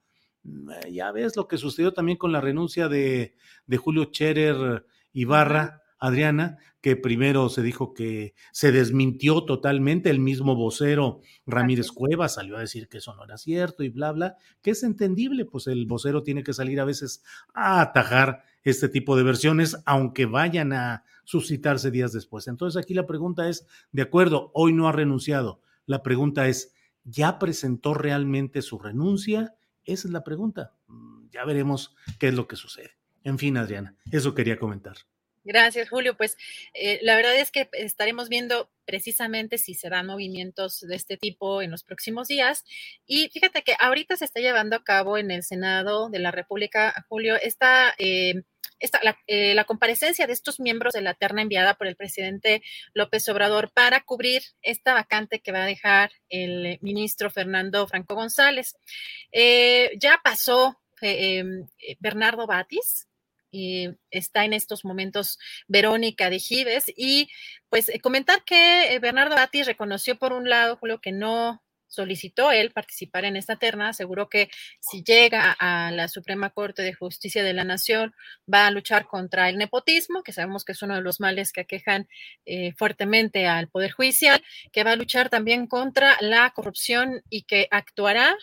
Mm, 0.47 0.70
ya 0.93 1.12
ves 1.12 1.36
lo 1.36 1.48
que 1.48 1.59
sucedió 1.59 1.93
también 1.93 2.18
con 2.18 2.32
la 2.32 2.40
renuncia 2.40 2.89
de, 2.89 3.35
de 3.66 3.77
Julio 3.77 4.05
Scherer 4.05 4.86
Ibarra 5.12 5.82
Adriana, 5.98 6.59
que 6.81 6.94
primero 6.94 7.48
se 7.48 7.62
dijo 7.62 7.94
que 7.94 8.35
se 8.52 8.70
desmintió 8.70 9.44
totalmente, 9.44 10.10
el 10.10 10.20
mismo 10.20 10.55
vocero 10.55 11.20
Ramírez 11.47 11.90
Cuevas 11.90 12.35
salió 12.35 12.56
a 12.56 12.60
decir 12.60 12.89
que 12.89 12.98
eso 12.98 13.14
no 13.16 13.24
era 13.24 13.39
cierto 13.39 13.82
y 13.82 13.89
bla, 13.89 14.12
bla, 14.12 14.36
que 14.62 14.70
es 14.70 14.82
entendible, 14.82 15.47
pues 15.47 15.66
el 15.66 15.86
vocero 15.86 16.23
tiene 16.23 16.44
que 16.44 16.52
salir 16.52 16.81
a 16.81 16.85
veces 16.85 17.24
a 17.55 17.81
atajar 17.81 18.43
este 18.62 18.89
tipo 18.89 19.16
de 19.16 19.23
versiones, 19.23 19.78
aunque 19.86 20.27
vayan 20.27 20.73
a 20.73 21.05
suscitarse 21.24 21.90
días 21.90 22.12
después. 22.12 22.47
Entonces 22.47 22.81
aquí 22.81 22.94
la 22.94 23.06
pregunta 23.06 23.48
es, 23.48 23.66
de 23.90 24.02
acuerdo, 24.02 24.51
hoy 24.55 24.73
no 24.73 24.89
ha 24.89 24.93
renunciado, 24.93 25.60
la 25.86 26.02
pregunta 26.02 26.47
es, 26.47 26.74
¿ya 27.05 27.39
presentó 27.39 27.94
realmente 27.94 28.60
su 28.60 28.78
renuncia? 28.78 29.55
Esa 29.87 30.09
es 30.09 30.13
la 30.13 30.25
pregunta. 30.25 30.75
Mm, 30.89 31.29
ya 31.31 31.45
veremos 31.45 31.95
qué 32.19 32.29
es 32.29 32.35
lo 32.35 32.47
que 32.47 32.57
sucede. 32.57 32.93
En 33.25 33.39
fin, 33.39 33.57
Adriana, 33.57 33.97
eso 34.13 34.35
quería 34.35 34.59
comentar. 34.59 34.97
Gracias, 35.47 35.89
Julio. 35.89 36.17
Pues 36.17 36.37
eh, 36.75 36.99
la 37.03 37.15
verdad 37.15 37.37
es 37.37 37.53
que 37.53 37.69
estaremos 37.73 38.29
viendo 38.29 38.69
precisamente 38.85 39.59
si 39.59 39.75
se 39.75 39.89
dan 39.89 40.07
movimientos 40.07 40.81
de 40.81 40.97
este 40.97 41.17
tipo 41.17 41.63
en 41.63 41.71
los 41.71 41.85
próximos 41.85 42.27
días. 42.27 42.65
Y 43.07 43.29
fíjate 43.29 43.63
que 43.63 43.77
ahorita 43.79 44.17
se 44.17 44.25
está 44.25 44.41
llevando 44.41 44.75
a 44.75 44.83
cabo 44.83 45.19
en 45.19 45.31
el 45.31 45.45
Senado 45.45 46.11
de 46.11 46.19
la 46.19 46.33
República, 46.33 46.95
Julio, 47.09 47.37
esta, 47.41 47.95
eh, 47.99 48.43
la, 49.03 49.19
eh, 49.27 49.55
la, 49.55 49.65
comparecencia 49.65 50.27
de 50.27 50.32
estos 50.32 50.61
miembros 50.61 50.94
de 50.94 51.03
la 51.03 51.15
terna 51.15 51.43
enviada 51.43 51.74
por 51.74 51.86
el 51.86 51.97
presidente 51.97 52.62
López 52.94 53.28
Obrador 53.28 53.70
para 53.73 54.01
cubrir 54.03 54.43
esta 54.62 54.94
vacante 54.94 55.40
que 55.40 55.53
va 55.53 55.62
a 55.62 55.66
dejar 55.66 56.11
el 56.28 56.78
ministro 56.82 57.31
Fernando 57.31 57.86
Franco 57.86 58.15
González. 58.15 58.77
ya 59.32 60.20
pasó 60.23 60.81
em, 61.01 61.66
Bernardo 62.01 62.47
Batis, 62.47 63.07
está 64.11 64.44
en 64.44 64.53
estos 64.53 64.85
momentos 64.85 65.39
Verónica 65.69 66.31
de 66.31 66.39
Gives. 66.39 66.85
Y 66.97 67.28
pues 67.69 67.89
eh, 67.89 68.01
comentar 68.01 68.44
que 68.44 68.94
eh, 68.94 68.98
Bernardo 68.98 69.35
Batis 69.35 69.66
reconoció 69.66 70.19
por 70.19 70.32
un 70.32 70.48
lado, 70.48 70.77
Julio, 70.77 71.01
que 71.01 71.12
no 71.12 71.62
solicitó 71.87 72.53
él 72.53 72.71
participar 72.73 73.25
en 73.25 73.37
esta 73.37 73.57
terna, 73.57 73.89
aseguró 73.89 74.29
que 74.29 74.51
si 74.81 75.03
llega 75.03 75.53
a 75.59 75.91
la 75.91 76.09
Suprema 76.09 76.51
Corte 76.51 76.83
de 76.83 76.95
Justicia 76.95 77.43
de 77.43 77.53
la 77.53 77.65
Nación 77.65 78.15
va 78.53 78.67
a 78.67 78.71
luchar 78.71 79.07
contra 79.07 79.49
el 79.49 79.59
nepotismo, 79.59 80.23
que 80.23 80.33
sabemos 80.33 80.65
que 80.65 80.73
es 80.73 80.83
uno 80.83 80.95
de 80.95 81.03
los 81.03 81.21
males 81.21 81.53
que 81.53 81.63
aquejan 81.63 82.09
eh, 82.45 82.73
fuertemente 82.73 83.47
al 83.47 83.69
Poder 83.69 83.93
Judicial, 83.93 84.43
que 84.73 84.85
va 84.85 84.93
a 84.93 84.97
luchar 84.97 85.29
también 85.29 85.67
contra 85.67 86.17
la 86.21 86.51
corrupción 86.51 87.23
y 87.31 87.43
que 87.43 87.69
actuará 87.71 88.37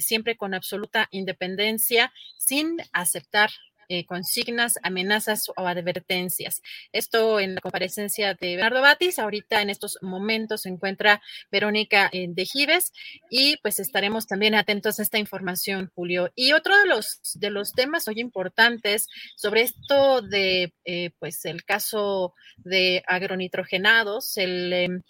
siempre 0.00 0.36
con 0.36 0.54
absoluta 0.54 1.06
independencia 1.12 2.12
sin 2.36 2.78
aceptar 2.92 3.50
eh, 3.88 4.04
consignas, 4.04 4.78
amenazas 4.82 5.48
o 5.56 5.66
advertencias. 5.66 6.62
Esto 6.92 7.40
en 7.40 7.54
la 7.54 7.60
comparecencia 7.60 8.34
de 8.34 8.56
Bernardo 8.56 8.82
Batis. 8.82 9.18
Ahorita 9.18 9.62
en 9.62 9.70
estos 9.70 9.98
momentos 10.02 10.62
se 10.62 10.68
encuentra 10.68 11.22
Verónica 11.50 12.10
eh, 12.12 12.26
de 12.28 12.44
Gives 12.44 12.92
y 13.30 13.56
pues 13.58 13.80
estaremos 13.80 14.26
también 14.26 14.54
atentos 14.54 14.98
a 14.98 15.02
esta 15.02 15.18
información, 15.18 15.90
Julio. 15.94 16.30
Y 16.34 16.52
otro 16.52 16.78
de 16.78 16.86
los, 16.86 17.20
de 17.34 17.50
los 17.50 17.72
temas 17.72 18.06
hoy 18.08 18.20
importantes 18.20 19.08
sobre 19.36 19.62
esto 19.62 20.20
de 20.22 20.74
eh, 20.84 21.10
pues 21.18 21.44
el 21.44 21.64
caso 21.64 22.34
de 22.58 23.02
agronitrogenados, 23.06 24.36
el 24.36 24.72
em, 24.72 25.02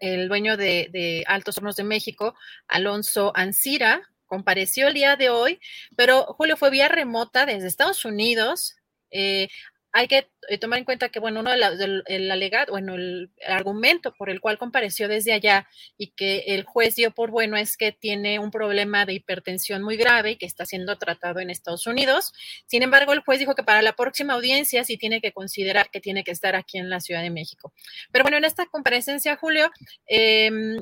el 0.00 0.28
dueño 0.28 0.56
de, 0.56 0.88
de, 0.90 1.24
Altos 1.26 1.58
Hornos 1.58 1.76
de 1.76 1.84
México, 1.84 2.34
Alonso 2.66 3.32
Ancira, 3.34 4.09
compareció 4.30 4.88
el 4.88 4.94
día 4.94 5.16
de 5.16 5.28
hoy, 5.28 5.60
pero 5.96 6.22
Julio 6.38 6.56
fue 6.56 6.70
vía 6.70 6.88
remota 6.88 7.44
desde 7.46 7.66
Estados 7.66 8.04
Unidos. 8.04 8.76
Eh, 9.10 9.48
hay 9.92 10.06
que 10.06 10.30
eh, 10.48 10.58
tomar 10.58 10.78
en 10.78 10.84
cuenta 10.84 11.08
que, 11.08 11.18
bueno, 11.18 11.40
uno 11.40 11.50
del 11.50 12.04
el 12.06 12.30
alegato, 12.30 12.70
bueno, 12.70 12.94
el 12.94 13.32
argumento 13.44 14.14
por 14.14 14.30
el 14.30 14.40
cual 14.40 14.56
compareció 14.56 15.08
desde 15.08 15.32
allá 15.32 15.66
y 15.98 16.12
que 16.12 16.44
el 16.46 16.62
juez 16.62 16.94
dio 16.94 17.10
por 17.10 17.32
bueno 17.32 17.56
es 17.56 17.76
que 17.76 17.90
tiene 17.90 18.38
un 18.38 18.52
problema 18.52 19.04
de 19.04 19.14
hipertensión 19.14 19.82
muy 19.82 19.96
grave 19.96 20.32
y 20.32 20.36
que 20.36 20.46
está 20.46 20.64
siendo 20.64 20.96
tratado 20.96 21.40
en 21.40 21.50
Estados 21.50 21.88
Unidos. 21.88 22.32
Sin 22.66 22.84
embargo, 22.84 23.12
el 23.12 23.20
juez 23.20 23.40
dijo 23.40 23.56
que 23.56 23.64
para 23.64 23.82
la 23.82 23.94
próxima 23.94 24.34
audiencia 24.34 24.84
sí 24.84 24.96
tiene 24.96 25.20
que 25.20 25.32
considerar 25.32 25.90
que 25.90 26.00
tiene 26.00 26.22
que 26.22 26.30
estar 26.30 26.54
aquí 26.54 26.78
en 26.78 26.88
la 26.88 27.00
Ciudad 27.00 27.22
de 27.22 27.30
México. 27.30 27.72
Pero 28.12 28.22
bueno, 28.22 28.36
en 28.36 28.44
esta 28.44 28.66
comparecencia, 28.66 29.36
Julio, 29.36 29.72
eh, 30.06 30.78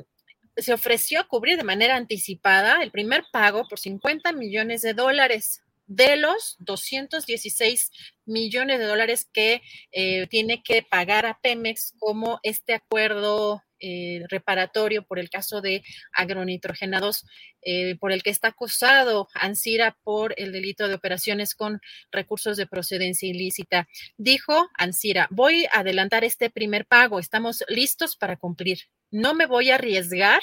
se 0.57 0.73
ofreció 0.73 1.19
a 1.19 1.27
cubrir 1.27 1.57
de 1.57 1.63
manera 1.63 1.95
anticipada 1.95 2.81
el 2.83 2.91
primer 2.91 3.25
pago 3.31 3.67
por 3.67 3.79
50 3.79 4.31
millones 4.33 4.81
de 4.81 4.93
dólares 4.93 5.63
de 5.89 6.17
los 6.17 6.55
216 6.59 7.91
millones 8.25 8.77
de 8.77 8.85
dólares 8.85 9.27
que 9.33 9.63
eh, 9.91 10.27
tiene 10.27 10.61
que 10.63 10.83
pagar 10.83 11.25
a 11.25 11.39
Pemex 11.41 11.95
como 11.97 12.39
este 12.43 12.75
acuerdo 12.75 13.63
eh, 13.79 14.23
reparatorio 14.29 15.03
por 15.03 15.17
el 15.17 15.29
caso 15.29 15.61
de 15.61 15.83
agronitrogenados, 16.13 17.25
eh, 17.63 17.95
por 17.99 18.11
el 18.11 18.21
que 18.21 18.29
está 18.29 18.49
acusado 18.49 19.29
Ansira 19.33 19.97
por 20.03 20.35
el 20.37 20.51
delito 20.51 20.87
de 20.87 20.93
operaciones 20.93 21.55
con 21.55 21.81
recursos 22.11 22.55
de 22.55 22.67
procedencia 22.67 23.27
ilícita. 23.27 23.87
Dijo 24.15 24.69
Ansira, 24.77 25.27
voy 25.31 25.65
a 25.71 25.79
adelantar 25.79 26.23
este 26.23 26.51
primer 26.51 26.85
pago, 26.85 27.19
estamos 27.19 27.63
listos 27.67 28.15
para 28.15 28.37
cumplir. 28.37 28.79
No 29.09 29.33
me 29.33 29.47
voy 29.47 29.71
a 29.71 29.75
arriesgar 29.75 30.41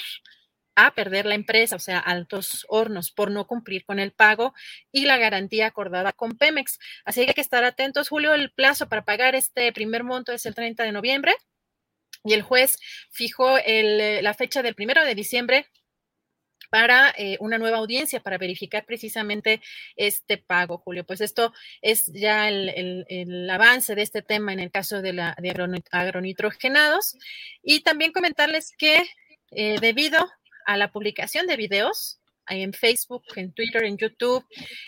a 0.77 0.91
perder 0.91 1.25
la 1.25 1.33
empresa, 1.33 1.75
o 1.75 1.79
sea, 1.79 1.97
Altos 1.97 2.63
Hornos, 2.69 3.11
por 3.11 3.31
no 3.31 3.47
cumplir 3.47 3.83
con 3.83 3.97
el 3.97 4.11
pago 4.11 4.53
y 4.91 5.05
la 5.05 5.17
garantía 5.17 5.65
acordada 5.65 6.13
con 6.13 6.37
Pemex. 6.37 6.77
Así 7.03 7.23
que 7.23 7.31
hay 7.31 7.33
que 7.33 7.41
estar 7.41 7.63
atentos. 7.63 8.09
Julio, 8.09 8.35
el 8.35 8.51
plazo 8.51 8.87
para 8.87 9.03
pagar 9.03 9.33
este 9.33 9.73
primer 9.73 10.03
monto 10.03 10.31
es 10.31 10.45
el 10.45 10.53
30 10.53 10.83
de 10.83 10.91
noviembre 10.91 11.33
y 12.23 12.33
el 12.33 12.43
juez 12.43 12.77
fijó 13.09 13.57
eh, 13.57 14.21
la 14.21 14.35
fecha 14.35 14.61
del 14.61 14.75
primero 14.75 15.03
de 15.03 15.15
diciembre 15.15 15.65
para 16.69 17.11
eh, 17.17 17.37
una 17.39 17.57
nueva 17.57 17.77
audiencia 17.77 18.19
para 18.19 18.37
verificar 18.37 18.85
precisamente 18.85 19.61
este 19.95 20.37
pago, 20.37 20.77
Julio. 20.77 21.05
Pues 21.05 21.21
esto 21.21 21.53
es 21.81 22.05
ya 22.13 22.49
el, 22.49 23.49
avance 23.49 23.95
de 23.95 24.03
este 24.03 24.21
tema 24.21 24.53
en 24.53 24.59
el 24.59 24.69
caso 24.69 25.01
de, 25.01 25.13
la, 25.13 25.35
agronitrogenados. 25.91 27.17
Y 27.63 27.79
también 27.79 28.11
comentarles 28.11 28.73
que 28.77 29.03
eh, 29.51 29.77
debido 29.79 30.19
a 30.67 30.77
la 30.77 30.91
publicación 30.91 31.47
de 31.47 31.55
videos 31.55 32.19
en 32.49 32.73
Facebook, 32.73 33.23
en 33.35 33.53
Twitter, 33.53 33.83
en 33.85 33.97
YouTube, 33.97 34.45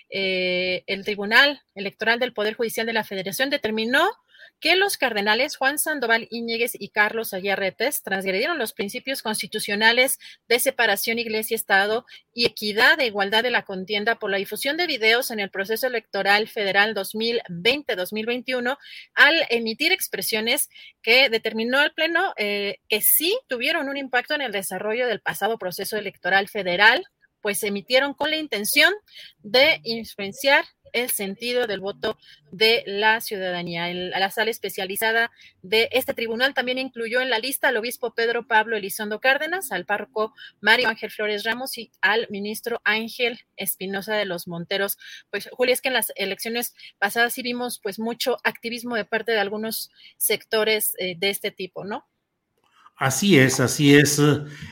eh, 0.10 0.84
el 0.88 1.04
Tribunal 1.04 1.62
Electoral 1.74 2.20
del 2.20 2.34
Poder 2.34 2.54
Judicial 2.54 2.86
de 2.86 2.94
la 2.94 3.04
Federación 3.04 3.50
determinó 3.50 4.08
que 4.60 4.76
los 4.76 4.98
cardenales 4.98 5.58
Juan 5.58 5.80
Sandoval 5.80 6.28
Íñiguez 6.30 6.72
y 6.74 6.90
Carlos 6.90 7.34
Ayarretes 7.34 8.04
transgredieron 8.04 8.58
los 8.58 8.74
principios 8.74 9.22
constitucionales 9.22 10.20
de 10.48 10.60
separación 10.60 11.20
iglesia-estado 11.20 12.06
y 12.34 12.46
equidad 12.46 12.98
de 12.98 13.06
igualdad 13.06 13.44
de 13.44 13.52
la 13.52 13.64
contienda 13.64 14.16
por 14.16 14.30
la 14.30 14.38
difusión 14.38 14.78
de 14.78 14.88
videos 14.88 15.32
en 15.32 15.40
el 15.40 15.50
proceso 15.50 15.88
electoral 15.88 16.48
federal 16.48 16.94
2020-2021 16.96 18.78
al 19.16 19.36
emitir 19.50 19.92
expresiones 19.92 20.70
que 21.02 21.30
determinó 21.30 21.82
el 21.82 21.94
Pleno 21.94 22.34
eh, 22.38 22.78
que 22.88 23.02
sí 23.02 23.38
tuvieron 23.48 23.90
un 23.90 23.98
impacto 23.98 24.34
en 24.34 24.42
el 24.42 24.52
desarrollo 24.52 25.08
del 25.08 25.22
pasado 25.22 25.58
proceso 25.58 25.98
electoral 25.98 26.48
federal 26.48 27.06
pues 27.42 27.60
se 27.60 27.68
emitieron 27.68 28.14
con 28.14 28.30
la 28.30 28.38
intención 28.38 28.94
de 29.44 29.82
influenciar 29.84 30.66
el 30.94 31.10
sentido 31.10 31.68
del 31.68 31.80
voto 31.80 32.18
de 32.52 32.84
la 32.86 33.22
ciudadanía. 33.22 33.94
la 33.94 34.32
sala 34.32 34.52
especializada 34.52 35.32
de 35.62 35.90
este 35.92 36.14
tribunal 36.14 36.54
también 36.54 36.78
incluyó 36.78 37.22
en 37.22 37.30
la 37.30 37.40
lista 37.40 37.68
al 37.68 37.78
obispo 37.78 38.14
Pedro 38.14 38.48
Pablo 38.48 38.78
Elizondo 38.78 39.20
Cárdenas, 39.20 39.72
al 39.72 39.86
párroco 39.86 40.34
Mario 40.62 40.90
Ángel 40.90 41.12
Flores 41.12 41.44
Ramos 41.44 41.78
y 41.78 41.92
al 42.02 42.28
ministro 42.30 42.82
Ángel 42.84 43.40
Espinosa 43.56 44.16
de 44.16 44.26
los 44.26 44.48
Monteros. 44.48 44.98
Pues, 45.30 45.50
Julia, 45.52 45.74
es 45.74 45.82
que 45.82 45.90
en 45.90 45.94
las 45.94 46.12
elecciones 46.16 46.74
pasadas 46.98 47.34
sí 47.34 47.42
vimos 47.42 47.80
pues 47.82 48.00
mucho 48.00 48.38
activismo 48.44 48.96
de 48.96 49.06
parte 49.06 49.32
de 49.32 49.40
algunos 49.40 49.92
sectores 50.18 50.96
eh, 51.00 51.16
de 51.18 51.30
este 51.30 51.52
tipo, 51.52 51.86
¿no? 51.86 52.08
Así 53.00 53.40
es, 53.40 53.62
así 53.62 53.94
es. 53.94 54.22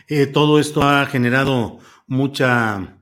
Eh, 0.09 0.25
todo 0.27 0.59
esto 0.59 0.81
ha 0.81 1.05
generado 1.05 1.79
mucha, 2.07 2.99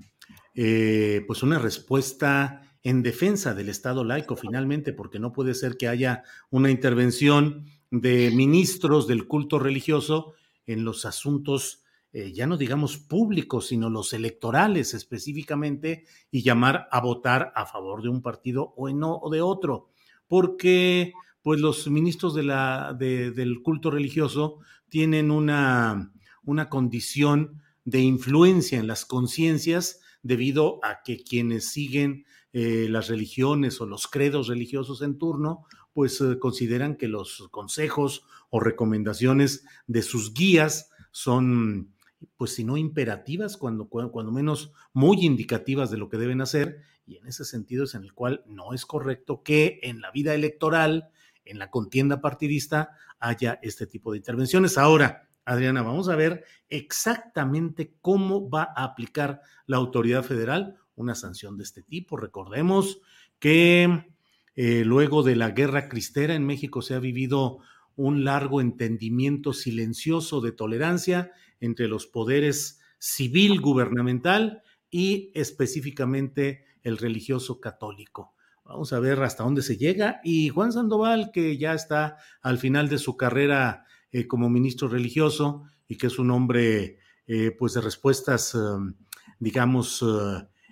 eh, 0.54 1.24
pues 1.26 1.42
una 1.42 1.58
respuesta 1.58 2.62
en 2.84 3.02
defensa 3.02 3.56
del 3.56 3.70
Estado 3.70 4.04
laico 4.04 4.36
finalmente, 4.36 4.94
porque 4.94 5.18
no 5.18 5.34
puede 5.34 5.56
ser 5.56 5.78
que 5.78 5.88
haya 5.88 6.22
una 6.52 6.70
intervención 6.70 7.66
de 7.90 8.30
ministros 8.36 9.08
del 9.08 9.28
culto 9.28 9.58
religioso 9.58 10.34
en 10.68 10.86
los 10.86 11.06
asuntos, 11.06 11.82
eh, 12.14 12.32
ya 12.32 12.46
no 12.46 12.56
digamos 12.56 12.98
públicos, 12.98 13.66
sino 13.68 13.90
los 13.90 14.14
electorales 14.14 14.94
específicamente, 14.94 16.06
y 16.30 16.44
llamar 16.44 16.88
a 16.92 17.02
votar 17.02 17.52
a 17.56 17.66
favor 17.66 18.04
de 18.04 18.10
un 18.10 18.22
partido 18.22 18.76
o, 18.78 18.88
no, 18.90 19.18
o 19.18 19.32
de 19.32 19.42
otro, 19.42 19.90
porque 20.28 21.14
pues 21.42 21.60
los 21.60 21.88
ministros 21.88 22.34
de 22.34 22.44
la, 22.44 22.96
del 22.98 23.62
culto 23.62 23.92
religioso 23.92 24.60
tienen 24.90 25.32
una, 25.32 26.12
una 26.44 26.70
condición 26.70 27.62
de 27.84 28.02
influencia 28.02 28.80
en 28.80 28.88
las 28.88 29.06
conciencias 29.06 30.02
debido 30.24 30.80
a 30.84 31.04
que 31.04 31.24
quienes 31.24 31.70
siguen 31.70 32.26
eh, 32.52 32.88
las 32.90 33.10
religiones 33.10 33.82
o 33.82 33.86
los 33.86 34.08
credos 34.08 34.48
religiosos 34.48 35.02
en 35.02 35.18
turno, 35.18 35.66
pues 35.94 36.20
eh, 36.22 36.40
consideran 36.40 36.96
que 36.96 37.08
los 37.08 37.48
consejos 37.52 38.26
o 38.50 38.60
recomendaciones 38.60 39.66
de 39.88 40.02
sus 40.02 40.34
guías 40.34 40.90
son, 41.12 41.94
pues 42.38 42.56
si 42.56 42.64
no 42.64 42.78
imperativas, 42.78 43.58
cuando, 43.58 43.88
cuando 43.88 44.32
menos 44.32 44.72
muy 44.94 45.26
indicativas 45.26 45.92
de 45.92 45.98
lo 45.98 46.10
que 46.10 46.18
deben 46.18 46.42
hacer, 46.42 46.82
y 47.06 47.18
en 47.18 47.28
ese 47.28 47.46
sentido 47.46 47.84
es 47.84 47.94
en 47.94 48.04
el 48.04 48.14
cual 48.14 48.44
no 48.48 48.74
es 48.74 48.86
correcto 48.86 49.44
que 49.44 49.80
en 49.84 50.02
la 50.02 50.12
vida 50.12 50.34
electoral, 50.34 51.10
en 51.46 51.60
la 51.60 51.70
contienda 51.70 52.22
partidista, 52.22 52.92
haya 53.20 53.60
este 53.62 53.88
tipo 53.88 54.12
de 54.12 54.18
intervenciones. 54.18 54.78
Ahora, 54.78 55.30
Adriana, 55.46 55.84
vamos 55.84 56.10
a 56.10 56.16
ver 56.16 56.44
exactamente 56.70 57.96
cómo 58.02 58.50
va 58.50 58.74
a 58.76 58.84
aplicar 58.84 59.42
la 59.68 59.78
autoridad 59.78 60.24
federal 60.24 60.78
una 60.96 61.16
sanción 61.16 61.58
de 61.58 61.64
este 61.64 61.84
tipo. 61.84 62.18
Recordemos 62.18 63.02
que 63.40 64.08
eh, 64.56 64.84
luego 64.86 65.24
de 65.24 65.36
la 65.36 65.52
guerra 65.52 65.90
cristera 65.90 66.36
en 66.36 66.46
México 66.46 66.82
se 66.82 66.96
ha 66.96 67.00
vivido 67.00 67.60
un 67.96 68.24
largo 68.24 68.62
entendimiento 68.62 69.54
silencioso 69.54 70.42
de 70.42 70.52
tolerancia 70.52 71.32
entre 71.60 71.88
los 71.88 72.08
poderes 72.08 72.80
civil, 72.98 73.62
gubernamental 73.62 74.62
y 74.90 75.32
específicamente 75.34 76.66
el 76.84 76.98
religioso 76.98 77.60
católico. 77.60 78.35
Vamos 78.66 78.94
a 78.94 79.00
ver 79.00 79.22
hasta 79.22 79.44
dónde 79.44 79.62
se 79.62 79.78
llega. 79.78 80.22
Y 80.24 80.50
Juan 80.50 80.74
Sandoval, 80.74 81.30
que 81.32 81.58
ya 81.58 81.76
está 81.76 82.18
al 82.42 82.58
final 82.58 82.90
de 82.90 82.98
su 82.98 83.16
carrera 83.16 83.86
eh, 84.12 84.26
como 84.26 84.50
ministro 84.50 84.88
religioso 84.88 85.64
y 85.88 85.98
que 85.98 86.08
es 86.08 86.18
un 86.18 86.32
hombre 86.32 86.98
eh, 87.28 87.52
pues 87.52 87.74
de 87.76 87.82
respuestas, 87.82 88.56
um, 88.56 88.96
digamos, 89.40 90.04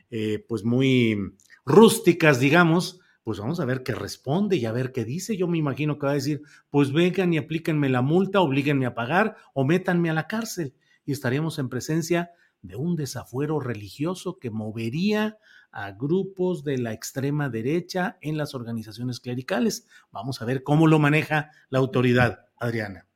eh, 0.10 0.44
pues 0.48 0.64
muy 0.64 1.36
rústicas, 1.66 2.40
digamos, 2.40 3.00
pues 3.24 3.40
vamos 3.40 3.60
a 3.60 3.66
ver 3.66 3.84
qué 3.84 3.94
responde 3.94 4.58
y 4.58 4.66
a 4.66 4.72
ver 4.72 4.92
qué 4.92 5.06
dice. 5.06 5.38
Yo 5.38 5.48
me 5.48 5.60
imagino 5.60 6.00
que 6.00 6.08
va 6.08 6.14
a 6.14 6.16
decir, 6.16 6.42
pues 6.72 6.92
vengan 6.92 7.32
y 7.32 7.38
aplíquenme 7.38 7.90
la 7.90 8.02
multa, 8.02 8.42
oblíguenme 8.42 8.88
a 8.88 8.96
pagar 8.96 9.36
o 9.54 9.66
métanme 9.66 10.10
a 10.10 10.14
la 10.14 10.26
cárcel. 10.26 10.74
Y 11.06 11.12
estaríamos 11.12 11.60
en 11.60 11.70
presencia 11.70 12.32
de 12.64 12.76
un 12.76 12.96
desafuero 12.96 13.60
religioso 13.60 14.40
que 14.40 14.50
movería 14.50 15.38
a 15.74 15.92
grupos 15.92 16.64
de 16.64 16.78
la 16.78 16.94
extrema 16.94 17.50
derecha 17.50 18.18
en 18.22 18.38
las 18.38 18.56
organizaciones 18.56 19.20
clericales. 19.20 19.88
Vamos 20.12 20.42
a 20.42 20.46
ver 20.46 20.64
cómo 20.64 20.88
lo 20.88 21.00
maneja 21.00 21.52
la 21.70 21.80
autoridad, 21.80 22.46
Adriana. 22.58 23.08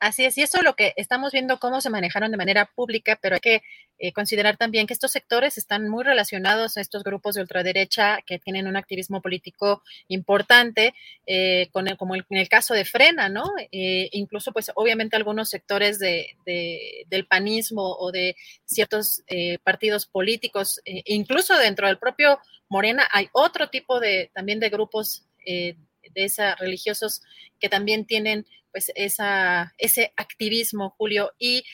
Así 0.00 0.24
es, 0.24 0.38
y 0.38 0.42
eso 0.42 0.56
es 0.56 0.64
lo 0.64 0.74
que 0.76 0.94
estamos 0.96 1.30
viendo 1.30 1.58
cómo 1.58 1.82
se 1.82 1.90
manejaron 1.90 2.30
de 2.30 2.38
manera 2.38 2.64
pública, 2.74 3.18
pero 3.20 3.34
hay 3.34 3.40
que 3.40 3.62
eh, 3.98 4.14
considerar 4.14 4.56
también 4.56 4.86
que 4.86 4.94
estos 4.94 5.12
sectores 5.12 5.58
están 5.58 5.90
muy 5.90 6.04
relacionados 6.04 6.78
a 6.78 6.80
estos 6.80 7.04
grupos 7.04 7.34
de 7.34 7.42
ultraderecha 7.42 8.22
que 8.24 8.38
tienen 8.38 8.66
un 8.66 8.78
activismo 8.78 9.20
político 9.20 9.82
importante, 10.08 10.94
eh, 11.26 11.68
como 11.98 12.14
en 12.14 12.24
el 12.30 12.48
caso 12.48 12.72
de 12.72 12.86
Frena, 12.86 13.28
¿no? 13.28 13.44
Eh, 13.72 14.08
incluso, 14.12 14.52
pues, 14.52 14.72
obviamente 14.74 15.16
algunos 15.16 15.50
sectores 15.50 15.98
de, 15.98 16.34
del 16.46 17.26
panismo 17.26 17.82
o 17.82 18.10
de 18.10 18.36
ciertos 18.64 19.22
partidos 19.62 20.06
políticos, 20.06 20.80
incluso 20.86 21.58
dentro 21.58 21.86
del 21.86 21.98
propio 21.98 22.38
Morena 22.70 23.06
hay 23.12 23.28
otro 23.32 23.68
tipo 23.68 24.00
de 24.00 24.30
también 24.32 24.60
de 24.60 24.70
grupos 24.70 25.26
de 26.14 26.24
esa 26.24 26.54
religiosos 26.56 27.22
que 27.58 27.68
también 27.68 28.06
tienen 28.06 28.46
pues 28.72 28.92
esa, 28.94 29.74
ese 29.78 30.12
activismo, 30.16 30.94
Julio. 30.96 31.32
Y 31.38 31.64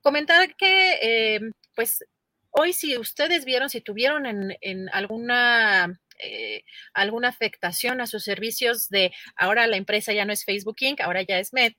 comentar 0.00 0.54
que, 0.56 0.98
eh, 1.02 1.40
pues, 1.74 2.04
hoy 2.50 2.72
si 2.72 2.96
ustedes 2.96 3.44
vieron, 3.44 3.68
si 3.70 3.80
tuvieron 3.80 4.26
en, 4.26 4.88
alguna 4.90 5.98
eh, 6.20 6.62
alguna 6.92 7.28
afectación 7.28 8.00
a 8.00 8.06
sus 8.06 8.22
servicios 8.22 8.88
de 8.88 9.12
ahora 9.34 9.66
la 9.66 9.76
empresa 9.76 10.12
ya 10.12 10.24
no 10.24 10.32
es 10.32 10.44
Facebook 10.44 10.76
Inc., 10.78 11.00
ahora 11.00 11.22
ya 11.22 11.40
es 11.40 11.52
Med. 11.52 11.72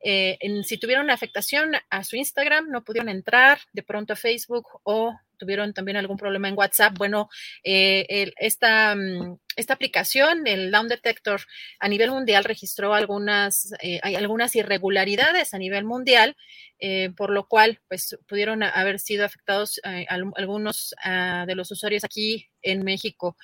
Eh, 0.00 0.38
si 0.64 0.76
tuvieron 0.78 1.04
una 1.04 1.14
afectación 1.14 1.72
a 1.88 2.04
su 2.04 2.16
Instagram, 2.16 2.68
no 2.68 2.84
pudieron 2.84 3.08
entrar 3.08 3.60
de 3.72 3.82
pronto 3.82 4.12
a 4.12 4.16
Facebook 4.16 4.66
o 4.82 5.18
tuvieron 5.38 5.72
también 5.72 5.96
algún 5.96 6.18
problema 6.18 6.48
en 6.48 6.58
WhatsApp, 6.58 6.98
bueno, 6.98 7.28
esta, 7.62 8.94
mm, 8.94 9.38
esta 9.58 9.74
aplicación, 9.74 10.46
el 10.46 10.70
Down 10.70 10.88
Detector, 10.88 11.40
a 11.80 11.88
nivel 11.88 12.10
mundial 12.10 12.44
registró 12.44 12.94
algunas, 12.94 13.72
eh, 13.82 13.98
hay 14.02 14.14
algunas 14.14 14.54
irregularidades 14.54 15.52
a 15.52 15.58
nivel 15.58 15.84
mundial, 15.84 16.36
eh, 16.78 17.10
por 17.16 17.30
lo 17.30 17.48
cual, 17.48 17.80
pues, 17.88 18.16
pudieron 18.28 18.62
haber 18.62 19.00
sido 19.00 19.24
afectados 19.24 19.80
eh, 19.84 20.06
algunos 20.08 20.94
ah, 21.02 21.44
de 21.46 21.56
los 21.56 21.70
usuarios 21.72 22.04
aquí 22.04 22.48
en 22.62 22.84
México 22.84 23.36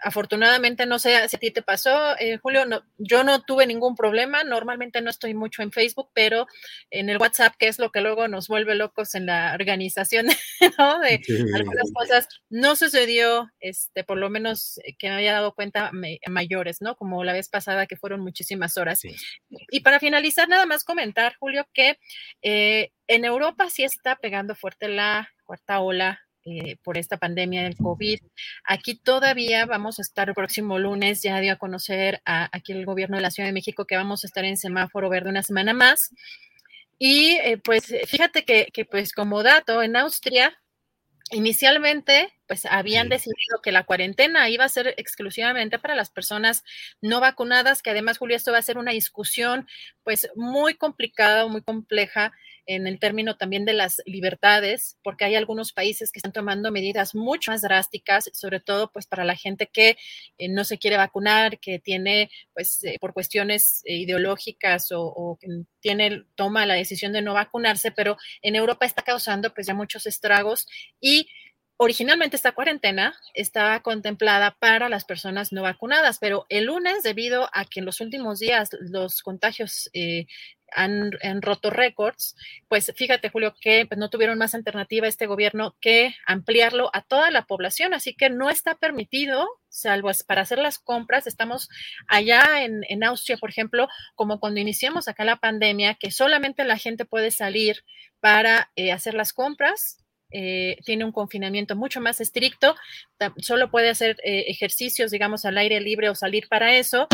afortunadamente, 0.00 0.86
no 0.86 0.98
sé 0.98 1.28
si 1.28 1.36
a 1.36 1.38
ti 1.38 1.50
te 1.50 1.62
pasó, 1.62 2.18
eh, 2.18 2.38
Julio, 2.38 2.64
no, 2.64 2.82
yo 2.98 3.22
no 3.22 3.42
tuve 3.42 3.66
ningún 3.66 3.94
problema, 3.94 4.44
normalmente 4.44 5.00
no 5.02 5.10
estoy 5.10 5.34
mucho 5.34 5.62
en 5.62 5.72
Facebook, 5.72 6.10
pero 6.14 6.46
en 6.90 7.10
el 7.10 7.18
WhatsApp, 7.18 7.54
que 7.58 7.68
es 7.68 7.78
lo 7.78 7.90
que 7.90 8.00
luego 8.00 8.26
nos 8.26 8.48
vuelve 8.48 8.74
locos 8.74 9.14
en 9.14 9.26
la 9.26 9.52
organización 9.54 10.26
¿no? 10.78 10.98
de 11.00 11.20
algunas 11.54 11.92
cosas, 11.92 12.28
no 12.48 12.76
sucedió, 12.76 13.50
este, 13.60 14.02
por 14.04 14.18
lo 14.18 14.30
menos 14.30 14.78
eh, 14.84 14.96
que 15.10 15.16
me 15.16 15.22
haya 15.22 15.34
dado 15.34 15.52
cuenta 15.54 15.90
mayores, 16.28 16.78
¿no? 16.80 16.96
Como 16.96 17.24
la 17.24 17.32
vez 17.32 17.48
pasada 17.48 17.86
que 17.86 17.96
fueron 17.96 18.20
muchísimas 18.20 18.76
horas. 18.76 19.00
Y 19.70 19.80
para 19.80 20.00
finalizar, 20.00 20.48
nada 20.48 20.66
más 20.66 20.84
comentar, 20.84 21.34
Julio, 21.38 21.66
que 21.72 21.98
eh, 22.42 22.90
en 23.06 23.24
Europa 23.24 23.68
sí 23.70 23.84
está 23.84 24.16
pegando 24.16 24.54
fuerte 24.54 24.88
la 24.88 25.28
cuarta 25.44 25.80
ola 25.80 26.20
eh, 26.44 26.76
por 26.82 26.96
esta 26.96 27.18
pandemia 27.18 27.64
del 27.64 27.76
COVID. 27.76 28.18
Aquí 28.64 28.94
todavía 28.94 29.66
vamos 29.66 29.98
a 29.98 30.02
estar 30.02 30.28
el 30.28 30.34
próximo 30.34 30.78
lunes, 30.78 31.22
ya 31.22 31.38
dio 31.40 31.52
a 31.52 31.56
conocer 31.56 32.22
a, 32.24 32.48
aquí 32.56 32.72
el 32.72 32.86
gobierno 32.86 33.16
de 33.16 33.22
la 33.22 33.30
Ciudad 33.30 33.48
de 33.48 33.52
México 33.52 33.84
que 33.84 33.96
vamos 33.96 34.24
a 34.24 34.26
estar 34.26 34.44
en 34.44 34.56
semáforo 34.56 35.10
verde 35.10 35.28
una 35.28 35.42
semana 35.42 35.74
más. 35.74 36.14
Y 36.98 37.32
eh, 37.42 37.58
pues 37.58 37.94
fíjate 38.06 38.44
que, 38.44 38.68
que, 38.72 38.84
pues 38.84 39.12
como 39.12 39.42
dato, 39.42 39.82
en 39.82 39.96
Austria 39.96 40.59
inicialmente 41.30 42.32
pues 42.46 42.66
habían 42.66 43.08
decidido 43.08 43.60
que 43.62 43.72
la 43.72 43.84
cuarentena 43.84 44.48
iba 44.48 44.64
a 44.64 44.68
ser 44.68 44.94
exclusivamente 44.96 45.78
para 45.78 45.94
las 45.94 46.10
personas 46.10 46.64
no 47.00 47.20
vacunadas, 47.20 47.82
que 47.82 47.90
además, 47.90 48.18
Julio, 48.18 48.36
esto 48.36 48.52
va 48.52 48.58
a 48.58 48.62
ser 48.62 48.76
una 48.76 48.90
discusión 48.92 49.68
pues 50.02 50.28
muy 50.34 50.74
complicada, 50.74 51.46
muy 51.46 51.62
compleja 51.62 52.32
en 52.70 52.86
el 52.86 53.00
término 53.00 53.36
también 53.36 53.64
de 53.64 53.72
las 53.72 54.00
libertades, 54.06 54.96
porque 55.02 55.24
hay 55.24 55.34
algunos 55.34 55.72
países 55.72 56.12
que 56.12 56.20
están 56.20 56.32
tomando 56.32 56.70
medidas 56.70 57.16
mucho 57.16 57.50
más 57.50 57.62
drásticas, 57.62 58.30
sobre 58.32 58.60
todo 58.60 58.92
pues 58.92 59.06
para 59.06 59.24
la 59.24 59.34
gente 59.34 59.66
que 59.66 59.96
eh, 60.38 60.48
no 60.48 60.62
se 60.62 60.78
quiere 60.78 60.96
vacunar, 60.96 61.58
que 61.58 61.80
tiene 61.80 62.30
pues 62.54 62.84
eh, 62.84 62.96
por 63.00 63.12
cuestiones 63.12 63.82
eh, 63.86 63.96
ideológicas 63.96 64.88
o, 64.92 65.36
tiene, 65.80 66.22
toma 66.36 66.64
la 66.64 66.74
decisión 66.74 67.12
de 67.12 67.22
no 67.22 67.34
vacunarse, 67.34 67.90
pero 67.90 68.16
en 68.40 68.54
Europa 68.54 68.86
está 68.86 69.02
causando 69.02 69.52
pues 69.52 69.66
ya 69.66 69.74
muchos 69.74 70.06
estragos 70.06 70.68
y 71.00 71.28
Originalmente 71.82 72.36
esta 72.36 72.52
cuarentena 72.52 73.14
estaba 73.32 73.80
contemplada 73.80 74.54
para 74.60 74.90
las 74.90 75.06
personas 75.06 75.50
no 75.50 75.62
vacunadas, 75.62 76.18
pero 76.18 76.44
el 76.50 76.66
lunes, 76.66 77.02
debido 77.02 77.48
a 77.54 77.64
que 77.64 77.80
en 77.80 77.86
los 77.86 78.02
últimos 78.02 78.38
días 78.38 78.68
los 78.80 79.22
contagios 79.22 79.88
han, 80.72 81.12
roto 81.42 81.70
récords, 81.70 82.36
pues 82.68 82.92
fíjate, 82.96 83.30
Julio, 83.30 83.54
que 83.60 83.86
pues, 83.86 83.98
no 83.98 84.10
tuvieron 84.10 84.38
más 84.38 84.54
alternativa 84.54 85.06
este 85.06 85.26
gobierno 85.26 85.76
que 85.80 86.14
ampliarlo 86.26 86.90
a 86.92 87.02
toda 87.02 87.30
la 87.30 87.46
población, 87.46 87.94
así 87.94 88.14
que 88.14 88.30
no 88.30 88.50
está 88.50 88.74
permitido, 88.74 89.48
salvo 89.68 90.10
para 90.26 90.42
hacer 90.42 90.58
las 90.58 90.78
compras. 90.78 91.26
Estamos 91.26 91.68
allá 92.08 92.64
en, 92.64 93.04
Austria, 93.04 93.38
por 93.38 93.50
ejemplo, 93.50 93.88
como 94.14 94.40
cuando 94.40 94.60
iniciamos 94.60 95.08
acá 95.08 95.24
la 95.24 95.36
pandemia, 95.36 95.94
que 95.94 96.10
solamente 96.10 96.64
la 96.64 96.76
gente 96.76 97.04
puede 97.04 97.30
salir 97.30 97.84
para 98.20 98.70
eh, 98.76 98.92
hacer 98.92 99.14
las 99.14 99.32
compras 99.32 100.00
eh, 100.30 100.76
tiene 100.84 101.04
un 101.04 101.12
confinamiento 101.12 101.74
mucho 101.74 102.00
más 102.00 102.20
estricto, 102.20 102.76
solo 103.38 103.70
puede 103.70 103.90
hacer 103.90 104.16
eh, 104.24 104.44
ejercicios, 104.48 105.10
digamos, 105.10 105.44
al 105.44 105.58
aire 105.58 105.80
libre 105.80 106.08
o 106.08 106.14
salir 106.14 106.46
para 106.48 106.76
eso, 106.76 107.08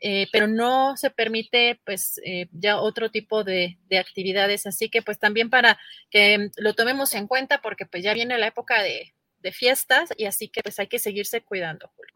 eh, 0.00 0.26
pero 0.32 0.46
no 0.46 0.96
se 0.96 1.10
permite, 1.10 1.80
pues, 1.84 2.20
ya 2.50 2.78
otro 2.78 3.10
tipo 3.10 3.44
de, 3.44 3.78
actividades. 3.98 4.66
Así 4.66 4.88
que, 4.88 5.02
pues, 5.02 5.18
también 5.18 5.50
para 5.50 5.78
que 6.10 6.50
lo 6.56 6.74
tomemos 6.74 7.14
en 7.14 7.26
cuenta, 7.26 7.60
porque 7.60 7.84
pues 7.84 8.02
ya 8.02 8.14
viene 8.14 8.38
la 8.38 8.46
época 8.46 8.82
de, 8.82 9.12
fiestas 9.52 10.10
y 10.16 10.26
así 10.26 10.48
que, 10.48 10.62
pues, 10.62 10.78
hay 10.78 10.86
que 10.86 10.98
seguirse 11.00 11.42
cuidando, 11.42 11.90
Julio. 11.96 12.14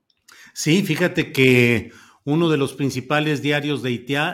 Sí, 0.55 0.83
fíjate 0.85 1.33
que 1.33 1.91
uno 2.25 2.49
de 2.49 2.57
los 2.57 2.73
principales 2.75 3.43
diarios 3.43 3.83
de, 3.83 3.91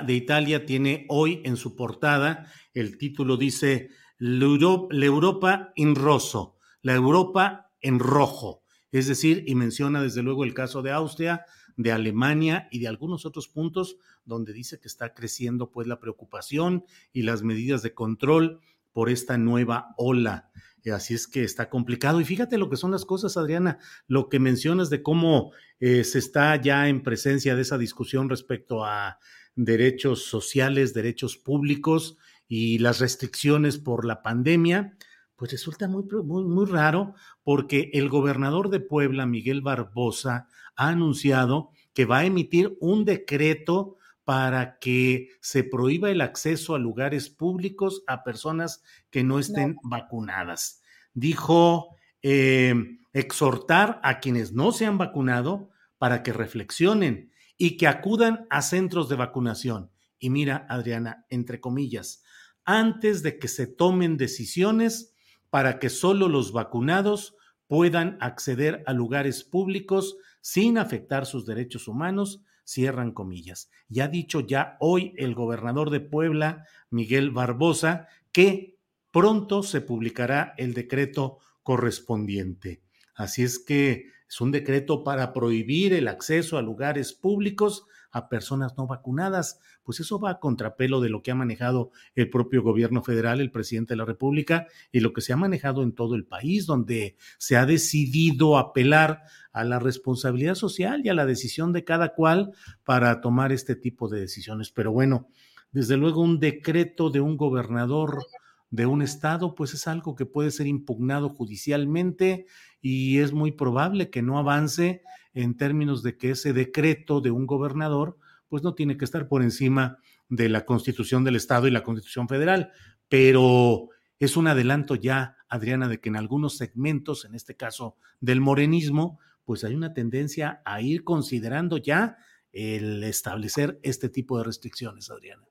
de 0.07 0.12
Italia 0.12 0.67
tiene 0.67 1.07
hoy 1.09 1.41
en 1.44 1.57
su 1.57 1.75
portada, 1.75 2.52
el 2.75 2.99
título 2.99 3.36
dice 3.36 3.91
la 4.23 5.07
Europa 5.07 5.73
en 5.75 5.97
roso, 5.97 6.57
la 6.81 6.94
Europa 6.94 7.73
en 7.81 7.99
rojo. 7.99 8.62
Es 8.92 9.09
decir, 9.09 9.42
y 9.49 9.57
menciona 9.57 10.01
desde 10.01 10.23
luego 10.23 10.44
el 10.44 10.55
caso 10.55 10.81
de 10.83 10.92
Austria, 10.92 11.44
de 11.76 11.91
Alemania 11.91 12.68
y 12.70 12.78
de 12.78 12.86
algunos 12.86 13.26
otros 13.26 13.49
puntos 13.49 13.97
donde 14.25 14.52
dice 14.52 14.78
que 14.78 14.86
está 14.86 15.12
creciendo 15.12 15.73
pues 15.73 15.89
la 15.89 15.99
preocupación 15.99 16.84
y 17.12 17.23
las 17.23 17.42
medidas 17.42 17.83
de 17.83 17.94
control 17.94 18.60
por 18.92 19.10
esta 19.10 19.39
nueva 19.39 19.92
ola. 19.97 20.52
Así 20.94 21.15
es 21.15 21.26
que 21.26 21.42
está 21.42 21.68
complicado. 21.68 22.20
Y 22.20 22.25
fíjate 22.25 22.59
lo 22.59 22.70
que 22.70 22.76
son 22.76 22.92
las 22.92 23.05
cosas, 23.05 23.36
Adriana, 23.36 23.78
lo 24.07 24.28
que 24.28 24.39
mencionas 24.39 24.89
de 24.89 25.02
cómo 25.02 25.51
eh, 25.81 26.05
se 26.05 26.20
está 26.20 26.55
ya 26.60 26.89
en 26.89 27.02
presencia 27.02 27.57
de 27.57 27.62
esa 27.62 27.76
discusión 27.76 28.28
respecto 28.28 28.84
a 28.84 29.18
derechos 29.57 30.26
sociales, 30.26 30.94
derechos 30.94 31.36
públicos 31.36 32.18
y 32.55 32.76
las 32.81 33.00
restricciones 33.00 33.78
por 33.78 34.05
la 34.05 34.22
pandemia, 34.22 34.94
pues 35.36 35.52
resulta 35.52 35.89
muy, 35.89 36.05
muy, 36.22 36.44
muy 36.44 36.66
raro 36.66 37.14
porque 37.42 37.89
el 37.94 38.10
gobernador 38.10 38.68
de 38.68 38.78
Puebla, 38.78 39.24
Miguel 39.24 39.62
Barbosa, 39.62 40.48
ha 40.76 40.89
anunciado 40.89 41.70
que 41.94 42.05
va 42.05 42.18
a 42.18 42.24
emitir 42.26 42.76
un 42.78 43.06
decreto 43.06 43.97
para 44.24 44.78
que 44.81 45.31
se 45.40 45.64
prohíba 45.64 46.10
el 46.10 46.20
acceso 46.20 46.74
a 46.74 46.78
lugares 46.78 47.31
públicos 47.31 48.05
a 48.06 48.22
personas 48.22 48.82
que 49.08 49.24
no 49.24 49.39
estén 49.39 49.78
vacunadas. 49.82 50.82
Dijo 51.14 51.97
eh, 52.20 52.74
exhortar 53.14 53.98
a 54.02 54.20
quienes 54.20 54.52
no 54.52 54.72
se 54.72 54.84
han 54.84 54.98
vacunado 54.98 55.70
para 55.97 56.22
que 56.22 56.34
reflexionen 56.34 57.32
y 57.56 57.78
que 57.78 57.86
acudan 57.86 58.47
a 58.50 58.60
centros 58.60 59.08
de 59.08 59.16
vacunación. 59.16 59.90
Y 60.18 60.28
mira, 60.28 60.66
Adriana, 60.68 61.24
entre 61.31 61.58
comillas, 61.58 62.22
antes 62.65 63.23
de 63.23 63.39
que 63.39 63.49
se 63.49 63.66
tomen 63.66 64.16
decisiones 64.16 65.15
para 65.50 65.78
que 65.78 65.91
solo 65.91 66.28
los 66.28 66.52
vacunados 66.52 67.36
puedan 67.66 68.16
acceder 68.20 68.82
a 68.86 68.92
lugares 68.92 69.44
públicos 69.44 70.16
sin 70.41 70.78
afectar 70.78 71.26
sus 71.26 71.47
derechos 71.47 71.89
humanos, 71.89 72.42
cierran 72.65 73.12
comillas. 73.12 73.70
Y 73.89 74.00
ha 74.00 74.08
dicho 74.08 74.41
ya 74.41 74.76
hoy 74.81 75.15
el 75.16 75.34
gobernador 75.34 75.91
de 75.91 76.00
Puebla, 76.00 76.66
Miguel 76.91 77.31
Barbosa, 77.31 78.08
que 78.32 78.76
pronto 79.10 79.62
se 79.62 79.81
publicará 79.81 80.55
el 80.57 80.74
decreto 80.74 81.39
correspondiente. 81.62 82.82
Así 83.15 83.42
es 83.42 83.58
que 83.58 84.07
es 84.28 84.41
un 84.41 84.50
decreto 84.50 85.05
para 85.05 85.32
prohibir 85.32 85.92
el 85.92 86.08
acceso 86.08 86.57
a 86.57 86.62
lugares 86.62 87.12
públicos 87.12 87.86
a 88.12 88.28
personas 88.28 88.76
no 88.76 88.86
vacunadas. 88.86 89.58
Pues 89.82 89.99
eso 90.00 90.20
va 90.20 90.31
a 90.31 90.39
contrapelo 90.39 91.00
de 91.00 91.08
lo 91.08 91.23
que 91.23 91.31
ha 91.31 91.34
manejado 91.34 91.91
el 92.15 92.31
propio 92.31 92.62
gobierno 92.62 93.02
federal, 93.02 93.41
el 93.41 93.50
presidente 93.50 93.94
de 93.94 93.99
la 93.99 94.05
República, 94.05 94.66
y 94.92 95.00
lo 95.00 95.12
que 95.12 95.23
se 95.23 95.32
ha 95.32 95.36
manejado 95.36 95.82
en 95.82 95.92
todo 95.92 96.15
el 96.15 96.24
país, 96.24 96.66
donde 96.66 97.16
se 97.39 97.57
ha 97.57 97.66
decidido 97.66 98.58
apelar 98.58 99.23
a 99.52 99.65
la 99.65 99.78
responsabilidad 99.78 100.55
social 100.55 101.02
y 101.05 101.08
a 101.08 101.15
la 101.15 101.26
decisión 101.26 101.73
de 101.73 101.84
cada 101.84 102.15
cual 102.15 102.52
para 102.84 103.20
tomar 103.20 103.52
este 103.52 103.74
tipo 103.74 104.08
de 104.08 104.20
decisiones. 104.20 104.70
Pero 104.70 104.92
bueno, 104.92 105.28
desde 105.73 105.97
luego 105.97 106.20
un 106.20 106.39
decreto 106.39 107.10
de 107.10 107.20
un 107.20 107.36
gobernador 107.36 108.24
de 108.73 108.86
un 108.86 109.02
estado, 109.02 109.55
pues 109.55 109.75
es 109.75 109.86
algo 109.86 110.17
que 110.17 110.25
puede 110.25 110.51
ser 110.51 110.67
impugnado 110.67 111.28
judicialmente 111.28 112.47
y 112.81 113.18
es 113.18 113.33
muy 113.33 113.52
probable 113.52 114.09
que 114.09 114.23
no 114.23 114.39
avance 114.39 115.02
en 115.34 115.59
términos 115.59 116.02
de 116.02 116.17
que 116.17 116.31
ese 116.31 116.55
decreto 116.55 117.20
de 117.20 117.31
un 117.31 117.47
gobernador, 117.47 118.17
pues 118.49 118.62
no 118.62 118.75
tiene 118.75 118.97
que 118.97 119.05
estar 119.05 119.28
por 119.28 119.42
encima 119.42 119.99
de 120.31 120.49
la 120.49 120.65
constitución 120.65 121.23
del 121.23 121.36
estado 121.36 121.68
y 121.68 121.70
la 121.70 121.83
constitución 121.83 122.28
federal, 122.28 122.73
pero 123.10 123.91
es 124.18 124.39
un 124.39 124.47
adelanto 124.47 124.94
ya, 124.94 125.36
Adriana, 125.49 125.86
de 125.86 126.01
que 126.01 126.09
en 126.09 126.17
algunos 126.17 126.57
segmentos, 126.57 127.26
en 127.26 127.34
este 127.34 127.55
caso 127.55 127.99
del 128.20 128.41
morenismo, 128.41 129.20
pues 129.44 129.65
hay 129.65 129.75
una 129.75 129.92
tendencia 129.92 130.62
a 130.65 130.81
ir 130.81 131.05
considerando 131.05 131.76
ya 131.76 132.17
el 132.52 133.05
establecer 133.05 133.78
este 133.83 134.09
tipo 134.09 134.39
de 134.39 134.44
restricciones, 134.44 135.10
Adriana. 135.10 135.44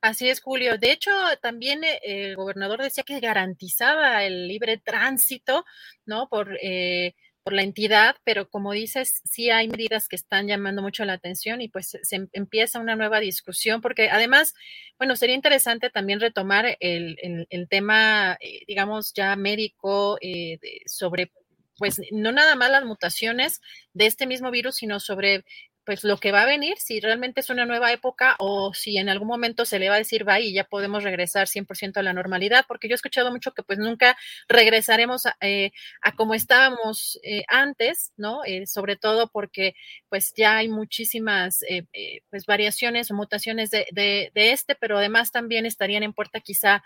Así 0.00 0.28
es, 0.28 0.40
Julio. 0.40 0.78
De 0.78 0.92
hecho, 0.92 1.10
también 1.42 1.82
eh, 1.82 2.00
el 2.02 2.36
gobernador 2.36 2.82
decía 2.82 3.02
que 3.04 3.18
garantizaba 3.20 4.24
el 4.24 4.46
libre 4.46 4.78
tránsito, 4.78 5.64
¿no? 6.06 6.28
Por, 6.28 6.56
eh, 6.62 7.14
por 7.42 7.52
la 7.52 7.62
entidad, 7.62 8.14
pero 8.24 8.48
como 8.48 8.72
dices, 8.72 9.22
sí 9.24 9.50
hay 9.50 9.68
medidas 9.68 10.06
que 10.06 10.16
están 10.16 10.46
llamando 10.46 10.82
mucho 10.82 11.04
la 11.04 11.14
atención 11.14 11.60
y 11.62 11.68
pues 11.68 11.98
se 12.02 12.16
em, 12.16 12.28
empieza 12.32 12.78
una 12.78 12.94
nueva 12.94 13.18
discusión, 13.20 13.80
porque 13.80 14.08
además, 14.10 14.54
bueno, 14.98 15.16
sería 15.16 15.34
interesante 15.34 15.90
también 15.90 16.20
retomar 16.20 16.76
el, 16.78 17.16
el, 17.50 17.68
tema, 17.68 18.36
eh, 18.40 18.60
digamos, 18.68 19.12
ya 19.14 19.34
médico 19.34 20.18
sobre 20.86 21.32
pues 21.78 22.00
no 22.10 22.32
nada 22.32 22.56
más 22.56 22.70
las 22.70 22.84
mutaciones 22.84 23.60
de 23.92 24.06
este 24.06 24.26
mismo 24.26 24.50
virus, 24.50 24.76
sino 24.76 24.98
sobre 25.00 25.44
pues 25.88 26.04
lo 26.04 26.18
que 26.18 26.32
va 26.32 26.42
a 26.42 26.44
venir, 26.44 26.76
si 26.76 27.00
realmente 27.00 27.40
es 27.40 27.48
una 27.48 27.64
nueva 27.64 27.90
época 27.90 28.36
o 28.40 28.74
si 28.74 28.98
en 28.98 29.08
algún 29.08 29.26
momento 29.26 29.64
se 29.64 29.78
le 29.78 29.88
va 29.88 29.94
a 29.94 29.98
decir 30.04 30.28
va 30.28 30.38
y 30.38 30.52
ya 30.52 30.64
podemos 30.64 31.02
regresar 31.02 31.48
100% 31.48 31.96
a 31.96 32.02
la 32.02 32.12
normalidad, 32.12 32.66
porque 32.68 32.88
yo 32.88 32.92
he 32.92 32.96
escuchado 32.96 33.30
mucho 33.30 33.52
que 33.52 33.62
pues 33.62 33.78
nunca 33.78 34.14
regresaremos 34.48 35.24
a, 35.24 35.34
eh, 35.40 35.72
como 36.14 36.34
estábamos 36.34 37.18
eh, 37.22 37.42
antes, 37.48 38.12
¿no? 38.18 38.44
Eh, 38.44 38.66
sobre 38.66 38.96
todo 38.96 39.28
porque 39.28 39.74
pues 40.10 40.34
ya 40.36 40.58
hay 40.58 40.68
muchísimas 40.68 41.60
pues 42.28 42.44
variaciones 42.44 43.10
o 43.10 43.14
mutaciones 43.14 43.70
de, 43.70 43.86
de, 43.90 44.30
este, 44.34 44.74
pero 44.74 44.98
además 44.98 45.32
también 45.32 45.64
estarían 45.64 46.02
en 46.02 46.12
puerta 46.12 46.40
quizá 46.40 46.82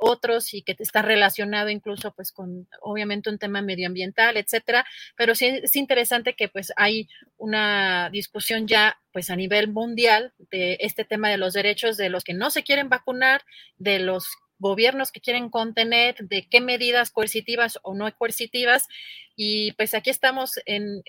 otros 0.00 0.52
y 0.52 0.62
que 0.62 0.76
está 0.78 1.00
relacionado 1.00 1.70
incluso 1.70 2.12
pues 2.12 2.32
con 2.32 2.68
obviamente 2.80 3.30
un 3.30 3.38
tema 3.38 3.62
medioambiental, 3.62 4.36
etcétera, 4.36 4.84
pero 5.16 5.34
sí 5.34 5.46
es 5.46 5.76
interesante 5.76 6.34
que 6.34 6.48
pues 6.48 6.72
hay 6.76 7.08
una 7.36 8.10
discusión 8.10 8.33
ya 8.66 8.98
pues 9.12 9.30
a 9.30 9.36
nivel 9.36 9.68
mundial 9.68 10.32
de 10.50 10.76
este 10.80 11.04
tema 11.04 11.30
de 11.30 11.38
los 11.38 11.52
derechos 11.52 11.96
de 11.96 12.08
los 12.08 12.24
que 12.24 12.34
no 12.34 12.50
se 12.50 12.64
quieren 12.64 12.88
vacunar, 12.88 13.42
de 13.76 14.00
los 14.00 14.26
gobiernos 14.58 15.12
que 15.12 15.20
quieren 15.20 15.50
contener, 15.50 16.16
de 16.18 16.46
qué 16.48 16.60
medidas 16.60 17.10
coercitivas 17.10 17.78
o 17.82 17.94
no 17.94 18.10
coercitivas. 18.16 18.88
Y 19.36 19.72
pues 19.72 19.94
aquí 19.94 20.10
estamos 20.10 20.60
en, 20.64 21.02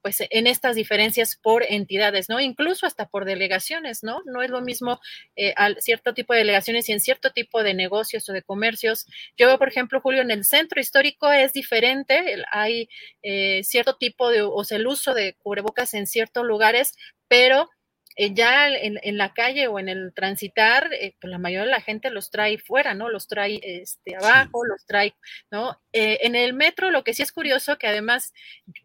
pues 0.00 0.22
en 0.30 0.46
estas 0.46 0.76
diferencias 0.76 1.36
por 1.36 1.62
entidades, 1.68 2.30
¿no? 2.30 2.40
Incluso 2.40 2.86
hasta 2.86 3.06
por 3.06 3.26
delegaciones, 3.26 4.02
¿no? 4.02 4.22
No 4.24 4.42
es 4.42 4.50
lo 4.50 4.62
mismo 4.62 4.98
eh, 5.36 5.54
cierto 5.78 6.14
tipo 6.14 6.32
de 6.32 6.38
delegaciones 6.38 6.88
y 6.88 6.92
en 6.92 7.00
cierto 7.00 7.30
tipo 7.32 7.62
de 7.62 7.74
negocios 7.74 8.26
o 8.30 8.32
de 8.32 8.42
comercios. 8.42 9.06
Yo, 9.36 9.58
por 9.58 9.68
ejemplo, 9.68 10.00
Julio, 10.00 10.22
en 10.22 10.30
el 10.30 10.44
centro 10.44 10.80
histórico 10.80 11.30
es 11.30 11.52
diferente. 11.52 12.42
Hay 12.50 12.88
eh, 13.22 13.62
cierto 13.62 13.96
tipo 13.96 14.30
de, 14.30 14.40
o 14.40 14.64
sea, 14.64 14.78
el 14.78 14.86
uso 14.86 15.12
de 15.12 15.34
cubrebocas 15.34 15.92
en 15.92 16.06
ciertos 16.06 16.46
lugares, 16.46 16.94
pero 17.28 17.68
eh, 18.20 18.34
ya 18.34 18.68
en, 18.68 19.16
la 19.16 19.32
calle 19.32 19.68
o 19.68 19.78
en 19.78 19.88
el 19.88 20.12
transitar, 20.12 20.92
eh, 20.92 21.14
pues 21.20 21.30
la 21.30 21.38
mayoría 21.38 21.66
de 21.66 21.70
la 21.70 21.80
gente 21.80 22.10
los 22.10 22.30
trae 22.30 22.58
fuera, 22.58 22.92
¿no? 22.92 23.08
Los 23.08 23.28
trae 23.28 23.60
este, 23.62 24.16
abajo, 24.16 24.64
los 24.64 24.84
trae, 24.86 25.14
¿no? 25.52 25.80
Eh, 25.92 26.18
en 26.22 26.34
el 26.34 26.52
metro, 26.52 26.90
lo 26.90 27.04
que 27.04 27.14
sí 27.14 27.22
es 27.22 27.30
curioso, 27.30 27.78
que 27.78 27.86
además, 27.86 28.34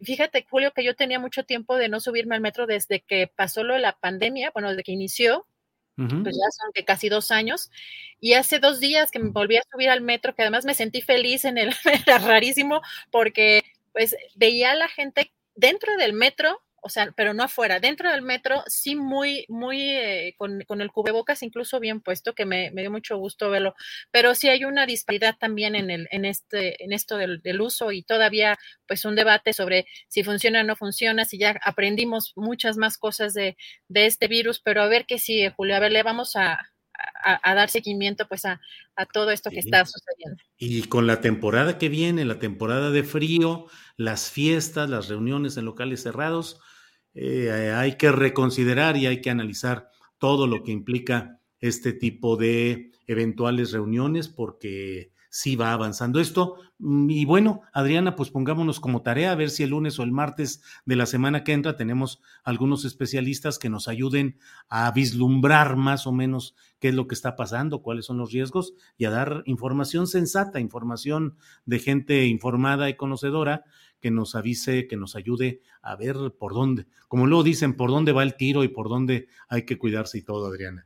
fíjate, 0.03 0.45
Julio, 0.47 0.71
que 0.71 0.83
yo 0.83 0.95
tenía 0.95 1.19
mucho 1.19 1.45
tiempo 1.45 1.77
de 1.77 1.89
no 1.89 1.99
subirme 1.99 2.35
al 2.35 2.41
metro 2.41 2.67
desde 2.67 3.01
que 3.01 3.25
pasó 3.25 3.63
lo 3.63 3.73
de 3.73 3.79
la 3.79 3.97
pandemia, 3.97 4.51
bueno, 4.53 4.69
desde 4.69 4.83
que 4.83 4.91
inició, 4.91 5.47
pues 5.95 6.35
ya 6.35 6.51
son 6.51 6.71
que 6.71 6.85
casi 6.85 7.09
dos 7.09 7.31
años. 7.31 7.71
Y 8.19 8.33
hace 8.33 8.59
dos 8.59 8.79
días 8.79 9.09
que 9.09 9.17
me 9.17 9.31
volví 9.31 9.57
a 9.57 9.63
subir 9.71 9.89
al 9.89 10.01
metro, 10.01 10.35
que 10.35 10.43
además 10.43 10.63
me 10.63 10.75
sentí 10.75 11.01
feliz 11.01 11.43
en 11.45 11.57
el, 11.57 11.73
era 12.07 12.19
rarísimo, 12.19 12.83
porque 13.09 13.63
pues 13.93 14.15
veía 14.35 14.73
a 14.73 14.75
la 14.75 14.89
gente 14.89 15.33
dentro 15.55 15.97
del 15.97 16.13
metro 16.13 16.61
o 16.85 16.89
sea, 16.89 17.13
pero 17.15 17.33
no 17.33 17.43
afuera, 17.43 17.79
dentro 17.79 18.11
del 18.11 18.21
metro, 18.21 18.61
sí 18.67 18.95
muy, 18.95 19.45
muy 19.47 19.79
eh, 19.89 20.35
con, 20.37 20.61
el 20.81 20.91
cubrebocas 20.91 21.41
incluso 21.41 21.79
bien 21.79 22.01
puesto, 22.01 22.35
que 22.35 22.45
me, 22.45 22.71
dio 22.71 22.91
mucho 22.91 23.17
gusto 23.17 23.49
verlo, 23.49 23.73
pero 24.11 24.35
sí 24.35 24.49
hay 24.49 24.65
una 24.65 24.85
disparidad 24.85 25.37
también 25.39 25.75
en, 25.75 25.89
el, 25.89 26.09
en, 26.11 26.25
este, 26.25 26.83
en 26.83 26.91
esto 26.91 27.15
del, 27.15 27.61
uso 27.61 27.93
y 27.93 28.03
todavía 28.03 28.57
pues 28.85 29.05
un 29.05 29.15
debate 29.15 29.53
sobre 29.53 29.85
si 30.09 30.23
funciona 30.23 30.59
o 30.59 30.63
no 30.65 30.75
funciona, 30.75 31.23
si 31.23 31.37
ya 31.37 31.57
aprendimos 31.63 32.33
muchas 32.35 32.75
más 32.75 32.97
cosas 32.97 33.33
de, 33.33 33.55
este 33.93 34.27
virus, 34.27 34.59
pero 34.59 34.81
a 34.81 34.87
ver 34.87 35.05
qué 35.05 35.19
sigue, 35.19 35.51
Julio, 35.51 35.77
a 35.77 35.79
ver, 35.79 35.93
le 35.93 36.03
vamos 36.03 36.35
a, 36.35 36.59
dar 37.43 37.69
seguimiento 37.69 38.27
pues 38.27 38.43
a, 38.43 38.59
todo 39.13 39.31
esto 39.31 39.49
que 39.49 39.59
está 39.59 39.85
sucediendo. 39.85 40.43
Y 40.57 40.83
con 40.83 41.07
la 41.07 41.21
temporada 41.21 41.77
que 41.77 41.87
viene, 41.87 42.25
la 42.25 42.39
temporada 42.39 42.91
de 42.91 43.03
frío, 43.03 43.67
las 43.95 44.29
fiestas, 44.29 44.89
las 44.89 45.07
reuniones 45.07 45.55
en 45.55 45.65
locales 45.65 46.03
cerrados, 46.03 46.59
eh, 47.15 47.73
hay 47.75 47.97
que 47.97 48.11
reconsiderar 48.11 48.97
y 48.97 49.05
hay 49.05 49.21
que 49.21 49.29
analizar 49.29 49.89
todo 50.17 50.47
lo 50.47 50.63
que 50.63 50.71
implica 50.71 51.39
este 51.59 51.93
tipo 51.93 52.35
de 52.35 52.91
eventuales 53.07 53.71
reuniones 53.71 54.27
porque 54.27 55.12
sí 55.33 55.55
va 55.55 55.73
avanzando 55.73 56.19
esto. 56.19 56.57
Mm, 56.77 57.09
y 57.09 57.25
bueno, 57.25 57.61
Adriana, 57.73 58.15
pues 58.15 58.29
pongámonos 58.29 58.79
como 58.79 59.01
tarea 59.01 59.31
a 59.31 59.35
ver 59.35 59.49
si 59.49 59.63
el 59.63 59.71
lunes 59.71 59.97
o 59.97 60.03
el 60.03 60.11
martes 60.11 60.61
de 60.85 60.95
la 60.95 61.07
semana 61.07 61.43
que 61.43 61.53
entra 61.53 61.75
tenemos 61.75 62.21
algunos 62.43 62.85
especialistas 62.85 63.57
que 63.57 63.67
nos 63.67 63.87
ayuden 63.87 64.37
a 64.69 64.91
vislumbrar 64.91 65.75
más 65.75 66.05
o 66.05 66.11
menos 66.11 66.55
qué 66.77 66.89
es 66.89 66.93
lo 66.93 67.07
que 67.07 67.15
está 67.15 67.35
pasando, 67.35 67.81
cuáles 67.81 68.05
son 68.05 68.19
los 68.19 68.31
riesgos 68.31 68.75
y 68.95 69.05
a 69.05 69.09
dar 69.09 69.41
información 69.47 70.05
sensata, 70.05 70.59
información 70.59 71.35
de 71.65 71.79
gente 71.79 72.25
informada 72.27 72.87
y 72.87 72.95
conocedora 72.95 73.63
que 73.99 74.11
nos 74.11 74.35
avise, 74.35 74.87
que 74.87 74.97
nos 74.97 75.15
ayude 75.15 75.61
a 75.81 75.95
ver 75.95 76.15
por 76.37 76.53
dónde, 76.53 76.85
como 77.07 77.25
luego 77.25 77.43
dicen, 77.43 77.75
por 77.75 77.89
dónde 77.89 78.11
va 78.11 78.21
el 78.21 78.35
tiro 78.35 78.63
y 78.63 78.67
por 78.67 78.87
dónde 78.87 79.29
hay 79.49 79.65
que 79.65 79.79
cuidarse 79.79 80.19
y 80.19 80.21
todo, 80.21 80.45
Adriana. 80.45 80.85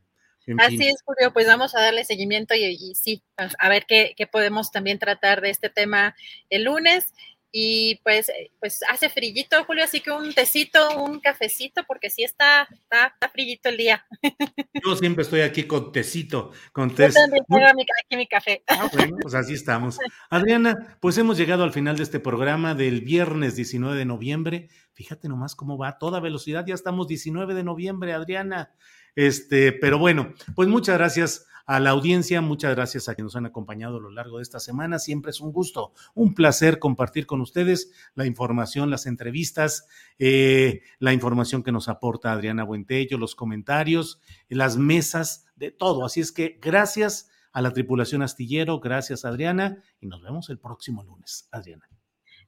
Así 0.58 0.88
es, 0.88 1.02
Julio, 1.04 1.34
pues 1.34 1.48
vamos 1.48 1.76
a 1.76 1.82
darle 1.82 2.06
seguimiento 2.06 2.56
y, 2.56 2.96
sí, 2.96 3.24
pues, 3.36 3.56
a 3.60 3.70
ver 3.70 3.86
qué, 3.88 4.14
qué, 4.16 4.28
podemos 4.28 4.72
también 4.72 5.00
tratar 5.00 5.42
de 5.42 5.50
este 5.50 5.70
tema 5.70 6.16
el 6.50 6.64
lunes 6.64 7.14
y 7.52 7.96
pues, 8.04 8.30
eh, 8.30 8.52
pues 8.60 8.82
hace 8.90 9.10
frillito, 9.10 9.64
Julio, 9.64 9.84
así 9.84 10.02
que 10.02 10.12
un 10.12 10.34
tecito, 10.34 11.02
un 11.04 11.20
cafecito, 11.20 11.84
porque 11.88 12.10
sí 12.10 12.24
está, 12.24 12.68
está, 12.72 13.08
está 13.08 13.30
frillito 13.30 13.70
el 13.70 13.78
día. 13.78 14.06
Yo 14.86 14.96
siempre 14.96 15.24
estoy 15.24 15.42
aquí 15.42 15.64
con 15.64 15.92
tecito, 15.92 16.52
con 16.74 16.94
té. 16.94 17.08
Yo 17.08 17.14
también 17.14 17.44
tengo 17.48 17.66
aquí 17.66 18.16
mi 18.18 18.28
café. 18.28 18.64
Ah, 18.68 18.90
bueno, 18.94 19.18
pues 19.22 19.34
así 19.34 19.54
estamos. 19.54 19.98
Adriana, 20.30 20.98
pues 21.00 21.18
hemos 21.18 21.38
llegado 21.38 21.64
al 21.64 21.74
final 21.74 21.98
de 21.98 22.04
este 22.04 22.20
programa 22.20 22.76
del 22.76 23.02
viernes 23.02 23.56
19 23.56 23.98
de 23.98 24.06
noviembre. 24.06 24.68
Fíjate 24.94 25.30
nomás 25.30 25.56
cómo 25.56 25.78
va 25.78 25.90
a 25.90 25.98
toda 25.98 26.20
velocidad, 26.20 26.66
ya 26.66 26.76
estamos 26.76 27.08
19 27.08 27.54
de 27.54 27.64
noviembre, 27.64 28.14
Adriana. 28.14 28.74
Este, 29.18 29.72
pero 29.72 29.98
bueno, 29.98 30.36
pues 30.54 30.70
muchas 30.70 30.96
gracias 30.96 31.48
a 31.66 31.80
la 31.80 31.90
audiencia, 31.90 32.40
muchas 32.40 32.76
gracias 32.76 33.10
a 33.10 33.16
quienes 33.16 33.34
nos 33.34 33.36
han 33.36 33.48
acompañado 33.48 33.98
a 33.98 34.00
lo 34.00 34.12
largo 34.12 34.38
de 34.38 34.44
esta 34.44 34.60
semana. 34.60 35.00
Siempre 35.00 35.32
es 35.32 35.42
un 35.42 35.52
gusto, 35.52 35.92
un 36.14 36.36
placer 36.36 36.78
compartir 36.78 37.26
con 37.26 37.42
ustedes 37.42 37.92
la 38.14 38.28
información, 38.28 38.92
las 38.92 39.08
entrevistas, 39.08 39.88
eh, 40.20 40.84
la 41.00 41.14
información 41.14 41.64
que 41.64 41.72
nos 41.72 41.90
aporta 41.90 42.32
Adriana 42.32 42.64
Buentello, 42.64 43.18
los 43.18 43.34
comentarios, 43.34 44.22
las 44.50 44.78
mesas, 44.78 45.48
de 45.56 45.72
todo. 45.72 46.06
Así 46.06 46.22
es 46.22 46.32
que 46.32 46.60
gracias 46.62 47.32
a 47.52 47.64
la 47.64 47.74
tripulación 47.74 48.22
astillero, 48.22 48.80
gracias 48.80 49.26
Adriana 49.26 49.84
y 50.00 50.06
nos 50.06 50.22
vemos 50.22 50.52
el 50.52 50.60
próximo 50.60 51.04
lunes. 51.04 51.50
Adriana. 51.52 51.90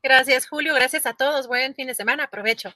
Gracias 0.03 0.47
Julio, 0.47 0.75
gracias 0.75 1.07
a 1.07 1.13
todos. 1.13 1.47
Buen 1.47 1.73
fin 1.73 1.87
de 1.87 1.95
semana, 1.95 2.25
aprovecho. 2.25 2.75